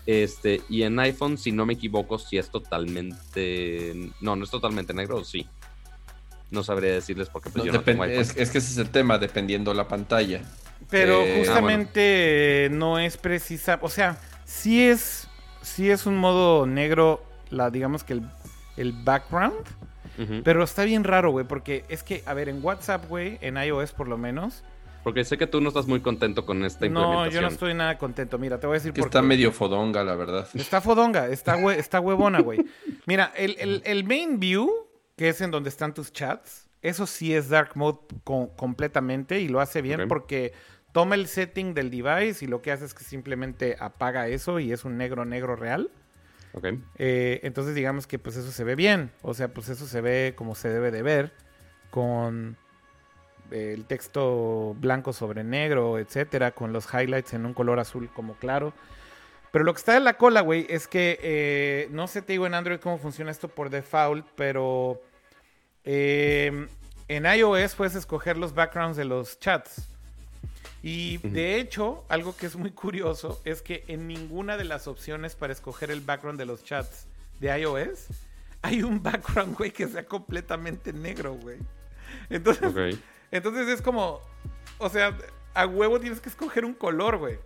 Este, 0.05 0.61
y 0.69 0.83
en 0.83 0.99
iPhone, 0.99 1.37
si 1.37 1.51
no 1.51 1.65
me 1.65 1.73
equivoco, 1.73 2.17
si 2.17 2.37
es 2.37 2.49
totalmente. 2.49 4.11
No, 4.21 4.35
no 4.35 4.43
es 4.43 4.49
totalmente 4.49 4.93
negro, 4.93 5.23
sí. 5.23 5.47
No 6.49 6.63
sabría 6.63 6.93
decirles 6.93 7.29
porque 7.29 7.51
pues, 7.51 7.63
yo 7.63 7.71
no 7.71 7.81
tengo 7.81 8.03
es, 8.05 8.35
es, 8.35 8.49
que 8.49 8.57
ese 8.57 8.71
es 8.71 8.77
el 8.77 8.89
tema, 8.89 9.19
dependiendo 9.19 9.71
la 9.73 9.87
pantalla. 9.87 10.41
Pero 10.89 11.21
eh, 11.21 11.37
justamente 11.39 12.69
ah, 12.69 12.73
no 12.73 12.97
es 12.97 13.17
precisa. 13.17 13.77
O 13.83 13.89
sea, 13.89 14.17
sí 14.45 14.81
es, 14.81 15.27
sí 15.61 15.91
es 15.91 16.07
un 16.07 16.17
modo 16.17 16.65
negro, 16.65 17.23
la, 17.51 17.69
digamos 17.69 18.03
que 18.03 18.13
el, 18.13 18.23
background. 18.93 19.65
Ujú. 20.17 20.41
Pero 20.43 20.63
está 20.63 20.83
bien 20.83 21.03
raro, 21.03 21.31
güey, 21.31 21.45
porque 21.47 21.85
es 21.89 22.03
que, 22.03 22.23
a 22.25 22.33
ver, 22.33 22.49
en 22.49 22.63
WhatsApp, 22.63 23.07
güey, 23.07 23.37
en 23.41 23.55
iOS 23.57 23.93
por 23.93 24.07
lo 24.07 24.17
menos. 24.17 24.63
Porque 25.03 25.23
sé 25.23 25.37
que 25.37 25.47
tú 25.47 25.61
no 25.61 25.69
estás 25.69 25.87
muy 25.87 26.01
contento 26.01 26.45
con 26.45 26.65
esta 26.65 26.81
No, 26.89 27.01
implementación. 27.01 27.33
yo 27.33 27.41
no 27.41 27.47
estoy 27.47 27.73
nada 27.73 27.97
contento. 27.97 28.37
Mira, 28.37 28.59
te 28.59 28.67
voy 28.67 28.75
a 28.75 28.79
decir 28.79 28.91
Que 28.91 28.99
por 29.01 29.07
está 29.07 29.21
qué. 29.21 29.27
medio 29.27 29.51
fodonga, 29.53 30.03
la 30.03 30.15
verdad. 30.15 30.47
Está 30.53 30.81
fodonga, 30.81 31.27
está, 31.29 31.55
hue- 31.57 31.75
está 31.77 32.01
huevona, 32.01 32.41
güey. 32.41 32.65
Mira, 33.05 33.31
el, 33.37 33.55
el- 33.59 33.81
el 33.85 34.03
main 34.03 34.41
view, 34.41 34.69
que 35.15 35.29
es 35.29 35.39
en 35.39 35.51
donde 35.51 35.69
están 35.69 35.93
tus 35.93 36.11
chats, 36.11 36.67
eso 36.81 37.07
sí 37.07 37.33
es 37.33 37.47
dark 37.47 37.71
mode 37.75 37.99
co- 38.25 38.51
completamente 38.57 39.39
y 39.39 39.47
lo 39.47 39.61
hace 39.61 39.81
bien 39.81 40.07
porque 40.09 40.51
toma 40.91 41.15
el 41.15 41.27
setting 41.27 41.73
del 41.73 41.89
device 41.91 42.43
y 42.43 42.47
lo 42.49 42.61
que 42.61 42.71
hace 42.73 42.83
es 42.85 42.93
que 42.93 43.03
simplemente 43.05 43.77
apaga 43.79 44.27
eso 44.27 44.59
y 44.59 44.73
es 44.73 44.83
un 44.83 44.97
negro 44.97 45.23
negro 45.23 45.55
real. 45.55 45.91
Eh, 46.97 47.39
entonces 47.43 47.75
digamos 47.75 48.07
que 48.07 48.19
pues 48.19 48.35
eso 48.35 48.51
se 48.51 48.63
ve 48.63 48.75
bien, 48.75 49.11
o 49.21 49.33
sea, 49.33 49.49
pues 49.49 49.69
eso 49.69 49.85
se 49.85 50.01
ve 50.01 50.33
como 50.35 50.55
se 50.55 50.69
debe 50.69 50.91
de 50.91 51.01
ver, 51.01 51.31
con 51.89 52.57
el 53.51 53.85
texto 53.85 54.75
blanco 54.79 55.13
sobre 55.13 55.43
negro, 55.43 55.97
etcétera, 55.99 56.51
con 56.51 56.73
los 56.73 56.87
highlights 56.93 57.33
en 57.33 57.45
un 57.45 57.53
color 57.53 57.79
azul 57.79 58.09
como 58.13 58.35
claro. 58.35 58.73
Pero 59.51 59.65
lo 59.65 59.73
que 59.73 59.79
está 59.79 59.97
en 59.97 60.03
la 60.03 60.13
cola, 60.17 60.41
güey, 60.41 60.67
es 60.69 60.87
que 60.87 61.19
eh, 61.21 61.87
no 61.91 62.07
sé, 62.07 62.21
te 62.21 62.33
digo 62.33 62.45
en 62.45 62.53
Android 62.53 62.79
cómo 62.79 62.99
funciona 62.99 63.31
esto 63.31 63.47
por 63.47 63.69
default, 63.69 64.25
pero 64.35 65.01
eh, 65.83 66.67
en 67.07 67.25
iOS 67.25 67.73
puedes 67.75 67.95
escoger 67.95 68.37
los 68.37 68.53
backgrounds 68.53 68.97
de 68.97 69.05
los 69.05 69.39
chats. 69.39 69.89
Y 70.81 71.17
de 71.17 71.59
hecho, 71.59 72.05
algo 72.07 72.35
que 72.35 72.45
es 72.45 72.55
muy 72.55 72.71
curioso 72.71 73.41
es 73.43 73.61
que 73.61 73.83
en 73.87 74.07
ninguna 74.07 74.55
de 74.57 74.63
las 74.63 74.87
opciones 74.87 75.35
para 75.35 75.51
escoger 75.51 75.91
el 75.91 76.01
background 76.01 76.39
de 76.39 76.45
los 76.45 76.63
chats 76.63 77.07
de 77.39 77.59
iOS 77.59 78.07
hay 78.61 78.83
un 78.83 79.01
background, 79.01 79.57
güey, 79.57 79.71
que 79.71 79.87
sea 79.87 80.05
completamente 80.05 80.93
negro, 80.93 81.33
güey. 81.33 81.57
Entonces, 82.29 82.99
entonces 83.31 83.67
es 83.67 83.81
como, 83.81 84.21
o 84.77 84.89
sea, 84.89 85.17
a 85.53 85.65
huevo 85.65 85.99
tienes 85.99 86.19
que 86.19 86.29
escoger 86.29 86.65
un 86.65 86.73
color, 86.73 87.17
güey. 87.17 87.39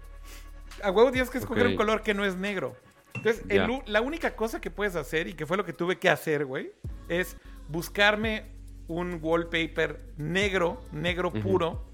A 0.84 0.92
huevo 0.92 1.12
tienes 1.12 1.30
que 1.30 1.38
escoger 1.38 1.68
un 1.68 1.76
color 1.76 2.02
que 2.02 2.14
no 2.14 2.26
es 2.26 2.36
negro. 2.36 2.76
Entonces, 3.14 3.44
el 3.50 3.82
la 3.86 4.02
única 4.02 4.36
cosa 4.36 4.60
que 4.60 4.72
puedes 4.72 4.96
hacer, 4.96 5.28
y 5.28 5.34
que 5.34 5.46
fue 5.46 5.58
lo 5.58 5.66
que 5.66 5.74
tuve 5.74 6.00
que 6.00 6.10
hacer, 6.10 6.46
güey, 6.46 6.72
es 7.10 7.38
buscarme 7.68 8.52
un 8.88 9.20
wallpaper 9.22 10.04
negro, 10.18 10.82
negro 10.92 11.32
puro, 11.32 11.86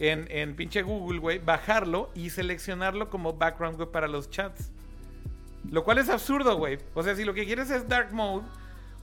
en, 0.00 0.26
en 0.30 0.56
pinche 0.56 0.82
Google, 0.82 1.20
güey, 1.20 1.38
bajarlo 1.38 2.10
y 2.14 2.30
seleccionarlo 2.30 3.10
como 3.10 3.34
background, 3.34 3.76
güey, 3.76 3.90
para 3.90 4.08
los 4.08 4.30
chats. 4.30 4.72
Lo 5.70 5.84
cual 5.84 5.98
es 5.98 6.08
absurdo, 6.08 6.56
güey. 6.56 6.78
O 6.94 7.02
sea, 7.02 7.14
si 7.14 7.24
lo 7.24 7.34
que 7.34 7.44
quieres 7.44 7.70
es 7.70 7.86
dark 7.86 8.10
mode, 8.12 8.46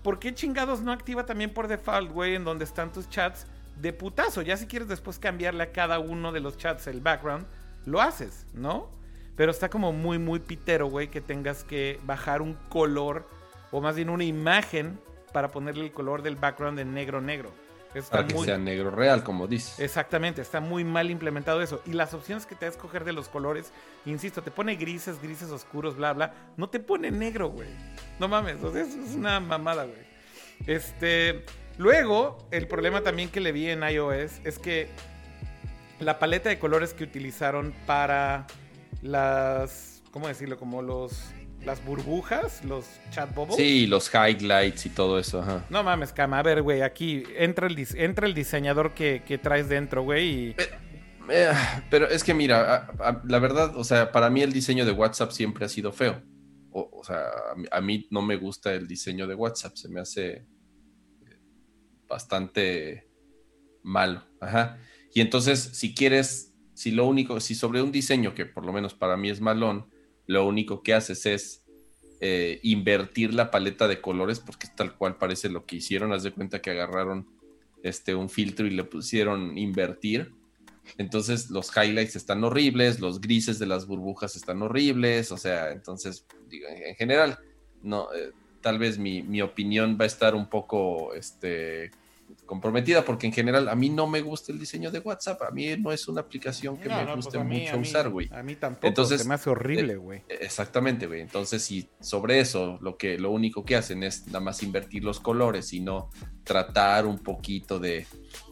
¿por 0.01 0.17
qué 0.17 0.33
chingados 0.33 0.81
no 0.81 0.91
activa 0.91 1.25
también 1.25 1.53
por 1.53 1.67
default, 1.67 2.11
güey, 2.11 2.33
en 2.33 2.43
donde 2.43 2.65
están 2.65 2.91
tus 2.91 3.07
chats 3.09 3.45
de 3.79 3.93
putazo? 3.93 4.41
Ya 4.41 4.57
si 4.57 4.65
quieres 4.65 4.87
después 4.87 5.19
cambiarle 5.19 5.63
a 5.63 5.71
cada 5.71 5.99
uno 5.99 6.31
de 6.31 6.39
los 6.39 6.57
chats 6.57 6.87
el 6.87 6.99
background, 6.99 7.45
lo 7.85 8.01
haces, 8.01 8.47
¿no? 8.53 8.89
Pero 9.35 9.51
está 9.51 9.69
como 9.69 9.93
muy, 9.93 10.17
muy 10.17 10.39
pitero, 10.39 10.87
güey, 10.87 11.09
que 11.09 11.21
tengas 11.21 11.63
que 11.63 11.99
bajar 12.05 12.41
un 12.41 12.55
color, 12.69 13.29
o 13.71 13.81
más 13.81 13.95
bien 13.95 14.09
una 14.09 14.23
imagen, 14.23 14.99
para 15.31 15.49
ponerle 15.49 15.85
el 15.85 15.91
color 15.91 16.23
del 16.23 16.37
background 16.37 16.79
en 16.79 16.95
negro, 16.95 17.21
negro. 17.21 17.51
Está 17.93 18.17
Para 18.17 18.27
que 18.27 18.33
muy... 18.35 18.45
sea 18.45 18.57
negro 18.57 18.91
real, 18.91 19.23
como 19.23 19.47
dices. 19.47 19.79
Exactamente, 19.79 20.41
está 20.41 20.59
muy 20.59 20.83
mal 20.83 21.09
implementado 21.09 21.61
eso. 21.61 21.81
Y 21.85 21.93
las 21.93 22.13
opciones 22.13 22.45
que 22.45 22.55
te 22.55 22.65
da 22.65 22.71
a 22.71 22.71
escoger 22.71 23.03
de 23.03 23.13
los 23.13 23.29
colores, 23.29 23.71
insisto, 24.05 24.41
te 24.41 24.51
pone 24.51 24.75
grises, 24.75 25.21
grises 25.21 25.49
oscuros, 25.49 25.95
bla, 25.95 26.13
bla. 26.13 26.33
No 26.57 26.69
te 26.69 26.79
pone 26.79 27.11
negro, 27.11 27.49
güey. 27.49 27.69
No 28.19 28.27
mames, 28.27 28.63
o 28.63 28.71
sea, 28.71 28.81
eso 28.81 28.99
es 29.01 29.15
una 29.15 29.39
mamada, 29.39 29.85
güey. 29.85 30.05
Este. 30.65 31.45
Luego, 31.77 32.37
el 32.51 32.67
problema 32.67 33.01
también 33.01 33.29
que 33.29 33.39
le 33.39 33.51
vi 33.51 33.69
en 33.69 33.83
iOS 33.83 34.41
es 34.43 34.57
que 34.57 34.89
la 35.99 36.19
paleta 36.19 36.49
de 36.49 36.59
colores 36.59 36.93
que 36.93 37.03
utilizaron 37.03 37.73
para 37.85 38.47
las. 39.01 40.01
¿Cómo 40.11 40.27
decirlo? 40.27 40.57
Como 40.57 40.81
los. 40.81 41.31
Las 41.65 41.83
burbujas, 41.83 42.63
los 42.63 42.85
chat 43.11 43.33
bubbles. 43.35 43.57
Sí, 43.57 43.87
los 43.87 44.09
highlights 44.13 44.85
y 44.85 44.89
todo 44.89 45.19
eso, 45.19 45.41
ajá. 45.41 45.65
No 45.69 45.83
mames, 45.83 46.13
cama. 46.13 46.39
A 46.39 46.43
ver, 46.43 46.61
güey, 46.61 46.81
aquí 46.81 47.23
entra 47.35 47.67
el, 47.67 47.87
entra 47.95 48.25
el 48.25 48.33
diseñador 48.33 48.93
que, 48.93 49.21
que 49.27 49.37
traes 49.37 49.67
dentro, 49.67 50.03
güey, 50.03 50.29
y. 50.29 50.55
Eh, 51.29 51.51
pero 51.89 52.07
es 52.07 52.23
que 52.23 52.33
mira, 52.33 52.87
a- 52.99 53.09
a- 53.09 53.21
la 53.27 53.39
verdad, 53.39 53.75
o 53.75 53.83
sea, 53.83 54.13
para 54.13 54.29
mí 54.29 54.41
el 54.41 54.53
diseño 54.53 54.85
de 54.85 54.93
WhatsApp 54.93 55.31
siempre 55.31 55.65
ha 55.65 55.69
sido 55.69 55.91
feo. 55.91 56.21
O, 56.71 56.89
o 56.99 57.03
sea, 57.03 57.23
a 57.51 57.55
mí, 57.55 57.65
a 57.69 57.81
mí 57.81 58.07
no 58.11 58.21
me 58.21 58.37
gusta 58.37 58.73
el 58.73 58.87
diseño 58.87 59.27
de 59.27 59.35
WhatsApp, 59.35 59.75
se 59.75 59.89
me 59.89 59.99
hace 59.99 60.29
eh, 60.29 60.45
bastante 62.07 63.09
malo. 63.83 64.23
Ajá. 64.39 64.77
Y 65.13 65.19
entonces, 65.21 65.59
si 65.59 65.93
quieres, 65.93 66.53
si 66.73 66.91
lo 66.91 67.05
único, 67.07 67.39
si 67.41 67.55
sobre 67.55 67.81
un 67.81 67.91
diseño 67.91 68.33
que 68.33 68.45
por 68.45 68.65
lo 68.65 68.71
menos 68.71 68.93
para 68.93 69.17
mí 69.17 69.29
es 69.29 69.41
malón, 69.41 69.89
lo 70.27 70.45
único 70.45 70.83
que 70.83 70.93
haces 70.93 71.25
es 71.25 71.63
eh, 72.19 72.59
invertir 72.63 73.33
la 73.33 73.49
paleta 73.49 73.87
de 73.87 74.01
colores, 74.01 74.39
porque 74.39 74.67
tal 74.75 74.95
cual 74.95 75.17
parece 75.17 75.49
lo 75.49 75.65
que 75.65 75.77
hicieron. 75.77 76.13
Haz 76.13 76.23
de 76.23 76.31
cuenta 76.31 76.61
que 76.61 76.71
agarraron 76.71 77.27
este, 77.83 78.15
un 78.15 78.29
filtro 78.29 78.67
y 78.67 78.71
le 78.71 78.83
pusieron 78.83 79.57
invertir. 79.57 80.33
Entonces 80.97 81.49
los 81.49 81.71
highlights 81.75 82.15
están 82.15 82.43
horribles, 82.43 82.99
los 82.99 83.19
grises 83.19 83.59
de 83.59 83.65
las 83.65 83.87
burbujas 83.87 84.35
están 84.35 84.61
horribles, 84.61 85.31
o 85.31 85.37
sea, 85.37 85.71
entonces, 85.71 86.25
digo, 86.49 86.67
en, 86.69 86.81
en 86.81 86.95
general, 86.95 87.39
no, 87.81 88.07
eh, 88.13 88.31
tal 88.61 88.79
vez 88.79 88.97
mi, 88.97 89.21
mi 89.21 89.41
opinión 89.41 89.97
va 89.99 90.05
a 90.05 90.07
estar 90.07 90.33
un 90.33 90.49
poco 90.49 91.13
este, 91.13 91.91
comprometida, 92.47 93.05
porque 93.05 93.27
en 93.27 93.33
general 93.33 93.69
a 93.69 93.75
mí 93.75 93.89
no 93.91 94.07
me 94.07 94.21
gusta 94.21 94.51
el 94.51 94.57
diseño 94.59 94.89
de 94.89 94.97
WhatsApp, 94.99 95.39
a 95.43 95.51
mí 95.51 95.77
no 95.77 95.91
es 95.91 96.07
una 96.07 96.21
aplicación 96.21 96.77
que 96.77 96.89
No, 96.89 96.95
me 96.95 97.03
no, 97.05 97.13
pues 97.13 97.25
guste 97.25 97.43
mí- 97.43 97.59
mucho 97.59 97.75
mí- 97.77 97.81
usar, 97.83 98.09
güey. 98.09 98.27
A 98.33 98.41
mí 98.41 98.55
tampoco. 98.55 98.87
Entonces, 98.87 99.21
se 99.21 99.27
me 99.27 99.35
hace 99.35 99.49
horrible, 99.51 99.93
eh, 99.93 99.97
güey. 99.97 100.23
Exactamente, 100.27 101.05
güey. 101.05 101.21
Entonces, 101.21 101.61
si 101.61 101.87
sobre 101.99 102.39
eso 102.39 102.79
lo 102.81 102.97
que 102.97 103.19
lo 103.19 103.29
único 103.29 103.63
que 103.63 103.75
hacen 103.75 104.01
es 104.01 104.25
nada 104.27 104.39
más 104.39 104.63
invertir 104.63 105.03
los 105.03 105.19
colores 105.19 105.71
y 105.73 105.79
no 105.81 106.09
tratar 106.43 107.05
un 107.05 107.19
poquito 107.19 107.77
de 107.79 108.07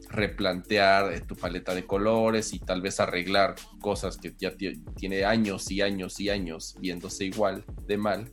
replantear 0.10 1.14
eh, 1.14 1.22
tu 1.22 1.36
paleta 1.36 1.74
de 1.74 1.86
colores 1.86 2.54
y 2.54 2.60
tal 2.60 2.82
vez 2.82 3.00
arreglar 3.00 3.56
cosas 3.82 4.18
que 4.18 4.34
ya 4.38 4.52
ti- 4.56 4.82
tiene 4.96 5.26
años 5.26 5.70
y 5.72 5.82
años 5.82 6.20
y 6.20 6.30
años 6.30 6.76
viéndose 6.80 7.26
igual 7.26 7.66
de 7.88 7.98
mal, 7.98 8.32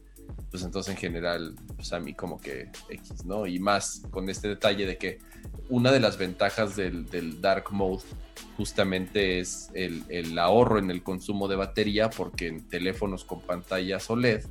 pues 0.52 0.64
entonces 0.64 0.92
en 0.92 1.00
general, 1.00 1.56
pues 1.74 1.94
a 1.94 1.98
mí 1.98 2.12
como 2.12 2.38
que 2.38 2.70
X, 2.90 3.24
¿no? 3.24 3.46
Y 3.46 3.58
más 3.58 4.02
con 4.10 4.28
este 4.28 4.48
detalle 4.48 4.84
de 4.84 4.98
que 4.98 5.18
una 5.70 5.90
de 5.90 5.98
las 5.98 6.18
ventajas 6.18 6.76
del, 6.76 7.08
del 7.10 7.40
Dark 7.40 7.72
Mode 7.72 8.02
justamente 8.58 9.40
es 9.40 9.70
el, 9.72 10.04
el 10.10 10.38
ahorro 10.38 10.78
en 10.78 10.90
el 10.90 11.02
consumo 11.02 11.48
de 11.48 11.56
batería, 11.56 12.10
porque 12.10 12.48
en 12.48 12.68
teléfonos 12.68 13.24
con 13.24 13.40
pantallas 13.40 14.10
OLED, 14.10 14.44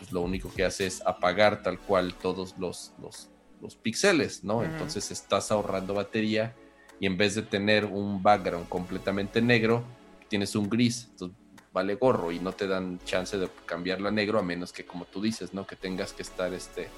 pues 0.00 0.10
lo 0.10 0.22
único 0.22 0.52
que 0.52 0.64
hace 0.64 0.86
es 0.86 1.00
apagar 1.06 1.62
tal 1.62 1.78
cual 1.78 2.14
todos 2.14 2.58
los, 2.58 2.92
los, 3.00 3.30
los 3.62 3.76
píxeles, 3.76 4.42
¿no? 4.42 4.64
Entonces 4.64 5.12
estás 5.12 5.52
ahorrando 5.52 5.94
batería 5.94 6.56
y 6.98 7.06
en 7.06 7.16
vez 7.16 7.36
de 7.36 7.42
tener 7.42 7.84
un 7.84 8.20
background 8.20 8.68
completamente 8.68 9.40
negro, 9.40 9.84
tienes 10.28 10.56
un 10.56 10.68
gris. 10.68 11.06
Entonces 11.12 11.38
vale 11.76 11.96
gorro 11.96 12.32
y 12.32 12.40
no 12.40 12.52
te 12.52 12.66
dan 12.66 12.98
chance 13.04 13.36
de 13.36 13.50
cambiarlo 13.66 14.08
a 14.08 14.10
negro 14.10 14.38
a 14.38 14.42
menos 14.42 14.72
que 14.72 14.86
como 14.86 15.04
tú 15.04 15.20
dices, 15.20 15.52
¿no? 15.52 15.66
Que 15.66 15.76
tengas 15.76 16.14
que 16.14 16.22
estar 16.22 16.54
este 16.54 16.88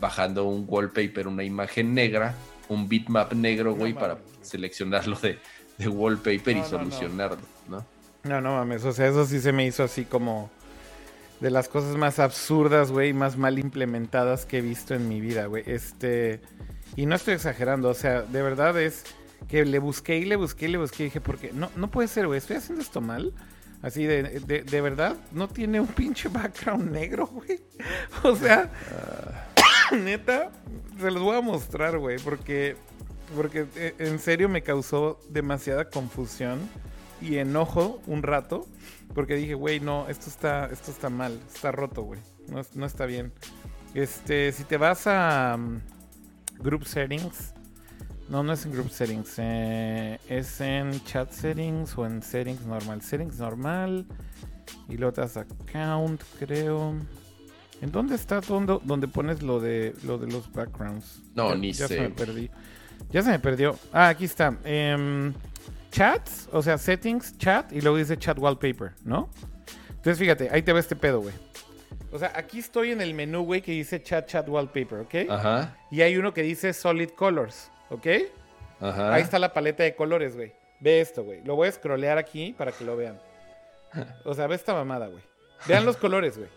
bajando 0.00 0.44
un 0.44 0.64
wallpaper, 0.68 1.26
una 1.26 1.42
imagen 1.42 1.92
negra, 1.92 2.36
un 2.68 2.88
bitmap 2.88 3.32
negro, 3.32 3.72
No 3.72 3.78
güey, 3.78 3.94
para 3.94 4.14
mames, 4.14 4.28
seleccionarlo 4.42 5.18
de, 5.18 5.40
de 5.76 5.88
wallpaper 5.88 6.40
No, 6.44 6.52
y 6.52 6.54
no, 6.54 6.62
no. 6.62 6.68
solucionarlo, 6.68 7.40
¿no? 7.68 7.84
No, 8.22 8.40
no 8.40 8.54
mames. 8.54 8.84
O 8.84 8.92
sea, 8.92 9.08
eso 9.08 9.26
sí 9.26 9.40
se 9.40 9.50
me 9.50 9.66
hizo 9.66 9.82
así 9.82 10.04
como 10.04 10.50
de 11.40 11.50
las 11.50 11.68
cosas 11.68 11.96
más 11.96 12.20
absurdas, 12.20 12.92
güey, 12.92 13.12
más 13.12 13.36
mal 13.36 13.58
implementadas 13.58 14.46
que 14.46 14.58
he 14.58 14.60
visto 14.60 14.94
en 14.94 15.08
mi 15.08 15.20
vida, 15.20 15.46
güey. 15.46 15.64
Este. 15.66 16.40
Y 16.94 17.06
no 17.06 17.16
estoy 17.16 17.34
exagerando, 17.34 17.88
o 17.88 17.94
sea, 17.94 18.22
de 18.22 18.42
verdad 18.42 18.80
es 18.80 19.02
que 19.48 19.64
le 19.64 19.80
busqué 19.80 20.18
y 20.18 20.26
le 20.26 20.36
busqué 20.36 20.66
y 20.66 20.68
le 20.68 20.78
busqué 20.78 21.02
y 21.02 21.06
dije, 21.06 21.20
porque 21.20 21.50
no, 21.52 21.72
no 21.74 21.90
puede 21.90 22.06
ser, 22.06 22.28
güey, 22.28 22.38
estoy 22.38 22.58
haciendo 22.58 22.82
esto 22.82 23.00
mal. 23.00 23.32
Así 23.80 24.04
de, 24.04 24.22
de, 24.40 24.80
verdad, 24.80 25.16
no 25.30 25.48
tiene 25.48 25.80
un 25.80 25.86
pinche 25.86 26.28
background 26.28 26.90
negro, 26.90 27.26
güey. 27.28 27.60
O 28.24 28.34
sea, 28.34 28.70
neta, 29.92 30.50
se 30.98 31.10
los 31.10 31.22
voy 31.22 31.36
a 31.36 31.40
mostrar, 31.40 31.96
güey, 31.98 32.18
porque, 32.18 32.76
porque 33.36 33.66
eh, 33.76 33.94
en 33.98 34.18
serio 34.18 34.48
me 34.48 34.62
causó 34.62 35.20
demasiada 35.28 35.90
confusión 35.90 36.58
y 37.20 37.36
enojo 37.36 38.00
un 38.06 38.24
rato, 38.24 38.66
porque 39.14 39.36
dije, 39.36 39.54
güey, 39.54 39.78
no, 39.78 40.08
esto 40.08 40.28
está, 40.28 40.66
esto 40.66 40.90
está 40.90 41.08
mal, 41.08 41.38
está 41.54 41.70
roto, 41.70 42.02
güey, 42.02 42.20
no, 42.48 42.62
no 42.74 42.86
está 42.86 43.06
bien. 43.06 43.32
Este, 43.94 44.52
si 44.52 44.64
te 44.64 44.76
vas 44.76 45.06
a 45.06 45.54
um, 45.56 45.80
Group 46.58 46.84
Settings, 46.84 47.54
no, 48.28 48.42
no 48.42 48.52
es 48.52 48.64
en 48.66 48.72
Group 48.72 48.90
Settings, 48.90 49.34
eh, 49.38 50.18
es 50.28 50.60
en 50.60 51.02
Chat 51.04 51.30
Settings 51.32 51.96
o 51.96 52.06
en 52.06 52.22
Settings 52.22 52.66
normal, 52.66 53.02
Settings 53.02 53.38
normal, 53.38 54.06
y 54.88 54.96
te 54.96 55.10
das 55.10 55.36
Account, 55.36 56.22
creo. 56.38 56.94
¿En 57.80 57.92
dónde 57.92 58.16
está 58.16 58.40
donde, 58.40 58.78
donde 58.84 59.06
pones 59.08 59.42
lo 59.42 59.60
de 59.60 59.94
lo 60.02 60.18
de 60.18 60.26
los 60.26 60.50
backgrounds? 60.52 61.22
No, 61.34 61.50
Ya- 61.50 61.54
ni 61.56 61.72
ya 61.72 61.86
sé. 61.88 61.94
se 61.94 62.00
me 62.00 62.10
perdí. 62.10 62.50
Ya 63.12 63.22
se 63.22 63.30
me 63.30 63.38
perdió. 63.38 63.78
Ah, 63.92 64.08
aquí 64.08 64.24
está. 64.24 64.58
Em, 64.64 65.32
chats, 65.92 66.48
o 66.52 66.60
sea, 66.62 66.76
settings, 66.76 67.38
chat, 67.38 67.72
y 67.72 67.80
luego 67.80 67.96
dice 67.96 68.16
chat 68.18 68.36
wallpaper, 68.38 68.92
¿no? 69.04 69.30
Entonces, 69.90 70.18
fíjate, 70.18 70.48
ahí 70.50 70.62
te 70.62 70.72
va 70.72 70.80
este 70.80 70.96
pedo, 70.96 71.20
güey. 71.20 71.34
O 72.10 72.18
sea, 72.18 72.32
aquí 72.34 72.58
estoy 72.58 72.90
en 72.90 73.00
el 73.00 73.14
menú, 73.14 73.44
güey, 73.44 73.62
que 73.62 73.72
dice 73.72 74.02
chat, 74.02 74.26
chat 74.26 74.48
wallpaper, 74.48 75.00
¿ok? 75.00 75.14
Ajá, 75.30 75.76
Y 75.90 76.00
hay 76.02 76.16
uno 76.16 76.32
que 76.34 76.42
dice 76.42 76.72
solid 76.72 77.10
colors, 77.10 77.70
¿ok? 77.90 78.06
ajá. 78.80 79.14
Ahí 79.14 79.22
está 79.22 79.38
la 79.38 79.52
paleta 79.52 79.82
de 79.82 79.94
colores, 79.94 80.36
güey. 80.36 80.52
Ve 80.80 81.00
esto, 81.00 81.24
güey. 81.24 81.42
Lo 81.44 81.56
voy 81.56 81.68
a 81.68 81.72
scrollear 81.72 82.18
aquí 82.18 82.54
para 82.56 82.70
que 82.72 82.84
lo 82.84 82.96
vean. 82.96 83.18
O 84.24 84.34
sea, 84.34 84.46
ve 84.46 84.54
esta 84.54 84.74
mamada, 84.74 85.06
güey. 85.08 85.22
Vean 85.66 85.84
los 85.84 85.96
colores, 85.96 86.36
güey. 86.38 86.48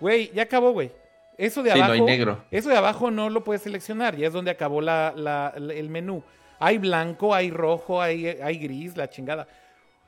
Güey, 0.00 0.30
ya 0.32 0.42
acabó, 0.42 0.72
güey. 0.72 0.90
Eso 1.38 1.62
de 1.62 1.70
Sí, 1.72 1.78
no 1.78 1.84
abajo. 1.84 1.92
hay 1.94 2.00
negro. 2.02 2.44
Eso 2.50 2.68
de 2.68 2.76
abajo 2.76 3.10
no 3.10 3.30
lo 3.30 3.42
puedes 3.44 3.62
seleccionar. 3.62 4.14
Ya 4.16 4.26
es 4.26 4.32
donde 4.32 4.50
acabó 4.50 4.80
la, 4.82 5.14
la- 5.16 5.54
la- 5.56 5.72
el 5.74 5.88
menú. 5.88 6.22
Hay 6.58 6.76
blanco, 6.76 7.34
hay 7.34 7.50
rojo, 7.50 8.02
hay, 8.02 8.26
hay 8.26 8.58
gris, 8.58 8.94
la 8.96 9.08
chingada. 9.08 9.48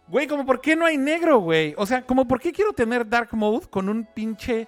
Güey, 0.08 0.26
como 0.26 0.44
por 0.44 0.60
qué 0.60 0.76
no 0.76 0.84
hay 0.84 0.98
negro, 0.98 1.38
güey. 1.38 1.74
O 1.78 1.86
sea, 1.86 2.02
como 2.02 2.28
por 2.28 2.38
qué 2.40 2.52
quiero 2.52 2.74
tener 2.74 3.08
dark 3.08 3.30
mode 3.32 3.66
con 3.68 3.88
un 3.88 4.04
pinche. 4.04 4.66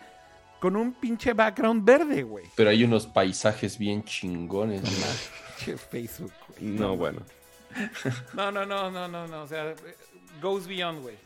Con 0.61 0.77
un 0.77 0.95
pinche 0.95 1.35
background 1.35 1.85
verde, 1.85 2.23
güey. 2.23 2.47
Pero 2.57 2.71
hay 2.71 2.83
unos 2.85 3.07
paisajes 3.07 3.77
bien 3.77 4.03
chingones. 4.03 4.81
¿no? 4.81 4.89
Facebook, 5.57 6.33
güey. 6.49 6.71
No, 6.71 6.97
bueno. 6.97 7.21
No, 8.35 8.53
no, 8.53 8.65
no, 8.65 8.91
no, 8.91 9.09
no, 9.09 9.27
no. 9.27 9.43
O 9.43 9.47
sea, 9.49 9.75
goes 10.41 10.67
beyond, 10.67 11.03
güey. 11.03 11.17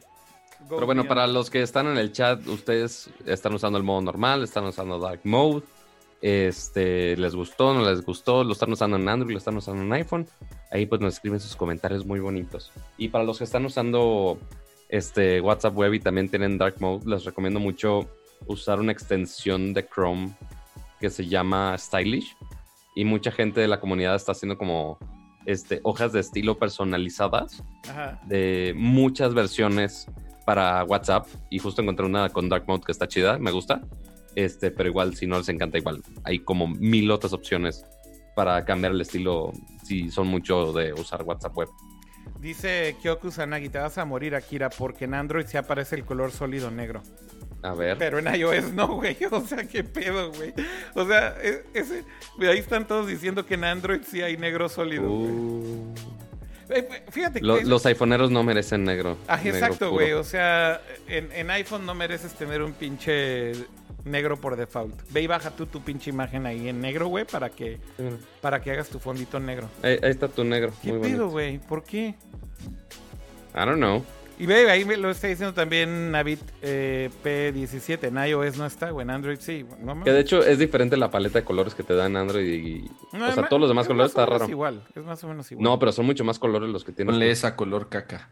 Goes 0.61 0.71
Pero 0.71 0.87
bueno, 0.87 1.03
beyond. 1.03 1.09
para 1.09 1.27
los 1.27 1.51
que 1.51 1.63
están 1.63 1.87
en 1.89 1.99
el 1.99 2.13
chat, 2.13 2.47
ustedes 2.47 3.11
están 3.27 3.55
usando 3.55 3.77
el 3.79 3.85
modo 3.85 4.01
normal, 4.01 4.43
están 4.43 4.65
usando 4.65 4.99
Dark 4.99 5.21
Mode. 5.25 5.63
Este, 6.21 7.17
¿les 7.17 7.35
gustó? 7.35 7.75
¿No 7.75 7.89
les 7.89 8.05
gustó? 8.05 8.43
¿Lo 8.43 8.53
están 8.53 8.73
usando 8.73 8.97
en 8.97 9.09
Android? 9.09 9.33
¿Lo 9.33 9.39
están 9.39 9.57
usando 9.57 9.83
en 9.83 9.93
iPhone? 9.93 10.27
Ahí 10.71 10.87
pues 10.87 11.01
nos 11.01 11.15
escriben 11.15 11.39
sus 11.39 11.55
comentarios 11.55 12.05
muy 12.07 12.19
bonitos. 12.19 12.73
Y 12.97 13.09
para 13.09 13.25
los 13.25 13.39
que 13.39 13.45
están 13.45 13.65
usando 13.65 14.39
este 14.89 15.41
WhatsApp 15.41 15.77
Web 15.77 15.95
y 15.95 16.01
también 16.01 16.29
tienen 16.29 16.59
Dark 16.59 16.77
Mode, 16.81 17.09
les 17.09 17.25
recomiendo 17.25 17.61
mucho 17.61 18.09
usar 18.47 18.81
una 18.81 18.93
extensión 18.93 19.75
de 19.75 19.87
Chrome 19.87 20.35
que 20.99 21.11
se 21.11 21.27
llama 21.27 21.77
Stylish. 21.79 22.37
Y 22.99 23.05
mucha 23.05 23.31
gente 23.31 23.61
de 23.61 23.69
la 23.69 23.79
comunidad 23.79 24.17
está 24.17 24.33
haciendo 24.33 24.59
como 24.59 24.99
este, 25.47 25.79
hojas 25.85 26.13
de 26.13 26.19
estilo 26.19 26.59
personalizadas 26.59 27.63
Ajá. 27.89 28.21
de 28.27 28.75
muchas 28.77 29.35
versiones 29.35 30.09
para 30.45 30.83
WhatsApp 30.83 31.29
y 31.49 31.61
justo 31.61 31.81
encontré 31.81 32.05
una 32.07 32.29
con 32.31 32.49
Dark 32.49 32.65
Mode 32.67 32.83
que 32.85 32.91
está 32.91 33.07
chida, 33.07 33.39
me 33.39 33.53
gusta. 33.53 33.83
Este, 34.35 34.73
pero 34.73 34.89
igual 34.89 35.15
si 35.15 35.29
no 35.29 35.39
les 35.39 35.49
encanta 35.49 35.79
igual, 35.79 36.03
hay 36.25 36.41
como 36.41 36.67
mil 36.67 37.09
otras 37.13 37.33
opciones 37.33 37.85
para 38.35 38.65
cambiar 38.65 38.91
el 38.91 39.01
estilo 39.01 39.53
si 39.85 40.11
son 40.11 40.27
mucho 40.27 40.73
de 40.73 40.93
usar 40.93 41.23
WhatsApp 41.23 41.57
web. 41.57 41.69
Dice 42.41 42.97
Kyoku 43.01 43.31
Sanagi, 43.31 43.69
te 43.69 43.79
vas 43.79 43.97
a 43.99 44.05
morir, 44.05 44.35
Akira, 44.35 44.71
porque 44.71 45.05
en 45.05 45.15
Android 45.15 45.47
sí 45.47 45.57
aparece 45.57 45.95
el 45.95 46.05
color 46.05 46.33
sólido 46.33 46.73
negro. 46.73 47.01
A 47.63 47.75
ver. 47.75 47.99
Pero 47.99 48.19
en 48.19 48.35
iOS 48.35 48.73
no, 48.73 48.89
güey. 48.97 49.17
O 49.31 49.41
sea, 49.41 49.65
qué 49.65 49.83
pedo, 49.85 50.33
güey. 50.33 50.55
O 50.95 51.07
sea, 51.07 51.37
ese, 51.75 52.05
ahí 52.41 52.59
están 52.59 52.87
todos 52.87 53.07
diciendo 53.07 53.45
que 53.45 53.55
en 53.55 53.65
Android 53.65 54.01
sí 54.07 54.23
hay 54.23 54.37
negro 54.37 54.69
sólido. 54.69 55.11
Uh, 55.11 55.95
Eh, 56.71 56.87
Fíjate 57.11 57.41
que... 57.41 57.47
los 57.47 57.87
iPhoneeros 57.87 58.31
no 58.31 58.43
merecen 58.45 58.85
negro. 58.85 59.17
Ah, 59.27 59.37
negro 59.37 59.55
exacto, 59.55 59.91
güey. 59.91 60.13
O 60.13 60.23
sea, 60.23 60.81
en, 61.09 61.33
en 61.33 61.51
iPhone 61.51 61.87
no 61.87 61.95
mereces 61.95 62.35
tener 62.35 62.63
un 62.63 62.75
pinche 62.75 63.53
negro 64.05 64.37
por 64.37 64.57
default. 64.57 64.95
Ve 65.11 65.23
y 65.23 65.27
baja 65.27 65.51
tú 65.51 65.67
tu 65.67 65.81
pinche 65.81 66.11
imagen 66.11 66.47
ahí 66.47 66.69
en 66.69 66.81
negro, 66.81 67.09
güey, 67.09 67.25
para 67.25 67.51
que, 67.51 67.79
Sí, 67.97 68.05
para 68.41 68.61
que 68.61 68.71
hagas 68.71 68.89
tu 68.89 68.99
fondito 68.99 69.41
negro. 69.41 69.69
Ahí, 69.83 69.99
ahí 70.03 70.11
está 70.11 70.29
tu 70.29 70.45
negro. 70.45 70.73
¿Qué 70.83 70.93
muy 70.93 71.11
pedo, 71.11 71.29
güey? 71.29 71.59
¿Por 71.59 71.83
qué? 71.85 72.15
I 73.55 73.65
don't 73.65 73.77
know. 73.79 74.05
Y 74.39 74.47
ve, 74.47 74.71
ahí 74.71 74.85
me 74.85 74.97
lo 74.97 75.11
está 75.11 75.27
diciendo 75.27 75.53
también 75.53 76.13
Navid 76.13 76.39
eh, 76.63 77.11
P17. 77.25 78.09
En 78.09 78.17
iOS 78.31 78.57
no 78.57 78.67
está, 78.67 78.91
güey. 78.91 79.05
En 79.05 79.11
Android 79.11 79.39
sí. 79.41 79.67
No. 79.81 80.05
Que 80.05 80.13
de 80.13 80.21
hecho 80.21 80.45
es 80.45 80.59
diferente 80.59 80.97
la 80.97 81.11
paleta 81.11 81.41
de 81.41 81.45
colores 81.45 81.75
que 81.75 81.83
te 81.83 81.95
dan 81.95 82.17
Android 82.17 82.47
y... 82.47 82.91
No, 83.17 83.29
o 83.29 83.33
sea, 83.33 83.49
todos 83.49 83.61
los 83.61 83.69
demás 83.69 83.85
es 83.85 83.89
colores 83.89 84.15
más 84.15 84.17
o 84.17 84.21
está 84.21 84.27
menos 84.27 84.41
raro. 84.41 84.51
igual. 84.51 84.83
Es 84.95 85.05
más 85.05 85.25
o 85.25 85.29
menos 85.29 85.51
igual. 85.51 85.65
No, 85.65 85.79
pero 85.79 85.91
son 85.91 86.07
mucho 86.07 86.25
más 86.25 86.39
colores 86.39 86.71
los 86.71 86.85
que 86.85 86.93
tienes. 86.93 87.13
Ponle 87.13 87.31
esa 87.31 87.57
color 87.57 87.89
caca. 87.89 88.29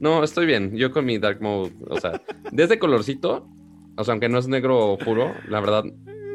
No, 0.00 0.24
estoy 0.24 0.46
bien. 0.46 0.74
Yo 0.74 0.90
con 0.90 1.04
mi 1.04 1.18
Dark 1.18 1.42
Mode, 1.42 1.72
o 1.88 2.00
sea, 2.00 2.22
desde 2.50 2.78
colorcito, 2.78 3.46
o 3.96 4.04
sea, 4.04 4.12
aunque 4.12 4.28
no 4.28 4.38
es 4.38 4.48
negro 4.48 4.96
puro, 5.04 5.34
la 5.48 5.60
verdad, 5.60 5.84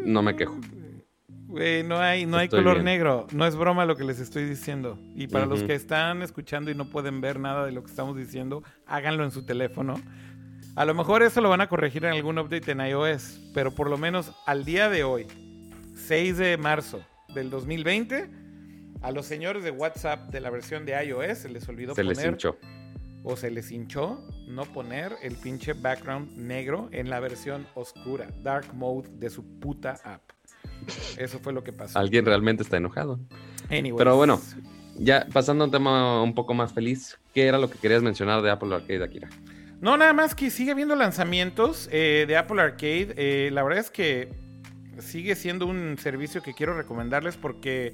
no 0.06 0.22
me 0.22 0.36
quejo. 0.36 0.58
Güey, 1.48 1.84
no 1.84 1.98
hay, 2.00 2.26
no 2.26 2.38
hay 2.38 2.46
Estoy 2.46 2.60
color 2.60 2.76
bien. 2.76 2.86
negro. 2.86 3.28
No 3.32 3.46
es 3.46 3.56
broma 3.56 3.86
lo 3.86 3.96
que 3.96 4.04
les 4.04 4.20
estoy 4.20 4.44
diciendo. 4.46 5.00
Y 5.16 5.28
para 5.28 5.46
los 5.46 5.64
que 5.64 5.74
están 5.76 6.22
escuchando 6.22 6.70
y 6.72 6.76
no 6.76 6.90
pueden 6.90 7.22
ver 7.22 7.40
nada 7.40 7.66
de 7.66 7.72
lo 7.72 7.84
que 7.84 7.90
estamos 7.90 8.18
diciendo, 8.18 8.64
háganlo 8.86 9.24
en 9.24 9.32
su 9.32 9.46
teléfono. 9.46 9.96
A 10.76 10.86
lo 10.86 10.94
mejor 10.94 11.24
eso 11.24 11.40
lo 11.42 11.50
van 11.50 11.62
a 11.62 11.68
corregir 11.68 12.06
en 12.06 12.12
algún 12.14 12.38
update 12.38 12.72
en 12.72 12.82
iOS, 12.82 13.40
pero 13.54 13.72
por 13.72 13.90
lo 13.90 13.98
menos 13.98 14.32
al 14.46 14.66
día 14.66 14.90
de 14.90 15.04
hoy, 15.04 15.26
6 15.96 16.38
de 16.38 16.58
marzo 16.58 17.02
del 17.34 17.50
2020, 17.50 18.30
a 19.02 19.12
los 19.12 19.26
señores 19.26 19.64
de 19.64 19.72
WhatsApp 19.72 20.30
de 20.30 20.42
la 20.42 20.50
versión 20.50 20.86
de 20.86 21.02
iOS 21.04 21.38
se 21.40 21.50
les 21.50 21.68
olvidó 21.70 21.96
Se 21.96 22.04
les 22.04 22.18
poner 22.18 22.34
hinchó. 22.34 22.58
o 23.24 23.36
se 23.38 23.50
les 23.52 23.72
hinchó 23.72 24.22
no 24.48 24.66
poner 24.66 25.14
el 25.24 25.36
pinche 25.36 25.74
background 25.74 26.38
negro 26.38 26.90
en 26.92 27.10
la 27.10 27.20
versión 27.22 27.66
oscura, 27.74 28.28
dark 28.44 28.72
mode 28.74 29.10
de 29.14 29.30
su 29.30 29.60
puta 29.60 29.96
app. 30.04 30.22
Eso 31.18 31.40
fue 31.40 31.54
lo 31.54 31.64
que 31.64 31.74
pasó. 31.74 31.98
Alguien 32.00 32.26
realmente 32.26 32.64
está 32.64 32.78
enojado. 32.78 33.20
Anyways. 33.70 33.98
Pero 33.98 34.16
bueno. 34.16 34.42
Ya 35.00 35.28
pasando 35.32 35.64
a 35.64 35.68
un 35.68 35.72
tema 35.72 36.24
un 36.24 36.34
poco 36.34 36.56
más 36.56 36.74
feliz, 36.74 37.20
¿qué 37.32 37.46
era 37.46 37.60
lo 37.60 37.70
que 37.70 37.78
querías 37.78 38.02
mencionar 38.02 38.42
de 38.42 38.50
Apple 38.50 38.74
Arcade, 38.74 39.04
Akira? 39.04 39.30
No, 39.80 39.96
nada 39.96 40.14
más 40.14 40.34
que 40.34 40.50
sigue 40.50 40.72
habiendo 40.72 40.96
lanzamientos 40.96 41.88
eh, 41.92 42.26
de 42.28 42.36
Apple 42.36 42.60
Arcade. 42.60 43.14
Eh, 43.16 43.52
la 43.52 43.62
verdad 43.62 43.80
es 43.80 43.92
que 43.92 44.30
sigue 45.00 45.36
siendo 45.36 45.68
un 45.68 45.98
servicio 46.00 46.42
que 46.42 46.54
quiero 46.54 46.76
recomendarles 46.76 47.38
porque, 47.38 47.94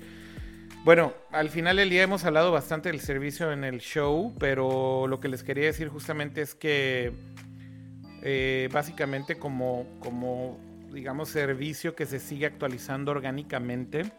bueno, 0.86 1.14
al 1.32 1.50
final 1.50 1.76
del 1.76 1.90
día 1.90 2.04
hemos 2.04 2.24
hablado 2.24 2.54
bastante 2.54 2.90
del 2.90 3.02
servicio 3.02 3.52
en 3.52 3.66
el 3.66 3.80
show, 3.82 4.34
pero 4.40 5.08
lo 5.08 5.20
que 5.20 5.28
les 5.28 5.44
quería 5.44 5.66
decir 5.66 5.90
justamente 5.90 6.42
es 6.42 6.56
que 6.56 7.12
eh, 8.22 8.70
básicamente 8.72 9.36
como, 9.36 9.86
como, 10.00 10.58
digamos, 10.94 11.30
servicio 11.30 11.96
que 11.96 12.06
se 12.06 12.20
sigue 12.20 12.46
actualizando 12.46 13.12
orgánicamente. 13.12 14.12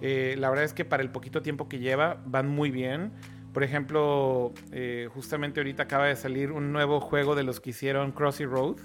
eh, 0.00 0.36
la 0.38 0.48
verdad 0.50 0.64
es 0.64 0.72
que 0.74 0.84
para 0.84 1.02
el 1.02 1.10
poquito 1.10 1.42
tiempo 1.42 1.68
que 1.68 1.78
lleva 1.78 2.20
van 2.24 2.48
muy 2.48 2.70
bien. 2.70 3.12
Por 3.52 3.62
ejemplo, 3.64 4.52
eh, 4.70 5.08
justamente 5.12 5.60
ahorita 5.60 5.82
acaba 5.82 6.06
de 6.06 6.16
salir 6.16 6.52
un 6.52 6.72
nuevo 6.72 7.00
juego 7.00 7.34
de 7.34 7.42
los 7.42 7.60
que 7.60 7.70
hicieron 7.70 8.12
Crossy 8.12 8.44
Road. 8.46 8.76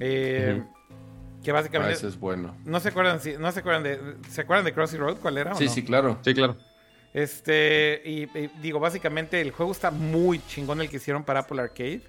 eh. 0.00 0.62
Que 1.44 1.50
Ah, 1.52 1.54
básicamente... 1.54 1.92
ese 1.94 2.08
es 2.08 2.18
bueno. 2.18 2.56
No 2.64 2.80
se 2.80 2.88
acuerdan, 2.88 3.20
si, 3.20 3.36
no 3.38 3.52
se 3.52 3.60
acuerdan 3.60 3.84
de... 3.84 4.00
¿Se 4.28 4.40
acuerdan 4.40 4.64
de 4.64 4.72
Crossy 4.72 4.96
Road? 4.96 5.18
¿Cuál 5.18 5.38
era? 5.38 5.52
o 5.52 5.54
Sí, 5.54 5.66
no? 5.66 5.70
sí, 5.70 5.84
claro. 5.84 6.18
Sí, 6.22 6.34
claro. 6.34 6.56
Este, 7.14 8.02
y, 8.04 8.22
y 8.36 8.50
digo, 8.60 8.80
básicamente 8.80 9.40
el 9.40 9.52
juego 9.52 9.70
está 9.70 9.92
muy 9.92 10.40
chingón 10.48 10.80
el 10.80 10.88
que 10.90 10.96
hicieron 10.96 11.22
para 11.22 11.40
Apple 11.40 11.60
Arcade. 11.62 12.02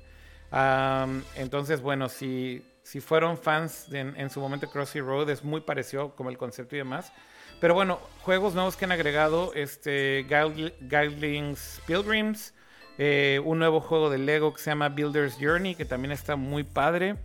Entonces, 1.35 1.81
bueno, 1.81 2.09
si, 2.09 2.63
si 2.87 3.01
fueron 3.01 3.37
fans 3.37 3.89
en, 3.91 4.29
su 4.29 4.39
momento 4.39 4.69
Crossy 4.69 5.01
Road, 5.01 5.29
es 5.29 5.43
muy 5.43 5.59
parecido 5.59 6.15
como 6.15 6.29
el 6.29 6.37
concepto 6.37 6.73
y 6.73 6.77
demás. 6.77 7.11
Pero 7.59 7.73
bueno, 7.73 7.99
juegos 8.21 8.53
nuevos 8.53 8.77
que 8.77 8.85
han 8.85 8.93
agregado, 8.93 9.51
este, 9.55 10.25
Guildlings 10.79 11.81
Pilgrims, 11.85 12.53
eh, 12.97 13.41
un 13.43 13.59
nuevo 13.59 13.81
juego 13.81 14.09
de 14.09 14.19
Lego 14.19 14.53
que 14.53 14.61
se 14.61 14.69
llama 14.69 14.87
Builder's 14.87 15.35
Journey, 15.37 15.75
que 15.75 15.83
también 15.83 16.13
está 16.13 16.37
muy 16.37 16.63
padre. 16.63 17.17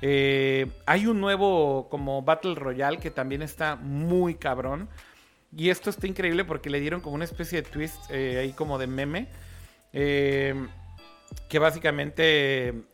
Eh, 0.00 0.68
hay 0.86 1.06
un 1.06 1.20
nuevo 1.20 1.90
como 1.90 2.22
Battle 2.22 2.54
Royale 2.54 2.96
que 2.96 3.10
también 3.10 3.42
está 3.42 3.76
muy 3.76 4.36
cabrón. 4.36 4.88
Y 5.54 5.68
esto 5.68 5.90
está 5.90 6.06
increíble 6.06 6.46
porque 6.46 6.70
le 6.70 6.80
dieron 6.80 7.02
como 7.02 7.14
una 7.14 7.24
especie 7.24 7.60
de 7.60 7.68
twist 7.68 8.10
eh, 8.10 8.38
ahí 8.38 8.52
como 8.54 8.78
de 8.78 8.86
meme. 8.86 9.28
que 9.92 11.58
básicamente 11.58 12.86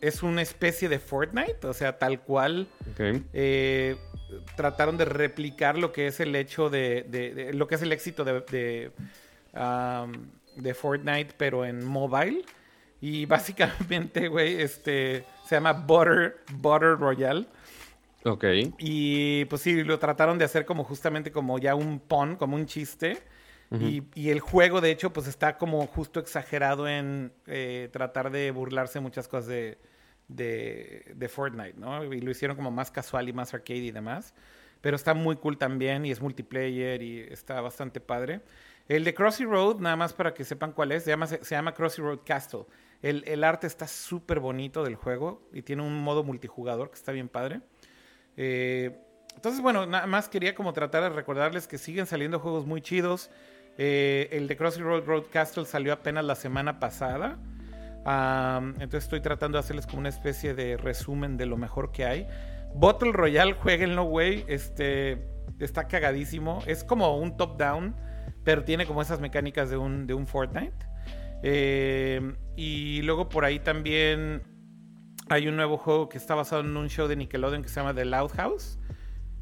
es 0.00 0.22
una 0.22 0.42
especie 0.42 0.88
de 0.88 0.98
Fortnite. 0.98 1.66
O 1.66 1.72
sea, 1.72 1.98
tal 1.98 2.20
cual. 2.20 2.66
Eh, 3.32 3.96
trataron 4.56 4.96
de 4.96 5.04
replicar 5.04 5.76
lo 5.78 5.92
que 5.92 6.06
es 6.06 6.20
el 6.20 6.34
hecho 6.36 6.70
de, 6.70 7.04
de- 7.08 7.34
de- 7.34 7.52
lo 7.54 7.66
que 7.66 7.74
es 7.74 7.82
el 7.82 7.92
éxito 7.92 8.24
de, 8.24 8.40
de, 8.42 8.90
um, 9.54 10.12
de 10.56 10.74
Fortnite, 10.74 11.34
pero 11.36 11.64
en 11.64 11.84
mobile. 11.84 12.44
Y 13.00 13.26
básicamente, 13.26 14.28
güey, 14.28 14.60
este 14.60 15.24
se 15.46 15.56
llama 15.56 15.72
Butter, 15.72 16.36
Butter 16.52 16.96
Royale. 16.98 17.46
Ok. 18.24 18.44
Y 18.78 19.46
pues 19.46 19.62
sí, 19.62 19.82
lo 19.82 19.98
trataron 19.98 20.36
de 20.38 20.44
hacer 20.44 20.64
como 20.66 20.84
justamente 20.84 21.32
como 21.32 21.58
ya 21.58 21.74
un 21.74 21.98
pun, 21.98 22.36
como 22.36 22.54
un 22.56 22.66
chiste. 22.66 23.18
y, 23.72 24.02
y 24.14 24.30
el 24.30 24.40
juego, 24.40 24.80
de 24.80 24.90
hecho, 24.90 25.12
pues 25.12 25.26
está 25.28 25.56
como 25.56 25.86
justo 25.86 26.18
exagerado 26.20 26.88
en 26.88 27.32
eh, 27.46 27.88
tratar 27.92 28.30
de 28.30 28.50
burlarse 28.50 28.98
muchas 29.00 29.26
cosas 29.28 29.46
de, 29.46 29.78
de, 30.34 31.12
de 31.14 31.28
Fortnite, 31.28 31.74
¿no? 31.78 32.04
Y 32.12 32.20
lo 32.20 32.30
hicieron 32.30 32.56
como 32.56 32.70
más 32.70 32.90
casual 32.90 33.28
y 33.28 33.32
más 33.32 33.52
arcade 33.52 33.78
y 33.78 33.90
demás. 33.90 34.34
Pero 34.80 34.96
está 34.96 35.12
muy 35.12 35.36
cool 35.36 35.58
también 35.58 36.06
y 36.06 36.10
es 36.10 36.20
multiplayer 36.20 37.02
y 37.02 37.20
está 37.20 37.60
bastante 37.60 38.00
padre. 38.00 38.40
El 38.88 39.04
de 39.04 39.14
Crossy 39.14 39.44
Road, 39.44 39.78
nada 39.78 39.96
más 39.96 40.12
para 40.12 40.32
que 40.32 40.42
sepan 40.44 40.72
cuál 40.72 40.92
es, 40.92 41.04
se 41.04 41.10
llama, 41.10 41.26
se 41.26 41.38
llama 41.44 41.74
Crossy 41.74 42.00
Road 42.02 42.20
Castle. 42.24 42.64
El, 43.02 43.22
el 43.26 43.44
arte 43.44 43.66
está 43.66 43.86
súper 43.86 44.40
bonito 44.40 44.82
del 44.82 44.94
juego 44.94 45.46
y 45.52 45.62
tiene 45.62 45.82
un 45.82 46.02
modo 46.02 46.24
multijugador 46.24 46.90
que 46.90 46.96
está 46.96 47.12
bien 47.12 47.28
padre. 47.28 47.60
Eh, 48.36 48.98
entonces, 49.36 49.60
bueno, 49.60 49.86
nada 49.86 50.06
más 50.06 50.28
quería 50.28 50.54
como 50.54 50.72
tratar 50.72 51.02
de 51.02 51.10
recordarles 51.10 51.68
que 51.68 51.78
siguen 51.78 52.06
saliendo 52.06 52.40
juegos 52.40 52.66
muy 52.66 52.80
chidos. 52.80 53.30
Eh, 53.78 54.28
el 54.32 54.48
de 54.48 54.56
Crossy 54.56 54.80
Road 54.80 55.04
Road 55.04 55.24
Castle 55.30 55.66
salió 55.66 55.92
apenas 55.92 56.24
la 56.24 56.34
semana 56.34 56.80
pasada. 56.80 57.38
Entonces 58.04 59.04
estoy 59.04 59.20
tratando 59.20 59.58
de 59.58 59.60
hacerles 59.60 59.86
como 59.86 59.98
una 59.98 60.08
especie 60.08 60.54
de 60.54 60.76
resumen 60.76 61.36
de 61.36 61.46
lo 61.46 61.56
mejor 61.56 61.92
que 61.92 62.04
hay. 62.04 62.26
Bottle 62.74 63.12
Royale, 63.12 63.54
jueguenlo, 63.54 64.04
güey. 64.04 64.44
Este 64.48 65.28
está 65.58 65.86
cagadísimo. 65.88 66.62
Es 66.66 66.84
como 66.84 67.16
un 67.18 67.36
top-down, 67.36 67.94
pero 68.44 68.64
tiene 68.64 68.86
como 68.86 69.02
esas 69.02 69.20
mecánicas 69.20 69.70
de 69.70 69.76
un, 69.76 70.06
de 70.06 70.14
un 70.14 70.26
Fortnite. 70.26 70.86
Eh, 71.42 72.34
y 72.56 73.02
luego 73.02 73.28
por 73.28 73.44
ahí 73.44 73.60
también 73.60 74.42
hay 75.28 75.48
un 75.48 75.56
nuevo 75.56 75.78
juego 75.78 76.08
que 76.08 76.18
está 76.18 76.34
basado 76.34 76.62
en 76.62 76.76
un 76.76 76.88
show 76.88 77.06
de 77.08 77.16
Nickelodeon 77.16 77.62
que 77.62 77.68
se 77.68 77.76
llama 77.76 77.94
The 77.94 78.04
Loud 78.04 78.30
House. 78.32 78.78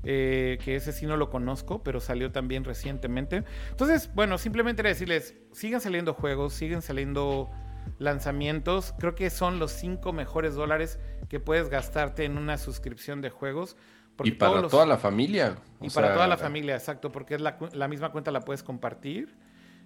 Eh, 0.05 0.59
que 0.65 0.77
ese 0.77 0.93
sí 0.93 1.07
no 1.07 1.17
lo 1.17 1.29
conozco, 1.29 1.83
pero 1.83 2.01
salió 2.01 2.31
también 2.31 2.65
recientemente. 2.65 3.45
Entonces, 3.71 4.11
bueno, 4.15 4.39
simplemente 4.39 4.83
decirles, 4.83 5.35
sigan 5.53 5.81
saliendo 5.81 6.15
juegos, 6.15 6.53
siguen 6.55 6.83
saliendo 6.83 7.51
lanzamientos. 7.99 8.95
Creo 8.99 9.15
que 9.15 9.31
son 9.31 9.59
los 9.59 9.73
cinco 9.73 10.13
mejores 10.13 10.55
dólares 10.55 10.99
que 11.29 11.41
puedes 11.41 11.69
gastarte 11.69 12.25
en 12.25 12.39
una 12.39 12.59
suscripción 12.59 13.21
de 13.21 13.31
juegos. 13.31 13.77
Y 14.25 14.33
para 14.33 14.67
toda 14.67 14.85
la 14.85 14.99
familia. 14.99 15.57
Y 15.81 15.91
para 15.91 16.13
toda 16.13 16.27
la 16.27 16.37
familia, 16.37 16.75
exacto, 16.75 17.13
porque 17.13 17.37
es 17.37 17.41
la, 17.41 17.57
la 17.73 17.89
misma 17.89 18.11
cuenta 18.11 18.31
la 18.31 18.41
puedes 18.41 18.63
compartir. 18.63 19.37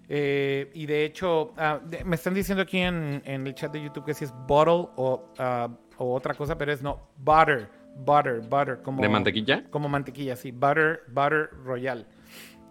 Eh, 0.09 0.69
y 0.73 0.85
de 0.85 1.05
hecho, 1.05 1.53
ah, 1.57 1.79
de, 1.83 2.03
me 2.03 2.15
están 2.15 2.33
diciendo 2.33 2.63
aquí 2.63 2.79
en, 2.79 3.21
en, 3.25 3.47
el 3.47 3.55
chat 3.55 3.71
de 3.71 3.81
YouTube 3.81 4.05
que 4.05 4.13
si 4.13 4.25
es 4.25 4.33
bottle 4.47 4.89
o, 4.95 5.33
uh, 5.39 5.73
o, 5.97 6.13
otra 6.13 6.33
cosa, 6.33 6.57
pero 6.57 6.73
es 6.73 6.81
no, 6.81 7.09
butter, 7.17 7.69
butter, 7.97 8.41
butter. 8.41 8.81
Como, 8.81 9.01
¿De 9.01 9.07
mantequilla? 9.07 9.63
Como 9.69 9.87
mantequilla, 9.87 10.35
sí, 10.35 10.51
butter, 10.51 11.03
butter 11.07 11.49
royal. 11.63 12.05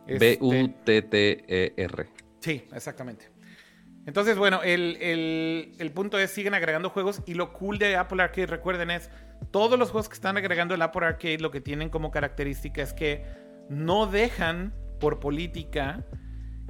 Este, 0.06 0.38
B-U-T-T-E-R. 0.40 2.08
Sí, 2.40 2.64
exactamente. 2.72 3.30
Entonces, 4.06 4.36
bueno, 4.36 4.62
el, 4.62 4.96
el, 5.00 5.72
el, 5.78 5.92
punto 5.92 6.18
es, 6.18 6.30
siguen 6.30 6.54
agregando 6.54 6.90
juegos 6.90 7.22
y 7.24 7.34
lo 7.34 7.52
cool 7.52 7.78
de 7.78 7.96
Apple 7.96 8.22
Arcade, 8.22 8.46
recuerden, 8.46 8.90
es 8.90 9.10
todos 9.52 9.78
los 9.78 9.90
juegos 9.90 10.08
que 10.08 10.14
están 10.14 10.36
agregando 10.36 10.74
el 10.74 10.82
Apple 10.82 11.06
Arcade 11.06 11.38
lo 11.38 11.50
que 11.50 11.60
tienen 11.60 11.88
como 11.88 12.10
característica 12.10 12.82
es 12.82 12.92
que 12.92 13.24
no 13.68 14.06
dejan 14.06 14.74
por 14.98 15.20
política 15.20 16.04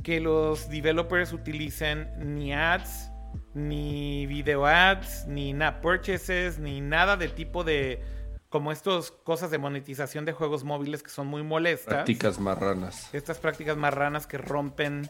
que 0.03 0.21
los 0.21 0.69
developers 0.69 1.33
utilicen 1.33 2.11
ni 2.19 2.53
ads, 2.53 3.11
ni 3.55 4.27
video 4.27 4.67
ads, 4.67 5.27
ni 5.27 5.51
in-app 5.51 5.81
purchases, 5.81 6.59
ni 6.59 6.81
nada 6.81 7.17
de 7.17 7.29
tipo 7.29 7.65
de 7.65 8.03
como 8.49 8.71
estas 8.71 9.11
cosas 9.11 9.51
de 9.51 9.57
monetización 9.57 10.27
de 10.27 10.33
juegos 10.33 10.63
móviles 10.63 11.03
que 11.03 11.09
son 11.09 11.27
muy 11.27 11.43
molestas. 11.43 11.95
Prácticas 11.95 12.39
marranas. 12.39 13.09
Estas 13.15 13.39
prácticas 13.39 13.79
marranas 13.79 14.27
que 14.27 14.37
rompen 14.37 15.09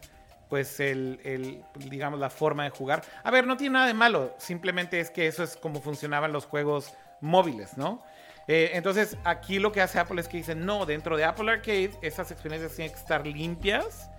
pues 0.53 0.81
el, 0.81 1.19
el, 1.25 1.65
digamos 1.89 2.21
la 2.21 2.29
forma 2.29 2.65
de 2.65 2.69
jugar. 2.69 3.03
A 3.25 3.31
ver, 3.31 3.47
no 3.47 3.57
tiene 3.57 3.73
nada 3.73 3.87
de 3.87 3.95
malo, 3.95 4.35
simplemente 4.37 5.01
es 5.01 5.09
que 5.09 5.27
eso 5.27 5.43
es 5.43 5.57
como 5.57 5.81
funcionaban 5.81 6.31
los 6.31 6.45
juegos 6.45 6.93
móviles, 7.23 7.79
¿no? 7.79 8.05
Eh, 8.49 8.73
entonces 8.75 9.17
aquí 9.25 9.59
lo 9.59 9.73
que 9.73 9.81
hace 9.81 9.99
Apple 9.99 10.21
es 10.21 10.29
que 10.29 10.37
dice, 10.37 10.55
no, 10.55 10.85
dentro 10.85 11.17
de 11.17 11.25
Apple 11.25 11.51
Arcade 11.51 11.93
esas 12.03 12.31
experiencias 12.31 12.77
tienen 12.77 12.93
que 12.93 13.01
estar 13.01 13.27
limpias. 13.27 14.11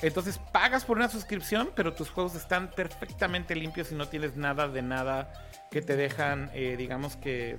Entonces 0.00 0.40
pagas 0.52 0.86
por 0.86 0.96
una 0.96 1.10
suscripción, 1.10 1.68
pero 1.76 1.92
tus 1.92 2.08
juegos 2.08 2.34
están 2.34 2.70
perfectamente 2.70 3.54
limpios 3.54 3.92
y 3.92 3.94
no 3.94 4.08
tienes 4.08 4.36
nada 4.36 4.68
de 4.68 4.80
nada 4.80 5.30
que 5.70 5.82
te 5.82 5.96
dejan, 5.96 6.50
eh, 6.54 6.76
digamos 6.78 7.16
que, 7.16 7.58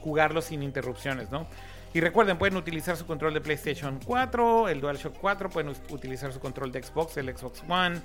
jugarlos 0.00 0.46
sin 0.46 0.62
interrupciones, 0.62 1.30
¿no? 1.30 1.46
Y 1.92 2.00
recuerden, 2.00 2.38
pueden 2.38 2.56
utilizar 2.56 2.96
su 2.96 3.04
control 3.04 3.34
de 3.34 3.40
PlayStation 3.40 3.98
4, 4.04 4.68
el 4.68 4.80
DualShock 4.80 5.18
4, 5.18 5.50
pueden 5.50 5.74
utilizar 5.90 6.32
su 6.32 6.38
control 6.38 6.70
de 6.70 6.82
Xbox, 6.82 7.16
el 7.16 7.36
Xbox 7.36 7.64
One, 7.68 8.00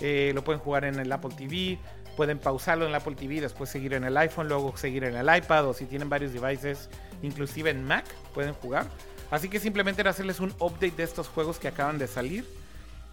eh, 0.00 0.32
lo 0.34 0.42
pueden 0.42 0.60
jugar 0.60 0.84
en 0.84 0.98
el 0.98 1.10
Apple 1.12 1.30
TV, 1.36 1.78
pueden 2.16 2.40
pausarlo 2.40 2.84
en 2.84 2.90
el 2.90 2.96
Apple 2.96 3.14
TV, 3.14 3.40
después 3.40 3.70
seguir 3.70 3.94
en 3.94 4.02
el 4.02 4.16
iPhone, 4.16 4.48
luego 4.48 4.76
seguir 4.76 5.04
en 5.04 5.14
el 5.14 5.36
iPad 5.36 5.68
o 5.68 5.72
si 5.72 5.84
tienen 5.84 6.08
varios 6.08 6.32
devices, 6.32 6.90
inclusive 7.22 7.70
en 7.70 7.84
Mac, 7.84 8.04
pueden 8.34 8.54
jugar. 8.54 8.86
Así 9.30 9.48
que 9.48 9.60
simplemente 9.60 10.00
era 10.00 10.10
hacerles 10.10 10.40
un 10.40 10.50
update 10.58 10.96
de 10.96 11.04
estos 11.04 11.28
juegos 11.28 11.60
que 11.60 11.68
acaban 11.68 11.96
de 11.98 12.08
salir, 12.08 12.44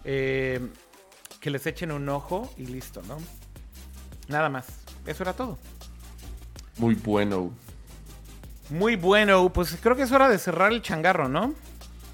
eh, 0.02 0.60
que 1.40 1.50
les 1.50 1.64
echen 1.68 1.92
un 1.92 2.08
ojo 2.08 2.52
y 2.56 2.66
listo, 2.66 3.00
¿no? 3.02 3.18
Nada 4.26 4.48
más, 4.48 4.66
eso 5.06 5.22
era 5.22 5.34
todo. 5.34 5.56
Muy 6.78 6.96
bueno. 6.96 7.52
Muy 8.70 8.96
bueno, 8.96 9.52
pues 9.52 9.76
creo 9.80 9.96
que 9.96 10.02
es 10.02 10.12
hora 10.12 10.28
de 10.28 10.38
cerrar 10.38 10.72
el 10.72 10.82
changarro, 10.82 11.28
¿no? 11.28 11.54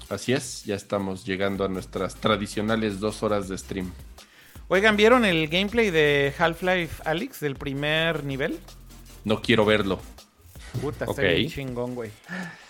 Así 0.09 0.33
es, 0.33 0.63
ya 0.65 0.75
estamos 0.75 1.25
llegando 1.25 1.65
a 1.65 1.67
nuestras 1.67 2.15
tradicionales 2.15 2.99
dos 2.99 3.23
horas 3.23 3.47
de 3.49 3.57
stream. 3.57 3.91
Oigan, 4.67 4.95
¿vieron 4.95 5.25
el 5.25 5.47
gameplay 5.47 5.89
de 5.89 6.33
Half-Life 6.37 7.01
Alyx 7.05 7.39
del 7.39 7.55
primer 7.55 8.23
nivel? 8.23 8.59
No 9.23 9.41
quiero 9.41 9.65
verlo. 9.65 9.99
Puta, 10.81 11.05
está 11.05 11.11
okay. 11.11 11.39
bien 11.39 11.49
chingón, 11.49 11.95
güey. 11.95 12.11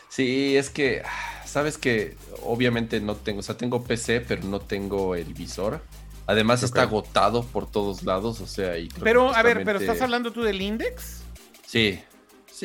Sí, 0.10 0.56
es 0.56 0.70
que, 0.70 1.04
sabes 1.46 1.78
que 1.78 2.16
obviamente 2.44 3.02
no 3.02 3.16
tengo, 3.16 3.40
o 3.40 3.44
sea, 3.44 3.58
tengo 3.58 3.84
PC, 3.84 4.22
pero 4.22 4.44
no 4.44 4.60
tengo 4.60 5.16
el 5.16 5.34
visor. 5.34 5.82
Además 6.28 6.60
okay. 6.60 6.68
está 6.68 6.82
agotado 6.84 7.44
por 7.44 7.70
todos 7.70 8.04
lados, 8.04 8.40
o 8.40 8.48
sea, 8.48 8.78
y 8.78 8.88
Pero, 9.02 9.28
justamente... 9.28 9.52
a 9.52 9.54
ver, 9.56 9.66
¿pero 9.66 9.80
estás 9.80 10.02
hablando 10.02 10.32
tú 10.32 10.44
del 10.44 10.62
Index? 10.62 11.24
Sí, 11.66 12.00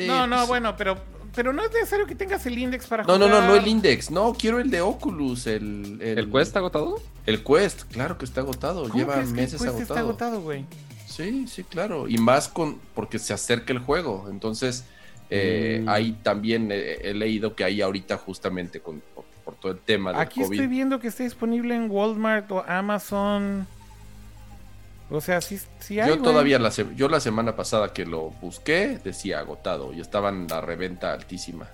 Sí, 0.03 0.07
no, 0.07 0.27
no, 0.27 0.37
pues, 0.37 0.47
bueno, 0.47 0.75
pero, 0.77 0.97
pero 1.35 1.53
no 1.53 1.63
es 1.63 1.71
necesario 1.71 2.05
que 2.05 2.15
tengas 2.15 2.45
el 2.45 2.57
index 2.57 2.87
para 2.87 3.03
no, 3.03 3.13
jugar. 3.15 3.29
No, 3.29 3.41
no, 3.41 3.47
no, 3.47 3.55
el 3.55 3.67
index. 3.67 4.11
No, 4.11 4.33
quiero 4.33 4.59
el 4.59 4.69
de 4.69 4.81
Oculus. 4.81 5.47
¿El, 5.47 5.99
el... 6.01 6.19
¿El 6.19 6.31
Quest 6.31 6.47
está 6.47 6.59
agotado? 6.59 7.01
El 7.25 7.43
Quest, 7.43 7.83
claro 7.83 8.17
que 8.17 8.25
está 8.25 8.41
agotado. 8.41 8.87
Lleva 8.93 9.17
meses 9.17 9.33
que 9.33 9.41
el 9.41 9.69
agotado. 9.69 9.77
Quest 9.77 9.81
está 9.81 9.99
agotado, 9.99 10.41
güey. 10.41 10.65
Sí, 11.05 11.47
sí, 11.47 11.63
claro. 11.63 12.07
Y 12.07 12.17
más 12.17 12.47
con 12.47 12.79
porque 12.93 13.19
se 13.19 13.33
acerca 13.33 13.73
el 13.73 13.79
juego. 13.79 14.27
Entonces, 14.29 14.85
eh, 15.29 15.81
mm. 15.83 15.89
ahí 15.89 16.17
también 16.23 16.71
he, 16.71 17.09
he, 17.09 17.13
leído 17.13 17.55
que 17.55 17.63
hay 17.63 17.81
ahorita 17.81 18.17
justamente 18.17 18.79
con, 18.79 19.01
por, 19.13 19.25
por 19.43 19.55
todo 19.55 19.71
el 19.71 19.79
tema 19.79 20.11
del 20.11 20.21
Aquí 20.21 20.41
COVID. 20.41 20.53
estoy 20.53 20.67
viendo 20.67 20.99
que 20.99 21.07
está 21.07 21.23
disponible 21.23 21.75
en 21.75 21.89
Walmart 21.89 22.51
o 22.51 22.63
Amazon. 22.67 23.67
O 25.11 25.21
sea, 25.21 25.41
sí, 25.41 25.59
sí 25.79 25.99
hay. 25.99 26.07
Yo 26.07 26.17
güey. 26.17 26.23
todavía, 26.23 26.59
la, 26.59 26.69
yo 26.69 27.09
la 27.09 27.19
semana 27.19 27.55
pasada 27.55 27.93
que 27.93 28.05
lo 28.05 28.29
busqué, 28.41 28.99
decía 29.03 29.39
agotado 29.39 29.91
y 29.93 30.01
estaban 30.01 30.47
la 30.47 30.61
reventa 30.61 31.13
altísima. 31.13 31.67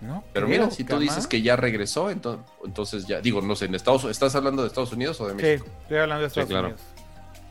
No, 0.00 0.22
Pero 0.32 0.46
creo, 0.46 0.58
mira, 0.60 0.70
si 0.70 0.84
tú 0.84 0.98
dices 0.98 1.26
que 1.26 1.40
ya 1.40 1.56
regresó, 1.56 2.10
entonces, 2.10 2.44
entonces 2.64 3.06
ya, 3.06 3.20
digo, 3.22 3.40
no 3.40 3.56
sé, 3.56 3.64
en 3.64 3.74
Estados 3.74 4.04
¿estás 4.04 4.34
hablando 4.34 4.60
de 4.62 4.68
Estados 4.68 4.92
Unidos 4.92 5.18
o 5.22 5.28
de 5.28 5.34
México? 5.34 5.64
Sí, 5.64 5.72
estoy 5.82 5.96
hablando 5.98 6.20
de 6.22 6.26
Estados 6.28 6.48
Sí, 6.48 6.52
claro. 6.52 6.66
Unidos. 6.68 6.82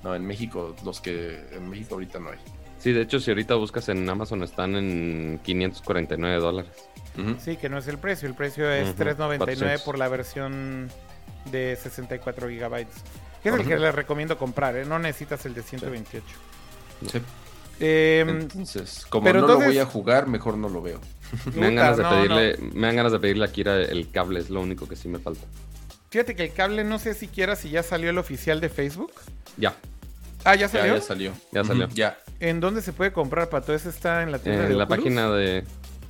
No, 0.04 0.14
en 0.16 0.28
México, 0.28 0.76
los 0.84 1.02
que 1.02 1.44
en 1.54 1.68
México 1.70 1.96
ahorita 1.96 2.20
no 2.20 2.30
hay. 2.30 2.38
Sí, 2.78 2.92
de 2.92 3.02
hecho, 3.02 3.20
si 3.20 3.32
ahorita 3.32 3.56
buscas 3.56 3.90
en 3.90 4.08
Amazon 4.08 4.44
están 4.44 4.76
en 4.76 5.40
549 5.44 6.38
dólares. 6.40 6.72
Ujú. 7.18 7.36
Sí, 7.44 7.58
que 7.58 7.68
no 7.68 7.80
es 7.80 7.88
el 7.88 7.98
precio. 7.98 8.28
El 8.28 8.36
precio 8.36 8.70
es 8.70 8.90
Ujú, 8.90 9.04
3.99 9.04 9.38
400. 9.40 9.82
por 9.82 9.98
la 9.98 10.08
versión 10.08 10.92
de 11.52 11.76
64 11.82 12.48
gigabytes. 12.50 12.94
Que 13.46 13.50
es 13.50 13.56
el 13.60 13.68
que 13.68 13.78
les 13.78 13.94
recomiendo 13.94 14.38
comprar, 14.40 14.76
¿eh? 14.76 14.86
No 14.86 14.98
necesitas 14.98 15.46
el 15.46 15.54
de 15.54 15.62
128. 15.62 16.26
Sí. 17.12 17.22
Eh, 17.80 18.26
Entonces, 18.28 19.06
como 19.08 19.26
pero 19.26 19.42
no 19.42 19.46
entonces- 19.46 19.68
lo 19.68 19.74
voy 19.74 19.80
a 19.80 19.86
jugar, 19.86 20.28
mejor 20.28 20.58
no 20.58 20.68
lo 20.68 20.82
veo. 20.82 21.00
Me 21.54 21.66
dan, 21.66 21.76
ganas 21.76 21.98
de 21.98 22.04
no, 22.04 22.10
pedirle, 22.10 22.58
me 22.74 22.88
dan 22.88 22.96
ganas 22.96 23.12
de 23.12 23.20
pedirle 23.20 23.46
a 23.46 23.52
Kira 23.52 23.76
el 23.82 24.10
cable, 24.10 24.40
es 24.40 24.50
lo 24.50 24.62
único 24.62 24.88
que 24.88 24.96
sí 24.96 25.08
me 25.10 25.20
falta. 25.20 25.46
Fíjate 26.10 26.36
que 26.36 26.46
el 26.46 26.54
cable 26.54 26.84
no 26.84 26.98
sé 26.98 27.14
siquiera 27.14 27.56
si 27.56 27.70
ya 27.70 27.84
salió 27.84 28.10
el 28.10 28.18
oficial 28.18 28.60
de 28.62 28.70
Facebook. 28.70 29.12
Ya, 29.58 29.76
Ah, 30.44 30.56
¿ya 30.56 30.68
salió? 30.68 30.96
ya 30.96 31.02
salió. 31.02 31.34
Ya 31.52 31.64
salió. 31.64 31.88
Ya. 31.90 32.18
¿En 32.40 32.60
dónde 32.60 32.82
se 32.82 32.94
puede 32.94 33.12
comprar, 33.14 33.50
Pato? 33.50 33.74
¿Ese 33.76 33.90
está 33.90 34.24
en 34.24 34.32
la 34.32 34.40
tienda 34.40 34.64
en 34.64 34.70
de 34.70 34.76
la 34.76 34.84
Oculus? 34.86 35.04
página 35.04 35.30
de... 35.32 35.64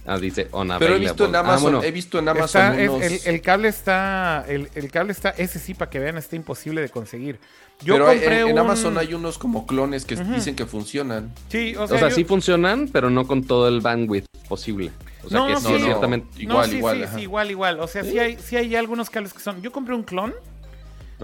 Ah, 0.07 0.19
dice 0.19 0.48
on 0.52 0.69
Pero 0.77 0.95
he 0.95 0.99
visto 0.99 1.26
en 1.26 1.36
Amazon, 1.36 1.57
Ah, 1.57 1.61
bueno, 1.61 1.84
he 1.84 1.91
visto 1.91 2.19
en 2.19 2.27
Amazon 2.30 2.61
Está- 2.61 2.82
es- 2.82 2.90
unos... 2.90 3.02
el, 3.03 3.34
el 3.36 3.41
cable 3.41 3.68
está, 3.69 4.45
el, 4.48 4.69
el 4.76 4.91
cable 4.91 5.11
está, 5.11 5.30
ese 5.32 5.57
sí, 5.60 5.73
para 5.73 5.90
que 5.90 5.99
vean, 5.99 6.18
está 6.18 6.36
imposible 6.36 6.82
de 6.82 6.90
conseguir. 6.90 7.40
Yo 7.84 7.95
pero 7.95 8.06
compré 8.06 8.41
en, 8.41 8.48
en 8.48 8.53
un- 8.53 8.60
Amazon 8.60 8.98
hay 8.99 9.14
unos 9.15 9.38
como 9.40 9.65
clones 9.65 10.06
que 10.06 10.15
dicen 10.15 10.56
que 10.56 10.65
funcionan. 10.65 11.34
Sí, 11.49 11.76
o 11.76 11.84
o 11.84 11.88
sea, 11.88 11.98
sea, 11.99 12.10
yo- 12.10 12.15
sí 12.15 12.23
funcionan, 12.23 12.88
pero 12.94 13.10
no 13.10 13.26
con 13.26 13.44
todo 13.44 13.68
el 13.68 13.82
bandwidth 13.82 14.26
posible. 14.48 14.91
O 15.23 15.30
sea 15.30 15.40
No, 15.40 15.48
que 15.48 15.56
sí, 15.56 15.61
sí, 15.65 15.73
no. 15.73 15.80
ciertamente... 15.86 16.27
Igual, 16.41 16.57
no, 16.68 16.72
sí, 16.72 16.77
igual, 16.77 17.10
sí, 17.15 17.22
igual, 17.22 17.52
igual. 17.52 17.80
O 17.80 17.88
sea, 17.88 18.03
sí, 18.03 18.19
hay, 18.19 18.38
sí 18.38 18.57
hay 18.57 18.76
algunos 18.76 19.10
cables 19.10 19.34
que 19.34 19.40
son. 19.40 19.60
Yo 19.64 19.72
compré 19.72 19.95
un 19.95 20.03
clon 20.03 20.36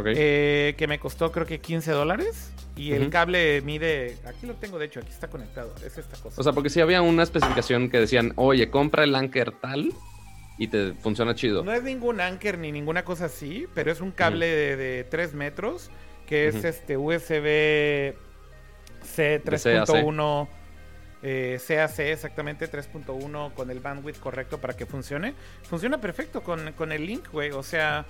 Eh, 0.05 0.75
que 0.77 0.87
me 0.87 0.99
costó 0.99 1.31
creo 1.31 1.45
que 1.45 1.59
15 1.59 1.91
dólares. 1.91 2.53
Y 2.75 2.93
el 2.93 3.09
cable 3.09 3.61
mide, 3.61 4.17
aquí 4.25 4.47
lo 4.47 4.55
tengo 4.55 4.79
de 4.79 4.85
hecho, 4.85 5.01
aquí 5.01 5.09
está 5.09 5.29
conectado, 5.29 5.73
es 5.85 5.97
esta 5.97 6.17
cosa. 6.17 6.39
O 6.39 6.43
sea, 6.43 6.53
porque 6.53 6.69
si 6.69 6.79
había 6.79 7.01
una 7.01 7.21
especificación 7.21 7.89
que 7.89 7.99
decían, 7.99 8.33
oye, 8.37 8.69
compra 8.71 9.03
el 9.03 9.13
Anker 9.13 9.51
tal 9.51 9.91
y 10.57 10.67
te 10.67 10.93
funciona 10.93 11.35
chido. 11.35 11.63
No 11.63 11.73
es 11.73 11.83
ningún 11.83 12.21
anchor 12.21 12.57
ni 12.57 12.71
ninguna 12.71 13.03
cosa 13.03 13.25
así, 13.25 13.67
pero 13.75 13.91
es 13.91 13.99
un 13.99 14.11
cable 14.11 14.47
de, 14.47 14.77
de 14.77 15.03
3 15.03 15.33
metros 15.33 15.91
que 16.25 16.47
es 16.47 16.63
este 16.63 16.95
USB 16.95 18.15
C 19.03 19.41
3.1 19.43 20.47
eh, 21.23 21.59
CAC 21.67 21.99
exactamente 21.99 22.71
3.1 22.71 23.53
con 23.53 23.69
el 23.69 23.79
bandwidth 23.79 24.19
correcto 24.19 24.59
para 24.59 24.75
que 24.75 24.85
funcione. 24.85 25.35
Funciona 25.63 25.99
perfecto 25.99 26.41
con, 26.41 26.71
con 26.73 26.91
el 26.91 27.05
link, 27.05 27.29
güey. 27.31 27.51
O 27.51 27.63
sea, 27.63 28.05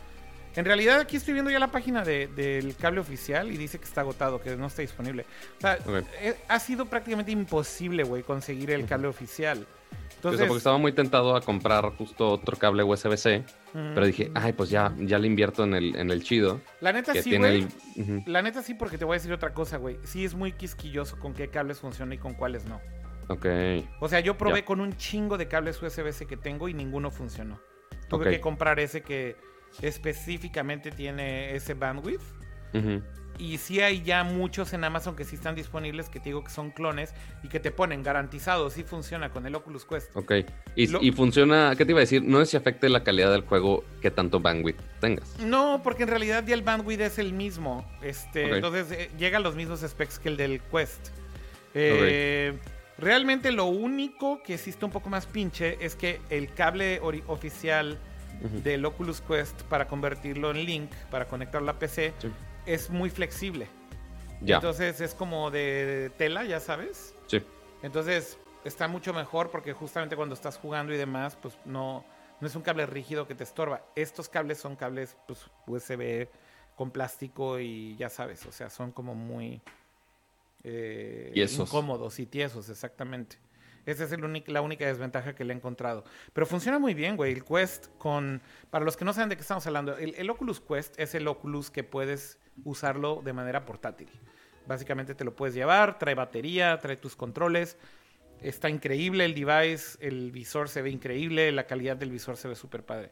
en 0.55 0.65
realidad 0.65 0.99
aquí 0.99 1.17
estoy 1.17 1.33
viendo 1.33 1.51
ya 1.51 1.59
la 1.59 1.71
página 1.71 2.03
de- 2.03 2.27
del 2.27 2.75
cable 2.75 2.99
oficial 2.99 3.51
y 3.51 3.57
dice 3.57 3.79
que 3.79 3.85
está 3.85 4.01
agotado, 4.01 4.41
que 4.41 4.55
no 4.55 4.67
está 4.67 4.81
disponible. 4.81 5.25
O 5.57 5.61
sea, 5.61 5.77
eh, 6.21 6.35
ha 6.47 6.59
sido 6.59 6.85
prácticamente 6.85 7.31
imposible, 7.31 8.03
güey, 8.03 8.23
conseguir 8.23 8.71
el 8.71 8.85
cable 8.85 9.07
oficial. 9.07 9.59
O 9.59 10.23
sea, 10.23 10.29
Entonces, 10.29 10.47
porque 10.47 10.57
estaba 10.59 10.77
muy 10.77 10.91
tentado 10.91 11.35
a 11.35 11.41
comprar 11.41 11.83
justo 11.97 12.29
otro 12.29 12.55
cable 12.55 12.83
USB-C, 12.83 13.43
pero 13.73 14.05
dije, 14.05 14.29
ay, 14.35 14.53
pues 14.53 14.69
ya, 14.69 14.93
ya 14.99 15.17
le 15.17 15.25
invierto 15.25 15.63
en 15.63 15.73
el, 15.73 15.95
en 15.95 16.11
el 16.11 16.21
chido, 16.23 16.61
la 16.79 16.93
neta 16.93 17.13
sí, 17.15 17.35
güey. 17.37 17.67
el... 17.97 18.23
La 18.27 18.43
neta 18.43 18.61
sí, 18.61 18.75
porque 18.75 18.99
te 18.99 19.05
voy 19.05 19.15
a 19.15 19.17
decir 19.17 19.33
otra 19.33 19.51
cosa, 19.53 19.77
güey. 19.77 19.97
Sí 20.03 20.23
es 20.23 20.35
muy 20.35 20.51
quisquilloso 20.51 21.17
con 21.17 21.33
qué 21.33 21.47
cables 21.47 21.79
funciona 21.79 22.13
y 22.13 22.19
con 22.19 22.35
cuáles 22.35 22.65
no. 22.65 22.79
Ok, 23.29 23.45
O 23.99 24.07
sea, 24.09 24.19
yo 24.19 24.37
probé 24.37 24.59
Ya. 24.59 24.65
con 24.65 24.79
un 24.79 24.95
chingo 24.95 25.37
de 25.39 25.47
cables 25.47 25.81
USB-C 25.81 26.27
que 26.27 26.37
tengo 26.37 26.69
y 26.69 26.73
ninguno 26.75 27.09
funcionó. 27.09 27.59
Tuve 28.07 28.29
que 28.29 28.41
comprar 28.41 28.79
ese 28.79 29.01
que 29.01 29.35
específicamente 29.81 30.91
tiene 30.91 31.55
ese 31.55 31.73
bandwidth. 31.73 32.21
Y 33.37 33.57
sí 33.57 33.79
hay 33.81 34.03
ya 34.03 34.23
muchos 34.23 34.71
en 34.73 34.83
Amazon 34.83 35.15
que 35.15 35.23
sí 35.23 35.35
están 35.35 35.55
disponibles, 35.55 36.09
que 36.09 36.19
te 36.19 36.25
digo 36.25 36.43
que 36.43 36.51
son 36.51 36.69
clones 36.69 37.13
y 37.43 37.47
que 37.47 37.59
te 37.59 37.71
ponen 37.71 38.03
garantizado, 38.03 38.69
sí 38.69 38.83
funciona 38.83 39.31
con 39.31 39.47
el 39.47 39.55
Oculus 39.55 39.83
Quest. 39.85 40.15
ok. 40.15 40.31
Y, 40.75 40.87
Lo- 40.87 41.01
y 41.01 41.11
funciona, 41.11 41.73
¿qué 41.75 41.83
te 41.85 41.91
iba 41.91 41.99
a 41.99 42.01
decir? 42.01 42.21
No 42.23 42.39
es 42.39 42.49
si 42.51 42.57
afecte 42.57 42.87
la 42.87 43.03
calidad 43.03 43.31
del 43.31 43.41
juego 43.41 43.83
que 44.01 44.11
tanto 44.11 44.39
bandwidth 44.41 44.77
tengas. 44.99 45.39
No, 45.39 45.81
porque 45.83 46.03
en 46.03 46.09
realidad 46.09 46.43
ya 46.45 46.53
el 46.53 46.61
bandwidth 46.61 47.01
es 47.01 47.17
el 47.19 47.33
mismo. 47.33 47.89
Este. 48.03 48.47
Entonces 48.57 48.91
eh, 48.91 49.09
llega 49.17 49.37
a 49.39 49.41
los 49.41 49.55
mismos 49.55 49.79
specs 49.81 50.19
que 50.19 50.29
el 50.29 50.37
del 50.37 50.61
Quest. 50.61 51.07
Eh, 51.73 52.53
Realmente 52.99 53.51
lo 53.51 53.65
único 53.65 54.43
que 54.43 54.53
existe 54.53 54.85
un 54.85 54.91
poco 54.91 55.09
más 55.09 55.25
pinche 55.25 55.83
es 55.83 55.95
que 55.95 56.21
el 56.29 56.53
cable 56.53 57.01
ori- 57.01 57.23
del 58.63 58.83
Oculus 58.85 59.21
Quest 59.21 59.61
para 59.63 59.87
convertirlo 59.87 60.51
en 60.51 60.65
Link, 60.65 60.91
para 61.09 61.27
conectarlo 61.27 61.69
a 61.71 61.77
PC, 61.79 62.13
Sí. 62.19 62.31
es 62.65 62.89
muy 62.89 63.09
flexible. 63.09 63.67
Ya, 64.41 64.55
Entonces 64.55 64.99
es 65.01 65.13
como 65.13 65.51
de 65.51 66.11
tela, 66.17 66.43
ya 66.45 66.59
sabes. 66.59 67.15
sí. 67.27 67.41
Entonces 67.83 68.37
está 68.63 68.87
mucho 68.87 69.11
mejor 69.13 69.49
porque 69.49 69.73
justamente 69.73 70.15
cuando 70.15 70.35
estás 70.35 70.57
jugando 70.57 70.93
y 70.93 70.97
demás, 70.97 71.35
pues 71.41 71.57
no, 71.65 72.05
no 72.39 72.47
es 72.47 72.55
un 72.55 72.61
cable 72.61 72.85
rígido 72.85 73.27
que 73.27 73.33
te 73.35 73.43
estorba. 73.43 73.83
Estos 73.95 74.29
cables 74.29 74.59
son 74.59 74.75
cables 74.75 75.17
pues, 75.27 75.45
USB 75.65 76.27
con 76.75 76.91
plástico 76.91 77.59
y 77.59 77.95
ya 77.97 78.09
sabes, 78.09 78.45
o 78.45 78.51
sea, 78.51 78.69
son 78.69 78.91
como 78.91 79.13
muy 79.15 79.61
eh, 80.63 81.31
incómodos 81.59 82.19
y 82.19 82.25
tiesos, 82.25 82.69
exactamente. 82.69 83.37
Esa 83.85 84.03
es 84.03 84.11
la 84.47 84.61
única 84.61 84.85
desventaja 84.85 85.33
que 85.33 85.43
le 85.43 85.53
he 85.53 85.55
encontrado. 85.55 86.03
Pero 86.33 86.45
funciona 86.45 86.79
muy 86.79 86.93
bien, 86.93 87.17
güey. 87.17 87.33
El 87.33 87.43
Quest 87.43 87.87
con... 87.97 88.41
Para 88.69 88.85
los 88.85 88.95
que 88.95 89.05
no 89.05 89.13
saben 89.13 89.29
de 89.29 89.35
qué 89.35 89.41
estamos 89.41 89.65
hablando, 89.67 89.97
el, 89.97 90.13
el 90.15 90.29
Oculus 90.29 90.61
Quest 90.61 90.99
es 90.99 91.15
el 91.15 91.27
Oculus 91.27 91.71
que 91.71 91.83
puedes 91.83 92.37
usarlo 92.63 93.21
de 93.23 93.33
manera 93.33 93.65
portátil. 93.65 94.09
Básicamente 94.67 95.15
te 95.15 95.23
lo 95.23 95.35
puedes 95.35 95.55
llevar, 95.55 95.97
trae 95.97 96.15
batería, 96.15 96.77
trae 96.79 96.97
tus 96.97 97.15
controles. 97.15 97.77
Está 98.41 98.69
increíble 98.69 99.25
el 99.25 99.35
device, 99.35 99.97
el 99.99 100.31
visor 100.31 100.67
se 100.67 100.81
ve 100.81 100.89
increíble, 100.89 101.51
la 101.51 101.67
calidad 101.67 101.97
del 101.97 102.11
visor 102.11 102.37
se 102.37 102.47
ve 102.47 102.55
súper 102.55 102.83
padre. 102.83 103.11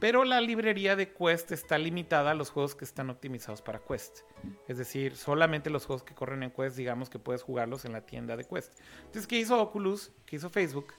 Pero 0.00 0.24
la 0.24 0.40
librería 0.40 0.96
de 0.96 1.12
Quest 1.12 1.52
está 1.52 1.76
limitada 1.76 2.30
a 2.30 2.34
los 2.34 2.50
juegos 2.50 2.74
que 2.74 2.86
están 2.86 3.10
optimizados 3.10 3.60
para 3.60 3.80
Quest. 3.80 4.20
Es 4.66 4.78
decir, 4.78 5.14
solamente 5.14 5.68
los 5.68 5.84
juegos 5.84 6.02
que 6.02 6.14
corren 6.14 6.42
en 6.42 6.50
Quest, 6.50 6.76
digamos 6.76 7.10
que 7.10 7.18
puedes 7.18 7.42
jugarlos 7.42 7.84
en 7.84 7.92
la 7.92 8.06
tienda 8.06 8.36
de 8.36 8.44
Quest. 8.44 8.80
Entonces, 9.00 9.26
¿qué 9.26 9.38
hizo 9.38 9.60
Oculus? 9.60 10.10
¿Qué 10.24 10.36
hizo 10.36 10.48
Facebook? 10.48 10.94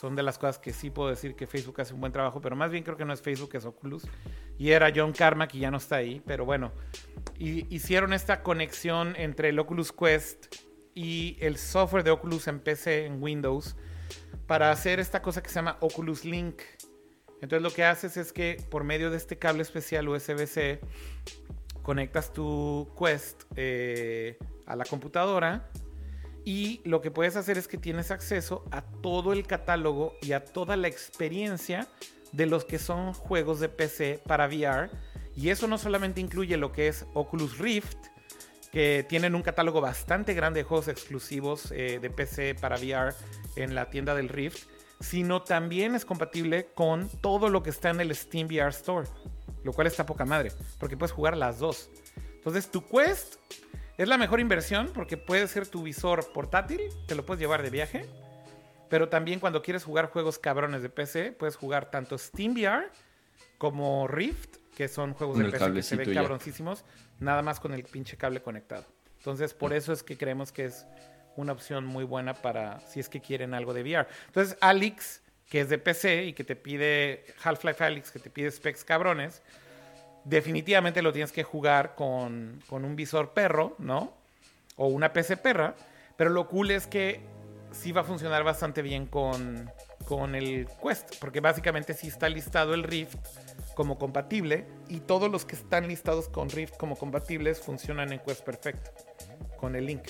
Son 0.00 0.16
de 0.16 0.22
las 0.22 0.38
cosas 0.38 0.58
que 0.58 0.72
sí 0.72 0.88
puedo 0.88 1.10
decir 1.10 1.36
que 1.36 1.46
Facebook 1.46 1.80
hace 1.80 1.92
un 1.92 2.00
buen 2.00 2.12
trabajo, 2.12 2.40
pero 2.40 2.56
más 2.56 2.70
bien 2.70 2.82
creo 2.82 2.96
que 2.96 3.04
no 3.04 3.12
es 3.12 3.20
Facebook, 3.20 3.50
es 3.52 3.66
Oculus. 3.66 4.04
Y 4.58 4.70
era 4.70 4.90
John 4.94 5.12
Carmack 5.12 5.54
y 5.54 5.60
ya 5.60 5.70
no 5.70 5.76
está 5.76 5.96
ahí, 5.96 6.22
pero 6.26 6.46
bueno. 6.46 6.72
Hicieron 7.38 8.14
esta 8.14 8.42
conexión 8.42 9.14
entre 9.16 9.50
el 9.50 9.58
Oculus 9.58 9.92
Quest 9.92 10.56
y 10.94 11.36
el 11.40 11.58
software 11.58 12.04
de 12.04 12.10
Oculus 12.10 12.48
en 12.48 12.60
PC, 12.60 13.04
en 13.06 13.22
Windows, 13.22 13.76
para 14.46 14.70
hacer 14.70 15.00
esta 15.00 15.20
cosa 15.20 15.42
que 15.42 15.50
se 15.50 15.56
llama 15.56 15.76
Oculus 15.80 16.24
Link. 16.24 16.62
Entonces 17.42 17.62
lo 17.62 17.74
que 17.74 17.84
haces 17.84 18.16
es 18.16 18.32
que 18.32 18.56
por 18.70 18.84
medio 18.84 19.10
de 19.10 19.18
este 19.18 19.36
cable 19.36 19.62
especial 19.62 20.08
USB-C 20.08 20.80
conectas 21.82 22.32
tu 22.32 22.88
Quest 22.98 23.42
eh, 23.56 24.38
a 24.64 24.76
la 24.76 24.84
computadora 24.84 25.68
y 26.44 26.80
lo 26.84 27.00
que 27.00 27.10
puedes 27.10 27.36
hacer 27.36 27.58
es 27.58 27.68
que 27.68 27.78
tienes 27.78 28.10
acceso 28.10 28.64
a 28.70 28.82
todo 28.82 29.32
el 29.32 29.46
catálogo 29.46 30.16
y 30.22 30.32
a 30.32 30.44
toda 30.44 30.76
la 30.76 30.88
experiencia 30.88 31.88
de 32.30 32.46
los 32.46 32.64
que 32.64 32.78
son 32.78 33.12
juegos 33.12 33.60
de 33.60 33.68
PC 33.68 34.20
para 34.26 34.46
VR. 34.46 34.90
Y 35.36 35.50
eso 35.50 35.66
no 35.66 35.78
solamente 35.78 36.20
incluye 36.20 36.56
lo 36.56 36.72
que 36.72 36.88
es 36.88 37.06
Oculus 37.14 37.58
Rift, 37.58 37.96
que 38.70 39.04
tienen 39.08 39.34
un 39.34 39.42
catálogo 39.42 39.80
bastante 39.80 40.34
grande 40.34 40.60
de 40.60 40.64
juegos 40.64 40.88
exclusivos 40.88 41.70
eh, 41.72 41.98
de 42.00 42.10
PC 42.10 42.54
para 42.54 42.76
VR 42.76 43.14
en 43.56 43.74
la 43.74 43.90
tienda 43.90 44.14
del 44.14 44.28
Rift, 44.28 44.66
sino 45.02 45.42
también 45.42 45.94
es 45.94 46.04
compatible 46.04 46.68
con 46.74 47.08
todo 47.20 47.48
lo 47.48 47.62
que 47.62 47.70
está 47.70 47.90
en 47.90 48.00
el 48.00 48.14
Steam 48.14 48.46
VR 48.46 48.70
Store, 48.70 49.06
lo 49.64 49.72
cual 49.72 49.88
está 49.88 50.06
poca 50.06 50.24
madre, 50.24 50.52
porque 50.78 50.96
puedes 50.96 51.12
jugar 51.12 51.36
las 51.36 51.58
dos. 51.58 51.90
Entonces, 52.34 52.70
tu 52.70 52.86
Quest 52.86 53.36
es 53.98 54.08
la 54.08 54.16
mejor 54.16 54.40
inversión 54.40 54.90
porque 54.94 55.16
puede 55.16 55.46
ser 55.48 55.66
tu 55.66 55.82
visor 55.82 56.32
portátil, 56.32 56.80
te 57.06 57.14
lo 57.14 57.26
puedes 57.26 57.40
llevar 57.40 57.62
de 57.62 57.70
viaje, 57.70 58.08
pero 58.88 59.08
también 59.08 59.40
cuando 59.40 59.60
quieres 59.60 59.84
jugar 59.84 60.10
juegos 60.10 60.38
cabrones 60.38 60.82
de 60.82 60.88
PC, 60.88 61.32
puedes 61.32 61.56
jugar 61.56 61.90
tanto 61.90 62.16
Steam 62.16 62.52
VR 62.52 62.88
como 63.58 64.06
Rift, 64.06 64.56
que 64.76 64.86
son 64.86 65.14
juegos 65.14 65.38
de 65.38 65.44
PC 65.50 65.72
que 65.72 65.82
se 65.82 65.96
ven 65.96 66.08
ya. 66.10 66.22
cabroncísimos, 66.22 66.84
nada 67.18 67.42
más 67.42 67.58
con 67.58 67.74
el 67.74 67.82
pinche 67.84 68.16
cable 68.16 68.40
conectado. 68.40 68.86
Entonces, 69.18 69.54
por 69.54 69.72
eso 69.72 69.92
es 69.92 70.02
que 70.02 70.16
creemos 70.16 70.52
que 70.52 70.66
es 70.66 70.86
una 71.36 71.52
opción 71.52 71.84
muy 71.84 72.04
buena 72.04 72.34
para 72.34 72.80
si 72.80 73.00
es 73.00 73.08
que 73.08 73.20
quieren 73.20 73.54
algo 73.54 73.74
de 73.74 73.82
VR. 73.82 74.06
Entonces, 74.26 74.56
Alex, 74.60 75.22
que 75.48 75.60
es 75.60 75.68
de 75.68 75.78
PC 75.78 76.24
y 76.24 76.32
que 76.32 76.44
te 76.44 76.56
pide 76.56 77.24
Half-Life 77.42 77.84
Alex, 77.84 78.10
que 78.10 78.18
te 78.18 78.30
pide 78.30 78.50
specs 78.50 78.84
cabrones, 78.84 79.42
definitivamente 80.24 81.02
lo 81.02 81.12
tienes 81.12 81.32
que 81.32 81.42
jugar 81.42 81.94
con, 81.94 82.62
con 82.68 82.84
un 82.84 82.96
visor 82.96 83.32
perro, 83.32 83.74
¿no? 83.78 84.14
O 84.76 84.86
una 84.86 85.12
PC 85.12 85.36
perra. 85.36 85.74
Pero 86.16 86.30
lo 86.30 86.48
cool 86.48 86.70
es 86.70 86.86
que 86.86 87.20
sí 87.72 87.92
va 87.92 88.02
a 88.02 88.04
funcionar 88.04 88.44
bastante 88.44 88.82
bien 88.82 89.06
con, 89.06 89.70
con 90.06 90.34
el 90.34 90.68
Quest. 90.82 91.16
Porque 91.20 91.40
básicamente 91.40 91.94
sí 91.94 92.08
está 92.08 92.28
listado 92.28 92.74
el 92.74 92.82
Rift 92.82 93.16
como 93.74 93.98
compatible. 93.98 94.66
Y 94.88 95.00
todos 95.00 95.30
los 95.30 95.44
que 95.44 95.56
están 95.56 95.88
listados 95.88 96.28
con 96.28 96.50
Rift 96.50 96.76
como 96.76 96.96
compatibles 96.96 97.60
funcionan 97.60 98.12
en 98.12 98.20
Quest 98.20 98.44
perfecto. 98.44 98.90
Con 99.56 99.76
el 99.76 99.86
link. 99.86 100.02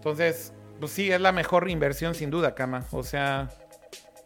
Entonces, 0.00 0.54
pues 0.78 0.92
sí, 0.92 1.12
es 1.12 1.20
la 1.20 1.30
mejor 1.30 1.68
inversión 1.68 2.14
sin 2.14 2.30
duda, 2.30 2.54
Kama. 2.54 2.86
O 2.90 3.02
sea, 3.02 3.50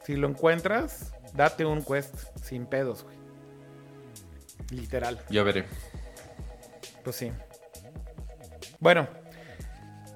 si 0.04 0.14
lo 0.14 0.28
encuentras, 0.28 1.12
date 1.32 1.64
un 1.64 1.84
Quest 1.84 2.14
sin 2.40 2.64
pedos, 2.66 3.02
güey. 3.02 3.16
Literal. 4.70 5.18
Ya 5.30 5.42
veré. 5.42 5.64
Pues 7.02 7.16
sí. 7.16 7.32
Bueno, 8.78 9.08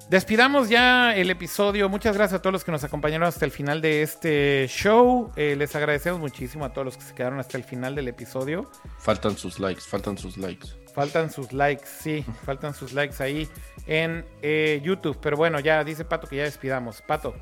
despidamos 0.09 0.69
ya 0.69 1.13
el 1.13 1.29
episodio. 1.29 1.89
Muchas 1.89 2.15
gracias 2.15 2.39
a 2.39 2.41
todos 2.41 2.53
los 2.53 2.63
que 2.63 2.71
nos 2.71 2.85
acompañaron 2.85 3.27
hasta 3.27 3.43
el 3.43 3.51
final 3.51 3.81
de 3.81 4.01
este 4.01 4.65
show. 4.69 5.33
Eh, 5.35 5.57
les 5.57 5.75
agradecemos 5.75 6.21
muchísimo 6.21 6.63
a 6.63 6.71
todos 6.71 6.85
los 6.85 6.95
que 6.95 7.03
se 7.03 7.13
quedaron 7.13 7.37
hasta 7.39 7.57
el 7.57 7.65
final 7.65 7.95
del 7.95 8.07
episodio. 8.07 8.71
Faltan 8.97 9.35
sus 9.35 9.59
likes, 9.59 9.81
faltan 9.81 10.17
sus 10.17 10.37
likes. 10.37 10.78
Faltan 10.93 11.31
sus 11.31 11.53
likes, 11.53 11.85
sí, 11.85 12.25
faltan 12.45 12.73
sus 12.73 12.93
likes 12.93 13.21
ahí 13.21 13.47
en 13.87 14.25
eh, 14.41 14.81
YouTube. 14.83 15.17
Pero 15.21 15.37
bueno, 15.37 15.59
ya 15.59 15.83
dice 15.83 16.05
Pato 16.05 16.27
que 16.27 16.37
ya 16.37 16.43
despidamos. 16.43 17.01
Pato, 17.01 17.35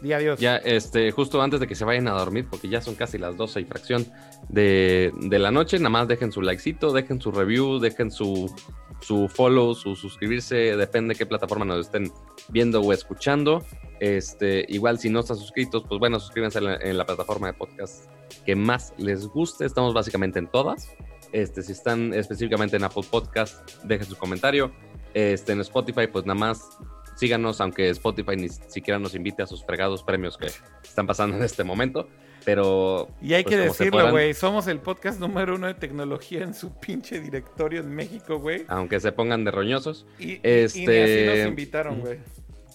di 0.00 0.12
adiós. 0.12 0.40
Ya, 0.40 0.56
este, 0.56 1.10
justo 1.10 1.40
antes 1.42 1.60
de 1.60 1.66
que 1.66 1.74
se 1.74 1.84
vayan 1.84 2.08
a 2.08 2.12
dormir, 2.12 2.46
porque 2.50 2.68
ya 2.68 2.80
son 2.80 2.94
casi 2.94 3.18
las 3.18 3.36
12 3.36 3.60
y 3.60 3.64
fracción 3.64 4.06
de, 4.48 5.12
de 5.20 5.38
la 5.38 5.50
noche, 5.50 5.78
nada 5.78 5.90
más 5.90 6.08
dejen 6.08 6.32
su 6.32 6.42
likecito, 6.42 6.92
dejen 6.92 7.20
su 7.20 7.30
review, 7.30 7.78
dejen 7.78 8.10
su, 8.10 8.54
su 9.00 9.28
follow, 9.28 9.74
su 9.74 9.96
suscribirse, 9.96 10.76
depende 10.76 11.14
de 11.14 11.18
qué 11.18 11.26
plataforma 11.26 11.64
nos 11.64 11.86
estén 11.86 12.12
viendo 12.48 12.80
o 12.80 12.92
escuchando. 12.92 13.64
Este, 14.00 14.64
igual 14.68 14.98
si 14.98 15.08
no 15.08 15.20
están 15.20 15.36
suscritos, 15.36 15.84
pues 15.88 15.98
bueno, 15.98 16.18
suscríbanse 16.18 16.58
en 16.58 16.64
la, 16.64 16.76
en 16.76 16.98
la 16.98 17.06
plataforma 17.06 17.46
de 17.48 17.52
podcast 17.54 18.06
que 18.44 18.56
más 18.56 18.92
les 18.98 19.26
guste. 19.26 19.64
Estamos 19.64 19.94
básicamente 19.94 20.38
en 20.38 20.46
todas. 20.46 20.90
Este, 21.34 21.62
si 21.62 21.72
están 21.72 22.14
específicamente 22.14 22.76
en 22.76 22.84
Apple 22.84 23.02
Podcast, 23.10 23.68
dejen 23.82 24.06
su 24.06 24.16
comentario. 24.16 24.72
Este, 25.14 25.52
en 25.52 25.60
Spotify, 25.62 26.06
pues 26.06 26.24
nada 26.24 26.38
más 26.38 26.78
síganos, 27.16 27.60
aunque 27.60 27.88
Spotify 27.90 28.36
ni 28.36 28.48
siquiera 28.48 28.98
nos 29.00 29.14
invite 29.16 29.42
a 29.42 29.46
sus 29.46 29.64
fregados 29.64 30.02
premios 30.04 30.38
que 30.38 30.46
están 30.84 31.06
pasando 31.08 31.36
en 31.36 31.42
este 31.42 31.64
momento. 31.64 32.08
Pero. 32.44 33.08
Y 33.20 33.34
hay 33.34 33.42
pues, 33.42 33.56
que 33.56 33.60
decirlo, 33.62 34.10
güey. 34.12 34.32
Somos 34.32 34.66
el 34.68 34.78
podcast 34.78 35.18
número 35.18 35.56
uno 35.56 35.66
de 35.66 35.74
tecnología 35.74 36.42
en 36.44 36.54
su 36.54 36.72
pinche 36.78 37.18
directorio 37.20 37.80
en 37.80 37.88
México, 37.94 38.38
güey. 38.38 38.64
Aunque 38.68 39.00
se 39.00 39.10
pongan 39.12 39.44
de 39.44 39.50
roñosos, 39.50 40.06
Y, 40.20 40.24
y- 40.24 40.34
y 40.34 40.38
ni 40.38 40.38
Este- 40.42 41.02
así 41.32 41.38
nos 41.40 41.48
invitaron, 41.48 42.00
güey. 42.00 42.18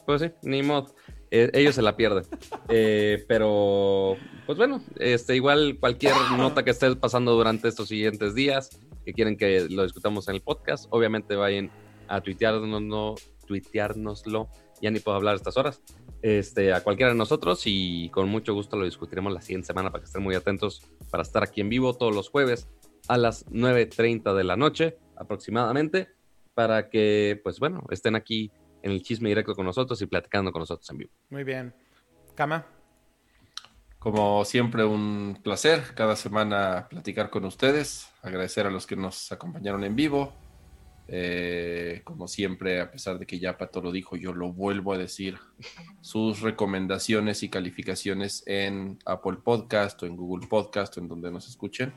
pues 0.05 0.21
sí, 0.21 0.31
ni 0.41 0.63
modo. 0.63 0.93
Eh, 1.31 1.49
ellos 1.53 1.75
se 1.75 1.81
la 1.81 1.95
pierden. 1.95 2.23
Eh, 2.69 3.23
pero, 3.27 4.15
pues 4.45 4.57
bueno, 4.57 4.81
este, 4.97 5.35
igual 5.35 5.77
cualquier 5.79 6.13
nota 6.37 6.63
que 6.63 6.71
esté 6.71 6.95
pasando 6.95 7.33
durante 7.33 7.67
estos 7.67 7.87
siguientes 7.87 8.35
días, 8.35 8.79
que 9.05 9.13
quieren 9.13 9.37
que 9.37 9.67
lo 9.69 9.83
discutamos 9.83 10.27
en 10.27 10.35
el 10.35 10.41
podcast, 10.41 10.87
obviamente 10.89 11.35
vayan 11.35 11.71
a 12.07 12.21
tuiteárnoslo, 12.21 13.15
tuiteárnoslo. 13.45 14.49
Ya 14.81 14.91
ni 14.91 14.99
puedo 14.99 15.17
hablar 15.17 15.35
estas 15.35 15.57
horas. 15.57 15.81
Este, 16.21 16.73
a 16.73 16.83
cualquiera 16.83 17.11
de 17.13 17.17
nosotros 17.17 17.61
y 17.65 18.09
con 18.09 18.27
mucho 18.27 18.53
gusto 18.53 18.75
lo 18.75 18.83
discutiremos 18.83 19.31
la 19.31 19.41
siguiente 19.41 19.67
semana 19.67 19.89
para 19.89 20.01
que 20.01 20.07
estén 20.07 20.21
muy 20.21 20.35
atentos 20.35 20.83
para 21.09 21.23
estar 21.23 21.43
aquí 21.43 21.61
en 21.61 21.69
vivo 21.69 21.95
todos 21.95 22.13
los 22.13 22.29
jueves 22.29 22.67
a 23.07 23.17
las 23.17 23.45
9.30 23.47 24.35
de 24.35 24.43
la 24.43 24.57
noche 24.57 24.97
aproximadamente 25.15 26.09
para 26.53 26.89
que, 26.89 27.39
pues 27.41 27.59
bueno, 27.59 27.85
estén 27.89 28.15
aquí 28.15 28.51
en 28.81 28.91
el 28.91 29.01
chisme 29.01 29.29
directo 29.29 29.55
con 29.55 29.65
nosotros 29.65 30.01
y 30.01 30.05
platicando 30.05 30.51
con 30.51 30.61
nosotros 30.61 30.89
en 30.89 30.97
vivo. 30.97 31.11
Muy 31.29 31.43
bien. 31.43 31.73
Cama. 32.35 32.65
Como 33.97 34.45
siempre, 34.45 34.85
un 34.85 35.39
placer 35.43 35.93
cada 35.93 36.15
semana 36.15 36.87
platicar 36.89 37.29
con 37.29 37.43
ustedes. 37.45 38.09
Agradecer 38.21 38.65
a 38.65 38.71
los 38.71 38.87
que 38.87 38.95
nos 38.95 39.31
acompañaron 39.31 39.83
en 39.83 39.95
vivo. 39.95 40.33
Eh, 41.07 42.01
como 42.03 42.27
siempre, 42.27 42.79
a 42.79 42.91
pesar 42.91 43.19
de 43.19 43.25
que 43.25 43.39
ya 43.39 43.57
Pato 43.57 43.81
lo 43.81 43.91
dijo, 43.91 44.15
yo 44.15 44.31
lo 44.33 44.53
vuelvo 44.53 44.93
a 44.93 44.97
decir. 44.97 45.37
Sus 46.01 46.41
recomendaciones 46.41 47.43
y 47.43 47.49
calificaciones 47.49 48.43
en 48.45 48.99
Apple 49.05 49.39
Podcast 49.43 50.01
o 50.03 50.05
en 50.05 50.15
Google 50.15 50.47
Podcast 50.47 50.95
o 50.95 51.01
en 51.01 51.07
donde 51.09 51.31
nos 51.31 51.49
escuchen 51.49 51.93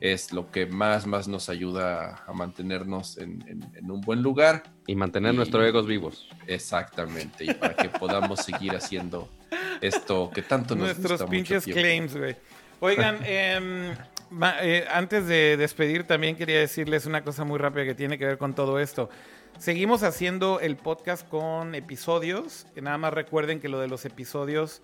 es 0.00 0.32
lo 0.32 0.50
que 0.50 0.64
más, 0.66 1.06
más 1.06 1.28
nos 1.28 1.48
ayuda 1.50 2.24
a 2.26 2.32
mantenernos 2.32 3.18
en, 3.18 3.44
en- 3.46 3.70
en 3.76 3.90
un 3.90 4.00
buen 4.00 4.22
lugar. 4.22 4.62
Y 4.86 4.94
mantener 4.96 5.34
Y- 5.34 5.36
nuestros 5.36 5.64
egos 5.66 5.86
vivos. 5.86 6.28
Exactamente. 6.46 7.44
Y 7.44 7.54
para 7.54 7.74
que 7.74 7.88
podamos 7.90 8.40
seguir 8.40 8.74
haciendo 8.74 9.28
esto 9.80 10.30
que 10.34 10.42
tanto 10.42 10.74
nos 10.74 10.84
Nuestros 10.86 11.12
gusta 11.20 11.26
mucho 11.26 11.30
pinches 11.30 11.64
claims, 11.64 12.16
güey. 12.16 12.36
Oigan, 12.80 13.18
em, 13.26 13.94
ma- 14.30 14.56
eh, 14.62 14.86
antes 14.90 15.26
de 15.26 15.56
despedir, 15.56 16.04
también 16.06 16.34
quería 16.36 16.58
decirles 16.60 17.04
una 17.06 17.22
cosa 17.22 17.44
muy 17.44 17.58
rápida 17.58 17.84
que 17.84 17.94
tiene 17.94 18.16
que 18.18 18.24
ver 18.26 18.38
con 18.38 18.54
todo 18.54 18.78
esto. 18.80 19.10
Seguimos 19.58 20.02
haciendo 20.02 20.60
el 20.60 20.76
podcast 20.76 21.28
con 21.28 21.74
episodios. 21.74 22.66
Nada 22.80 22.96
más 22.96 23.12
recuerden 23.12 23.60
que 23.60 23.68
lo 23.68 23.78
de 23.80 23.88
los 23.88 24.06
episodios, 24.06 24.80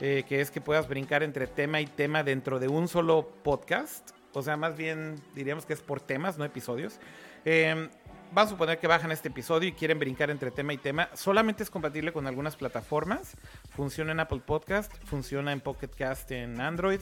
eh, 0.00 0.24
que 0.28 0.40
es 0.40 0.50
que 0.50 0.60
puedas 0.60 0.88
brincar 0.88 1.22
entre 1.22 1.46
tema 1.46 1.80
y 1.80 1.86
tema 1.86 2.24
dentro 2.24 2.58
de 2.58 2.66
un 2.66 2.88
solo 2.88 3.28
podcast. 3.44 4.10
O 4.36 4.42
sea, 4.42 4.58
más 4.58 4.76
bien 4.76 5.16
diríamos 5.34 5.64
que 5.64 5.72
es 5.72 5.80
por 5.80 6.00
temas, 6.00 6.36
no 6.36 6.44
episodios. 6.44 7.00
Em, 7.46 7.88
Vamos 8.32 8.48
a 8.48 8.54
suponer 8.54 8.78
que 8.78 8.88
bajan 8.88 9.12
este 9.12 9.28
episodio 9.28 9.68
y 9.68 9.72
quieren 9.72 9.98
brincar 9.98 10.30
entre 10.30 10.50
tema 10.50 10.72
y 10.72 10.78
tema. 10.78 11.08
Solamente 11.14 11.62
es 11.62 11.70
compatible 11.70 12.12
con 12.12 12.26
algunas 12.26 12.56
plataformas. 12.56 13.36
Funciona 13.70 14.12
en 14.12 14.20
Apple 14.20 14.42
Podcast, 14.44 14.92
funciona 15.04 15.52
en 15.52 15.60
Pocket 15.60 15.88
Cast 15.88 16.32
en 16.32 16.60
Android, 16.60 17.00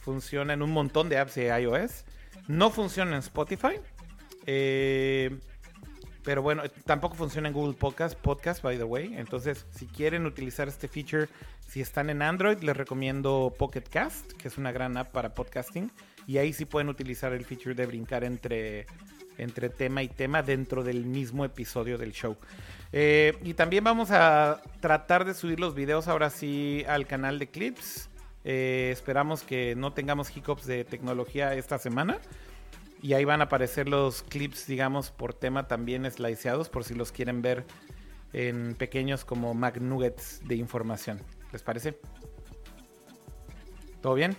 funciona 0.00 0.54
en 0.54 0.62
un 0.62 0.70
montón 0.70 1.10
de 1.10 1.18
apps 1.18 1.34
de 1.34 1.48
iOS. 1.60 2.04
No 2.48 2.70
funciona 2.70 3.12
en 3.12 3.18
Spotify. 3.18 3.74
Eh, 4.46 5.38
pero 6.24 6.40
bueno, 6.42 6.62
tampoco 6.86 7.16
funciona 7.16 7.48
en 7.48 7.54
Google 7.54 7.74
Podcast, 7.74 8.18
Podcast, 8.18 8.62
by 8.62 8.78
the 8.78 8.84
way. 8.84 9.14
Entonces, 9.16 9.66
si 9.70 9.86
quieren 9.86 10.24
utilizar 10.24 10.68
este 10.68 10.88
feature, 10.88 11.28
si 11.68 11.80
están 11.80 12.10
en 12.10 12.22
Android, 12.22 12.58
les 12.60 12.76
recomiendo 12.76 13.54
Pocket 13.58 13.82
Cast, 13.82 14.32
que 14.32 14.48
es 14.48 14.56
una 14.56 14.72
gran 14.72 14.96
app 14.96 15.12
para 15.12 15.34
podcasting. 15.34 15.92
Y 16.26 16.38
ahí 16.38 16.52
sí 16.52 16.64
pueden 16.64 16.88
utilizar 16.88 17.32
el 17.32 17.44
feature 17.44 17.74
de 17.74 17.86
brincar 17.86 18.24
entre, 18.24 18.86
entre 19.38 19.68
tema 19.68 20.02
y 20.02 20.08
tema 20.08 20.42
dentro 20.42 20.82
del 20.84 21.04
mismo 21.04 21.44
episodio 21.44 21.98
del 21.98 22.12
show. 22.12 22.36
Eh, 22.92 23.36
y 23.42 23.54
también 23.54 23.84
vamos 23.84 24.10
a 24.10 24.60
tratar 24.80 25.24
de 25.24 25.34
subir 25.34 25.58
los 25.58 25.74
videos 25.74 26.08
ahora 26.08 26.30
sí 26.30 26.84
al 26.88 27.06
canal 27.06 27.38
de 27.38 27.48
Clips. 27.48 28.08
Eh, 28.44 28.90
esperamos 28.92 29.42
que 29.42 29.74
no 29.76 29.92
tengamos 29.92 30.36
hiccups 30.36 30.66
de 30.66 30.84
tecnología 30.84 31.54
esta 31.54 31.78
semana. 31.78 32.18
Y 33.02 33.14
ahí 33.14 33.24
van 33.24 33.40
a 33.40 33.44
aparecer 33.44 33.88
los 33.88 34.22
clips, 34.22 34.68
digamos, 34.68 35.10
por 35.10 35.34
tema 35.34 35.66
también 35.66 36.08
sliceados, 36.08 36.68
por 36.68 36.84
si 36.84 36.94
los 36.94 37.10
quieren 37.10 37.42
ver 37.42 37.64
en 38.32 38.76
pequeños 38.76 39.24
como 39.24 39.54
McNuggets 39.54 40.40
de 40.46 40.54
información. 40.54 41.20
¿Les 41.52 41.64
parece? 41.64 41.98
¿Todo 44.00 44.14
bien? 44.14 44.36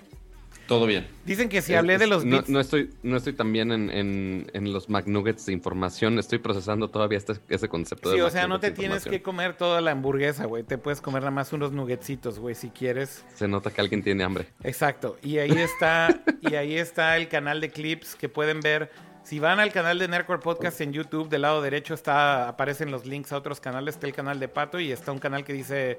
Todo 0.68 0.85
bien. 0.85 1.06
Dicen 1.26 1.49
que 1.49 1.61
si 1.61 1.73
Es- 1.73 1.80
hablé 1.80 1.98
de 1.98 2.07
los 2.07 2.23
no, 2.23 2.38
bits... 2.38 2.49
no 2.49 2.60
estoy, 2.60 2.90
no 3.03 3.18
estoy 3.18 3.34
tan 3.34 3.52
bien 3.52 3.72
en, 3.72 3.90
en, 3.90 4.48
en 4.53 4.72
los 4.72 4.90
McNuggets 4.90 5.45
de 5.45 5.53
información. 5.53 6.18
Estoy 6.19 6.40
procesando 6.40 6.90
todavía 6.90 7.18
este, 7.18 7.34
ese 7.49 7.68
concepto 7.68 8.10
Sí, 8.11 8.18
de 8.18 8.23
o 8.23 8.30
sea, 8.30 8.48
no 8.48 8.60
te 8.60 8.72
tienes 8.72 9.03
que 9.03 9.22
comer 9.22 9.56
toda 9.57 9.81
la 9.81 9.91
hamburguesa, 9.91 10.45
güey. 10.45 10.64
Te 10.64 10.77
puedes 10.77 11.02
comer 11.02 11.22
nada 11.23 11.31
más 11.31 11.52
unos 11.52 11.73
nuggetsitos, 11.73 12.40
güey, 12.40 12.56
si 12.56 12.69
quieres. 12.69 13.26
Se 13.35 13.48
nota 13.48 13.72
que 13.72 13.81
alguien 13.81 14.02
tiene 14.03 14.23
hambre. 14.23 14.48
Exacto. 14.64 15.18
Y 15.22 15.38
ahí 15.40 15.52
está, 15.52 16.23
y 16.41 16.56
ahí 16.56 16.77
está 16.77 17.18
el 17.18 17.27
canal 17.27 17.60
de 17.60 17.69
clips 17.69 18.15
que 18.15 18.30
pueden 18.30 18.61
ver. 18.61 18.90
Si 19.23 19.40
van 19.40 19.60
al 19.60 19.72
canal 19.72 19.99
de 19.99 20.07
Nerdcore 20.07 20.40
Podcast 20.40 20.81
en 20.81 20.91
YouTube, 20.91 21.30
del 21.30 21.44
lado 21.44 21.61
derecho 21.61 21.94
está, 21.94 22.49
aparecen 22.49 22.91
los 22.91 23.06
links 23.06 23.31
a 23.31 23.38
otros 23.38 23.60
canales. 23.61 23.95
Está 23.95 24.07
el 24.07 24.14
canal 24.14 24.40
de 24.40 24.48
Pato 24.49 24.80
y 24.80 24.91
está 24.91 25.11
un 25.14 25.19
canal 25.19 25.44
que 25.45 25.53
dice 25.53 25.98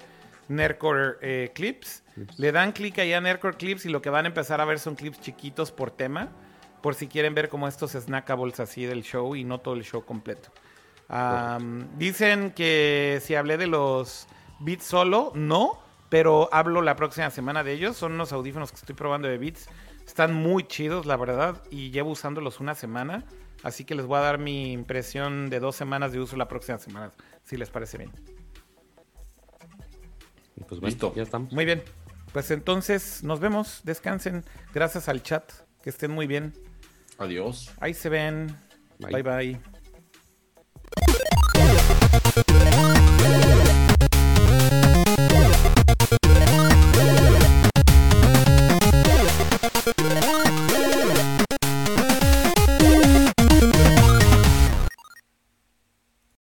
Nerdcore 0.49 1.17
eh, 1.21 1.53
Clips. 1.55 2.03
Le 2.37 2.53
dan 2.53 2.73
clic 2.73 2.99
ahí 2.99 3.13
a 3.13 3.21
Nerdcore 3.21 3.57
Clips 3.57 3.87
y 3.87 3.89
lo 3.89 4.03
que 4.03 4.11
van 4.11 4.25
a 4.25 4.29
empezar 4.29 4.61
a 4.61 4.65
ver 4.65 4.79
son 4.79 4.95
clips 4.95 5.21
chiquitos 5.21 5.73
por 5.73 5.91
tema. 5.91 6.31
Por 6.83 6.95
si 6.95 7.09
quieren 7.09 7.35
ver 7.35 7.49
como 7.49 7.67
estos 7.67 7.93
snackables 7.93 8.61
así 8.61 8.85
del 8.85 9.03
show 9.03 9.35
y 9.35 9.45
no 9.45 9.59
todo 9.59 9.75
el 9.75 9.85
show 9.85 10.05
completo. 10.05 10.51
Dicen 11.97 12.51
que 12.53 13.21
si 13.23 13.35
hablé 13.35 13.57
de 13.57 13.67
los 13.67 14.27
Beats 14.61 14.85
solo, 14.85 15.33
no, 15.35 15.79
pero 16.09 16.49
hablo 16.53 16.83
la 16.83 16.97
próxima 16.97 17.31
semana 17.31 17.65
de 17.65 17.73
ellos. 17.73 17.97
Son 17.97 18.13
unos 18.13 18.33
audífonos 18.33 18.71
que 18.71 18.77
estoy 18.77 18.95
probando 18.95 19.29
de 19.29 19.39
Beats. 19.39 19.67
Están 20.07 20.35
muy 20.35 20.65
chidos, 20.65 21.07
la 21.07 21.17
verdad, 21.17 21.63
y 21.71 21.91
llevo 21.91 22.11
usándolos 22.11 22.61
una 22.61 22.75
semana. 22.75 23.25
Así 23.63 23.85
que 23.85 23.95
les 23.95 24.05
voy 24.05 24.19
a 24.19 24.21
dar 24.21 24.39
mi 24.39 24.73
impresión 24.73 25.49
de 25.49 25.59
dos 25.59 25.75
semanas 25.75 26.13
de 26.13 26.21
uso 26.21 26.37
la 26.37 26.49
próxima 26.49 26.79
semana, 26.79 27.13
si 27.45 27.57
les 27.57 27.71
parece 27.71 27.97
bien. 27.97 28.34
Pues 30.69 30.81
Listo. 30.83 31.13
ya 31.15 31.23
estamos. 31.23 31.53
Muy 31.53 31.65
bien. 31.65 31.83
Pues 32.33 32.51
entonces 32.51 33.23
nos 33.23 33.41
vemos, 33.41 33.81
descansen. 33.85 34.45
Gracias 34.73 35.09
al 35.09 35.23
chat, 35.23 35.53
que 35.83 35.91
estén 35.91 36.11
muy 36.11 36.27
bien. 36.27 36.53
Adiós. 37.19 37.71
Ahí 37.81 37.95
se 37.95 38.09
ven. 38.09 38.57
bye. 38.99 39.23
bye. 39.23 39.61